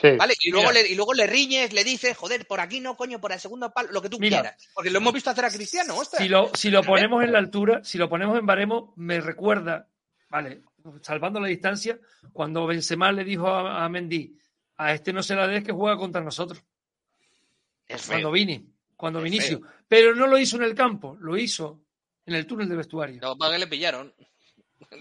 Sí. 0.00 0.10
¿Vale? 0.16 0.34
Y 0.40 0.50
luego, 0.50 0.72
le, 0.72 0.88
y 0.88 0.94
luego 0.96 1.14
le 1.14 1.26
riñes, 1.26 1.72
le 1.72 1.84
dices, 1.84 2.16
joder, 2.16 2.46
por 2.46 2.60
aquí 2.60 2.80
no, 2.80 2.96
coño, 2.96 3.20
por 3.20 3.30
el 3.32 3.38
segundo 3.38 3.70
palo, 3.72 3.90
lo 3.92 4.02
que 4.02 4.08
tú 4.10 4.18
Mira. 4.18 4.40
quieras. 4.40 4.68
Porque 4.74 4.90
lo 4.90 4.98
hemos 4.98 5.12
visto 5.12 5.30
hacer 5.30 5.44
a 5.44 5.50
Cristiano, 5.50 5.96
ostras. 5.96 6.20
Si 6.20 6.28
lo, 6.28 6.50
si 6.54 6.70
lo 6.70 6.82
ponemos 6.82 7.22
en 7.22 7.32
la 7.32 7.38
altura, 7.38 7.82
si 7.84 7.96
lo 7.96 8.08
ponemos 8.08 8.36
en 8.38 8.44
baremo, 8.44 8.92
me 8.96 9.20
recuerda, 9.20 9.88
vale, 10.28 10.62
salvando 11.00 11.38
la 11.40 11.46
distancia, 11.46 11.98
cuando 12.32 12.66
Benzema 12.66 13.12
le 13.12 13.22
dijo 13.24 13.46
a, 13.48 13.84
a 13.84 13.88
Mendy, 13.88 14.36
a 14.78 14.92
este 14.92 15.12
no 15.12 15.22
se 15.22 15.36
la 15.36 15.46
des 15.46 15.62
que 15.62 15.72
juega 15.72 15.96
contra 15.96 16.20
nosotros. 16.20 16.60
Es. 17.86 18.06
Cuando 18.06 18.32
Vini, 18.32 18.66
cuando 18.96 19.20
Es 19.20 19.24
Vinicio. 19.24 19.60
feo. 19.60 19.68
Pero 19.86 20.14
no 20.16 20.26
lo 20.26 20.38
hizo 20.38 20.56
en 20.56 20.64
el 20.64 20.74
campo, 20.74 21.16
lo 21.20 21.36
hizo 21.36 21.80
en 22.26 22.34
el 22.34 22.46
túnel 22.46 22.68
de 22.68 22.76
vestuario. 22.76 23.20
No, 23.22 23.36
para 23.38 23.52
que 23.52 23.58
le 23.60 23.66
pillaron. 23.68 24.12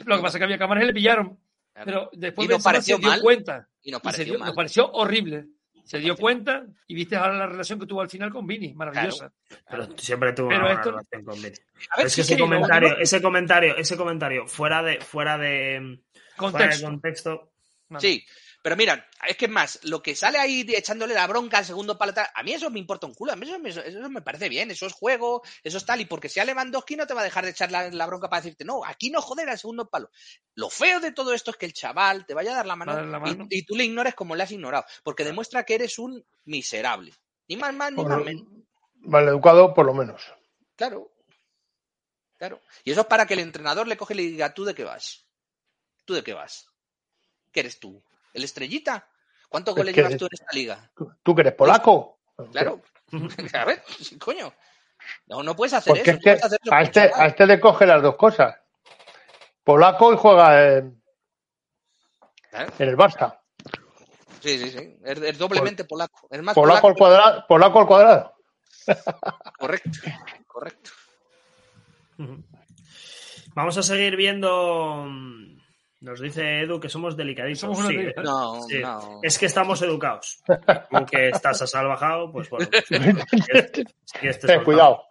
Lo 0.05 0.17
que 0.17 0.21
pasa 0.21 0.37
es 0.37 0.39
que 0.39 0.43
había 0.43 0.57
cámaras 0.59 0.83
y 0.83 0.87
le 0.87 0.93
pillaron. 0.93 1.39
Claro. 1.73 1.85
Pero 1.85 2.09
después 2.13 2.47
Benzema 2.47 2.63
pareció 2.73 2.95
se 2.97 3.01
dio 3.01 3.09
mal. 3.09 3.21
cuenta. 3.21 3.67
Y 3.84 3.91
nos 3.91 3.99
Y 3.99 4.01
se 4.01 4.03
pareció 4.03 4.26
dio- 4.26 4.39
mal. 4.39 4.47
nos 4.47 4.55
pareció 4.55 4.91
horrible. 4.91 5.45
Se 5.85 5.99
dio 5.99 6.15
cuenta 6.15 6.65
y 6.88 6.95
viste 6.95 7.18
ahora 7.18 7.34
la 7.34 7.45
relación 7.47 7.77
que 7.77 7.85
tuvo 7.85 7.99
al 7.99 8.10
final 8.10 8.31
con 8.31 8.47
Vini, 8.47 8.73
maravillosa. 8.73 9.34
Pero 9.69 9.97
siempre 9.97 10.31
tuvo 10.31 10.47
Pero 10.47 10.60
una 10.61 10.68
buena 10.68 10.80
esto- 10.81 10.91
relación 10.91 11.26
con 11.26 11.35
Vini. 11.35 11.49
Ver, 11.49 11.57
Es 11.57 12.03
que 12.03 12.10
sí, 12.10 12.22
ese 12.22 12.34
sí, 12.35 12.39
comentario, 12.39 12.97
ese 12.97 13.22
comentario, 13.22 13.76
ese 13.76 13.97
comentario, 13.97 14.47
fuera 14.47 14.81
de, 14.81 15.01
fuera 15.01 15.38
de, 15.38 15.99
fuera 16.38 16.57
de 16.57 16.64
Contexto. 16.80 16.85
contexto, 16.88 17.49
Sí, 17.99 18.26
pero 18.64 18.77
mira, 18.77 19.07
es 19.27 19.35
que 19.35 19.45
es 19.45 19.52
más, 19.52 19.80
lo 19.84 20.02
que 20.02 20.15
sale 20.15 20.40
ahí 20.40 20.65
echándole 20.69 21.14
la 21.14 21.27
bronca 21.27 21.57
al 21.57 21.65
segundo 21.65 21.98
palo, 21.98 22.14
tal, 22.14 22.27
a 22.34 22.44
mí 22.44 22.53
eso 22.53 22.69
me 22.69 22.80
importa 22.80 23.06
un 23.06 23.14
culo, 23.14 23.34
a 23.34 23.35
mí 23.35 23.45
eso 23.45 23.60
me, 23.60 23.69
eso 23.69 24.10
me 24.10 24.22
parece 24.22 24.48
bien, 24.48 24.72
eso 24.72 24.85
es 24.85 24.94
juego, 24.94 25.44
eso 25.64 25.77
es 25.77 25.85
tal, 25.85 25.99
y 25.99 26.06
porque 26.06 26.30
sea 26.30 26.45
Lewandowski 26.45 26.95
no 26.95 27.06
te 27.06 27.14
va 27.14 27.19
a 27.19 27.26
dejar 27.26 27.44
de 27.44 27.52
echar 27.52 27.72
la, 27.72 27.91
la 27.91 28.06
bronca 28.07 28.30
para 28.30 28.41
decirte, 28.41 28.64
no, 28.64 28.85
aquí 28.85 29.10
no 29.11 29.22
joder 29.22 29.49
al 29.49 29.60
segundo 29.60 29.90
palo. 29.90 30.10
Lo 30.56 30.69
feo 30.69 31.02
de 31.02 31.11
todo 31.11 31.34
esto 31.34 31.52
es 31.52 31.57
que 31.57 31.65
el 31.65 31.73
chaval 31.73 32.26
te 32.26 32.34
vaya 32.34 32.53
a 32.53 32.56
dar 32.56 32.65
la 32.65 32.77
mano, 32.77 32.94
Va 32.94 32.99
a 32.99 33.02
dar 33.02 33.11
la 33.11 33.19
mano. 33.19 33.48
Y, 33.49 33.60
y 33.60 33.64
tú 33.65 33.76
le 33.76 33.84
ignores 33.84 34.15
como 34.15 34.34
le 34.34 34.44
has 34.44 34.52
ignorado, 34.52 34.85
porque 35.03 35.26
demuestra 35.26 35.65
que 35.65 35.76
eres 35.76 35.99
un 35.99 36.26
miserable. 36.45 37.14
Ni 37.49 37.57
más 37.57 37.73
más, 37.73 37.91
ni 37.91 37.98
Bueno, 37.98 38.15
más 38.15 38.26
menos. 38.26 38.45
mal 39.02 39.27
educado, 39.27 39.73
por 39.73 39.85
lo 39.85 39.94
menos. 39.94 40.22
Claro. 40.77 41.11
Claro. 42.38 42.61
Y 42.85 42.91
eso 42.91 43.02
es 43.02 43.07
para 43.07 43.26
que 43.26 43.34
el 43.34 43.41
entrenador 43.41 43.88
le 43.88 43.98
coge 43.98 44.14
y 44.14 44.18
le 44.18 44.23
diga, 44.23 44.53
¿tú 44.53 44.64
de 44.64 44.73
qué 44.73 44.85
vas? 44.85 45.26
¿Tú 46.06 46.14
de 46.14 46.23
qué 46.23 46.34
vas? 46.34 46.69
¿Qué 47.52 47.60
eres 47.60 47.80
tú? 47.80 48.02
¿El 48.34 48.43
estrellita? 48.43 49.07
¿Cuántos 49.49 49.73
Es 49.73 49.77
goles 49.77 49.95
llevas 49.95 50.18
tú 50.18 50.26
en 50.26 50.30
esta 50.34 50.51
liga? 50.53 50.91
¿Tú, 51.23 51.35
que 51.35 51.41
eres 51.41 51.53
polaco? 51.53 52.19
Claro. 52.51 52.81
A 53.53 53.65
ver, 53.65 53.84
coño. 54.19 54.51
No, 55.27 55.43
no 55.43 55.55
puedes 55.55 55.73
hacer 55.73 55.91
Porque 55.93 56.11
eso. 56.11 56.18
es 56.19 56.23
que 56.23 56.30
no 56.31 56.34
puedes 56.38 56.43
hacer 56.45 56.60
eso 56.64 56.73
a 56.73 56.81
este, 56.81 57.11
a 57.14 57.26
este 57.27 57.45
le 57.45 57.60
coge 57.60 57.85
las 57.85 58.01
dos 58.01 58.15
cosas. 58.15 58.55
Polaco 59.64 60.14
y 60.14 60.18
juega 60.18 60.77
en, 60.77 61.01
en 62.80 62.89
el 62.89 62.97
Barça. 62.97 63.39
Sí, 64.41 64.57
sí, 64.60 64.69
sí. 64.72 64.97
Es, 65.03 65.22
es 65.22 65.38
doblemente 65.38 65.85
polaco. 65.85 66.27
Es 66.30 66.41
más 66.41 66.55
Polaco 66.55 66.88
al 66.88 66.95
polaco. 66.95 66.97
cuadrado. 66.97 67.45
Polaco 67.47 67.80
al 67.80 67.88
cuadrado. 67.88 68.35
Correcto. 69.60 69.99
Correcto. 70.47 70.89
Vamos 73.55 73.77
a 73.77 73.84
seguir 73.84 74.15
viendo. 74.15 75.05
Nos 76.03 76.19
dice 76.19 76.59
Edu 76.61 76.80
que 76.80 76.89
somos 76.89 77.15
delicaditos. 77.15 77.59
Somos 77.61 77.80
Sí, 77.88 77.95
delicados. 77.95 78.25
No, 78.30 78.61
sí. 78.63 78.80
no. 78.80 79.19
Es 79.23 79.39
que 79.39 79.45
estamos 79.45 79.81
educados. 79.81 80.43
Tú 80.45 81.05
que 81.09 81.30
estás 81.30 81.61
a 81.61 81.67
salvajado, 81.67 82.30
pues 82.31 82.49
bueno. 82.49 82.67
pues, 82.89 82.89
este 83.49 83.84
Ten 84.21 84.34
soltado. 84.34 84.63
cuidado. 84.65 85.03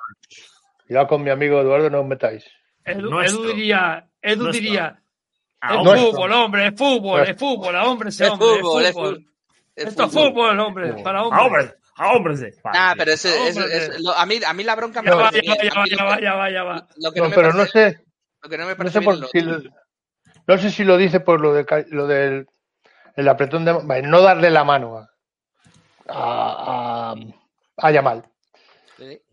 Cuidado 0.87 1.07
con 1.09 1.23
mi 1.23 1.31
amigo 1.31 1.61
Eduardo, 1.61 1.89
no 1.89 2.01
os 2.01 2.07
metáis. 2.07 2.45
Edu. 2.85 3.21
Edu 3.21 3.43
diría, 3.55 4.07
Edu 4.21 4.45
Nuestro. 4.45 4.63
diría, 4.63 4.99
Ah, 5.65 5.77
es 5.77 6.01
fútbol, 6.03 6.33
hombre, 6.33 6.67
es 6.67 6.75
fútbol, 6.77 7.21
es 7.21 7.27
Nuestro. 7.29 7.49
fútbol, 7.49 7.77
a 7.77 7.85
hombre, 7.87 8.09
ese 8.09 8.25
Es 8.25 8.31
hombre, 8.31 8.47
fútbol, 8.61 8.83
es 8.83 8.89
es 8.89 8.95
fútbol. 8.95 9.15
fútbol. 9.15 9.33
Es 9.77 9.87
Esto 9.87 10.05
es 10.05 10.13
fútbol. 10.13 10.59
hombre, 10.61 10.95
para 11.05 11.19
a 11.21 11.23
hombres. 11.23 11.43
hombres, 11.47 11.75
a 11.97 12.13
hombres. 12.13 12.41
de- 12.41 12.55
Ah, 12.65 12.71
Vale. 12.73 12.95
pero 12.99 13.13
ese, 13.13 13.49
ese- 13.49 13.61
Hombre. 13.63 13.77
ese- 13.77 14.01
lo- 14.01 14.13
a, 14.13 14.27
mí, 14.27 14.41
a 14.45 14.53
mí 14.53 14.65
la 14.65 14.75
bronca 14.75 15.01
me 15.03 15.09
Ya 15.11 15.15
va, 15.15 15.23
parece 15.31 15.47
ya 15.47 15.53
va, 15.53 15.57
bien. 15.63 15.73
ya 15.73 15.73
A 15.73 15.79
va, 15.79 15.87
lo 15.87 15.91
ya 15.97 16.05
va, 16.05 16.17
que- 16.17 16.23
ya 16.25 16.35
va, 16.35 16.51
ya 16.51 16.63
va. 16.65 16.89
Lo 16.97 17.13
que 17.13 17.21
No, 17.21 17.25
no 17.25 17.31
me 17.31 17.37
pero 17.37 17.49
no 17.53 17.59
parece- 17.59 17.91
sé, 17.93 18.05
lo 18.43 18.49
que 18.51 18.59
no 18.59 18.65
me 18.67 18.71
no 18.73 18.77
parece 18.77 18.93
sé, 18.93 18.99
bien 18.99 19.05
por, 19.07 19.15
es 19.15 19.21
lo 19.21 19.29
si, 19.29 19.39
otro. 19.39 19.71
No 20.47 20.59
sé 20.59 20.71
si 20.71 20.85
lo 20.85 20.97
dice 20.97 21.21
por 21.21 21.41
lo, 21.41 21.53
de, 21.53 21.87
lo 21.91 22.07
del 22.07 22.47
el 23.17 23.29
apretón 23.29 23.65
de 23.65 23.73
vale, 23.73 24.03
no 24.03 24.21
darle 24.23 24.51
la 24.51 24.65
mano 24.65 24.99
a, 24.99 25.09
a, 26.09 27.15
a, 27.77 27.91
Yamal. 27.91 28.25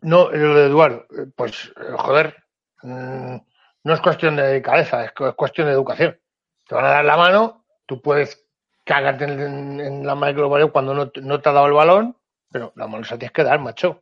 No, 0.01 0.29
lo 0.31 0.55
de 0.55 0.65
Eduardo, 0.67 1.05
eh, 1.11 1.25
pues 1.35 1.71
eh, 1.77 1.91
joder, 1.97 2.35
mm, 2.83 3.35
no 3.83 3.93
es 3.93 4.01
cuestión 4.01 4.35
de 4.35 4.61
cabeza, 4.61 5.05
es, 5.05 5.11
cu- 5.11 5.27
es 5.27 5.35
cuestión 5.35 5.67
de 5.67 5.73
educación. 5.73 6.19
Te 6.67 6.75
van 6.75 6.85
a 6.85 6.89
dar 6.89 7.05
la 7.05 7.17
mano, 7.17 7.65
tú 7.85 8.01
puedes 8.01 8.45
cagarte 8.83 9.25
en, 9.25 10.05
la 10.05 10.15
micro 10.15 10.49
cuando 10.71 10.93
no, 10.93 11.09
te- 11.09 11.21
no 11.21 11.39
te 11.41 11.49
ha 11.49 11.53
dado 11.53 11.67
el 11.67 11.73
balón, 11.73 12.17
pero 12.51 12.73
la 12.75 12.87
mano 12.87 13.03
se 13.03 13.17
tienes 13.17 13.31
que 13.33 13.43
dar, 13.43 13.59
macho. 13.59 14.01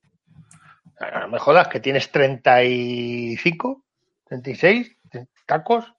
No 1.22 1.28
me 1.28 1.40
jodas, 1.40 1.68
que 1.68 1.80
tienes 1.80 2.12
35, 2.12 3.84
36 4.26 4.98
tacos 5.46 5.94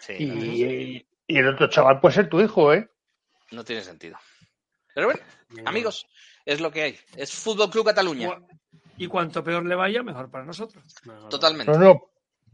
Sí, 0.00 0.14
y, 0.18 1.06
y 1.26 1.38
el 1.38 1.48
otro 1.48 1.68
chaval 1.68 2.00
puede 2.00 2.14
ser 2.14 2.28
tu 2.28 2.40
hijo, 2.40 2.72
¿eh? 2.72 2.88
no 3.50 3.64
tiene 3.64 3.82
sentido. 3.82 4.16
Pero 4.94 5.08
bueno, 5.08 5.20
amigos, 5.64 6.06
es 6.44 6.60
lo 6.60 6.70
que 6.70 6.82
hay. 6.82 6.98
Es 7.16 7.32
Fútbol 7.32 7.70
Club 7.70 7.86
Cataluña. 7.86 8.38
Y 8.96 9.06
cuanto 9.06 9.44
peor 9.44 9.64
le 9.64 9.74
vaya, 9.74 10.02
mejor 10.02 10.30
para 10.30 10.44
nosotros. 10.44 10.82
Totalmente. 11.30 11.70
No, 11.72 12.02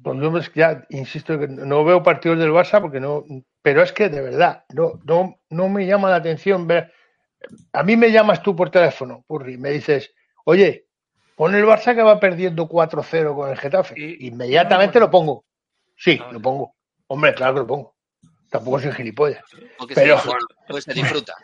no, 0.04 0.30
pues 0.30 0.52
ya 0.54 0.84
insisto 0.90 1.38
que 1.38 1.48
no 1.48 1.84
veo 1.84 2.02
partidos 2.02 2.38
del 2.38 2.50
Barça 2.50 2.80
porque 2.80 3.00
no, 3.00 3.24
pero 3.62 3.82
es 3.82 3.92
que 3.92 4.10
de 4.10 4.20
verdad 4.20 4.64
no, 4.74 5.00
no, 5.04 5.40
no 5.48 5.68
me 5.68 5.86
llama 5.86 6.10
la 6.10 6.16
atención 6.16 6.66
ver. 6.66 6.92
A 7.72 7.82
mí 7.82 7.96
me 7.96 8.10
llamas 8.10 8.42
tú 8.42 8.54
por 8.54 8.70
teléfono, 8.70 9.24
Purri, 9.26 9.56
me 9.56 9.70
dices, 9.70 10.12
oye, 10.44 10.86
Pon 11.36 11.54
el 11.54 11.64
Barça 11.64 11.94
que 11.94 12.02
va 12.02 12.20
perdiendo 12.20 12.68
4-0 12.68 13.34
con 13.34 13.50
el 13.50 13.58
Getafe. 13.58 13.94
Inmediatamente 14.20 15.00
lo 15.00 15.10
pongo. 15.10 15.44
Sí, 15.96 16.20
lo 16.30 16.40
pongo. 16.40 16.73
Hombre, 17.08 17.34
claro 17.34 17.54
que 17.54 17.60
lo 17.60 17.66
pongo. 17.66 17.96
Tampoco 18.50 18.80
soy 18.80 18.92
gilipollas. 18.92 19.42
Porque 19.78 19.94
Pero, 19.94 20.16
se 20.18 20.24
disfruta, 20.28 20.54
pues 20.68 20.84
se 20.84 20.94
disfruta. 20.94 21.34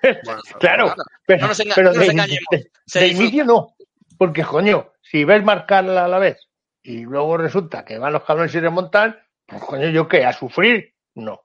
claro, 0.61 0.95
pero, 1.27 1.41
no 1.43 1.49
nos, 1.49 1.61
enga- 1.61 1.73
pero 1.75 1.89
no 1.91 1.97
nos 1.97 2.07
de, 2.07 2.13
engañemos. 2.13 2.47
de- 2.95 3.07
inicio 3.09 3.45
no. 3.45 3.75
Porque, 4.17 4.45
coño, 4.45 4.93
si 5.03 5.25
ves 5.25 5.43
marcarla 5.43 6.05
a 6.05 6.09
la 6.09 6.19
vez 6.19 6.39
y 6.83 7.01
luego 7.03 7.37
resulta 7.37 7.85
que 7.85 7.99
van 7.99 8.13
los 8.13 8.23
cabrones 8.25 8.55
y 8.55 8.61
remontan, 8.61 9.19
pues, 9.47 9.63
coño, 9.65 9.89
¿yo 9.89 10.07
qué? 10.07 10.25
¿A 10.25 10.33
sufrir? 10.33 10.95
No. 11.15 11.43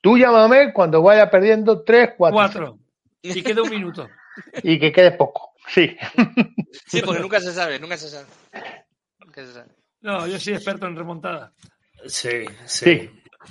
Tú 0.00 0.16
llámame 0.16 0.72
cuando 0.72 1.02
vaya 1.02 1.30
perdiendo 1.30 1.82
3, 1.82 2.10
4. 2.16 2.34
Cuatro. 2.34 2.78
Y 3.22 3.42
queda 3.42 3.62
un 3.62 3.70
minuto. 3.70 4.08
Y 4.64 4.80
que 4.80 4.90
quede 4.90 5.12
poco. 5.12 5.52
Sí. 5.68 5.96
Sí, 6.86 7.00
porque 7.02 7.20
nunca 7.20 7.40
se 7.40 7.52
sabe, 7.52 7.78
nunca 7.78 7.96
se 7.96 8.08
sabe. 8.08 8.26
Nunca 9.20 9.44
se 9.46 9.52
sabe. 9.52 9.68
No, 10.00 10.26
yo 10.26 10.38
soy 10.40 10.54
experto 10.54 10.86
en 10.86 10.96
remontada. 10.96 11.52
Sí, 12.06 12.44
sí. 12.66 12.84
Sí. 12.84 13.10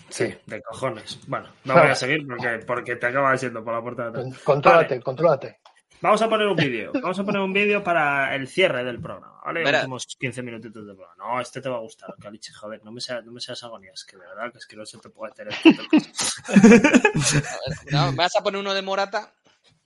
Sí, 0.09 0.33
de 0.45 0.61
cojones. 0.61 1.19
Bueno, 1.27 1.49
no 1.65 1.73
voy 1.73 1.87
a 1.87 1.95
seguir 1.95 2.25
porque, 2.27 2.59
porque 2.65 2.95
te 2.95 3.07
acabas 3.07 3.41
yendo 3.41 3.63
por 3.63 3.73
la 3.73 3.81
puerta 3.81 4.03
de 4.03 4.09
atrás. 4.09 4.39
Contrólate, 4.43 4.93
Vale, 4.95 5.01
contrólate. 5.03 5.59
vamos 6.01 6.21
a 6.21 6.29
poner 6.29 6.47
un 6.47 6.55
vídeo. 6.55 6.91
Vamos 6.93 7.19
a 7.19 7.23
poner 7.23 7.41
un 7.41 7.53
vídeo 7.53 7.83
para 7.83 8.35
el 8.35 8.47
cierre 8.47 8.83
del 8.83 8.99
programa, 9.01 9.39
¿vale? 9.45 9.63
Últimos 9.65 10.05
15 10.19 10.43
minutitos 10.43 10.85
del 10.85 10.95
programa. 10.95 11.35
No, 11.35 11.41
este 11.41 11.61
te 11.61 11.69
va 11.69 11.77
a 11.77 11.81
gustar, 11.81 12.13
Caliche, 12.21 12.53
joder, 12.53 12.83
no 12.83 12.91
me 12.91 13.01
seas, 13.01 13.23
no 13.25 13.31
me 13.31 13.39
seas 13.39 13.63
agonías, 13.63 14.03
que 14.05 14.17
de 14.17 14.27
verdad 14.27 14.51
que 14.51 14.57
es 14.57 14.65
que 14.65 14.75
no 14.75 14.85
se 14.85 14.97
te 14.99 15.09
puede 15.09 15.31
hacer 15.31 15.47
No, 17.91 18.11
¿Me 18.11 18.17
vas 18.17 18.35
a 18.35 18.43
poner 18.43 18.59
uno 18.59 18.73
de 18.73 18.81
Morata? 18.81 19.31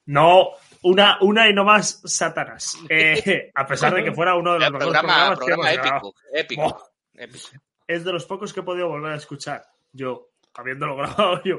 No, 0.05 0.51
una, 0.83 1.17
una 1.21 1.49
y 1.49 1.53
no 1.53 1.65
más 1.65 2.01
Satanás. 2.05 2.77
Eh, 2.89 3.51
a 3.53 3.65
pesar 3.65 3.93
de 3.93 4.05
que 4.05 4.13
fuera 4.13 4.35
uno 4.35 4.53
de 4.53 4.59
los 4.59 4.71
mejores 4.71 4.87
Programa, 5.01 5.35
programas 5.35 5.39
que 5.39 5.51
hemos 5.51 5.67
épico. 5.67 6.13
Épico. 6.33 6.89
épico. 7.13 7.47
es 7.87 8.05
de 8.05 8.13
los 8.13 8.25
pocos 8.25 8.53
que 8.53 8.61
he 8.61 8.63
podido 8.63 8.87
volver 8.87 9.11
a 9.11 9.15
escuchar 9.17 9.65
yo, 9.97 10.29
habiéndolo 10.53 10.95
grabado 10.97 11.41
yo. 11.43 11.57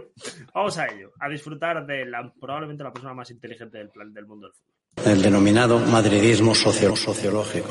Vamos 0.54 0.78
a 0.78 0.86
ello, 0.86 1.12
a 1.20 1.28
disfrutar 1.28 1.84
de 1.86 2.06
la, 2.06 2.32
probablemente 2.40 2.82
la 2.84 2.92
persona 2.92 3.12
más 3.14 3.30
inteligente 3.30 3.76
del 3.78 3.90
plan 3.90 4.12
del 4.14 4.26
mundo 4.26 4.46
del 4.46 4.54
fútbol. 4.54 5.12
el 5.12 5.22
denominado 5.22 5.78
madridismo 5.80 6.54
socio- 6.54 6.96
sociológico. 6.96 7.68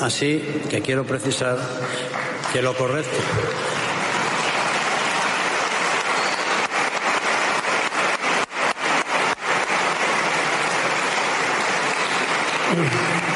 Así 0.00 0.40
que 0.70 0.80
quiero 0.80 1.04
precisar 1.04 1.58
que 2.52 2.62
lo 2.62 2.74
correcto. 2.74 3.18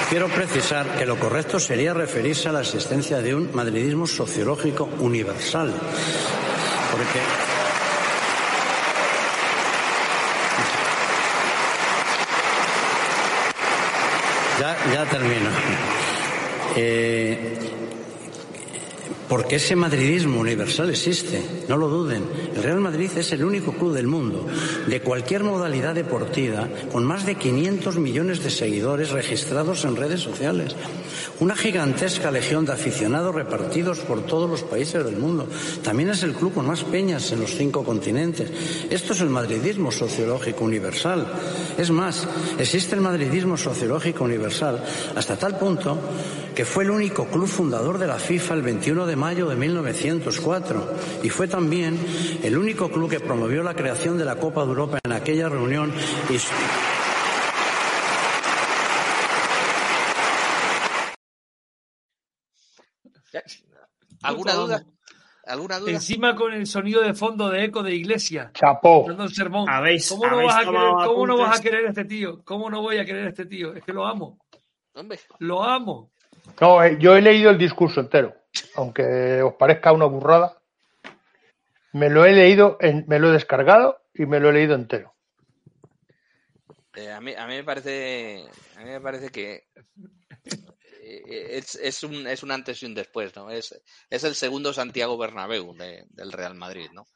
Quiero 0.09 0.29
precisar 0.29 0.97
que 0.97 1.05
lo 1.05 1.19
correcto 1.19 1.59
sería 1.59 1.93
referirse 1.93 2.49
a 2.49 2.53
la 2.53 2.61
existencia 2.61 3.21
de 3.21 3.35
un 3.35 3.51
madridismo 3.53 4.07
sociológico 4.07 4.89
universal. 5.01 5.75
Porque 6.93 7.21
Ya, 14.93 15.05
termino. 15.05 15.51
Eh, 16.77 17.76
porque 19.29 19.57
ese 19.57 19.77
madridismo 19.77 20.41
universal 20.41 20.91
existe, 20.91 21.43
no 21.69 21.77
lo 21.77 21.89
duden. 21.89 22.25
El 22.55 22.63
Real 22.63 22.81
Madrid 22.81 23.11
es 23.17 23.33
el 23.33 23.45
único 23.45 23.73
club 23.73 23.93
del 23.93 24.07
mundo, 24.07 24.47
de 24.87 25.01
cualquier 25.01 25.43
modalidad 25.43 25.95
deportiva, 25.95 26.69
con 26.93 27.05
más 27.05 27.27
de 27.27 27.35
500 27.35 27.99
millones 27.99 28.43
de 28.43 28.51
seguidores 28.51 29.11
registrados 29.11 29.85
en 29.85 29.97
redes 29.97 30.21
sociales. 30.21 30.77
Una 31.41 31.57
gigantesca 31.57 32.31
legión 32.31 32.65
de 32.65 32.73
aficionados 32.73 33.35
repartidos 33.35 33.99
por 34.01 34.25
todos 34.25 34.49
los 34.49 34.63
países 34.63 35.05
del 35.05 35.17
mundo. 35.17 35.47
También 35.83 36.11
es 36.11 36.23
el 36.23 36.33
club 36.33 36.55
con 36.55 36.67
más 36.67 36.85
peñas 36.85 37.31
en 37.33 37.41
los 37.41 37.55
cinco 37.55 37.85
continentes. 37.85 38.51
Esto 38.91 39.13
es 39.13 39.21
el 39.21 39.29
madridismo 39.29 39.91
sociológico 39.91 40.65
universal. 40.65 41.27
Es 41.77 41.91
más, 41.91 42.27
existe 42.59 42.95
el 42.95 43.01
madridismo 43.01 43.57
sociológico 43.57 44.25
universal 44.25 44.83
hasta 45.15 45.37
tal 45.37 45.59
punto 45.59 45.99
que 46.55 46.65
fue 46.65 46.85
el 46.85 46.91
único 46.91 47.27
club 47.27 47.47
fundador 47.47 47.99
de 47.99 48.07
la 48.07 48.19
FIFA 48.19 48.55
el 48.55 48.63
21 48.63 49.07
de 49.07 49.16
mayo 49.17 49.49
de 49.49 49.57
1904 49.57 50.95
y 51.23 51.29
fue 51.31 51.49
también 51.49 51.99
el 52.43 52.57
único 52.57 52.91
club 52.91 53.11
que 53.11 53.21
promovió 53.21 53.63
la 53.63 53.75
creación 53.75 54.19
de 54.19 54.25
la 54.25 54.37
Copa 54.37 54.63
de 54.63 54.69
Europa 54.69 54.99
en 55.05 55.13
aquella 55.13 55.49
reunión 55.49 55.93
y 56.31 56.39
¿Alguna 64.23 64.55
duda? 64.55 64.85
¿Alguna 65.47 65.79
duda? 65.79 65.93
Encima 65.93 66.35
con 66.35 66.53
el 66.53 66.67
sonido 66.67 67.03
de 67.03 67.15
fondo 67.15 67.51
de 67.51 67.65
eco 67.65 67.83
de 67.83 67.95
iglesia. 67.95 68.51
Chapó. 68.53 69.05
Dando 69.07 69.25
el 69.25 69.33
sermón. 69.35 69.69
¿Habéis- 69.69 70.09
¿Cómo, 70.09 70.27
no 70.27 70.33
habéis 70.37 70.49
vas, 70.53 70.57
a 70.57 70.65
querer, 70.65 70.81
¿Cómo 71.07 71.27
no 71.27 71.37
vas 71.39 71.59
a 71.59 71.63
querer 71.63 71.87
a 71.87 71.89
este 71.91 72.05
tío? 72.05 72.43
¿Cómo 72.45 72.71
no 72.71 72.83
voy 72.83 72.99
a 72.99 73.05
querer 73.05 73.27
a 73.27 73.29
este 73.29 73.47
tío? 73.47 73.75
Es 73.75 73.85
que 73.85 73.93
lo 73.93 74.07
amo. 74.07 74.39
Hombre, 74.95 75.21
Lo 75.39 75.63
amo. 75.63 76.11
No, 76.61 76.83
eh, 76.83 76.97
yo 76.99 77.17
he 77.17 77.23
leído 77.23 77.51
el 77.51 77.59
discurso 77.59 78.01
entero, 78.01 78.35
aunque 78.75 79.43
os 79.43 79.55
parezca 79.55 79.93
una 79.93 80.07
burrada. 80.07 80.59
Me 81.93 82.11
lo 82.11 82.25
he 82.27 82.33
leído, 82.33 82.79
me 83.07 83.19
lo 83.19 83.31
he 83.31 83.33
descargado 83.33 84.01
y 84.15 84.27
me 84.27 84.39
lo 84.41 84.51
he 84.51 84.53
leído 84.53 84.75
entero. 84.75 85.15
eh, 86.95 87.11
a, 87.11 87.21
mí, 87.21 87.35
a 87.35 87.47
mí 87.47 87.55
me 87.57 87.65
parece 87.65 88.45
a 88.77 88.81
mí 88.81 88.91
me 88.91 89.01
parece 89.01 89.29
que 89.31 89.65
eh, 91.03 91.59
es, 91.59 91.75
es 91.77 92.03
un, 92.03 92.27
es 92.27 92.43
un 92.43 92.51
antes 92.51 92.83
y 92.83 92.87
un 92.87 92.95
después, 92.95 93.35
¿no? 93.37 93.51
Es, 93.51 93.81
es 94.11 94.25
el 94.25 94.35
segundo 94.35 94.73
Santiago 94.73 95.17
Bernabéu 95.17 95.75
de- 95.75 96.05
del 96.11 96.33
Real 96.33 96.55
Madrid, 96.55 96.89
¿no? 96.93 97.07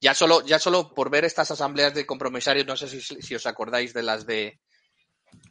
Ya 0.00 0.14
solo, 0.14 0.44
ya 0.44 0.58
solo 0.58 0.92
por 0.94 1.10
ver 1.10 1.24
estas 1.24 1.50
asambleas 1.50 1.94
de 1.94 2.06
compromisarios, 2.06 2.66
no 2.66 2.76
sé 2.76 2.88
si, 2.88 3.00
si 3.00 3.34
os 3.34 3.46
acordáis 3.46 3.92
de 3.94 4.02
las 4.02 4.26
de... 4.26 4.60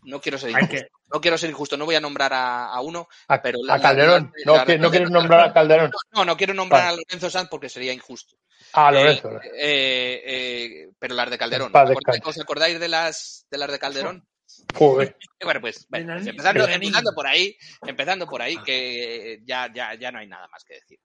No 0.04 0.22
quiero 0.22 0.38
ser 0.38 0.52
injusto, 0.52 0.70
que- 0.70 0.88
no 1.14 1.20
quiero 1.22 1.38
ser 1.38 1.50
injusto, 1.50 1.76
no 1.78 1.86
voy 1.86 1.96
a 1.96 2.00
nombrar 2.00 2.32
a, 2.34 2.68
a 2.68 2.82
uno, 2.82 3.08
A, 3.28 3.42
pero... 3.42 3.60
a 3.70 3.80
Calderón. 3.80 4.32
No, 4.46 4.64
que- 4.66 4.78
no 4.78 4.90
quieres 4.90 5.10
nombrar 5.10 5.50
a 5.50 5.54
Calderón. 5.54 5.92
No, 6.14 6.24
no 6.26 6.38
quiero 6.38 6.54
nombrar 6.54 6.82
Vale. 6.84 6.94
a 6.94 6.98
Lorenzo 6.98 7.30
Sanz 7.30 7.50
porque 7.50 7.70
sería 7.70 7.92
injusto. 7.94 8.38
Ah, 8.74 8.92
Lorenzo. 8.92 9.30
eh, 9.56 10.22
eh, 10.26 10.90
pero 10.98 11.14
las 11.16 11.30
de 11.30 11.38
Calderón. 11.38 11.72
¿Os 11.74 11.76
acordáis, 11.76 12.06
descanse. 12.06 12.30
os 12.30 12.40
acordáis 12.44 12.80
de 12.80 12.88
las 12.88 13.46
de 13.50 13.58
las 13.58 13.72
de 13.72 13.80
Calderón? 13.80 14.28
Joder. 14.76 15.18
Bueno, 15.44 15.62
pues, 15.62 15.86
bueno, 15.90 16.14
pues 16.16 16.28
empezando, 16.28 17.14
por 17.14 17.28
ahí, 17.28 17.56
empezando 17.86 18.28
por 18.28 18.42
ahí, 18.42 18.58
que 18.64 19.40
ya, 19.46 19.72
ya, 19.74 19.94
ya 19.94 20.12
no 20.12 20.18
hay 20.20 20.28
nada 20.28 20.48
más 20.48 20.64
que 20.64 20.74
decir. 20.76 21.00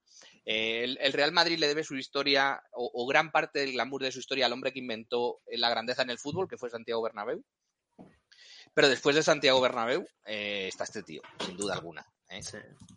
Eh, 0.44 0.84
el, 0.84 0.98
el 1.00 1.12
Real 1.12 1.32
Madrid 1.32 1.58
le 1.58 1.68
debe 1.68 1.84
su 1.84 1.94
historia, 1.96 2.60
o, 2.72 2.90
o 2.94 3.06
gran 3.06 3.30
parte 3.30 3.58
del 3.60 3.72
glamour 3.72 4.02
de 4.02 4.10
su 4.10 4.20
historia, 4.20 4.46
al 4.46 4.52
hombre 4.54 4.72
que 4.72 4.78
inventó 4.78 5.40
la 5.48 5.68
grandeza 5.68 6.00
en 6.02 6.10
el 6.10 6.18
fútbol, 6.18 6.48
que 6.48 6.56
fue 6.56 6.70
Santiago 6.70 7.02
Bernabéu. 7.02 7.44
Pero 8.74 8.88
después 8.88 9.14
de 9.14 9.22
Santiago 9.22 9.60
Bernabéu 9.60 10.06
eh, 10.24 10.66
está 10.68 10.84
este 10.84 11.02
tío, 11.02 11.22
sin 11.44 11.56
duda 11.56 11.74
alguna. 11.74 12.06
¿eh? 12.30 12.40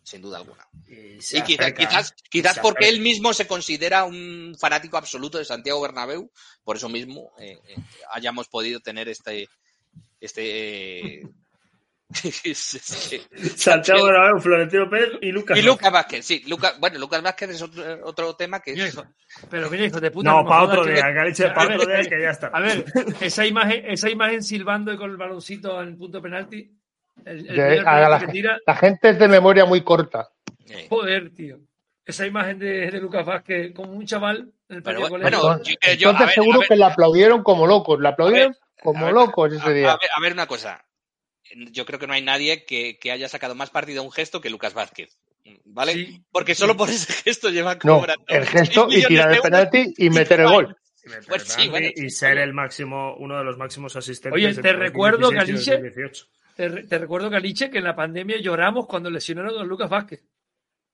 Sin 0.02 0.22
duda 0.22 0.38
alguna. 0.38 0.66
Y, 0.86 1.18
Y 1.18 1.42
quizás, 1.42 2.14
quizás, 2.30 2.56
y 2.56 2.60
porque 2.60 2.88
él 2.88 3.00
mismo 3.00 3.34
se 3.34 3.46
considera 3.46 4.04
un 4.04 4.56
fanático 4.58 4.96
absoluto 4.96 5.38
de 5.38 5.44
Santiago 5.44 5.80
Bernabéu, 5.80 6.30
por 6.64 6.76
eso 6.76 6.88
mismo 6.88 7.32
eh, 7.38 7.60
hayamos 8.12 8.48
podido 8.48 8.80
tener 8.80 9.08
este. 9.08 9.48
este 10.20 11.22
es 12.24 13.08
que- 13.10 13.48
Santiago 13.56 14.04
Bernabéu, 14.04 14.38
Florentino 14.40 14.88
Pérez 14.88 15.10
y 15.20 15.32
Lucas. 15.32 15.58
y 15.58 15.62
Lucas 15.62 15.92
Vázquez, 15.92 16.24
sí. 16.24 16.44
Lucas, 16.46 16.76
bueno, 16.78 16.98
Lucas 16.98 17.20
Vázquez 17.22 17.50
es 17.50 17.62
otro, 17.62 17.82
otro 18.04 18.34
tema 18.36 18.60
que 18.60 18.72
es. 18.72 18.92
hijo, 18.94 19.04
Pero 19.50 19.68
mira, 19.70 19.84
hijo 19.86 20.00
de 20.00 20.10
puta. 20.10 20.30
No, 20.30 20.44
para 20.46 20.62
otro 20.62 20.84
que- 20.84 20.92
día, 20.92 21.02
para 21.54 21.68
ver, 21.68 21.76
otro 21.78 21.92
día 21.92 22.04
que 22.08 22.22
ya 22.22 22.30
está. 22.30 22.46
A 22.48 22.60
ver, 22.60 22.84
esa 23.20 23.44
imagen, 23.46 23.84
esa 23.86 24.08
imagen 24.08 24.42
silbando 24.42 24.92
y 24.92 24.96
con 24.96 25.10
el 25.10 25.16
baloncito 25.16 25.80
en 25.82 25.88
el 25.88 25.96
punto 25.96 26.22
penalti. 26.22 26.70
El, 27.24 27.38
el 27.38 27.44
De- 27.46 27.52
primer 27.54 27.80
a 27.80 27.84
penalti 27.94 28.10
la, 28.10 28.18
que 28.20 28.32
tira. 28.32 28.58
la 28.66 28.76
gente 28.76 29.08
es 29.10 29.18
de 29.18 29.28
memoria 29.28 29.64
muy 29.64 29.82
corta. 29.82 30.28
eh, 30.68 30.86
Joder, 30.88 31.32
tío. 31.34 31.58
Esa 32.04 32.24
imagen 32.24 32.58
de, 32.60 32.88
de 32.88 33.00
Lucas 33.00 33.26
Vázquez 33.26 33.72
como 33.74 33.90
un 33.92 34.06
chaval 34.06 34.48
en 34.68 34.76
el 34.76 34.82
Pero 34.84 35.08
bueno. 35.08 35.26
Entonces, 35.26 35.76
yo- 35.82 35.92
yo- 35.94 36.08
a 36.08 36.12
entonces 36.12 36.26
ver, 36.26 36.34
seguro 36.34 36.60
que 36.68 36.76
le 36.76 36.84
aplaudieron 36.84 37.42
como 37.42 37.66
locos. 37.66 37.98
Le 37.98 38.08
aplaudieron 38.08 38.54
como 38.80 39.06
ver, 39.06 39.14
locos 39.14 39.52
ese 39.52 39.66
a, 39.66 39.70
día. 39.70 39.92
a 39.92 39.96
ver, 39.96 40.10
a 40.16 40.20
ver 40.20 40.32
una 40.34 40.46
cosa. 40.46 40.84
Yo 41.54 41.86
creo 41.86 41.98
que 41.98 42.06
no 42.06 42.12
hay 42.14 42.22
nadie 42.22 42.64
que, 42.64 42.98
que 42.98 43.12
haya 43.12 43.28
sacado 43.28 43.54
más 43.54 43.70
partido 43.70 44.00
a 44.02 44.04
un 44.04 44.12
gesto 44.12 44.40
que 44.40 44.50
Lucas 44.50 44.74
Vázquez. 44.74 45.16
¿Vale? 45.64 45.92
Sí. 45.92 46.22
Porque 46.32 46.54
solo 46.56 46.76
por 46.76 46.88
ese 46.90 47.12
gesto 47.12 47.50
lleva 47.50 47.74
No, 47.84 47.98
cobrando 48.00 48.24
el 48.28 48.46
gesto 48.46 48.88
6 48.90 49.04
y 49.04 49.06
tirar 49.08 49.32
el 49.32 49.40
penalti 49.40 49.94
y 49.96 50.10
meter 50.10 50.40
el 50.40 50.48
gol. 50.48 50.76
Pues 51.28 51.44
sí, 51.44 51.68
bueno, 51.68 51.86
y 51.94 52.00
sí, 52.00 52.10
ser 52.10 52.38
el 52.38 52.52
máximo, 52.52 53.14
uno 53.18 53.38
de 53.38 53.44
los 53.44 53.56
máximos 53.56 53.94
asistentes. 53.94 54.32
Oye, 54.44 54.52
te 54.60 54.72
recuerdo, 54.72 55.30
2016 55.30 55.62
y 55.62 55.70
Caliche, 55.70 55.90
2018. 55.92 56.26
Te, 56.56 56.68
re- 56.68 56.82
te 56.88 56.98
recuerdo, 56.98 57.30
Caliche, 57.30 57.70
que 57.70 57.78
en 57.78 57.84
la 57.84 57.94
pandemia 57.94 58.38
lloramos 58.40 58.86
cuando 58.88 59.08
lesionaron 59.08 59.56
a 59.56 59.62
Lucas 59.64 59.88
Vázquez. 59.88 60.24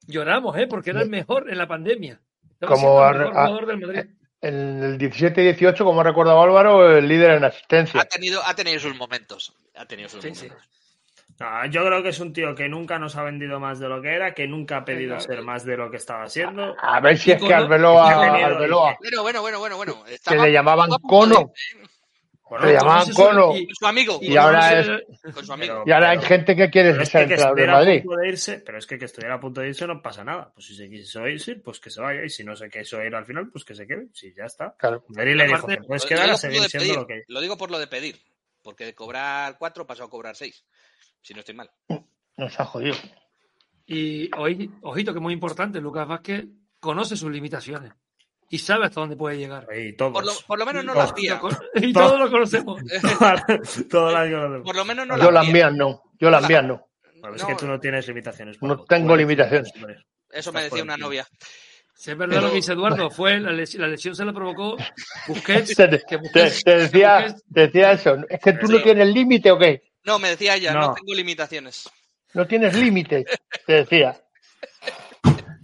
Lloramos, 0.07 0.55
¿eh? 0.59 0.67
Porque 0.67 0.91
era 0.91 1.01
el 1.01 1.09
mejor 1.09 1.51
en 1.51 1.57
la 1.57 1.67
pandemia. 1.67 2.21
Estaba 2.51 2.75
Como 2.75 3.01
a- 3.03 3.11
el 3.13 3.19
mejor 3.21 3.33
a- 3.39 3.47
jugador 3.47 3.67
del 3.67 3.79
Madrid. 3.81 4.11
En 4.43 4.83
el 4.83 4.99
17-18, 4.99 5.85
como 5.85 6.01
ha 6.01 6.05
recordado 6.05 6.43
Álvaro, 6.43 6.97
el 6.97 7.07
líder 7.07 7.31
en 7.33 7.45
Ha 7.45 7.49
asistencia. 7.49 8.05
tenido, 8.07 8.43
ha 8.45 8.55
tenido 8.55 8.81
sus 8.81 8.97
momentos. 8.97 9.55
Ha 9.77 9.87
tenido 9.87 10.09
sus 10.09 10.21
Sí, 10.23 10.35
sí. 10.35 10.47
momentos. 10.49 10.69
No, 11.39 11.67
yo 11.67 11.85
creo 11.87 12.03
que 12.03 12.09
es 12.11 12.21
un 12.21 12.33
tío 12.33 12.55
que 12.55 12.69
nunca 12.69 12.99
nos 12.99 13.17
ha 13.17 13.23
vendido 13.23 13.59
más 13.59 13.79
de 13.79 13.89
lo 13.89 14.03
que 14.03 14.15
era, 14.15 14.35
que 14.35 14.47
nunca 14.47 14.79
ha 14.79 14.85
pedido 14.85 15.19
ser 15.19 15.43
más 15.43 15.65
de 15.65 15.77
lo 15.77 15.91
que 15.91 15.97
estaba 15.97 16.29
siendo. 16.29 16.77
A 16.81 17.01
ver 17.01 17.17
si 17.19 17.33
es 17.33 17.43
que 17.43 17.55
Arbeloa, 17.55 18.11
ha 18.13 18.47
Arbeloa, 18.47 18.97
Bueno, 19.01 19.23
bueno, 19.23 19.41
bueno, 19.41 19.59
bueno, 19.59 19.77
bueno. 19.77 20.05
que 20.29 20.37
le 20.37 20.53
llamaban 20.53 20.91
Cono, 21.09 21.53
Bueno, 22.61 22.67
le 22.67 22.73
llamaban 22.79 23.01
conoce 23.05 23.13
su- 23.13 23.23
Cono, 23.23 23.57
y- 23.57 23.69
su 23.75 23.87
amigo. 23.87 24.19
y 24.23 24.37
ahora 24.37 24.71
conoce- 24.71 25.07
es, 25.29 25.35
Con 25.35 25.47
su 25.47 25.53
amigo. 25.53 25.73
pero- 25.75 25.85
y 25.87 25.91
ahora 25.93 26.11
hay 26.11 26.17
pero- 26.19 26.29
gente 26.29 26.57
que 26.57 26.71
quiere 26.71 26.93
que, 26.93 26.99
que 27.11 27.19
entrenador 27.19 27.57
de 27.59 27.67
Madrid. 27.67 28.03
punto 28.05 28.21
de 28.21 28.29
irse, 28.29 28.59
pero 28.59 28.79
es 28.79 28.87
que 28.87 28.99
que 28.99 29.05
estuviera 29.07 29.35
a 29.35 29.41
punto 29.41 29.61
de 29.61 29.69
irse 29.69 29.87
no 29.87 30.03
pasa 30.03 30.23
nada. 30.25 30.53
Pues 30.55 30.67
si 30.67 30.75
se 30.77 30.89
quiso 30.91 31.27
irse, 31.27 31.57
pues 31.57 31.81
que 31.81 31.91
se 31.91 32.01
vaya. 32.01 32.25
Y 32.25 32.29
si 32.29 32.45
no 32.45 32.55
se 32.57 32.69
quiso 32.69 33.03
ir 33.03 33.15
al 33.15 33.25
final, 33.25 33.49
pues 33.51 33.65
que 33.65 33.75
se 33.75 33.87
quede. 33.87 34.09
Si 34.13 34.35
ya 34.35 34.45
está. 34.45 34.75
Claro. 34.79 35.05
Madrid 35.09 35.35
le 35.37 35.47
dijo 35.47 35.67
que 35.67 35.79
puedes 35.79 36.03
Lo- 36.05 36.09
quedar 36.09 36.27
lo 36.29 36.35
a 36.35 36.37
digo 36.37 36.41
por 36.41 36.51
lo 36.51 36.51
seguir 36.51 36.63
de 36.63 36.69
siendo 36.69 36.85
pedir, 36.87 36.97
lo 36.99 37.07
que 37.07 37.23
Lo 37.29 37.41
digo 37.41 37.57
por 37.57 37.71
lo 37.71 37.79
de 37.79 37.87
pedir. 37.87 38.17
Porque 38.63 38.85
de 38.85 38.95
cobrar 38.95 39.57
cuatro 39.59 39.87
pasó 39.87 40.05
a 40.05 40.11
cobrar 40.11 40.37
seis. 40.37 40.65
Si 41.21 41.35
no 41.35 41.41
estoy 41.41 41.55
mal. 41.55 41.71
Nos 42.37 42.61
ha 42.61 42.65
jodido. 42.65 42.95
Y 43.87 44.31
ojito, 44.37 45.13
que 45.13 45.19
es 45.19 45.23
muy 45.23 45.35
importante, 45.35 45.81
Lucas 45.81 46.07
Vázquez 46.07 46.45
conoce 46.81 47.17
sus 47.17 47.31
limitaciones 47.31 47.93
y 48.53 48.59
sabe 48.59 48.85
hasta 48.85 49.01
dónde 49.01 49.17
puede 49.17 49.39
llegar. 49.39 49.67
Y 49.75 49.95
todos. 49.95 50.13
Por 50.13 50.27
lo, 50.27 50.33
por 50.47 50.59
lo 50.59 50.67
menos 50.67 50.85
no 50.85 50.95
las 50.95 51.13
pía. 51.15 51.41
Y 51.75 51.93
todos 51.93 52.19
lo 52.21 52.31
conocemos. 52.31 52.81
Todas 53.91 54.13
las 54.13 54.31
conocemos. 54.31 54.63
Por 54.63 54.77
lo 54.77 54.85
menos 54.85 55.07
no 55.07 55.17
Yo 55.19 55.31
las 55.31 55.49
mías 55.49 55.73
no, 55.73 56.03
yo 56.19 56.31
las 56.31 56.47
mías 56.49 56.63
no. 56.65 56.87
Bueno, 57.21 57.37
es 57.37 57.43
No. 57.43 57.49
que 57.49 57.55
tú 57.55 57.67
no 57.67 57.81
tienes 57.81 58.07
limitaciones. 58.09 58.61
No 58.61 58.85
tengo 58.85 59.17
limitaciones. 59.17 59.73
Eso 60.31 60.53
me 60.53 60.65
decía 60.65 60.83
una 60.83 60.97
novia. 60.97 61.27
Si 61.95 62.11
es 62.11 62.17
verdad 62.19 62.35
Pero- 62.37 62.47
lo 62.47 62.51
que 62.51 62.57
dice 62.57 62.73
Eduardo, 62.73 63.11
fue 63.11 63.39
la, 63.39 63.53
les- 63.53 63.75
la 63.77 63.87
lesión 63.87 64.15
se 64.17 64.25
la 64.25 64.33
provocó 64.33 64.77
Busquets. 65.29 65.75
Te, 65.77 65.89
te- 65.89 66.03
que 66.07 66.19
Busquets- 66.19 66.63
te 66.65 66.77
decía, 66.77 67.21
Busquets- 67.29 67.43
te 67.55 67.61
decía 67.61 67.93
eso. 67.93 68.17
¿Es 68.29 68.41
que 68.41 68.53
tú 68.55 68.67
Sí. 68.67 68.73
no 68.75 68.83
tienes 68.83 69.09
límite 69.09 69.51
o 69.51 69.59
qué? 69.59 69.83
No, 70.05 70.19
me 70.19 70.31
decía 70.31 70.57
ella, 70.57 70.73
no, 70.75 70.81
No. 70.89 70.95
tengo 70.95 71.15
limitaciones. 71.15 71.89
No 72.35 72.47
tienes 72.47 72.75
límite, 72.77 73.25
te 73.67 73.73
decía. 73.73 74.21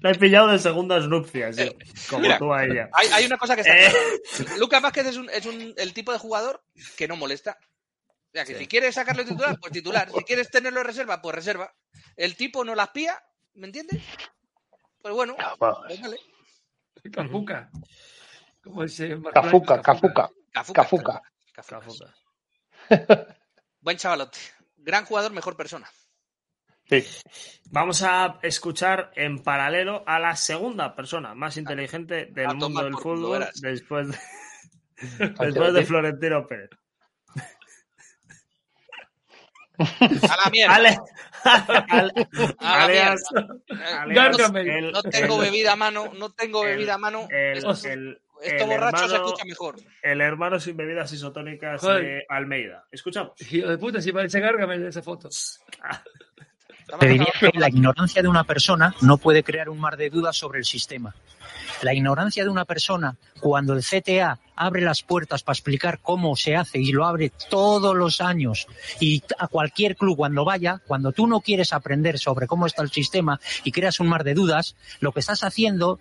La 0.00 0.10
he 0.10 0.14
pillado 0.14 0.48
de 0.48 0.58
segundas 0.58 1.08
nupcias, 1.08 1.56
sí, 1.56 1.70
como 2.08 2.22
Mira, 2.22 2.38
tú 2.38 2.52
a 2.52 2.64
ella. 2.64 2.88
Hay, 2.92 3.08
hay 3.08 3.26
una 3.26 3.36
cosa 3.36 3.54
que 3.56 3.62
está 3.62 3.76
Eh. 3.76 3.92
Lucas 4.58 4.80
Vázquez 4.80 5.06
es, 5.06 5.16
un, 5.16 5.28
es 5.30 5.44
un- 5.46 5.74
el 5.76 5.92
tipo 5.92 6.12
de 6.12 6.18
jugador 6.18 6.62
que 6.96 7.08
no 7.08 7.16
molesta. 7.16 7.58
O 8.00 8.30
sea, 8.32 8.44
que 8.44 8.56
si 8.58 8.66
quieres 8.68 8.94
sacarlo 8.94 9.24
de 9.24 9.30
titular, 9.30 9.58
pues 9.58 9.72
titular. 9.72 10.10
Si 10.14 10.22
quieres 10.24 10.50
tenerlo 10.50 10.80
en 10.80 10.86
reserva, 10.86 11.20
pues 11.20 11.34
reserva. 11.34 11.74
El 12.16 12.36
tipo 12.36 12.64
no 12.64 12.74
las 12.74 12.90
pía, 12.90 13.18
¿me 13.54 13.66
entiendes? 13.66 14.02
Pues 15.02 15.14
bueno, 15.14 15.34
Vamos. 15.58 15.78
pues 15.88 16.00
vale. 16.00 16.18
Cafuca. 17.12 17.70
Cafuca, 19.32 19.82
Cafuca. 19.82 19.82
cafuca. 19.82 20.30
Cafuca. 20.52 21.22
Cafuca. 21.54 22.14
Buen 23.80 23.96
chavalote. 23.96 24.38
Gran 24.76 25.04
jugador, 25.04 25.32
mejor 25.32 25.56
persona. 25.56 25.88
Sí. 26.88 27.04
Vamos 27.70 28.02
a 28.02 28.38
escuchar 28.42 29.10
en 29.14 29.42
paralelo 29.42 30.02
a 30.06 30.18
la 30.18 30.34
segunda 30.36 30.94
persona 30.94 31.34
más 31.34 31.56
inteligente 31.58 32.26
del 32.30 32.46
A 32.46 32.54
mundo 32.54 32.82
del 32.82 32.94
fútbol 32.94 33.46
después 33.60 34.08
de, 34.08 34.18
después 35.38 35.74
de 35.74 35.84
Florentino 35.84 36.46
Pérez. 36.46 36.70
A 39.78 40.36
la 40.44 40.50
mierda. 40.50 40.74
Ale- 40.74 40.98
ale- 41.88 42.12
A 42.58 42.64
la 42.78 42.84
alias, 42.84 43.22
mierda. 43.32 44.02
alias 44.02 44.36
Gárgame. 44.38 44.78
el- 44.78 44.92
No 44.92 45.02
tengo 45.02 45.34
el- 45.42 45.50
bebida 45.50 45.72
a 45.72 45.76
mano, 45.76 46.12
no 46.18 46.30
tengo 46.32 46.64
el- 46.64 46.70
bebida 46.76 46.94
a 46.94 46.98
mano. 46.98 47.28
el- 47.30 47.58
esto 47.58 47.70
el- 47.88 48.20
esto 48.42 48.64
el 48.64 48.70
borracho 48.70 49.08
se 49.08 49.14
escucha 49.16 49.44
mejor. 49.44 49.76
el 50.02 50.20
hermano 50.20 50.58
sin 50.58 50.76
bebidas 50.76 51.12
isotónicas 51.12 51.80
Joder. 51.80 52.02
de 52.04 52.24
Almeida. 52.28 52.86
Escuchamos. 52.90 53.32
Hijo 53.52 53.68
de 53.68 53.78
puta, 53.78 54.00
si 54.00 54.10
parece 54.12 54.40
Gárgame 54.40 54.78
de 54.78 54.88
esa 54.88 55.02
foto. 55.02 55.28
Te 56.98 57.06
diría 57.06 57.32
que 57.38 57.50
la 57.58 57.68
ignorancia 57.68 58.22
de 58.22 58.28
una 58.28 58.44
persona 58.44 58.94
no 59.02 59.18
puede 59.18 59.42
crear 59.42 59.68
un 59.68 59.78
mar 59.78 59.96
de 59.96 60.08
dudas 60.08 60.36
sobre 60.36 60.58
el 60.58 60.64
sistema. 60.64 61.14
La 61.82 61.94
ignorancia 61.94 62.44
de 62.44 62.50
una 62.50 62.64
persona, 62.64 63.16
cuando 63.40 63.74
el 63.74 63.84
CTA 63.84 64.38
abre 64.56 64.80
las 64.80 65.02
puertas 65.02 65.42
para 65.42 65.54
explicar 65.54 66.00
cómo 66.00 66.34
se 66.34 66.56
hace 66.56 66.78
y 66.78 66.90
lo 66.92 67.06
abre 67.06 67.30
todos 67.50 67.94
los 67.94 68.20
años, 68.20 68.66
y 69.00 69.22
a 69.38 69.48
cualquier 69.48 69.96
club 69.96 70.16
cuando 70.16 70.44
vaya, 70.44 70.80
cuando 70.86 71.12
tú 71.12 71.26
no 71.26 71.40
quieres 71.40 71.72
aprender 71.72 72.18
sobre 72.18 72.46
cómo 72.46 72.66
está 72.66 72.82
el 72.82 72.90
sistema 72.90 73.38
y 73.64 73.70
creas 73.70 74.00
un 74.00 74.08
mar 74.08 74.24
de 74.24 74.34
dudas, 74.34 74.74
lo 75.00 75.12
que 75.12 75.20
estás 75.20 75.44
haciendo 75.44 76.00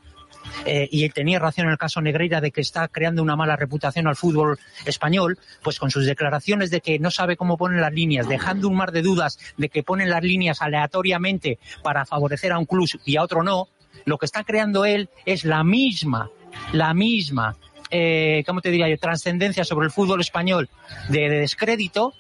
eh, 0.65 0.87
y 0.91 1.07
tenía 1.09 1.39
razón 1.39 1.65
en 1.65 1.71
el 1.71 1.77
caso 1.77 2.01
Negreira 2.01 2.41
de 2.41 2.51
que 2.51 2.61
está 2.61 2.87
creando 2.87 3.21
una 3.21 3.35
mala 3.35 3.55
reputación 3.55 4.07
al 4.07 4.15
fútbol 4.15 4.57
español, 4.85 5.37
pues 5.63 5.79
con 5.79 5.91
sus 5.91 6.05
declaraciones 6.05 6.71
de 6.71 6.81
que 6.81 6.99
no 6.99 7.11
sabe 7.11 7.37
cómo 7.37 7.57
ponen 7.57 7.81
las 7.81 7.93
líneas, 7.93 8.27
dejando 8.27 8.67
un 8.67 8.75
mar 8.75 8.91
de 8.91 9.01
dudas 9.01 9.39
de 9.57 9.69
que 9.69 9.83
ponen 9.83 10.09
las 10.09 10.23
líneas 10.23 10.61
aleatoriamente 10.61 11.59
para 11.83 12.05
favorecer 12.05 12.51
a 12.51 12.59
un 12.59 12.65
club 12.65 12.87
y 13.05 13.17
a 13.17 13.23
otro 13.23 13.43
no, 13.43 13.69
lo 14.05 14.17
que 14.17 14.25
está 14.25 14.43
creando 14.43 14.85
él 14.85 15.09
es 15.25 15.43
la 15.43 15.63
misma, 15.63 16.29
la 16.73 16.93
misma, 16.93 17.57
eh, 17.89 18.43
¿cómo 18.45 18.61
te 18.61 18.69
diría 18.69 18.89
yo?, 18.89 18.97
trascendencia 18.97 19.63
sobre 19.63 19.85
el 19.85 19.91
fútbol 19.91 20.21
español 20.21 20.69
de, 21.09 21.29
de 21.29 21.39
descrédito 21.39 22.13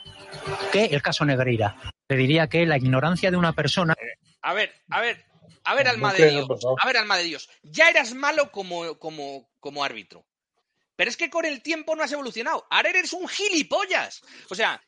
que 0.71 0.85
el 0.85 1.01
caso 1.01 1.25
Negreira. 1.25 1.75
Te 2.07 2.15
diría 2.15 2.47
que 2.47 2.65
la 2.65 2.77
ignorancia 2.77 3.31
de 3.31 3.37
una 3.37 3.53
persona 3.53 3.95
A 4.41 4.53
ver, 4.53 4.71
a 4.89 5.01
ver, 5.01 5.25
a 5.67 5.75
ver, 5.75 5.87
alma 5.89 6.13
de 6.13 6.29
Dios. 6.29 6.47
A 6.79 6.85
ver, 6.85 6.95
alma 6.95 7.17
de 7.17 7.25
Dios. 7.25 7.49
Ya 7.61 7.89
eras 7.89 8.13
malo 8.13 8.53
como, 8.53 8.97
como, 8.97 9.49
como 9.59 9.83
árbitro. 9.83 10.25
Pero 10.95 11.09
es 11.09 11.17
que 11.17 11.29
con 11.29 11.43
el 11.43 11.61
tiempo 11.61 11.93
no 11.93 12.03
has 12.03 12.11
evolucionado. 12.13 12.65
Ahora 12.69 12.89
eres 12.89 13.11
un 13.11 13.27
gilipollas. 13.27 14.21
O 14.49 14.55
sea, 14.55 14.81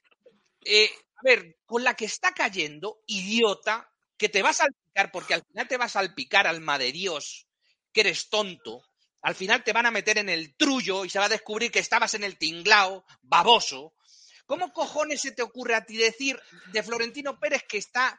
eh, 0.64 0.89
a 1.18 1.22
ver, 1.22 1.57
con 1.65 1.84
la 1.84 1.95
que 1.95 2.06
está 2.06 2.34
cayendo, 2.34 3.01
idiota, 3.07 3.91
que 4.18 4.30
te 4.30 4.41
vas 4.41 4.61
a 4.61 4.64
salpicar, 4.64 5.11
porque 5.11 5.34
al 5.34 5.43
final 5.43 5.68
te 5.68 5.76
vas 5.76 5.97
a 5.97 5.99
salpicar, 5.99 6.47
alma 6.47 6.77
de 6.77 6.93
Dios, 6.93 7.49
que 7.91 7.99
eres 7.99 8.30
tonto. 8.30 8.81
Al 9.22 9.35
final 9.35 9.65
te 9.65 9.73
van 9.73 9.85
a 9.85 9.91
meter 9.91 10.18
en 10.18 10.30
el 10.30 10.56
trullo 10.56 11.03
y 11.03 11.10
se 11.10 11.19
va 11.19 11.26
a 11.26 11.30
descubrir 11.30 11.72
que 11.72 11.80
estabas 11.80 12.14
en 12.14 12.23
el 12.23 12.38
tinglao, 12.38 13.03
baboso. 13.22 13.93
¿Cómo 14.45 14.72
cojones 14.72 15.19
se 15.19 15.34
te 15.34 15.41
ocurre 15.41 15.76
a 15.76 15.85
ti 15.85 15.97
decir 15.97 16.41
de 16.72 16.84
Florentino 16.84 17.38
Pérez 17.38 17.64
que 17.68 17.77
está, 17.77 18.18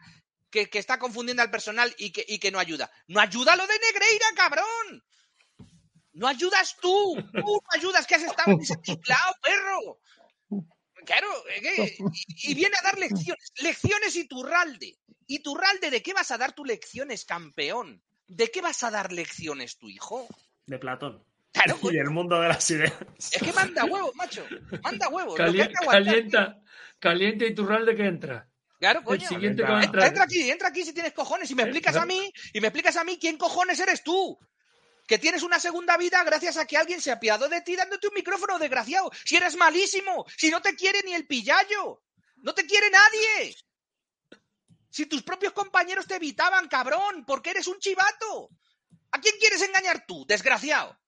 que, 0.50 0.68
que 0.68 0.78
está 0.78 0.98
confundiendo 0.98 1.42
al 1.42 1.50
personal 1.50 1.94
y 1.98 2.10
que, 2.10 2.24
y 2.26 2.38
que 2.38 2.50
no 2.50 2.58
ayuda? 2.58 2.90
¡No 3.08 3.20
ayuda 3.20 3.56
lo 3.56 3.66
de 3.66 3.78
Negreira, 3.78 4.26
cabrón! 4.36 5.04
¡No 6.12 6.26
ayudas 6.26 6.76
tú! 6.80 7.16
¡Tú 7.32 7.40
no 7.62 7.78
ayudas 7.78 8.06
que 8.06 8.16
has 8.16 8.22
estado 8.22 8.52
en 8.52 8.60
ese 8.60 8.74
perro! 8.76 10.00
Claro, 11.06 11.28
es 11.48 11.60
que- 11.62 11.96
y, 12.42 12.50
y 12.50 12.54
viene 12.54 12.76
a 12.78 12.82
dar 12.82 12.98
lecciones. 12.98 13.52
Lecciones 13.62 14.16
y 14.16 14.26
Turralde. 14.28 14.98
¿Y 15.26 15.38
Turralde 15.40 15.90
de 15.90 16.02
qué 16.02 16.12
vas 16.12 16.30
a 16.30 16.38
dar 16.38 16.52
tus 16.52 16.66
lecciones, 16.66 17.24
campeón? 17.24 18.02
¿De 18.26 18.50
qué 18.50 18.60
vas 18.60 18.82
a 18.82 18.90
dar 18.90 19.12
lecciones 19.12 19.78
tu 19.78 19.88
hijo? 19.88 20.26
De 20.66 20.78
Platón. 20.78 21.24
Claro, 21.52 21.78
Y 21.94 21.96
el 21.98 22.10
mundo 22.10 22.40
de 22.40 22.48
las 22.48 22.70
ideas. 22.70 22.92
Es 23.32 23.42
que 23.42 23.52
manda 23.52 23.84
huevos, 23.84 24.14
macho. 24.14 24.44
Manda 24.82 25.06
aguantar. 25.06 25.36
calienta, 25.86 26.60
calienta 26.98 27.44
y 27.46 27.54
turralde 27.54 27.96
que 27.96 28.04
entra. 28.04 28.48
Claro, 28.80 29.00
El 29.00 29.04
coño. 29.04 29.28
Entra, 29.30 30.24
aquí, 30.24 30.50
entra 30.50 30.68
aquí 30.68 30.82
si 30.84 30.94
tienes 30.94 31.12
cojones 31.12 31.50
y 31.50 31.54
me 31.54 31.64
explicas 31.64 31.96
a 31.96 32.06
mí, 32.06 32.32
y 32.54 32.60
me 32.62 32.68
explicas 32.68 32.96
a 32.96 33.04
mí 33.04 33.18
quién 33.20 33.36
cojones 33.36 33.78
eres 33.78 34.02
tú. 34.02 34.38
Que 35.06 35.18
tienes 35.18 35.42
una 35.42 35.60
segunda 35.60 35.98
vida 35.98 36.24
gracias 36.24 36.56
a 36.56 36.66
que 36.66 36.78
alguien 36.78 36.98
se 37.02 37.10
apiadó 37.10 37.46
de 37.48 37.60
ti 37.60 37.76
dándote 37.76 38.08
un 38.08 38.14
micrófono, 38.14 38.58
desgraciado. 38.58 39.10
Si 39.26 39.36
eres 39.36 39.54
malísimo, 39.56 40.24
si 40.34 40.48
no 40.50 40.62
te 40.62 40.74
quiere 40.74 41.02
ni 41.04 41.12
el 41.12 41.26
pillayo. 41.26 42.02
No 42.36 42.54
te 42.54 42.64
quiere 42.64 42.88
nadie. 42.90 43.54
Si 44.88 45.04
tus 45.04 45.22
propios 45.24 45.52
compañeros 45.52 46.06
te 46.06 46.16
evitaban, 46.16 46.66
cabrón, 46.68 47.24
porque 47.26 47.50
eres 47.50 47.66
un 47.66 47.78
chivato. 47.78 48.48
¿A 49.10 49.20
quién 49.20 49.34
quieres 49.38 49.60
engañar 49.60 50.06
tú, 50.06 50.24
desgraciado? 50.26 50.98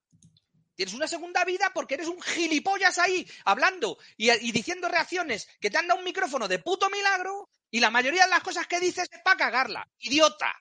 Tienes 0.74 0.94
una 0.94 1.08
segunda 1.08 1.42
vida 1.46 1.70
porque 1.72 1.94
eres 1.94 2.08
un 2.08 2.20
gilipollas 2.20 2.98
ahí, 2.98 3.26
hablando 3.46 3.96
y, 4.18 4.30
y 4.30 4.52
diciendo 4.52 4.88
reacciones 4.88 5.48
que 5.58 5.70
te 5.70 5.78
han 5.78 5.86
dado 5.86 6.00
un 6.00 6.04
micrófono 6.04 6.48
de 6.48 6.58
puto 6.58 6.90
milagro 6.90 7.48
y 7.72 7.80
la 7.80 7.90
mayoría 7.90 8.24
de 8.24 8.30
las 8.30 8.40
cosas 8.42 8.66
que 8.68 8.78
dices 8.78 9.08
es 9.10 9.20
para 9.24 9.36
cagarla. 9.36 9.88
¡Idiota! 9.98 10.52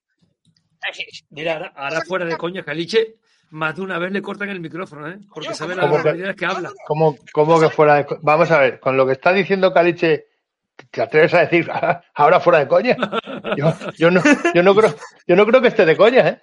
Mira, 1.29 1.53
ahora, 1.53 1.73
ahora 1.75 2.01
fuera 2.07 2.25
de 2.25 2.38
coña, 2.38 2.63
Caliche, 2.63 3.17
más 3.51 3.75
de 3.75 3.81
una 3.81 3.99
vez 3.99 4.11
le 4.11 4.21
cortan 4.21 4.49
el 4.49 4.59
micrófono, 4.61 5.07
¿eh? 5.09 5.19
Porque 5.31 5.53
sabe 5.53 5.75
las 5.75 5.85
¿Cómo 5.85 5.97
que- 5.97 6.03
barbaridades 6.03 6.35
que 6.35 6.45
habla. 6.45 6.71
¿Cómo, 6.88 7.17
cómo 7.33 7.59
que 7.59 7.69
fuera 7.69 7.95
de 7.95 8.07
Vamos 8.21 8.49
a 8.49 8.59
ver, 8.59 8.79
con 8.79 8.97
lo 8.97 9.05
que 9.05 9.11
está 9.11 9.31
diciendo 9.33 9.73
Caliche, 9.73 10.25
¿te 10.89 11.01
atreves 11.01 11.33
a 11.35 11.41
decir 11.41 11.69
ahora 12.15 12.39
fuera 12.39 12.59
de 12.59 12.67
coña? 12.67 12.95
Yo, 13.57 13.73
yo, 13.97 14.09
no, 14.09 14.23
yo, 14.55 14.63
no 14.63 14.73
creo, 14.73 14.95
yo 15.27 15.35
no 15.35 15.45
creo 15.45 15.61
que 15.61 15.67
esté 15.67 15.85
de 15.85 15.97
coña, 15.97 16.27
¿eh? 16.27 16.41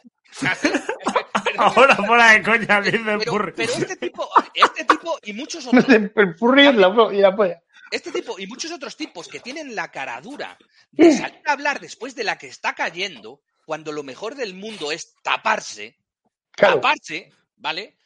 Ahora 1.57 1.97
fuera 1.97 2.33
de 2.33 2.43
coña, 2.43 2.81
dice 2.81 2.97
el 2.99 3.19
Pero, 3.19 3.53
pero 3.57 3.73
este 3.73 3.97
tipo, 3.97 4.29
este 4.55 4.85
tipo 4.85 5.19
y 5.25 5.33
muchos 5.33 5.65
No 5.73 5.81
otros, 5.81 5.95
El 6.15 7.17
y 7.17 7.21
la 7.21 7.35
polla. 7.35 7.61
Este 7.91 8.13
tipo 8.13 8.39
y 8.39 8.47
muchos 8.47 8.71
otros 8.73 8.97
tipos 8.97 9.29
que 9.29 9.41
tienen 9.41 9.75
la 9.75 9.91
cara 9.91 10.21
dura 10.21 10.59
de 10.91 11.17
salir 11.17 11.41
a 11.47 11.53
hablar 11.53 11.81
después 11.81 12.15
de 12.15 12.25
la 12.25 12.39
que 12.39 12.49
está 12.49 12.75
cayendo, 12.75 13.43
cuando 13.67 13.93
lo 13.93 14.03
mejor 14.03 14.35
del 14.35 14.55
mundo 14.55 14.93
es 14.93 15.15
taparse, 15.23 15.97
Claro. 16.53 16.77
taparse, 16.77 17.31
¿vale? 17.57 17.99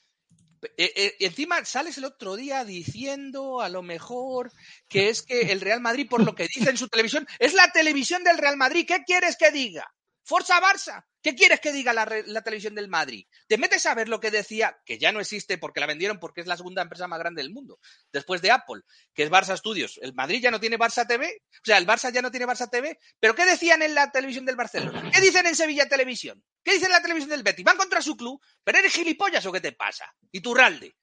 Eh, 0.76 0.92
eh, 0.94 1.16
y 1.18 1.24
encima 1.24 1.64
sales 1.64 1.98
el 1.98 2.04
otro 2.04 2.36
día 2.36 2.64
diciendo 2.64 3.60
a 3.60 3.68
lo 3.68 3.82
mejor 3.82 4.52
que 4.88 5.08
es 5.08 5.22
que 5.22 5.52
el 5.52 5.60
Real 5.60 5.80
Madrid, 5.80 6.06
por 6.08 6.22
lo 6.22 6.34
que 6.34 6.46
dice 6.54 6.70
en 6.70 6.76
su 6.76 6.88
televisión, 6.88 7.26
es 7.40 7.54
la 7.54 7.72
televisión 7.72 8.22
del 8.22 8.38
Real 8.38 8.56
Madrid. 8.56 8.84
¿Qué 8.86 9.02
quieres 9.04 9.36
que 9.36 9.50
diga? 9.50 9.92
Forza 10.24 10.60
Barça. 10.60 11.04
¿Qué 11.22 11.36
quieres 11.36 11.60
que 11.60 11.72
diga 11.72 11.92
la, 11.92 12.08
la 12.26 12.42
televisión 12.42 12.74
del 12.74 12.88
Madrid? 12.88 13.26
Te 13.46 13.56
metes 13.56 13.86
a 13.86 13.94
ver 13.94 14.08
lo 14.08 14.18
que 14.18 14.30
decía, 14.30 14.76
que 14.84 14.98
ya 14.98 15.12
no 15.12 15.20
existe 15.20 15.56
porque 15.56 15.78
la 15.78 15.86
vendieron 15.86 16.18
porque 16.18 16.40
es 16.40 16.46
la 16.48 16.56
segunda 16.56 16.82
empresa 16.82 17.06
más 17.06 17.20
grande 17.20 17.42
del 17.42 17.52
mundo, 17.52 17.78
después 18.12 18.42
de 18.42 18.50
Apple, 18.50 18.82
que 19.14 19.22
es 19.22 19.30
Barça 19.30 19.56
Studios. 19.56 20.00
El 20.02 20.14
Madrid 20.14 20.42
ya 20.42 20.50
no 20.50 20.58
tiene 20.58 20.78
Barça 20.78 21.06
TV, 21.06 21.42
o 21.48 21.64
sea, 21.64 21.78
el 21.78 21.86
Barça 21.86 22.12
ya 22.12 22.22
no 22.22 22.30
tiene 22.30 22.46
Barça 22.46 22.68
TV, 22.68 22.98
pero 23.20 23.34
¿qué 23.34 23.46
decían 23.46 23.82
en 23.82 23.94
la 23.94 24.10
televisión 24.10 24.44
del 24.44 24.56
Barcelona? 24.56 25.10
¿Qué 25.12 25.20
dicen 25.20 25.46
en 25.46 25.54
Sevilla 25.54 25.88
Televisión? 25.88 26.42
¿Qué 26.64 26.72
dicen 26.72 26.86
en 26.86 26.92
la 26.92 27.02
televisión 27.02 27.30
del 27.30 27.44
Betis? 27.44 27.64
Van 27.64 27.76
contra 27.76 28.02
su 28.02 28.16
club, 28.16 28.40
pero 28.64 28.78
eres 28.78 28.92
gilipollas 28.92 29.46
o 29.46 29.52
qué 29.52 29.60
te 29.60 29.72
pasa? 29.72 30.12
Y 30.32 30.40
Turralde. 30.40 30.96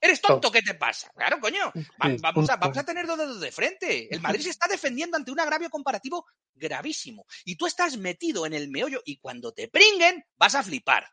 ¿Eres 0.00 0.20
tonto? 0.20 0.50
¿Qué 0.50 0.62
te 0.62 0.74
pasa? 0.74 1.10
Claro, 1.14 1.40
coño. 1.40 1.72
Va- 1.74 2.08
vamos, 2.18 2.22
a, 2.24 2.32
punto. 2.32 2.56
vamos 2.58 2.78
a 2.78 2.84
tener 2.84 3.06
dos 3.06 3.18
dedos 3.18 3.40
de 3.40 3.52
frente. 3.52 4.08
El 4.14 4.20
Madrid 4.38 4.42
se 4.42 4.50
está 4.50 4.66
defendiendo 4.68 5.16
ante 5.16 5.30
un 5.30 5.40
agravio 5.40 5.68
comparativo 5.70 6.26
gravísimo. 6.54 7.26
Y 7.44 7.56
tú 7.56 7.66
estás 7.66 7.96
metido 7.96 8.46
en 8.46 8.54
el 8.54 8.68
meollo 8.70 9.02
y 9.04 9.18
cuando 9.18 9.52
te 9.52 9.68
pringuen 9.68 10.24
vas 10.36 10.54
a 10.54 10.62
flipar. 10.62 11.06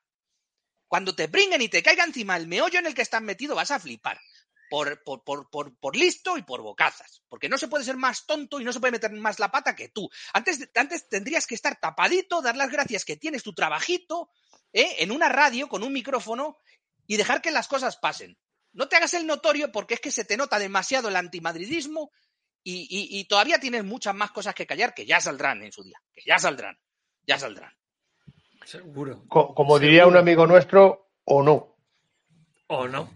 Cuando 0.87 1.13
te 1.15 1.27
pringuen 1.27 1.61
y 1.61 1.67
te 1.69 1.83
caiga 1.83 2.05
encima 2.05 2.37
el 2.37 2.47
meollo 2.47 2.79
en 2.79 2.85
el 2.85 2.93
que 2.95 3.01
estás 3.01 3.21
metido 3.21 3.55
vas 3.55 3.71
a 3.71 3.79
flipar. 3.79 4.19
Por, 4.69 5.01
por, 5.03 5.23
por, 5.23 5.49
por, 5.49 5.77
por 5.79 5.95
listo 5.95 6.37
y 6.37 6.43
por 6.43 6.61
bocazas. 6.61 7.23
Porque 7.29 7.47
no 7.49 7.57
se 7.57 7.67
puede 7.67 7.85
ser 7.85 7.95
más 7.97 8.25
tonto 8.25 8.59
y 8.59 8.63
no 8.65 8.73
se 8.73 8.79
puede 8.79 8.91
meter 8.91 9.11
más 9.11 9.39
la 9.39 9.49
pata 9.51 9.75
que 9.75 9.89
tú. 9.89 10.09
Antes, 10.33 10.69
antes 10.75 11.07
tendrías 11.09 11.47
que 11.47 11.55
estar 11.55 11.79
tapadito, 11.79 12.41
dar 12.41 12.55
las 12.57 12.69
gracias 12.69 13.05
que 13.05 13.15
tienes 13.17 13.43
tu 13.43 13.53
trabajito 13.53 14.29
¿eh? 14.73 14.95
en 14.99 15.11
una 15.11 15.29
radio 15.29 15.69
con 15.69 15.83
un 15.83 15.93
micrófono 15.93 16.57
y 17.05 17.15
dejar 17.15 17.41
que 17.41 17.51
las 17.51 17.67
cosas 17.69 17.95
pasen. 17.97 18.37
No 18.77 18.87
te 18.87 18.95
hagas 18.95 19.13
el 19.15 19.25
notorio 19.25 19.71
porque 19.71 19.95
es 19.95 19.99
que 19.99 20.11
se 20.11 20.23
te 20.23 20.37
nota 20.37 20.59
demasiado 20.59 21.09
el 21.09 21.15
antimadridismo 21.15 22.11
y, 22.63 22.81
y- 22.89 23.19
y 23.19 23.25
todavía 23.25 23.59
tienes 23.59 23.83
muchas 23.83 24.13
más 24.13 24.31
cosas 24.31 24.53
que 24.53 24.67
callar 24.67 24.93
que 24.93 25.05
ya 25.05 25.19
saldrán 25.19 25.63
en 25.63 25.71
su 25.71 25.83
día. 25.83 25.97
Que 26.13 26.21
ya 26.25 26.37
saldrán. 26.37 26.77
Ya 27.25 27.39
saldrán. 27.39 27.73
Seguro. 28.65 29.23
Co- 29.27 29.53
como 29.55 29.79
diría 29.79 30.05
un 30.05 30.15
amigo 30.17 30.45
nuestro, 30.45 31.09
o 31.23 31.41
no. 31.41 31.75
¿O 32.67 32.87
no? 32.87 33.09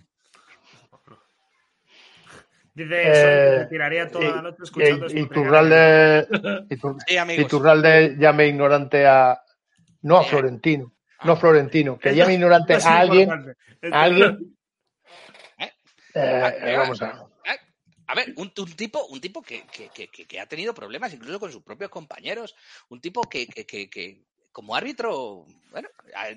Dice 2.73 2.95
Eh, 2.95 3.11
eso, 3.11 3.59
me 3.59 3.65
tiraría 3.67 4.09
toda 4.09 4.31
la 4.31 4.41
noche 4.41 4.63
escuchando 4.63 5.05
y, 5.05 5.07
esto. 5.07 5.19
y 5.19 5.27
Turralde, 5.27 6.27
y 6.69 6.75
Tur- 6.77 6.97
Sí, 7.05 7.17
amigos. 7.17 7.45
y 7.45 7.47
Turralde 7.49 8.15
llame 8.17 8.47
ignorante 8.47 9.05
a. 9.05 9.41
No 10.03 10.17
a 10.17 10.23
Florentino, 10.23 10.93
no 11.23 11.33
a 11.33 11.35
Florentino, 11.35 11.99
que 11.99 12.15
llame 12.15 12.33
ignorante 12.35 12.73
a 12.75 12.99
alguien. 12.99 13.29
A 13.91 14.01
alguien. 14.01 14.57
¿Eh? 16.13 16.19
eh, 16.55 16.57
eh, 16.73 16.77
vamos 16.77 17.01
a. 17.01 17.25
A 18.07 18.15
ver, 18.15 18.33
un, 18.35 18.51
un 18.57 18.75
tipo, 18.75 19.05
un 19.05 19.21
tipo 19.21 19.41
que, 19.41 19.63
que- 19.67 20.09
que- 20.09 20.39
ha 20.39 20.45
tenido 20.45 20.73
problemas 20.73 21.13
incluso 21.13 21.39
con 21.39 21.49
sus 21.51 21.63
propios 21.63 21.89
compañeros, 21.89 22.55
un 22.89 22.99
tipo 22.99 23.21
que, 23.21 23.47
que- 23.47 23.65
que- 23.65 23.89
que 23.89 24.25
como 24.51 24.75
árbitro, 24.75 25.45
bueno, 25.71 25.87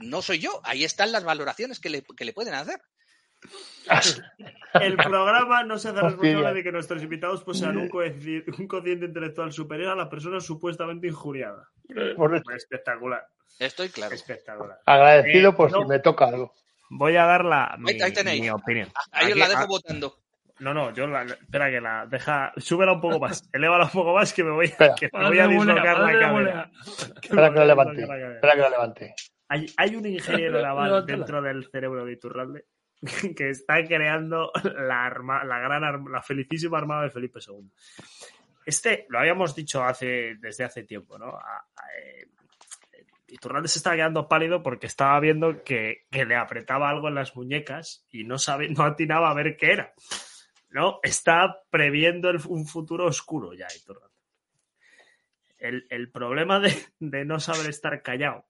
no 0.03 0.23
soy 0.23 0.39
yo, 0.39 0.61
ahí 0.63 0.85
están 0.85 1.11
las 1.11 1.25
valoraciones 1.25 1.81
que 1.81 1.91
le, 1.91 2.03
que 2.17 2.25
le 2.25 2.33
pueden 2.33 2.55
hacer. 2.55 2.81
El 4.75 4.97
programa 4.97 5.65
no 5.65 5.79
se 5.79 5.89
hace 5.89 6.01
responsable 6.01 6.55
de 6.55 6.63
que 6.63 6.73
nuestros 6.73 7.03
invitados 7.03 7.43
posean 7.43 7.77
un 7.77 7.89
cociente, 7.89 8.45
un 8.57 8.69
cociente 8.69 9.07
intelectual 9.07 9.53
superior 9.53 9.91
a 9.93 9.97
la 9.97 10.09
persona 10.09 10.41
supuestamente 10.41 11.09
injuriada. 11.09 11.69
Correcto. 12.17 12.53
Espectacular. 12.53 13.27
Estoy 13.59 13.89
claro. 13.89 14.15
Espectacular. 14.15 14.81
Agradecido 14.87 15.51
Eh, 15.51 15.55
por 15.55 15.71
no, 15.73 15.83
si 15.83 15.89
me 15.89 15.99
toca 15.99 16.27
algo. 16.27 16.55
Voy 16.97 17.16
a 17.16 17.25
dar 17.25 17.45
la, 17.45 17.77
mi, 17.79 17.93
Ahí, 17.93 18.01
ahí 18.03 18.12
tenéis. 18.12 18.41
mi 18.41 18.51
opinión. 18.51 18.89
Ahí 19.12 19.33
os 19.33 19.39
la 19.39 19.49
dejo 19.49 19.62
ah, 19.62 19.66
votando. 19.66 20.16
No, 20.61 20.73
no, 20.73 20.93
yo 20.95 21.07
la, 21.09 21.25
espera 21.25 21.69
que 21.69 21.81
la 21.81 22.07
deja, 22.07 22.53
súbela 22.57 22.93
un 22.93 23.01
poco 23.01 23.19
más, 23.19 23.49
elévala 23.53 23.85
un 23.87 23.91
poco 23.91 24.15
más 24.15 24.33
que 24.33 24.45
me 24.45 24.53
voy, 24.53 24.66
Espera. 24.66 24.95
que 24.95 25.11
me 25.12 25.27
voy 25.27 25.39
a 25.39 25.43
Padre 25.45 25.57
dislocar 25.57 25.99
la. 25.99 26.33
Mulea. 26.33 26.71
Espera 27.23 27.53
que 27.53 27.59
lo 27.59 27.65
levante. 27.65 28.03
Espera 28.03 28.53
que 28.55 28.61
lo 28.61 28.71
levante. 28.71 29.15
Hay, 29.49 29.66
hay 29.77 29.97
un 29.97 30.07
ingeniero 30.07 30.62
naval 30.62 31.05
dentro 31.05 31.43
del 31.43 31.69
cerebro 31.71 32.05
de 32.05 32.12
Iturralde 32.12 32.65
que 33.37 33.51
está 33.51 33.85
creando 33.85 34.53
la, 34.62 35.05
arma, 35.05 35.43
la 35.45 35.59
gran 35.59 35.83
arma- 35.83 36.11
la 36.11 36.23
felicísima 36.23 36.79
armada 36.79 37.03
de 37.03 37.11
Felipe 37.11 37.41
II. 37.47 37.69
Este 38.65 39.07
lo 39.11 39.19
habíamos 39.19 39.55
dicho 39.55 39.83
hace, 39.85 40.37
desde 40.39 40.65
hace 40.65 40.85
tiempo, 40.85 41.19
¿no? 41.19 41.27
A- 41.37 41.66
a- 41.77 41.99
eh, 42.01 42.27
Iturralde 43.35 43.66
se 43.66 43.81
estaba 43.81 43.97
quedando 43.97 44.28
pálido 44.28 44.62
porque 44.62 44.86
estaba 44.86 45.19
viendo 45.19 45.65
que, 45.65 46.06
que 46.09 46.24
le 46.24 46.36
apretaba 46.36 46.89
algo 46.89 47.09
en 47.09 47.16
las 47.16 47.35
muñecas 47.35 48.06
y 48.09 48.23
no 48.23 48.39
sabe, 48.39 48.69
no 48.69 48.85
atinaba 48.85 49.28
a 49.28 49.35
ver 49.35 49.56
qué 49.56 49.73
era. 49.73 49.93
¿No? 50.70 51.01
Está 51.02 51.62
previendo 51.69 52.31
un 52.48 52.65
futuro 52.65 53.06
oscuro 53.06 53.52
ya, 53.52 53.66
Iturralde. 53.77 54.15
El, 55.59 55.86
el 55.90 56.12
problema 56.12 56.61
de, 56.61 56.73
de 57.01 57.24
no 57.24 57.40
saber 57.40 57.69
estar 57.69 58.02
callado 58.02 58.47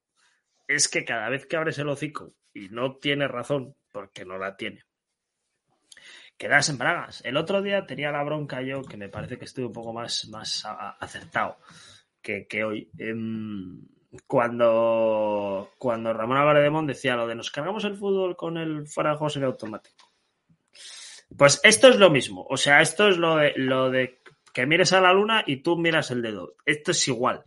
es 0.69 0.89
que 0.89 1.07
cada 1.07 1.31
vez 1.31 1.47
que 1.47 1.57
abres 1.57 1.79
el 1.79 1.89
hocico 1.89 2.35
y 2.53 2.69
no 2.69 2.97
tienes 2.97 3.31
razón, 3.31 3.75
porque 3.91 4.27
no 4.27 4.37
la 4.37 4.57
tiene, 4.57 4.85
quedas 6.37 6.69
en 6.69 6.77
bragas. 6.77 7.25
El 7.25 7.39
otro 7.39 7.63
día 7.63 7.87
tenía 7.87 8.11
la 8.11 8.23
bronca 8.23 8.61
yo, 8.61 8.83
que 8.83 8.99
me 8.99 9.09
parece 9.09 9.39
que 9.39 9.47
estuve 9.47 9.67
un 9.67 9.73
poco 9.73 9.95
más, 9.95 10.29
más 10.29 10.67
acertado 11.01 11.59
que, 12.21 12.47
que 12.47 12.65
hoy. 12.65 12.91
Em, 12.99 13.94
cuando, 14.27 15.71
cuando 15.79 16.13
Ramón 16.13 16.37
Álvarez 16.37 16.73
de 16.73 16.87
decía 16.87 17.17
lo 17.17 17.27
de 17.27 17.35
nos 17.35 17.51
cargamos 17.51 17.85
el 17.85 17.97
fútbol 17.97 18.37
con 18.37 18.57
el 18.57 18.87
fuera 18.87 19.11
de 19.11 19.17
juego 19.17 19.31
semiautomático. 19.31 20.13
Pues 21.37 21.61
esto 21.65 21.89
es 21.89 21.97
lo 21.97 22.11
mismo. 22.11 22.47
O 22.49 22.57
sea, 22.57 22.81
esto 22.81 23.09
es 23.09 23.17
lo 23.17 23.37
de, 23.37 23.55
lo 23.57 23.91
de 23.91 24.21
que 24.53 24.67
mires 24.67 24.93
a 24.93 25.01
la 25.01 25.13
luna 25.13 25.43
y 25.47 25.57
tú 25.57 25.77
miras 25.77 26.11
el 26.11 26.23
dedo. 26.23 26.55
Esto 26.65 26.93
es 26.93 27.09
igual. 27.09 27.43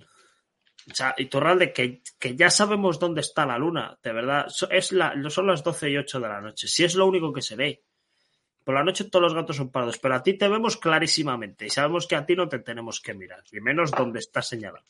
O 0.89 0.95
sea, 0.95 1.15
Iturralde, 1.18 1.73
que, 1.73 2.02
que 2.18 2.35
ya 2.35 2.49
sabemos 2.49 2.99
dónde 2.99 3.22
está 3.22 3.45
la 3.45 3.57
luna, 3.57 3.98
de 4.02 4.14
verdad. 4.14 4.48
Es 4.69 4.91
la, 4.91 5.15
son 5.30 5.48
las 5.48 5.64
12 5.64 5.89
y 5.89 5.98
8 5.98 6.19
de 6.19 6.27
la 6.27 6.41
noche. 6.41 6.68
Si 6.68 6.84
es 6.84 6.95
lo 6.95 7.06
único 7.06 7.34
que 7.34 7.41
se 7.41 7.56
ve. 7.56 7.84
Por 8.64 8.76
la 8.76 8.84
noche 8.84 9.06
todos 9.06 9.23
los 9.23 9.34
gatos 9.34 9.56
son 9.56 9.72
pardos, 9.72 9.98
pero 9.98 10.15
a 10.15 10.22
ti 10.23 10.34
te 10.34 10.49
vemos 10.49 10.76
clarísimamente 10.76 11.68
y 11.68 11.69
sabemos 11.69 12.06
que 12.06 12.18
a 12.18 12.26
ti 12.26 12.35
no 12.35 12.49
te 12.49 12.60
tenemos 12.60 12.99
que 12.99 13.14
mirar, 13.14 13.41
y 13.49 13.61
menos 13.61 13.91
donde 13.91 14.19
está 14.19 14.41
señalado. 14.41 14.84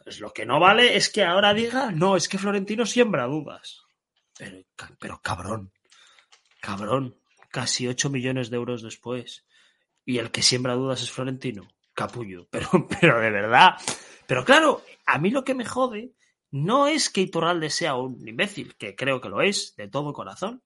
Entonces, 0.00 0.20
lo 0.20 0.32
que 0.32 0.46
no 0.46 0.58
vale 0.58 0.96
es 0.96 1.10
que 1.10 1.24
ahora 1.24 1.52
diga, 1.52 1.90
no, 1.92 2.16
es 2.16 2.28
que 2.28 2.38
Florentino 2.38 2.86
siembra 2.86 3.26
dudas. 3.26 3.82
Pero, 4.36 4.64
pero 4.98 5.20
cabrón, 5.22 5.72
cabrón, 6.60 7.20
casi 7.50 7.86
8 7.86 8.08
millones 8.08 8.48
de 8.48 8.56
euros 8.56 8.82
después. 8.82 9.44
Y 10.06 10.16
el 10.18 10.30
que 10.30 10.42
siembra 10.42 10.74
dudas 10.74 11.02
es 11.02 11.10
Florentino. 11.10 11.68
Capullo. 11.92 12.48
Pero, 12.50 12.88
pero 12.88 13.20
de 13.20 13.30
verdad. 13.30 13.74
Pero 14.26 14.44
claro, 14.44 14.82
a 15.04 15.18
mí 15.18 15.30
lo 15.30 15.44
que 15.44 15.54
me 15.54 15.66
jode 15.66 16.14
no 16.50 16.86
es 16.86 17.10
que 17.10 17.20
Iturralde 17.20 17.68
sea 17.68 17.96
un 17.96 18.26
imbécil, 18.26 18.76
que 18.76 18.96
creo 18.96 19.20
que 19.20 19.28
lo 19.28 19.42
es, 19.42 19.76
de 19.76 19.88
todo 19.88 20.14
corazón, 20.14 20.62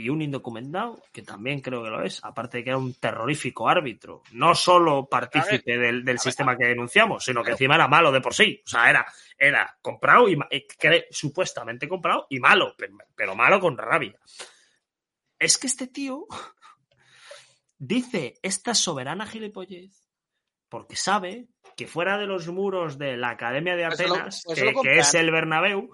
y 0.00 0.10
un 0.10 0.22
indocumentado, 0.22 1.02
que 1.12 1.22
también 1.22 1.60
creo 1.60 1.82
que 1.82 1.90
lo 1.90 2.04
es, 2.04 2.24
aparte 2.24 2.58
de 2.58 2.64
que 2.64 2.70
era 2.70 2.78
un 2.78 2.94
terrorífico 2.94 3.68
árbitro, 3.68 4.22
no 4.30 4.54
solo 4.54 5.06
partícipe 5.08 5.76
del, 5.76 6.04
del 6.04 6.20
sistema 6.20 6.56
que 6.56 6.66
denunciamos, 6.66 7.24
sino 7.24 7.42
que 7.42 7.50
encima 7.50 7.74
era 7.74 7.88
malo 7.88 8.12
de 8.12 8.20
por 8.20 8.32
sí. 8.32 8.62
O 8.64 8.68
sea, 8.68 8.88
era, 8.88 9.04
era 9.36 9.76
comprado 9.82 10.28
y 10.28 10.38
eh, 10.50 10.66
supuestamente 11.10 11.88
comprado 11.88 12.26
y 12.30 12.38
malo, 12.38 12.74
pe- 12.76 12.90
pero 13.16 13.34
malo 13.34 13.58
con 13.58 13.76
rabia. 13.76 14.16
Es 15.36 15.58
que 15.58 15.66
este 15.66 15.88
tío 15.88 16.26
dice 17.78 18.34
esta 18.42 18.74
soberana 18.74 19.26
gilipollez 19.26 20.04
porque 20.68 20.96
sabe 20.96 21.48
que 21.76 21.86
fuera 21.86 22.18
de 22.18 22.26
los 22.26 22.46
muros 22.48 22.98
de 22.98 23.16
la 23.16 23.30
Academia 23.30 23.74
de 23.74 23.86
Pues 23.86 24.00
lo- 24.06 24.14
Atenas, 24.14 24.42
pues 24.44 24.60
que, 24.62 24.74
que 24.82 24.98
es 24.98 25.14
el 25.14 25.30
Bernabéu, 25.30 25.90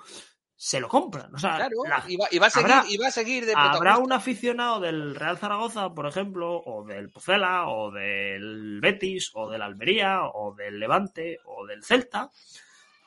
se 0.67 0.81
lo 0.81 0.89
compran. 0.89 1.35
O 1.35 1.39
sea, 1.39 1.57
Claro, 1.57 1.77
la- 1.87 2.03
y 2.09 2.17
va, 2.17 2.27
y 2.31 2.39
va 2.39 2.47
a 2.47 2.51
seguir, 2.51 2.73
habrá- 2.73 2.91
y 2.91 2.97
va 2.97 3.09
a 3.09 3.11
seguir 3.11 3.45
de 3.45 3.53
Habrá 3.55 3.99
un 3.99 4.13
aficionado 4.15 4.81
del 4.81 5.15
Real 5.15 5.37
Zaragoza, 5.37 5.91
por 5.93 6.07
ejemplo, 6.07 6.57
o 6.57 6.83
del 6.87 7.11
Pucela, 7.11 7.69
o 7.69 7.91
del 7.91 8.81
Betis, 8.81 9.31
o 9.35 9.51
del 9.51 9.61
Almería, 9.61 10.23
o 10.25 10.55
del 10.55 10.81
Levante, 10.81 11.39
o 11.45 11.67
del 11.67 11.85
Celta, 11.85 12.31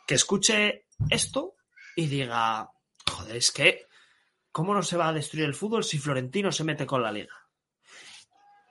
que 0.05 0.13
escuche 0.13 0.85
esto 1.09 1.55
y 1.95 2.05
diga, 2.05 2.69
joder, 3.11 3.35
es 3.37 3.51
que, 3.51 3.87
¿cómo 4.51 4.75
no 4.75 4.83
se 4.83 4.95
va 4.97 5.07
a 5.07 5.13
destruir 5.13 5.45
el 5.45 5.55
fútbol 5.55 5.83
si 5.83 5.97
Florentino 5.97 6.51
se 6.51 6.63
mete 6.63 6.85
con 6.85 7.01
la 7.01 7.11
liga? 7.11 7.33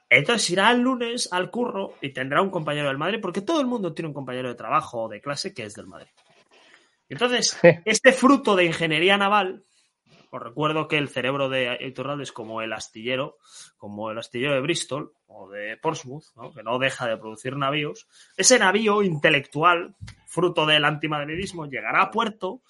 Entonces 0.08 0.48
irá 0.50 0.70
el 0.70 0.78
lunes 0.82 1.28
al 1.32 1.50
curro 1.50 1.94
y 2.00 2.12
tendrá 2.12 2.40
un 2.40 2.50
compañero 2.50 2.86
del 2.86 2.98
Madrid, 2.98 3.18
porque 3.20 3.40
todo 3.42 3.60
el 3.60 3.66
mundo 3.66 3.92
tiene 3.92 4.06
un 4.06 4.14
compañero 4.14 4.48
de 4.48 4.54
trabajo 4.54 5.02
o 5.02 5.08
de 5.08 5.20
clase 5.20 5.52
que 5.52 5.64
es 5.64 5.74
del 5.74 5.88
Madrid. 5.88 6.10
Entonces, 7.08 7.58
este 7.84 8.12
fruto 8.12 8.56
de 8.56 8.64
ingeniería 8.64 9.16
naval, 9.16 9.64
os 10.30 10.42
recuerdo 10.42 10.88
que 10.88 10.98
el 10.98 11.08
cerebro 11.08 11.48
de 11.48 11.78
Iturralde 11.80 12.24
es 12.24 12.32
como 12.32 12.62
el 12.62 12.72
astillero, 12.72 13.36
como 13.76 14.10
el 14.10 14.18
astillero 14.18 14.54
de 14.54 14.60
Bristol 14.60 15.12
o 15.26 15.48
de 15.48 15.76
Portsmouth, 15.76 16.24
¿no? 16.34 16.52
que 16.52 16.62
no 16.62 16.78
deja 16.78 17.06
de 17.06 17.16
producir 17.16 17.56
navíos. 17.56 18.08
Ese 18.36 18.58
navío 18.58 19.02
intelectual, 19.02 19.94
fruto 20.26 20.66
del 20.66 20.84
antimadridismo, 20.84 21.66
llegará 21.66 22.02
a 22.02 22.10
puerto, 22.10 22.62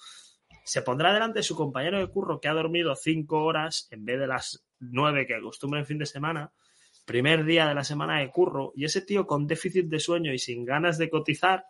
se 0.63 0.81
pondrá 0.81 1.13
delante 1.13 1.39
de 1.39 1.43
su 1.43 1.55
compañero 1.55 1.97
de 1.97 2.07
curro 2.07 2.39
que 2.39 2.47
ha 2.47 2.53
dormido 2.53 2.95
cinco 2.95 3.43
horas 3.43 3.87
en 3.91 4.05
vez 4.05 4.19
de 4.19 4.27
las 4.27 4.65
nueve 4.79 5.25
que 5.25 5.35
acostumbra 5.35 5.79
en 5.79 5.85
fin 5.85 5.97
de 5.97 6.05
semana, 6.05 6.51
primer 7.05 7.45
día 7.45 7.67
de 7.67 7.73
la 7.73 7.83
semana 7.83 8.19
de 8.19 8.29
curro, 8.29 8.73
y 8.75 8.85
ese 8.85 9.01
tío 9.01 9.25
con 9.25 9.47
déficit 9.47 9.87
de 9.87 9.99
sueño 9.99 10.33
y 10.33 10.39
sin 10.39 10.65
ganas 10.65 10.97
de 10.97 11.09
cotizar, 11.09 11.65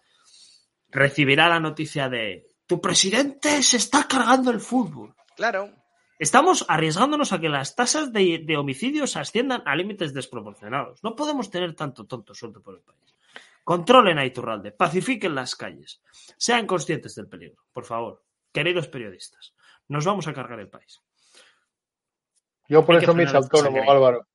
recibirá 0.90 1.48
la 1.48 1.60
noticia 1.60 2.10
de 2.10 2.48
tu 2.68 2.80
presidente 2.82 3.64
se 3.64 3.78
está 3.78 4.08
cargando 4.08 4.52
el 4.52 4.60
fútbol. 4.60 5.16
Claro. 5.36 5.70
Estamos 6.20 6.66
arriesgándonos 6.68 7.32
a 7.32 7.40
que 7.40 7.48
las 7.50 7.76
tasas 7.76 8.12
de, 8.12 8.42
de 8.46 8.58
homicidios 8.58 9.16
asciendan 9.18 9.62
a 9.66 9.76
límites 9.76 10.14
desproporcionados. 10.14 11.04
No 11.04 11.16
podemos 11.16 11.50
tener 11.50 11.76
tanto 11.76 12.06
tonto 12.06 12.34
suelto 12.34 12.62
por 12.62 12.76
el 12.76 12.82
país. 12.82 13.16
Controlen 13.64 14.18
a 14.18 14.26
Iturralde, 14.26 14.72
pacifiquen 14.72 15.36
las 15.36 15.56
calles, 15.56 16.02
sean 16.38 16.66
conscientes 16.66 17.16
del 17.16 17.28
peligro, 17.28 17.62
por 17.74 17.84
favor, 17.86 18.24
queridos 18.54 18.88
periodistas. 18.88 19.54
Nos 19.90 20.06
vamos 20.06 20.26
a 20.28 20.34
cargar 20.34 20.60
el 20.60 20.70
país. 20.70 21.02
Yo 22.70 22.86
por 22.86 22.96
Hay 22.96 23.04
eso 23.04 23.14
me 23.14 23.24
hice 23.24 23.38
autónomo. 23.38 23.90
Álvaro. 23.92 24.26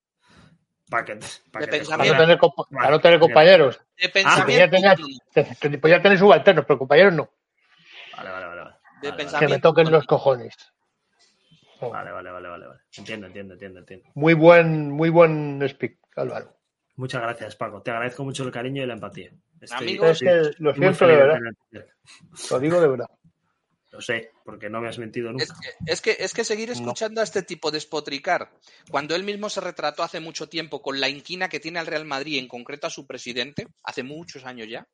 Para 0.88 1.04
que, 1.04 1.18
para 1.50 1.66
que 1.66 1.80
no 1.80 2.16
tener, 2.18 2.38
compa- 2.38 2.68
para 2.70 2.90
no 2.90 3.00
tener 3.00 3.18
compañeros. 3.18 3.80
De 3.98 4.08
pensamiento. 4.10 4.76
que 5.60 5.78
podía 5.78 6.02
tener 6.02 6.18
subalternos, 6.18 6.64
pero 6.66 6.78
compañeros 6.78 7.14
no. 7.14 7.30
Vale, 8.16 8.30
vale, 8.30 8.46
vale. 8.46 8.60
vale. 8.62 8.76
De 9.02 9.10
Vale, 9.10 9.24
vale. 9.24 9.38
Que 9.46 9.52
me 9.52 9.60
toquen 9.60 9.90
los 9.90 10.06
cojones. 10.06 10.54
Vale, 11.80 12.12
vale, 12.12 12.30
vale, 12.30 12.48
vale, 12.48 12.66
vale. 12.66 12.80
Entiendo, 12.96 13.26
entiendo, 13.26 13.54
entiendo, 13.54 13.80
entiendo. 13.80 14.08
Muy 14.14 14.34
buen, 14.34 14.90
muy 14.90 15.10
buen 15.10 15.60
speak, 15.68 15.98
Álvaro. 16.16 16.56
Muchas 16.96 17.22
gracias, 17.22 17.56
Paco. 17.56 17.82
Te 17.82 17.90
agradezco 17.90 18.22
mucho 18.24 18.44
el 18.44 18.52
cariño 18.52 18.82
y 18.82 18.86
la 18.86 18.94
empatía. 18.94 19.32
Estoy- 19.60 19.78
Amigos, 19.78 20.10
Es 20.10 20.18
que 20.20 20.62
lo 20.62 20.74
siento 20.74 21.06
de 21.06 21.16
verdad. 21.16 21.38
Lo 22.50 22.60
digo 22.60 22.80
de 22.80 22.88
verdad. 22.88 23.06
Lo 23.90 24.00
sé, 24.00 24.30
porque 24.44 24.70
no 24.70 24.80
me 24.80 24.88
has 24.88 24.98
mentido 24.98 25.30
nunca. 25.32 25.44
Es 25.44 25.52
que, 25.52 25.68
es 25.86 26.00
que 26.00 26.24
es 26.24 26.32
que 26.32 26.44
seguir 26.44 26.70
escuchando 26.70 27.20
a 27.20 27.24
este 27.24 27.42
tipo 27.42 27.70
despotricar, 27.70 28.50
cuando 28.90 29.14
él 29.14 29.22
mismo 29.22 29.50
se 29.50 29.60
retrató 29.60 30.02
hace 30.02 30.18
mucho 30.20 30.48
tiempo 30.48 30.80
con 30.80 30.98
la 30.98 31.10
inquina 31.10 31.48
que 31.50 31.60
tiene 31.60 31.78
al 31.78 31.86
Real 31.86 32.06
Madrid, 32.06 32.38
en 32.38 32.48
concreto 32.48 32.86
a 32.86 32.90
su 32.90 33.06
presidente, 33.06 33.66
hace 33.84 34.02
muchos 34.02 34.44
años 34.46 34.68
ya. 34.68 34.86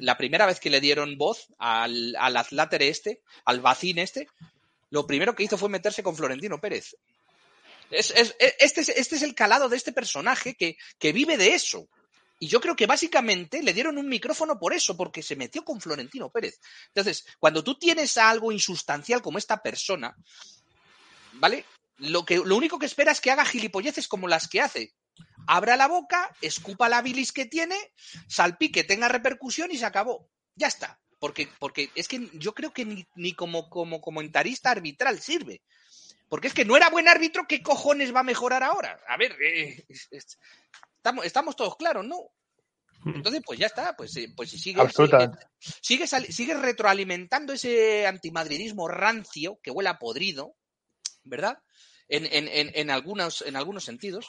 La 0.00 0.16
primera 0.18 0.46
vez 0.46 0.58
que 0.60 0.70
le 0.70 0.80
dieron 0.80 1.16
voz 1.16 1.46
al, 1.58 2.14
al 2.18 2.36
Azláter 2.36 2.82
este, 2.82 3.22
al 3.44 3.60
Bacín 3.60 3.98
este, 3.98 4.28
lo 4.90 5.06
primero 5.06 5.34
que 5.34 5.44
hizo 5.44 5.56
fue 5.58 5.68
meterse 5.68 6.02
con 6.02 6.16
Florentino 6.16 6.60
Pérez. 6.60 6.96
Es- 7.90 8.12
este, 8.58 8.80
es, 8.80 8.88
este 8.88 9.16
es 9.16 9.22
el 9.22 9.34
calado 9.34 9.68
de 9.68 9.76
este 9.76 9.92
personaje 9.92 10.54
que, 10.56 10.76
que 10.98 11.12
vive 11.12 11.36
de 11.36 11.54
eso. 11.54 11.88
Y 12.38 12.48
yo 12.48 12.60
creo 12.60 12.76
que 12.76 12.86
básicamente 12.86 13.62
le 13.62 13.72
dieron 13.72 13.96
un 13.96 14.08
micrófono 14.08 14.58
por 14.58 14.74
eso, 14.74 14.96
porque 14.96 15.22
se 15.22 15.36
metió 15.36 15.64
con 15.64 15.80
Florentino 15.80 16.28
Pérez. 16.30 16.60
Entonces, 16.88 17.24
cuando 17.38 17.64
tú 17.64 17.78
tienes 17.78 18.18
a 18.18 18.28
algo 18.28 18.52
insustancial 18.52 19.22
como 19.22 19.38
esta 19.38 19.62
persona, 19.62 20.14
¿vale? 21.34 21.64
Lo, 21.98 22.26
que, 22.26 22.36
lo 22.36 22.56
único 22.56 22.78
que 22.78 22.86
espera 22.86 23.12
es 23.12 23.20
que 23.22 23.30
haga 23.30 23.44
gilipolleces 23.46 24.06
como 24.08 24.28
las 24.28 24.48
que 24.48 24.60
hace. 24.60 24.92
Abra 25.46 25.76
la 25.76 25.86
boca, 25.86 26.34
escupa 26.40 26.88
la 26.88 27.02
bilis 27.02 27.32
que 27.32 27.46
tiene, 27.46 27.76
salpique, 28.26 28.84
tenga 28.84 29.08
repercusión 29.08 29.70
y 29.70 29.78
se 29.78 29.86
acabó. 29.86 30.28
Ya 30.54 30.66
está. 30.66 30.98
Porque, 31.18 31.48
porque 31.58 31.90
es 31.94 32.08
que 32.08 32.28
yo 32.34 32.52
creo 32.54 32.72
que 32.72 32.84
ni, 32.84 33.06
ni 33.14 33.32
como, 33.32 33.70
como 33.70 34.00
comentarista 34.00 34.70
arbitral 34.70 35.20
sirve. 35.20 35.62
Porque 36.28 36.48
es 36.48 36.54
que 36.54 36.64
no 36.64 36.76
era 36.76 36.90
buen 36.90 37.08
árbitro, 37.08 37.46
¿qué 37.48 37.62
cojones 37.62 38.14
va 38.14 38.20
a 38.20 38.24
mejorar 38.24 38.62
ahora? 38.64 38.98
A 39.08 39.16
ver, 39.16 39.36
eh, 39.40 39.84
es- 39.88 40.08
es- 40.10 40.38
estamos, 40.96 41.24
estamos 41.24 41.54
todos 41.56 41.76
claros, 41.76 42.04
¿no? 42.04 42.18
Entonces, 43.14 43.40
pues 43.46 43.60
ya 43.60 43.66
está, 43.66 43.94
pues, 43.96 44.16
eh, 44.16 44.32
pues 44.36 44.50
si 44.50 44.58
sigue, 44.58 44.80
sigue, 45.80 46.06
sigue, 46.08 46.32
sigue 46.32 46.54
retroalimentando 46.54 47.52
ese 47.52 48.04
antimadridismo 48.06 48.88
rancio 48.88 49.60
que 49.62 49.70
huele 49.70 49.90
a 49.90 49.98
podrido, 50.00 50.56
¿verdad? 51.22 51.56
En, 52.08 52.24
en, 52.26 52.48
en, 52.48 52.70
en 52.74 52.90
algunos, 52.90 53.42
en 53.42 53.56
algunos 53.56 53.84
sentidos. 53.84 54.28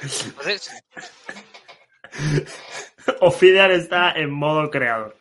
Entonces, 0.00 0.70
Ofidian 3.20 3.70
está 3.70 4.12
en 4.12 4.30
modo 4.30 4.70
creador. 4.70 5.16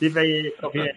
Dice 0.00 0.18
ahí, 0.18 0.52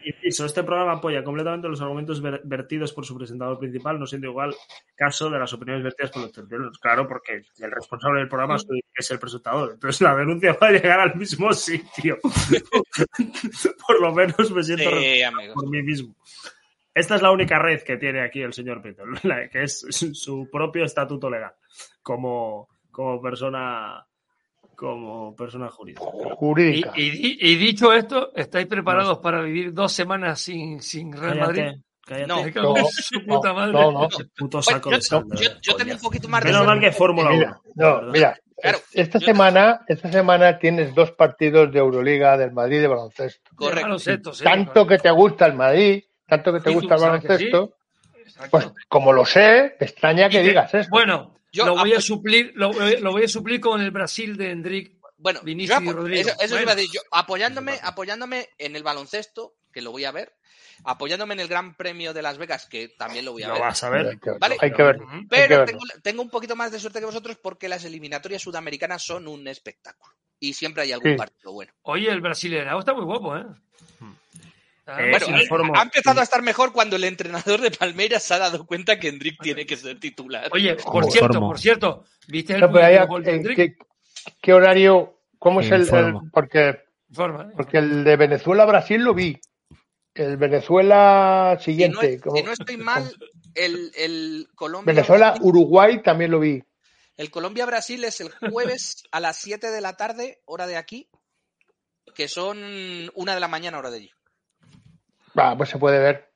inciso, 0.05 0.45
este 0.47 0.63
programa 0.63 0.93
apoya 0.93 1.23
completamente 1.23 1.67
los 1.67 1.79
argumentos 1.79 2.19
ver- 2.23 2.41
vertidos 2.43 2.91
por 2.91 3.05
su 3.05 3.15
presentador 3.15 3.59
principal, 3.59 3.99
no 3.99 4.07
siendo 4.07 4.27
igual 4.29 4.55
caso 4.95 5.29
de 5.29 5.37
las 5.37 5.53
opiniones 5.53 5.83
vertidas 5.83 6.09
por 6.09 6.23
los 6.23 6.31
tertulianos. 6.31 6.79
Claro, 6.79 7.07
porque 7.07 7.43
el 7.59 7.71
responsable 7.71 8.21
del 8.21 8.29
programa 8.29 8.57
es 8.95 9.11
el 9.11 9.19
presentador. 9.19 9.73
Entonces 9.73 10.01
la 10.01 10.15
denuncia 10.15 10.57
va 10.59 10.67
a 10.67 10.71
llegar 10.71 10.99
al 11.01 11.15
mismo 11.15 11.53
sitio. 11.53 12.17
por 13.87 14.01
lo 14.01 14.11
menos 14.11 14.49
me 14.51 14.63
siento 14.63 14.89
Sí, 14.89 15.21
por 15.53 15.69
mí 15.69 15.83
mismo. 15.83 16.15
Esta 16.95 17.15
es 17.15 17.21
la 17.21 17.29
única 17.31 17.59
red 17.59 17.81
que 17.83 17.97
tiene 17.97 18.23
aquí 18.23 18.41
el 18.41 18.53
señor 18.53 18.81
Peter, 18.81 19.05
la- 19.23 19.47
que 19.49 19.63
es 19.63 19.85
su 20.13 20.49
propio 20.51 20.85
estatuto 20.85 21.29
legal 21.29 21.51
como, 22.01 22.67
como 22.89 23.21
persona 23.21 24.03
como 24.75 25.33
persona 25.35 25.69
jurídica. 25.69 26.03
Y, 26.03 26.35
Jurídica. 26.35 26.91
y 26.95 27.09
di- 27.11 27.37
y 27.39 27.55
dicho 27.55 27.93
esto, 27.93 28.31
¿estáis 28.35 28.67
preparados 28.67 29.19
para 29.19 29.41
vivir 29.41 29.73
dos 29.73 29.93
semanas 29.93 30.39
sin, 30.41 30.81
sin 30.81 31.13
Real 31.13 31.39
Madrid? 31.39 31.63
Cállate, 32.05 32.25
cállate. 32.25 32.59
No. 32.61 32.73
No, 32.75 32.85
su 32.91 33.25
puta 33.25 33.53
madre. 33.53 33.71
no, 33.73 33.91
no. 33.91 34.07
Puto 34.37 34.59
Bueno, 34.59 34.61
saco 34.61 34.91
yo, 34.91 34.97
de 34.97 35.35
de 35.37 35.43
yo- 35.43 35.59
yo 35.61 35.75
tengo 35.77 35.93
un 35.93 36.01
poquito 36.01 36.27
más 36.27 36.43
de 36.43 36.49
Menos 36.51 36.65
mal 36.65 36.75
suerte. 36.77 36.87
que 36.91 36.97
Fórmula 36.97 37.29
1. 37.29 37.37
Mira, 37.37 37.61
no, 37.75 38.01
mira, 38.11 38.37
Claro, 38.61 38.77
esta 38.93 39.19
semana, 39.19 39.81
esta 39.87 40.09
semana 40.11 40.57
tienes 40.59 40.93
dos 40.95 41.11
partidos 41.11 41.71
de 41.71 41.79
Euroliga 41.79 42.37
del 42.37 42.51
Madrid 42.53 42.79
de 42.81 42.87
baloncesto. 42.87 43.51
Correcto. 43.55 43.99
Sí, 43.99 44.11
Tanto 44.43 44.87
que 44.87 44.97
te 44.97 45.11
gusta 45.11 45.45
el 45.45 45.53
Madrid, 45.55 46.03
tanto 46.27 46.53
que 46.53 46.59
te 46.59 46.69
Sí, 46.69 46.75
gusta 46.75 46.95
el 46.95 47.01
baloncesto, 47.01 47.77
pues 48.49 48.67
como 48.87 49.13
lo 49.13 49.25
sé, 49.25 49.75
extraña 49.79 50.29
que 50.29 50.41
digas 50.41 50.73
esto. 50.73 50.89
Bueno, 50.91 51.35
Yo 51.51 51.65
lo 51.65 51.75
voy 51.77 51.93
a 51.93 52.01
suplir, 52.01 52.51
lo, 52.55 52.73
voy- 52.73 52.97
lo 52.99 53.11
voy 53.11 53.23
a 53.23 53.27
suplir 53.27 53.59
con 53.61 53.79
el 53.81 53.91
Brasil 53.91 54.35
de 54.35 54.51
Hendrik. 54.51 54.95
Bueno, 55.17 55.39
Vinicius 55.43 55.79
yo 55.83 55.89
y 55.91 55.93
Rodrigo. 55.93 56.21
eso, 56.29 56.39
eso 56.39 56.47
Bueno. 56.55 56.61
iba 56.63 56.71
a 56.73 56.75
decir, 56.75 56.91
yo 56.93 57.01
apoyándome, 57.11 57.79
apoyándome 57.81 58.49
en 58.57 58.75
el 58.75 58.83
baloncesto, 58.83 59.55
que 59.71 59.81
lo 59.81 59.91
voy 59.91 60.03
a 60.03 60.11
ver, 60.11 60.33
apoyándome 60.83 61.33
en 61.35 61.39
el 61.39 61.47
Gran 61.47 61.75
Premio 61.75 62.13
de 62.13 62.21
Las 62.21 62.37
Vegas, 62.37 62.65
que 62.69 62.89
también 62.89 63.23
lo 63.23 63.31
voy 63.31 63.43
a 63.43 63.47
Lo 63.47 63.53
ver. 63.53 63.61
vas 63.63 63.83
a 63.83 63.89
ver. 63.89 64.07
Hay 64.07 64.17
que, 64.17 64.31
Vale. 64.31 64.57
hay 64.59 64.71
que 64.71 64.75
que 64.75 64.99
Pero 65.29 65.63
tengo, 65.65 65.79
tengo 66.03 66.21
un 66.21 66.29
poquito 66.29 66.55
más 66.57 66.71
de 66.71 66.79
suerte 66.79 66.99
que 66.99 67.05
vosotros 67.05 67.37
porque 67.41 67.69
las 67.69 67.85
eliminatorias 67.85 68.41
sudamericanas 68.41 69.03
son 69.03 69.27
un 69.27 69.47
espectáculo. 69.47 70.13
Y 70.39 70.53
siempre 70.53 70.83
hay 70.83 70.91
algún 70.91 71.11
Sí. 71.11 71.17
partido 71.17 71.53
bueno. 71.53 71.71
Oye, 71.83 72.09
el 72.09 72.19
brasileño 72.19 72.77
está 72.77 72.93
muy 72.93 73.05
guapo, 73.05 73.37
¿eh? 73.37 73.45
Está 74.87 75.03
Eh, 75.03 75.09
Bueno, 75.09 75.37
eh, 75.37 75.41
informo. 75.41 75.73
ha 75.75 75.81
empezado 75.81 76.19
a 76.19 76.23
estar 76.23 76.43
mejor 76.43 76.71
cuando 76.71 76.95
el 76.95 77.03
entrenador 77.05 77.59
de 77.59 77.71
Palmeiras 77.71 78.21
se 78.21 78.35
ha 78.35 78.37
dado 78.39 78.67
cuenta 78.67 78.99
que 78.99 79.07
Hendrik 79.07 79.41
tiene 79.41 79.65
que 79.65 79.75
ser 79.77 79.99
titular. 79.99 80.47
Oye, 80.51 80.75
por 80.75 81.03
Informo. 81.05 81.11
cierto, 81.11 81.39
por 81.39 81.59
cierto, 81.59 82.05
¿viste 82.27 82.53
el 82.53 82.61
No, 82.61 82.67
gol 83.07 83.23
de 83.23 83.31
eh, 83.31 83.35
Hendrik? 83.35 83.55
¿qué, 83.55 83.75
qué 84.39 84.53
horario? 84.53 85.21
¿Cómo 85.39 85.61
es 85.61 85.71
el, 85.71 85.87
porque 86.31 86.83
Informa, 87.09 87.43
¿eh? 87.49 87.53
porque 87.55 87.77
el 87.79 88.03
de 88.03 88.15
Venezuela 88.15 88.65
Brasil 88.65 89.01
lo 89.01 89.13
vi. 89.15 89.39
El 90.13 90.37
Venezuela 90.37 91.57
Si 91.59 91.71
no, 91.71 91.73
siguiente, 92.01 92.19
si 92.35 92.43
no 92.43 92.51
estoy 92.51 92.77
mal, 92.77 93.11
el, 93.55 93.91
el 93.97 94.47
Colombia 94.55 94.93
Venezuela 94.93 95.35
Uruguay 95.41 96.01
también 96.03 96.29
lo 96.31 96.39
vi. 96.39 96.63
El 97.17 97.31
Colombia-Brasil 97.31 98.03
es 98.03 98.21
el 98.21 98.29
jueves 98.29 99.03
a 99.11 99.19
las 99.19 99.37
7 99.37 99.71
de 99.71 99.81
la 99.81 99.95
tarde, 99.97 100.41
hora 100.45 100.67
de 100.67 100.75
aquí, 100.77 101.09
que 102.13 102.27
son 102.27 102.59
una 103.15 103.33
de 103.33 103.39
la 103.39 103.47
mañana, 103.47 103.79
hora 103.79 103.89
de 103.89 103.97
allí. 103.97 104.11
Va, 105.37 105.55
pues 105.57 105.69
se 105.69 105.77
puede 105.77 105.99
ver. 105.99 106.29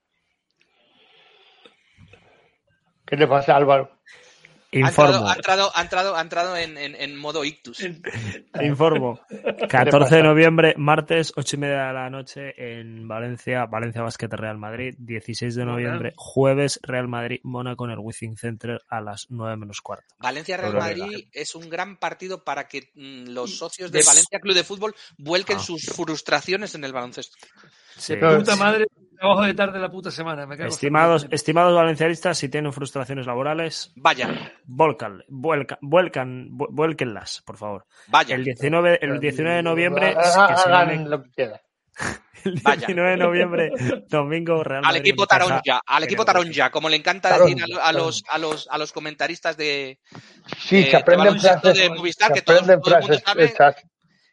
¿Qué 3.06 3.16
le 3.16 3.28
pasa, 3.28 3.56
Álvaro? 3.56 3.92
Ha 4.72 4.78
Informo. 4.78 5.14
entrado, 5.16 5.28
ha 5.28 5.34
entrado, 5.34 5.72
ha 5.74 5.82
entrado, 5.82 6.16
ha 6.16 6.22
entrado 6.22 6.56
en, 6.56 6.78
en- 6.78 6.94
en 6.94 7.16
modo 7.18 7.44
ictus. 7.44 7.80
Informo. 8.62 9.20
14 9.68 10.18
de 10.18 10.22
noviembre, 10.22 10.76
martes, 10.78 11.34
8 11.36 11.56
y 11.56 11.60
media 11.60 11.88
de 11.88 11.94
la 11.94 12.10
noche 12.12 12.54
en 12.56 13.08
Valencia, 13.08 13.66
Valencia 13.66 14.04
Basket 14.04 14.28
Real 14.30 14.60
Madrid. 14.60 14.94
16 15.00 15.56
de 15.56 15.66
noviembre, 15.66 16.14
jueves, 16.18 16.80
Real 16.84 17.08
Madrid, 17.08 17.40
Mónaco 17.42 17.86
en 17.86 17.92
el 17.92 17.98
Wizzing 18.00 18.38
Center 18.38 18.80
a 18.90 19.02
las 19.02 19.26
9 19.30 19.58
menos 19.58 19.82
cuarto. 19.82 20.06
Valencia-Real 20.20 20.74
Euroliga. 20.76 21.06
Madrid 21.08 21.28
es 21.34 21.56
un 21.56 21.68
gran 21.68 21.98
partido 21.98 22.44
para 22.44 22.68
que 22.68 22.92
mm, 22.94 23.30
los 23.30 23.58
socios 23.58 23.92
de 23.92 24.04
Valencia 24.06 24.40
Club 24.40 24.54
de 24.54 24.64
Fútbol 24.64 24.94
vuelquen 25.18 25.58
Ah. 25.58 25.62
sus 25.62 25.84
frustraciones 25.88 26.76
en 26.76 26.84
el 26.84 26.94
baloncesto. 26.94 27.38
Sí. 28.00 28.16
De 28.16 28.38
puta 28.38 28.56
madre, 28.56 28.88
trabajo 29.18 29.42
de 29.44 29.54
tarde 29.54 29.80
la 29.80 29.90
puta 29.92 30.10
semana. 30.12 30.46
Me 30.48 30.56
cago 30.56 30.68
en 30.68 30.74
Estimados, 30.74 31.28
estimados 31.30 31.76
valencianistas, 31.76 32.38
si 32.38 32.50
tienen 32.50 32.72
frustraciones 32.74 33.26
laborales, 33.28 33.92
Vaya, 33.98 34.54
volcan, 34.66 35.24
vuelcan, 35.28 35.78
vuelcan, 35.82 36.48
vu- 36.52 36.68
vuélquenlas, 36.72 37.42
por 37.46 37.58
favor. 37.58 37.86
vaya, 38.08 38.36
El 38.36 38.44
19, 38.46 39.00
el 39.02 39.20
19 39.20 39.58
de 39.58 39.64
noviembre, 39.64 40.16
Hagan- 40.16 41.10
lo 41.10 41.22
que 41.24 41.30
quieran. 41.32 41.60
el 42.46 42.62
Vaya. 42.64 42.78
19 42.88 43.10
de 43.12 43.18
noviembre, 43.18 43.72
domingo, 44.08 44.64
Real 44.64 44.84
al 44.86 44.96
equipo 44.96 45.28
Taronja, 45.28 45.82
al 45.86 46.04
equipo 46.06 46.24
Taronja, 46.24 46.72
como 46.72 46.88
le 46.88 46.96
encanta 46.96 47.28
Taronja, 47.30 47.56
decir 47.56 47.64
a, 47.64 47.68
lo- 47.76 47.84
a 47.84 47.92
los, 47.92 48.24
a, 48.30 48.38
los, 48.38 48.68
a 48.72 48.78
los 48.78 48.94
comentaristas 48.94 49.58
de, 49.58 50.00
Sí, 50.58 50.88
Eh, 50.90 50.96
aprenden 50.96 51.38
frases. 51.40 51.78
de 51.78 51.90
Movistar, 51.90 52.30
se 52.30 52.34
que 52.36 52.42
todos- 52.42 52.62
aprenden 52.62 52.82
todo 52.82 52.96
el 52.96 53.02
mundo 53.02 53.18
frases 53.20 53.54
sabe. 53.58 53.76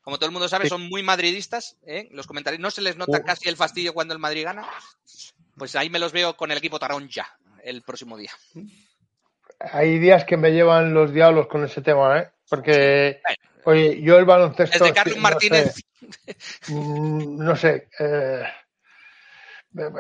Como 0.06 0.18
todo 0.18 0.26
el 0.26 0.32
mundo 0.32 0.46
sabe, 0.48 0.68
son 0.68 0.82
muy 0.88 1.02
madridistas. 1.02 1.76
¿eh? 1.84 2.08
Los 2.12 2.28
comentarios 2.28 2.60
no 2.60 2.70
se 2.70 2.80
les 2.80 2.96
nota 2.96 3.18
Uh. 3.18 3.24
casi 3.24 3.48
el 3.48 3.56
fastidio 3.56 3.92
cuando 3.92 4.14
el 4.14 4.20
Madrid 4.20 4.44
gana. 4.44 4.64
Pues 5.56 5.74
ahí 5.74 5.90
me 5.90 5.98
los 5.98 6.12
veo 6.12 6.36
con 6.36 6.52
el 6.52 6.58
equipo 6.58 6.78
Taronja 6.78 7.36
el 7.64 7.82
próximo 7.82 8.16
día. 8.16 8.30
Hay 9.58 9.98
días 9.98 10.24
que 10.24 10.36
me 10.36 10.52
llevan 10.52 10.94
los 10.94 11.12
diablos 11.12 11.48
con 11.48 11.64
ese 11.64 11.82
tema, 11.82 12.20
¿eh? 12.20 12.30
Porque, 12.48 13.20
oye, 13.64 14.00
yo 14.00 14.16
el 14.16 14.24
baloncesto... 14.24 14.78
Desde 14.78 14.94
Carlos 14.94 15.16
no 15.16 15.22
Martínez. 15.22 15.74
sé, 15.74 16.72
mm, 16.72 17.38
no 17.44 17.56
sé, 17.56 17.88
eh, 17.98 18.44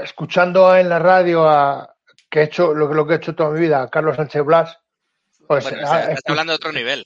escuchando 0.04 0.76
en 0.76 0.88
la 0.88 1.00
radio 1.00 1.48
a 1.48 1.96
que 2.30 2.40
he 2.40 2.44
hecho 2.44 2.72
lo, 2.74 2.88
que- 2.88 2.94
lo 2.94 3.06
que 3.08 3.14
he 3.14 3.16
hecho 3.16 3.34
toda 3.34 3.50
mi 3.50 3.58
vida, 3.58 3.82
a 3.82 3.90
Carlos 3.90 4.14
Sánchez 4.14 4.44
Blas, 4.44 4.78
pues 5.48 5.64
Bueno, 5.64 5.78
ah, 5.90 6.00
estás 6.12 6.22
hablando 6.26 6.52
de 6.52 6.56
otro 6.56 6.70
nivel. 6.72 7.04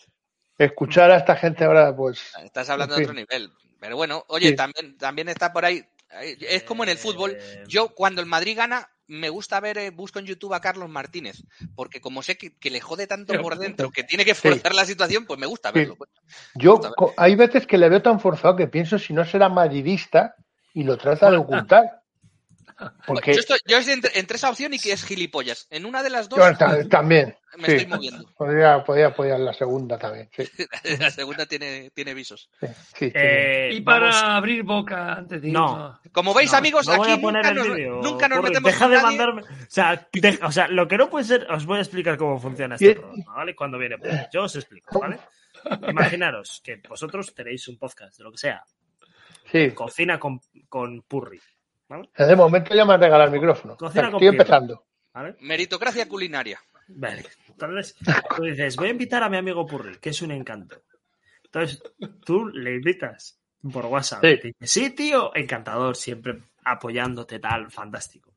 Escuchar 0.64 1.10
a 1.10 1.16
esta 1.16 1.36
gente 1.36 1.64
ahora, 1.64 1.94
pues... 1.94 2.20
Estás 2.44 2.68
hablando 2.70 2.94
en 2.94 3.00
de 3.00 3.04
otro 3.06 3.14
nivel. 3.14 3.50
Pero 3.80 3.96
bueno, 3.96 4.24
oye, 4.28 4.50
Sí. 4.50 4.56
también, 4.56 4.96
también 4.98 5.28
está 5.28 5.52
por 5.52 5.64
ahí. 5.64 5.82
eh, 6.20 6.36
Es 6.40 6.62
como 6.64 6.82
en 6.82 6.90
el 6.90 6.98
fútbol. 6.98 7.38
Yo, 7.66 7.88
cuando 7.94 8.20
el 8.20 8.26
Madrid 8.26 8.56
gana, 8.56 8.88
me 9.06 9.28
gusta 9.30 9.58
ver, 9.60 9.78
eh, 9.78 9.90
busco 9.90 10.18
en 10.18 10.26
YouTube 10.26 10.52
a 10.54 10.60
Carlos 10.60 10.88
Martínez. 10.88 11.42
Porque 11.74 12.00
como 12.00 12.22
sé 12.22 12.36
que, 12.36 12.56
que 12.58 12.70
le 12.70 12.80
jode 12.80 13.06
tanto 13.06 13.40
por 13.40 13.56
dentro, 13.58 13.90
que 13.90 14.04
tiene 14.04 14.24
que 14.24 14.34
Sí. 14.34 14.48
forzar 14.48 14.74
la 14.74 14.84
situación, 14.84 15.24
pues 15.24 15.40
me 15.40 15.46
gusta 15.46 15.70
Sí. 15.70 15.78
verlo. 15.78 15.96
pues. 15.96 16.10
Yo 16.54 16.78
co- 16.96 17.14
hay 17.16 17.34
veces 17.36 17.66
que 17.66 17.78
le 17.78 17.88
veo 17.88 18.02
tan 18.02 18.20
forzado 18.20 18.54
que 18.56 18.66
pienso 18.68 18.98
si 18.98 19.12
no 19.14 19.24
será 19.24 19.48
madridista 19.48 20.34
y 20.74 20.84
lo 20.84 20.96
trata 20.98 21.30
de 21.30 21.36
ocultar. 21.70 21.99
Porque 23.06 23.34
Yo, 23.34 23.40
estoy, 23.40 23.58
yo 23.66 23.78
estoy 23.78 23.94
entre, 23.94 24.18
entre 24.18 24.36
esa 24.36 24.50
opción 24.50 24.72
y 24.74 24.78
que 24.78 24.92
es 24.92 25.04
gilipollas. 25.04 25.66
En 25.70 25.84
una 25.86 26.02
de 26.02 26.10
las 26.10 26.28
dos 26.28 26.38
ta- 26.58 26.88
también. 26.88 27.36
me 27.58 27.66
sí. 27.66 27.72
estoy 27.72 27.86
moviendo. 27.86 28.24
Podría, 28.36 28.82
podría 28.84 29.06
apoyar 29.08 29.40
la 29.40 29.52
segunda 29.52 29.98
también. 29.98 30.28
Sí, 30.36 30.44
La 30.98 31.10
segunda 31.10 31.46
tiene, 31.46 31.90
tiene 31.90 32.14
visos. 32.14 32.48
sí, 32.96 33.10
Eh, 33.14 33.70
y 33.72 33.80
para 33.82 34.06
vamos- 34.06 34.22
abrir 34.22 34.62
boca 34.62 35.12
antes 35.14 35.42
de 35.42 35.48
No. 35.50 35.70
irnos. 35.72 36.12
Como 36.12 36.34
veis, 36.34 36.52
No, 36.52 36.58
amigos, 36.58 36.86
no 36.86 36.92
aquí 37.02 37.18
nunca 37.20 37.52
nos, 37.52 37.68
nunca 38.02 38.28
nos 38.28 38.42
metemos 38.42 38.72
Deja 38.72 38.84
con 38.84 38.90
de 38.90 38.96
nadie. 38.96 39.16
mandarme. 39.18 39.42
O 39.42 39.46
sea, 39.68 40.08
o 40.42 40.52
sea, 40.52 40.68
lo 40.68 40.88
que 40.88 40.96
no 40.96 41.10
puede 41.10 41.24
ser. 41.24 41.46
Os 41.50 41.64
voy 41.66 41.78
a 41.78 41.82
explicar 41.82 42.16
cómo 42.16 42.38
funciona 42.38 42.76
este 42.76 42.94
programa, 42.96 43.34
¿vale? 43.36 43.54
Cuando 43.54 43.78
viene. 43.78 43.98
Purri. 43.98 44.16
Yo 44.32 44.44
os 44.44 44.56
explico, 44.56 45.00
¿vale? 45.00 45.18
Imaginaros 45.88 46.60
que 46.64 46.80
vosotros 46.88 47.34
tenéis 47.34 47.68
un 47.68 47.78
podcast 47.78 48.16
de 48.16 48.24
lo 48.24 48.32
que 48.32 48.38
sea. 48.38 48.64
sí. 49.52 49.70
Cocina 49.72 50.18
con, 50.18 50.40
con 50.68 51.02
Purri. 51.02 51.40
¿Vale? 51.90 52.08
De 52.16 52.36
momento 52.36 52.72
ya 52.72 52.84
me 52.84 52.94
han 52.94 53.00
regalado 53.00 53.34
el 53.34 53.40
micrófono. 53.40 53.76
Cocina 53.76 54.08
Estoy 54.08 54.28
empezando. 54.28 54.86
¿Vale? 55.12 55.34
Meritocracia 55.40 56.08
culinaria. 56.08 56.60
Vale. 56.86 57.24
Entonces, 57.48 57.96
tú 58.36 58.44
dices, 58.44 58.76
voy 58.76 58.88
a 58.88 58.92
invitar 58.92 59.24
a 59.24 59.28
mi 59.28 59.36
amigo 59.36 59.66
Purri, 59.66 59.98
que 59.98 60.10
es 60.10 60.22
un 60.22 60.30
encanto. 60.30 60.82
Entonces, 61.44 61.82
tú 62.24 62.46
le 62.46 62.76
invitas 62.76 63.40
por 63.72 63.86
WhatsApp. 63.86 64.24
Sí. 64.24 64.36
Te 64.36 64.46
dice, 64.48 64.66
sí, 64.66 64.90
tío, 64.90 65.34
encantador, 65.34 65.96
siempre 65.96 66.38
apoyándote, 66.64 67.40
tal, 67.40 67.72
fantástico. 67.72 68.34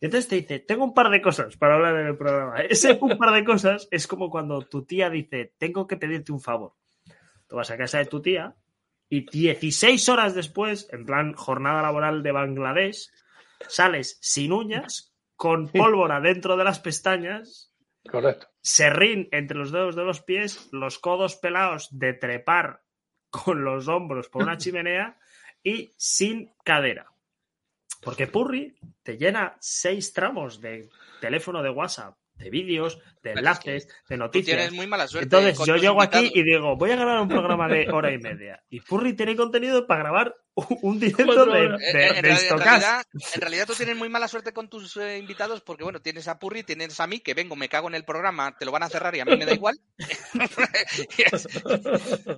Y 0.00 0.06
entonces 0.06 0.28
te 0.28 0.36
dice, 0.36 0.58
tengo 0.58 0.84
un 0.84 0.94
par 0.94 1.08
de 1.10 1.22
cosas 1.22 1.56
para 1.56 1.76
hablar 1.76 2.00
en 2.00 2.06
el 2.08 2.16
programa. 2.16 2.60
Ese 2.68 2.98
un 3.00 3.16
par 3.16 3.32
de 3.32 3.44
cosas 3.44 3.86
es 3.92 4.08
como 4.08 4.28
cuando 4.28 4.62
tu 4.62 4.84
tía 4.84 5.08
dice, 5.08 5.54
tengo 5.56 5.86
que 5.86 5.96
pedirte 5.96 6.32
un 6.32 6.40
favor. 6.40 6.72
Tú 7.46 7.54
vas 7.54 7.70
a 7.70 7.78
casa 7.78 7.98
de 7.98 8.06
tu 8.06 8.20
tía 8.20 8.56
y 9.08 9.28
16 9.30 10.08
horas 10.08 10.34
después, 10.34 10.88
en 10.92 11.06
plan 11.06 11.32
jornada 11.34 11.82
laboral 11.82 12.22
de 12.22 12.32
Bangladesh, 12.32 13.10
sales 13.68 14.18
sin 14.20 14.52
uñas, 14.52 15.14
con 15.36 15.68
pólvora 15.68 16.20
dentro 16.20 16.56
de 16.56 16.64
las 16.64 16.80
pestañas, 16.80 17.72
Correcto. 18.10 18.48
serrín 18.60 19.28
entre 19.32 19.56
los 19.56 19.70
dedos 19.70 19.96
de 19.96 20.04
los 20.04 20.20
pies, 20.20 20.68
los 20.72 20.98
codos 20.98 21.36
pelados 21.36 21.88
de 21.90 22.12
trepar 22.12 22.82
con 23.30 23.64
los 23.64 23.88
hombros 23.88 24.28
por 24.28 24.42
una 24.42 24.56
chimenea 24.58 25.18
y 25.62 25.92
sin 25.96 26.52
cadera. 26.64 27.12
Porque 28.02 28.26
Purri 28.26 28.76
te 29.02 29.16
llena 29.16 29.56
seis 29.60 30.12
tramos 30.12 30.60
de 30.60 30.88
teléfono 31.20 31.62
de 31.62 31.70
WhatsApp, 31.70 32.16
de 32.38 32.50
vídeos, 32.50 32.98
de 33.22 33.32
enlaces, 33.32 33.88
de 34.08 34.16
noticias. 34.16 34.56
tienes 34.56 34.72
muy 34.72 34.86
mala 34.86 35.06
suerte 35.08 35.24
Entonces 35.24 35.56
con 35.56 35.66
yo 35.66 35.76
llego 35.76 36.00
aquí 36.00 36.30
y 36.34 36.42
digo, 36.42 36.76
voy 36.76 36.92
a 36.92 36.96
grabar 36.96 37.20
un 37.20 37.28
programa 37.28 37.68
de 37.68 37.90
hora 37.90 38.12
y 38.12 38.18
media. 38.18 38.62
Y 38.70 38.80
Purri 38.80 39.14
tiene 39.14 39.36
contenido 39.36 39.86
para 39.86 40.04
grabar 40.04 40.34
un- 40.82 40.98
directo 41.00 41.46
de, 41.46 41.60
de, 41.60 41.66
Eh, 41.66 41.68
de 41.68 41.90
en, 41.90 41.94
realidad, 41.94 42.24
en 42.24 42.32
Histocast. 42.32 42.66
realidad- 42.66 43.02
en 43.34 43.40
realidad 43.40 43.66
tú 43.66 43.74
tienes 43.74 43.96
muy 43.96 44.08
mala 44.08 44.28
suerte 44.28 44.52
con 44.52 44.68
tus 44.68 44.96
eh, 44.96 45.18
invitados 45.18 45.60
porque, 45.62 45.84
bueno, 45.84 46.00
tienes 46.00 46.28
a 46.28 46.38
Purri, 46.38 46.62
tienes 46.62 46.98
a 47.00 47.06
mí, 47.06 47.20
que 47.20 47.34
vengo, 47.34 47.56
me 47.56 47.68
cago 47.68 47.88
en 47.88 47.94
el 47.96 48.04
programa, 48.04 48.56
te 48.56 48.64
lo 48.64 48.72
van 48.72 48.84
a 48.84 48.88
cerrar 48.88 49.14
y 49.16 49.20
a 49.20 49.24
mí 49.24 49.36
me 49.36 49.46
da 49.46 49.54
igual. 49.54 49.78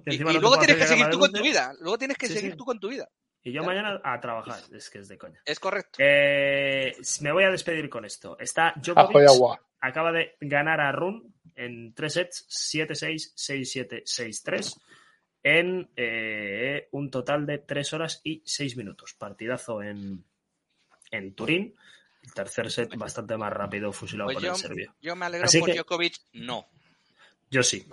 y, 0.07 0.19
luego 0.19 0.59
tienes 0.59 0.77
que 0.77 0.87
seguir 0.87 1.09
tú 1.11 1.19
con 1.19 1.33
tu 1.33 1.41
¿eh? 1.41 1.43
vida. 1.43 1.73
Luego 1.81 1.99
tienes 1.99 2.17
que 2.17 2.27
Sí, 2.27 2.35
seguir 2.35 2.53
sí. 2.53 2.57
tú 2.57 2.65
con 2.65 2.81
tu 2.81 2.89
vida. 2.89 3.09
Y 3.43 3.53
yo 3.53 3.63
mañana 3.65 4.01
a 4.05 4.21
trabajar. 4.21 4.61
Es 4.75 4.91
que 4.91 4.99
es 4.99 5.09
de 5.09 5.17
coña. 5.17 5.41
Es 5.47 5.59
correcto. 5.59 5.97
Eh, 5.99 6.93
me 7.23 7.33
voy 7.33 7.45
a 7.45 7.51
despedir 7.51 7.89
con 7.89 8.05
esto. 8.05 8.39
Está 8.39 8.69
Ajo 8.69 8.79
y 8.79 8.83
Djokovic, 8.93 9.29
agua. 9.29 9.61
Acaba 9.81 10.13
de 10.13 10.37
ganar 10.41 10.81
a 10.81 10.93
Run 10.93 11.35
en 11.57 11.93
tres 11.95 12.15
sets, 12.15 12.47
7-6, 12.49 13.35
6-7, 13.35 14.03
6-3, 14.05 14.81
en 15.43 15.89
eh, 15.97 16.89
un 16.93 17.11
total 17.11 17.47
de 17.47 17.59
3 17.59 17.93
horas 17.95 18.21
y 18.25 18.43
6 18.45 18.77
minutos. 18.77 19.15
Partidazo 19.15 19.83
en, 19.83 20.25
en 21.11 21.35
Turín. 21.35 21.75
El 22.23 22.33
tercer 22.35 22.71
set 22.71 22.95
bastante 22.97 23.35
más 23.39 23.51
rápido, 23.51 23.93
fusilado 23.93 24.27
Pues 24.27 24.35
por 24.37 24.45
yo, 24.45 24.51
el 24.53 24.57
serbio. 24.59 24.95
yo 25.01 25.17
me 25.17 25.25
alegro 25.25 25.47
Así 25.47 25.59
por 25.61 25.71
que- 25.71 25.75
Djokovic, 25.77 26.17
no. 26.35 26.67
Yo 27.51 27.63
sí. 27.63 27.87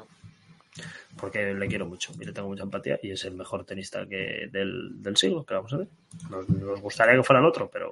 Porque 1.18 1.54
le 1.54 1.68
quiero 1.68 1.86
mucho 1.88 2.12
y 2.20 2.26
le 2.26 2.34
tengo 2.34 2.50
mucha 2.50 2.64
empatía 2.64 3.00
y 3.02 3.12
es 3.12 3.24
el 3.26 3.34
mejor 3.36 3.66
tenista 3.66 4.06
que 4.06 4.48
del, 4.52 5.02
del 5.02 5.16
siglo, 5.18 5.46
que 5.46 5.54
vamos 5.56 5.74
a 5.74 5.78
ver. 5.78 5.88
Nos, 6.30 6.48
nos 6.50 6.82
gustaría 6.82 7.16
que 7.16 7.24
fuera 7.24 7.40
el 7.40 7.46
otro, 7.48 7.70
pero. 7.72 7.90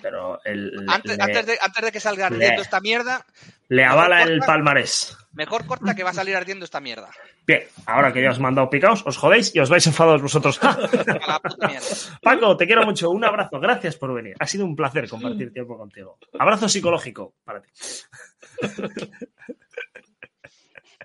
Pero 0.00 0.40
el, 0.44 0.86
Antes, 0.88 1.16
le, 1.16 1.22
antes, 1.22 1.46
de, 1.46 1.58
antes 1.60 1.84
de 1.84 1.92
que 1.92 2.00
salga 2.00 2.30
le- 2.30 2.36
ardiendo 2.36 2.62
esta 2.62 2.80
mierda, 2.80 3.26
le 3.68 3.84
avala 3.84 4.22
el 4.22 4.38
palmarés. 4.40 5.16
mejor 5.32 5.66
corta 5.66 5.94
que 5.94 6.04
va 6.04 6.10
a 6.10 6.14
salir 6.14 6.36
ardiendo 6.36 6.64
esta 6.64 6.80
mierda. 6.80 7.10
Bien, 7.46 7.62
ahora 7.86 8.12
que 8.12 8.22
ya 8.22 8.30
os 8.30 8.38
he 8.38 8.40
mandado 8.40 8.70
picaos, 8.70 9.02
os 9.04 9.16
jodéis 9.16 9.54
y 9.54 9.58
os 9.58 9.68
vais 9.68 9.84
enfadados 9.86 10.22
vosotros. 10.22 10.60
La 10.62 11.40
puta. 11.40 11.70
Paco, 12.22 12.56
te 12.56 12.66
quiero 12.66 12.84
mucho. 12.84 13.10
Un 13.10 13.24
abrazo. 13.24 13.58
Gracias 13.58 13.96
por 13.96 14.14
venir. 14.14 14.36
Ha 14.38 14.46
sido 14.46 14.64
un 14.64 14.76
placer 14.76 15.08
compartir 15.08 15.52
tiempo 15.52 15.76
contigo. 15.76 16.18
Abrazo 16.38 16.68
psicológico 16.68 17.34
para 17.44 17.60
ti. 17.60 17.68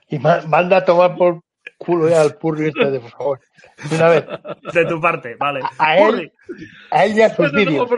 Y 0.10 0.20
ma- 0.20 0.42
manda 0.48 0.78
a 0.78 0.86
tomar 0.86 1.16
por 1.16 1.42
culo 1.78 2.08
ya 2.10 2.22
al 2.22 2.36
Purri 2.38 2.68
este, 2.70 2.90
de 2.92 3.00
por 3.00 3.12
favor. 3.12 3.40
De 3.90 3.96
Una 3.96 4.10
vez. 4.10 4.26
De 4.74 4.86
tu 4.86 5.02
parte, 5.02 5.36
vale. 5.36 5.62
A 5.78 5.98
él, 5.98 6.32
a 6.92 7.06
él 7.06 7.18
y 7.18 7.22
a 7.22 7.36
sus 7.36 7.52
vídeos. 7.52 7.90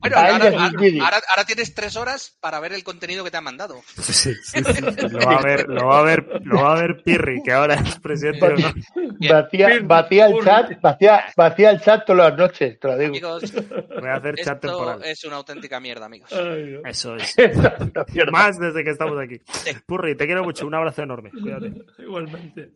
Bueno, 0.00 0.16
ahora, 0.16 1.44
tienes 1.46 1.74
tres 1.74 1.96
horas 1.96 2.36
para 2.40 2.58
ver 2.58 2.72
el 2.72 2.82
contenido 2.82 3.22
que 3.22 3.30
te 3.30 3.36
han 3.36 3.44
mandado. 3.44 3.80
Sí, 4.00 4.12
sí, 4.12 4.34
sí, 4.42 4.62
sí. 4.64 5.08
Lo 5.08 5.18
va 5.20 5.38
a 5.38 5.42
ver, 5.42 5.68
lo 5.68 5.86
va 5.86 5.98
a 6.00 6.02
ver, 6.02 6.26
lo 6.42 6.62
va 6.62 6.72
a 6.72 6.80
ver 6.80 7.02
Pirri, 7.02 7.42
que 7.42 7.52
ahora 7.52 7.74
es 7.74 7.98
presidente. 8.00 8.54
Vacía, 9.28 9.68
vacía 9.82 10.26
el 10.26 10.42
chat, 10.42 10.80
vacía, 10.80 11.26
vacía 11.36 11.70
el 11.70 11.80
chat 11.80 12.06
todas 12.06 12.30
las 12.30 12.38
noches, 12.38 12.80
te 12.80 12.88
lo 12.88 12.96
digo. 12.96 13.10
Amigos, 13.10 13.52
Voy 13.52 14.08
a 14.08 14.14
hacer 14.14 14.36
chat 14.36 14.54
esto 14.64 14.68
temporal. 14.68 15.04
es 15.04 15.24
una 15.24 15.36
auténtica 15.36 15.78
mierda, 15.78 16.06
amigos. 16.06 16.30
Eso 16.84 17.16
es. 17.16 17.36
Más 18.32 18.58
desde 18.58 18.82
que 18.82 18.90
estamos 18.90 19.18
aquí. 19.18 19.40
Purri, 19.86 20.16
te 20.16 20.24
quiero 20.26 20.42
mucho. 20.42 20.66
Un 20.66 20.74
abrazo 20.74 21.02
enorme. 21.02 21.30
Cuídate. 21.30 21.72
Igualmente. 21.98 22.70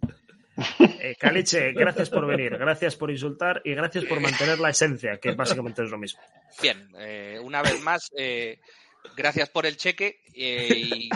Eh, 1.01 1.17
Caliche, 1.19 1.73
gracias 1.73 2.11
por 2.11 2.27
venir, 2.27 2.57
gracias 2.57 2.95
por 2.97 3.11
insultar 3.11 3.61
y 3.65 3.75
gracias 3.75 4.05
por 4.05 4.21
mantener 4.21 4.59
la 4.61 4.71
esencia, 4.71 5.19
que 5.19 5.33
básicamente 5.33 5.83
es 5.85 5.91
lo 5.91 5.99
mismo. 5.99 6.21
Bien, 6.63 6.89
eh, 6.99 7.39
una 7.43 7.61
vez 7.63 7.81
más, 7.83 8.11
eh, 8.17 8.61
gracias 9.17 9.49
por 9.51 9.67
el 9.67 9.77
cheque. 9.77 10.21
eh, 10.35 10.69
y, 10.75 11.05
y 11.07 11.11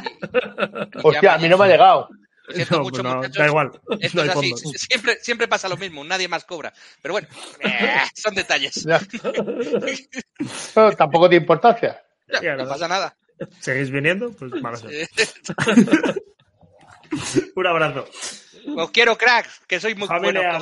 Hostia, 1.02 1.34
a 1.34 1.38
mí 1.38 1.48
no 1.48 1.56
me 1.56 1.64
ha 1.66 1.68
llegado. 1.68 2.08
Lo 2.48 2.54
siento 2.54 2.76
No, 2.78 2.82
mucho, 2.82 3.02
no, 3.02 3.16
muchachos. 3.16 3.36
da 3.36 3.46
igual, 3.46 3.70
Esto 4.00 4.16
no 4.16 4.22
es 4.24 4.30
hay 4.30 4.38
así. 4.38 4.50
fondo. 4.50 4.78
Siempre, 4.78 5.16
siempre 5.20 5.48
pasa 5.48 5.68
lo 5.68 5.76
mismo. 5.76 6.02
Nadie 6.02 6.28
más 6.28 6.44
cobra. 6.44 6.72
Pero 7.02 7.12
bueno, 7.14 7.28
eh, 7.60 7.98
son 8.14 8.34
detalles. 8.34 8.86
Tampoco 10.96 11.28
tiene 11.28 11.42
importancia. 11.42 12.02
Ya, 12.42 12.56
No 12.56 12.66
pasa 12.66 12.88
nada. 12.88 13.16
¿Seguís 13.60 13.90
viniendo? 13.90 14.32
Pues 14.32 14.50
mala 14.62 14.76
suerte. 14.78 15.06
Eh, 17.36 17.52
Un 17.54 17.66
abrazo. 17.66 18.08
Os 18.76 18.90
quiero, 18.90 19.16
cracks, 19.16 19.60
que 19.66 19.80
sois 19.80 19.96
muy 19.96 20.06
Familia. 20.06 20.58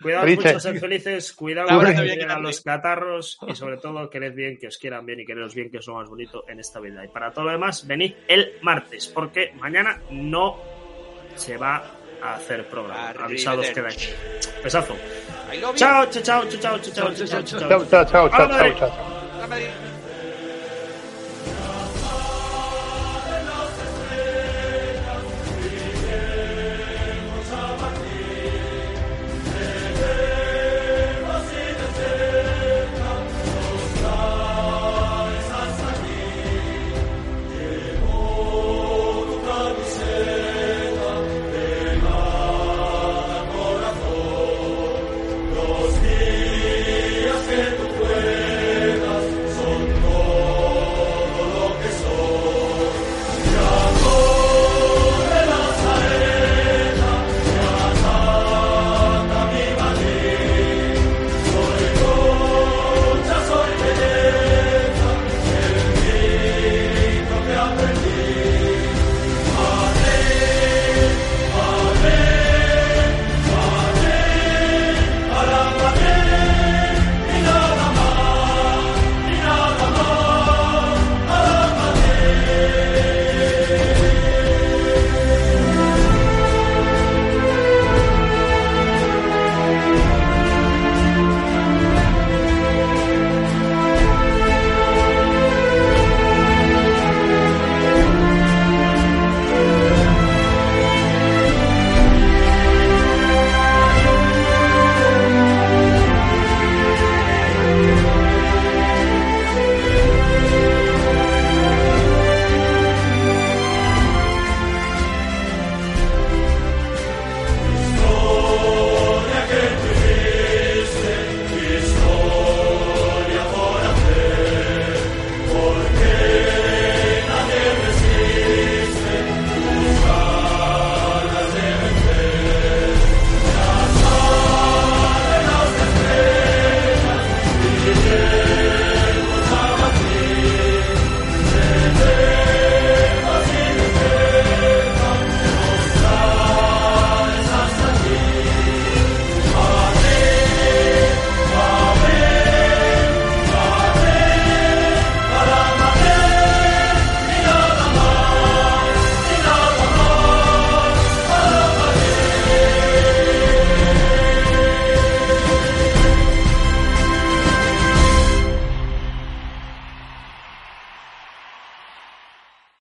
Cuidado 0.00 0.26
mucho, 0.26 0.60
sed 0.60 0.78
felices, 0.78 1.32
cuidado 1.32 1.68
que 1.80 2.24
a 2.24 2.38
los 2.38 2.60
catarros 2.60 3.38
y 3.46 3.54
sobre 3.56 3.76
todo 3.76 4.08
quered 4.08 4.34
bien, 4.34 4.56
que 4.56 4.68
os 4.68 4.78
quieran 4.78 5.04
bien 5.04 5.20
y 5.20 5.26
quereros 5.26 5.54
bien, 5.54 5.70
que 5.70 5.78
es 5.78 5.86
lo 5.86 5.94
más 5.94 6.08
bonito 6.08 6.44
en 6.48 6.60
esta 6.60 6.78
vida. 6.80 7.04
Y 7.04 7.08
para 7.08 7.32
todo 7.32 7.46
lo 7.46 7.52
demás, 7.52 7.86
venid 7.86 8.14
el 8.28 8.54
martes, 8.62 9.08
porque 9.08 9.52
mañana 9.56 10.00
no 10.10 10.58
se 11.34 11.56
va 11.56 11.84
a 12.22 12.34
hacer 12.34 12.68
programa. 12.68 13.10
Avisados 13.10 13.68
queda 13.70 13.88
aquí. 13.88 14.08
Besazo. 14.62 14.96
Chao, 15.74 16.06
chao, 16.06 16.22
chao, 16.22 16.46
chao, 16.48 16.78
chao, 16.78 16.78
chao, 16.78 17.14
chao, 17.14 17.26
chao, 17.26 17.42
chao. 17.42 17.68
Chao, 17.68 18.04
chao, 18.06 18.28
chao, 18.30 18.72
chao. 18.78 19.89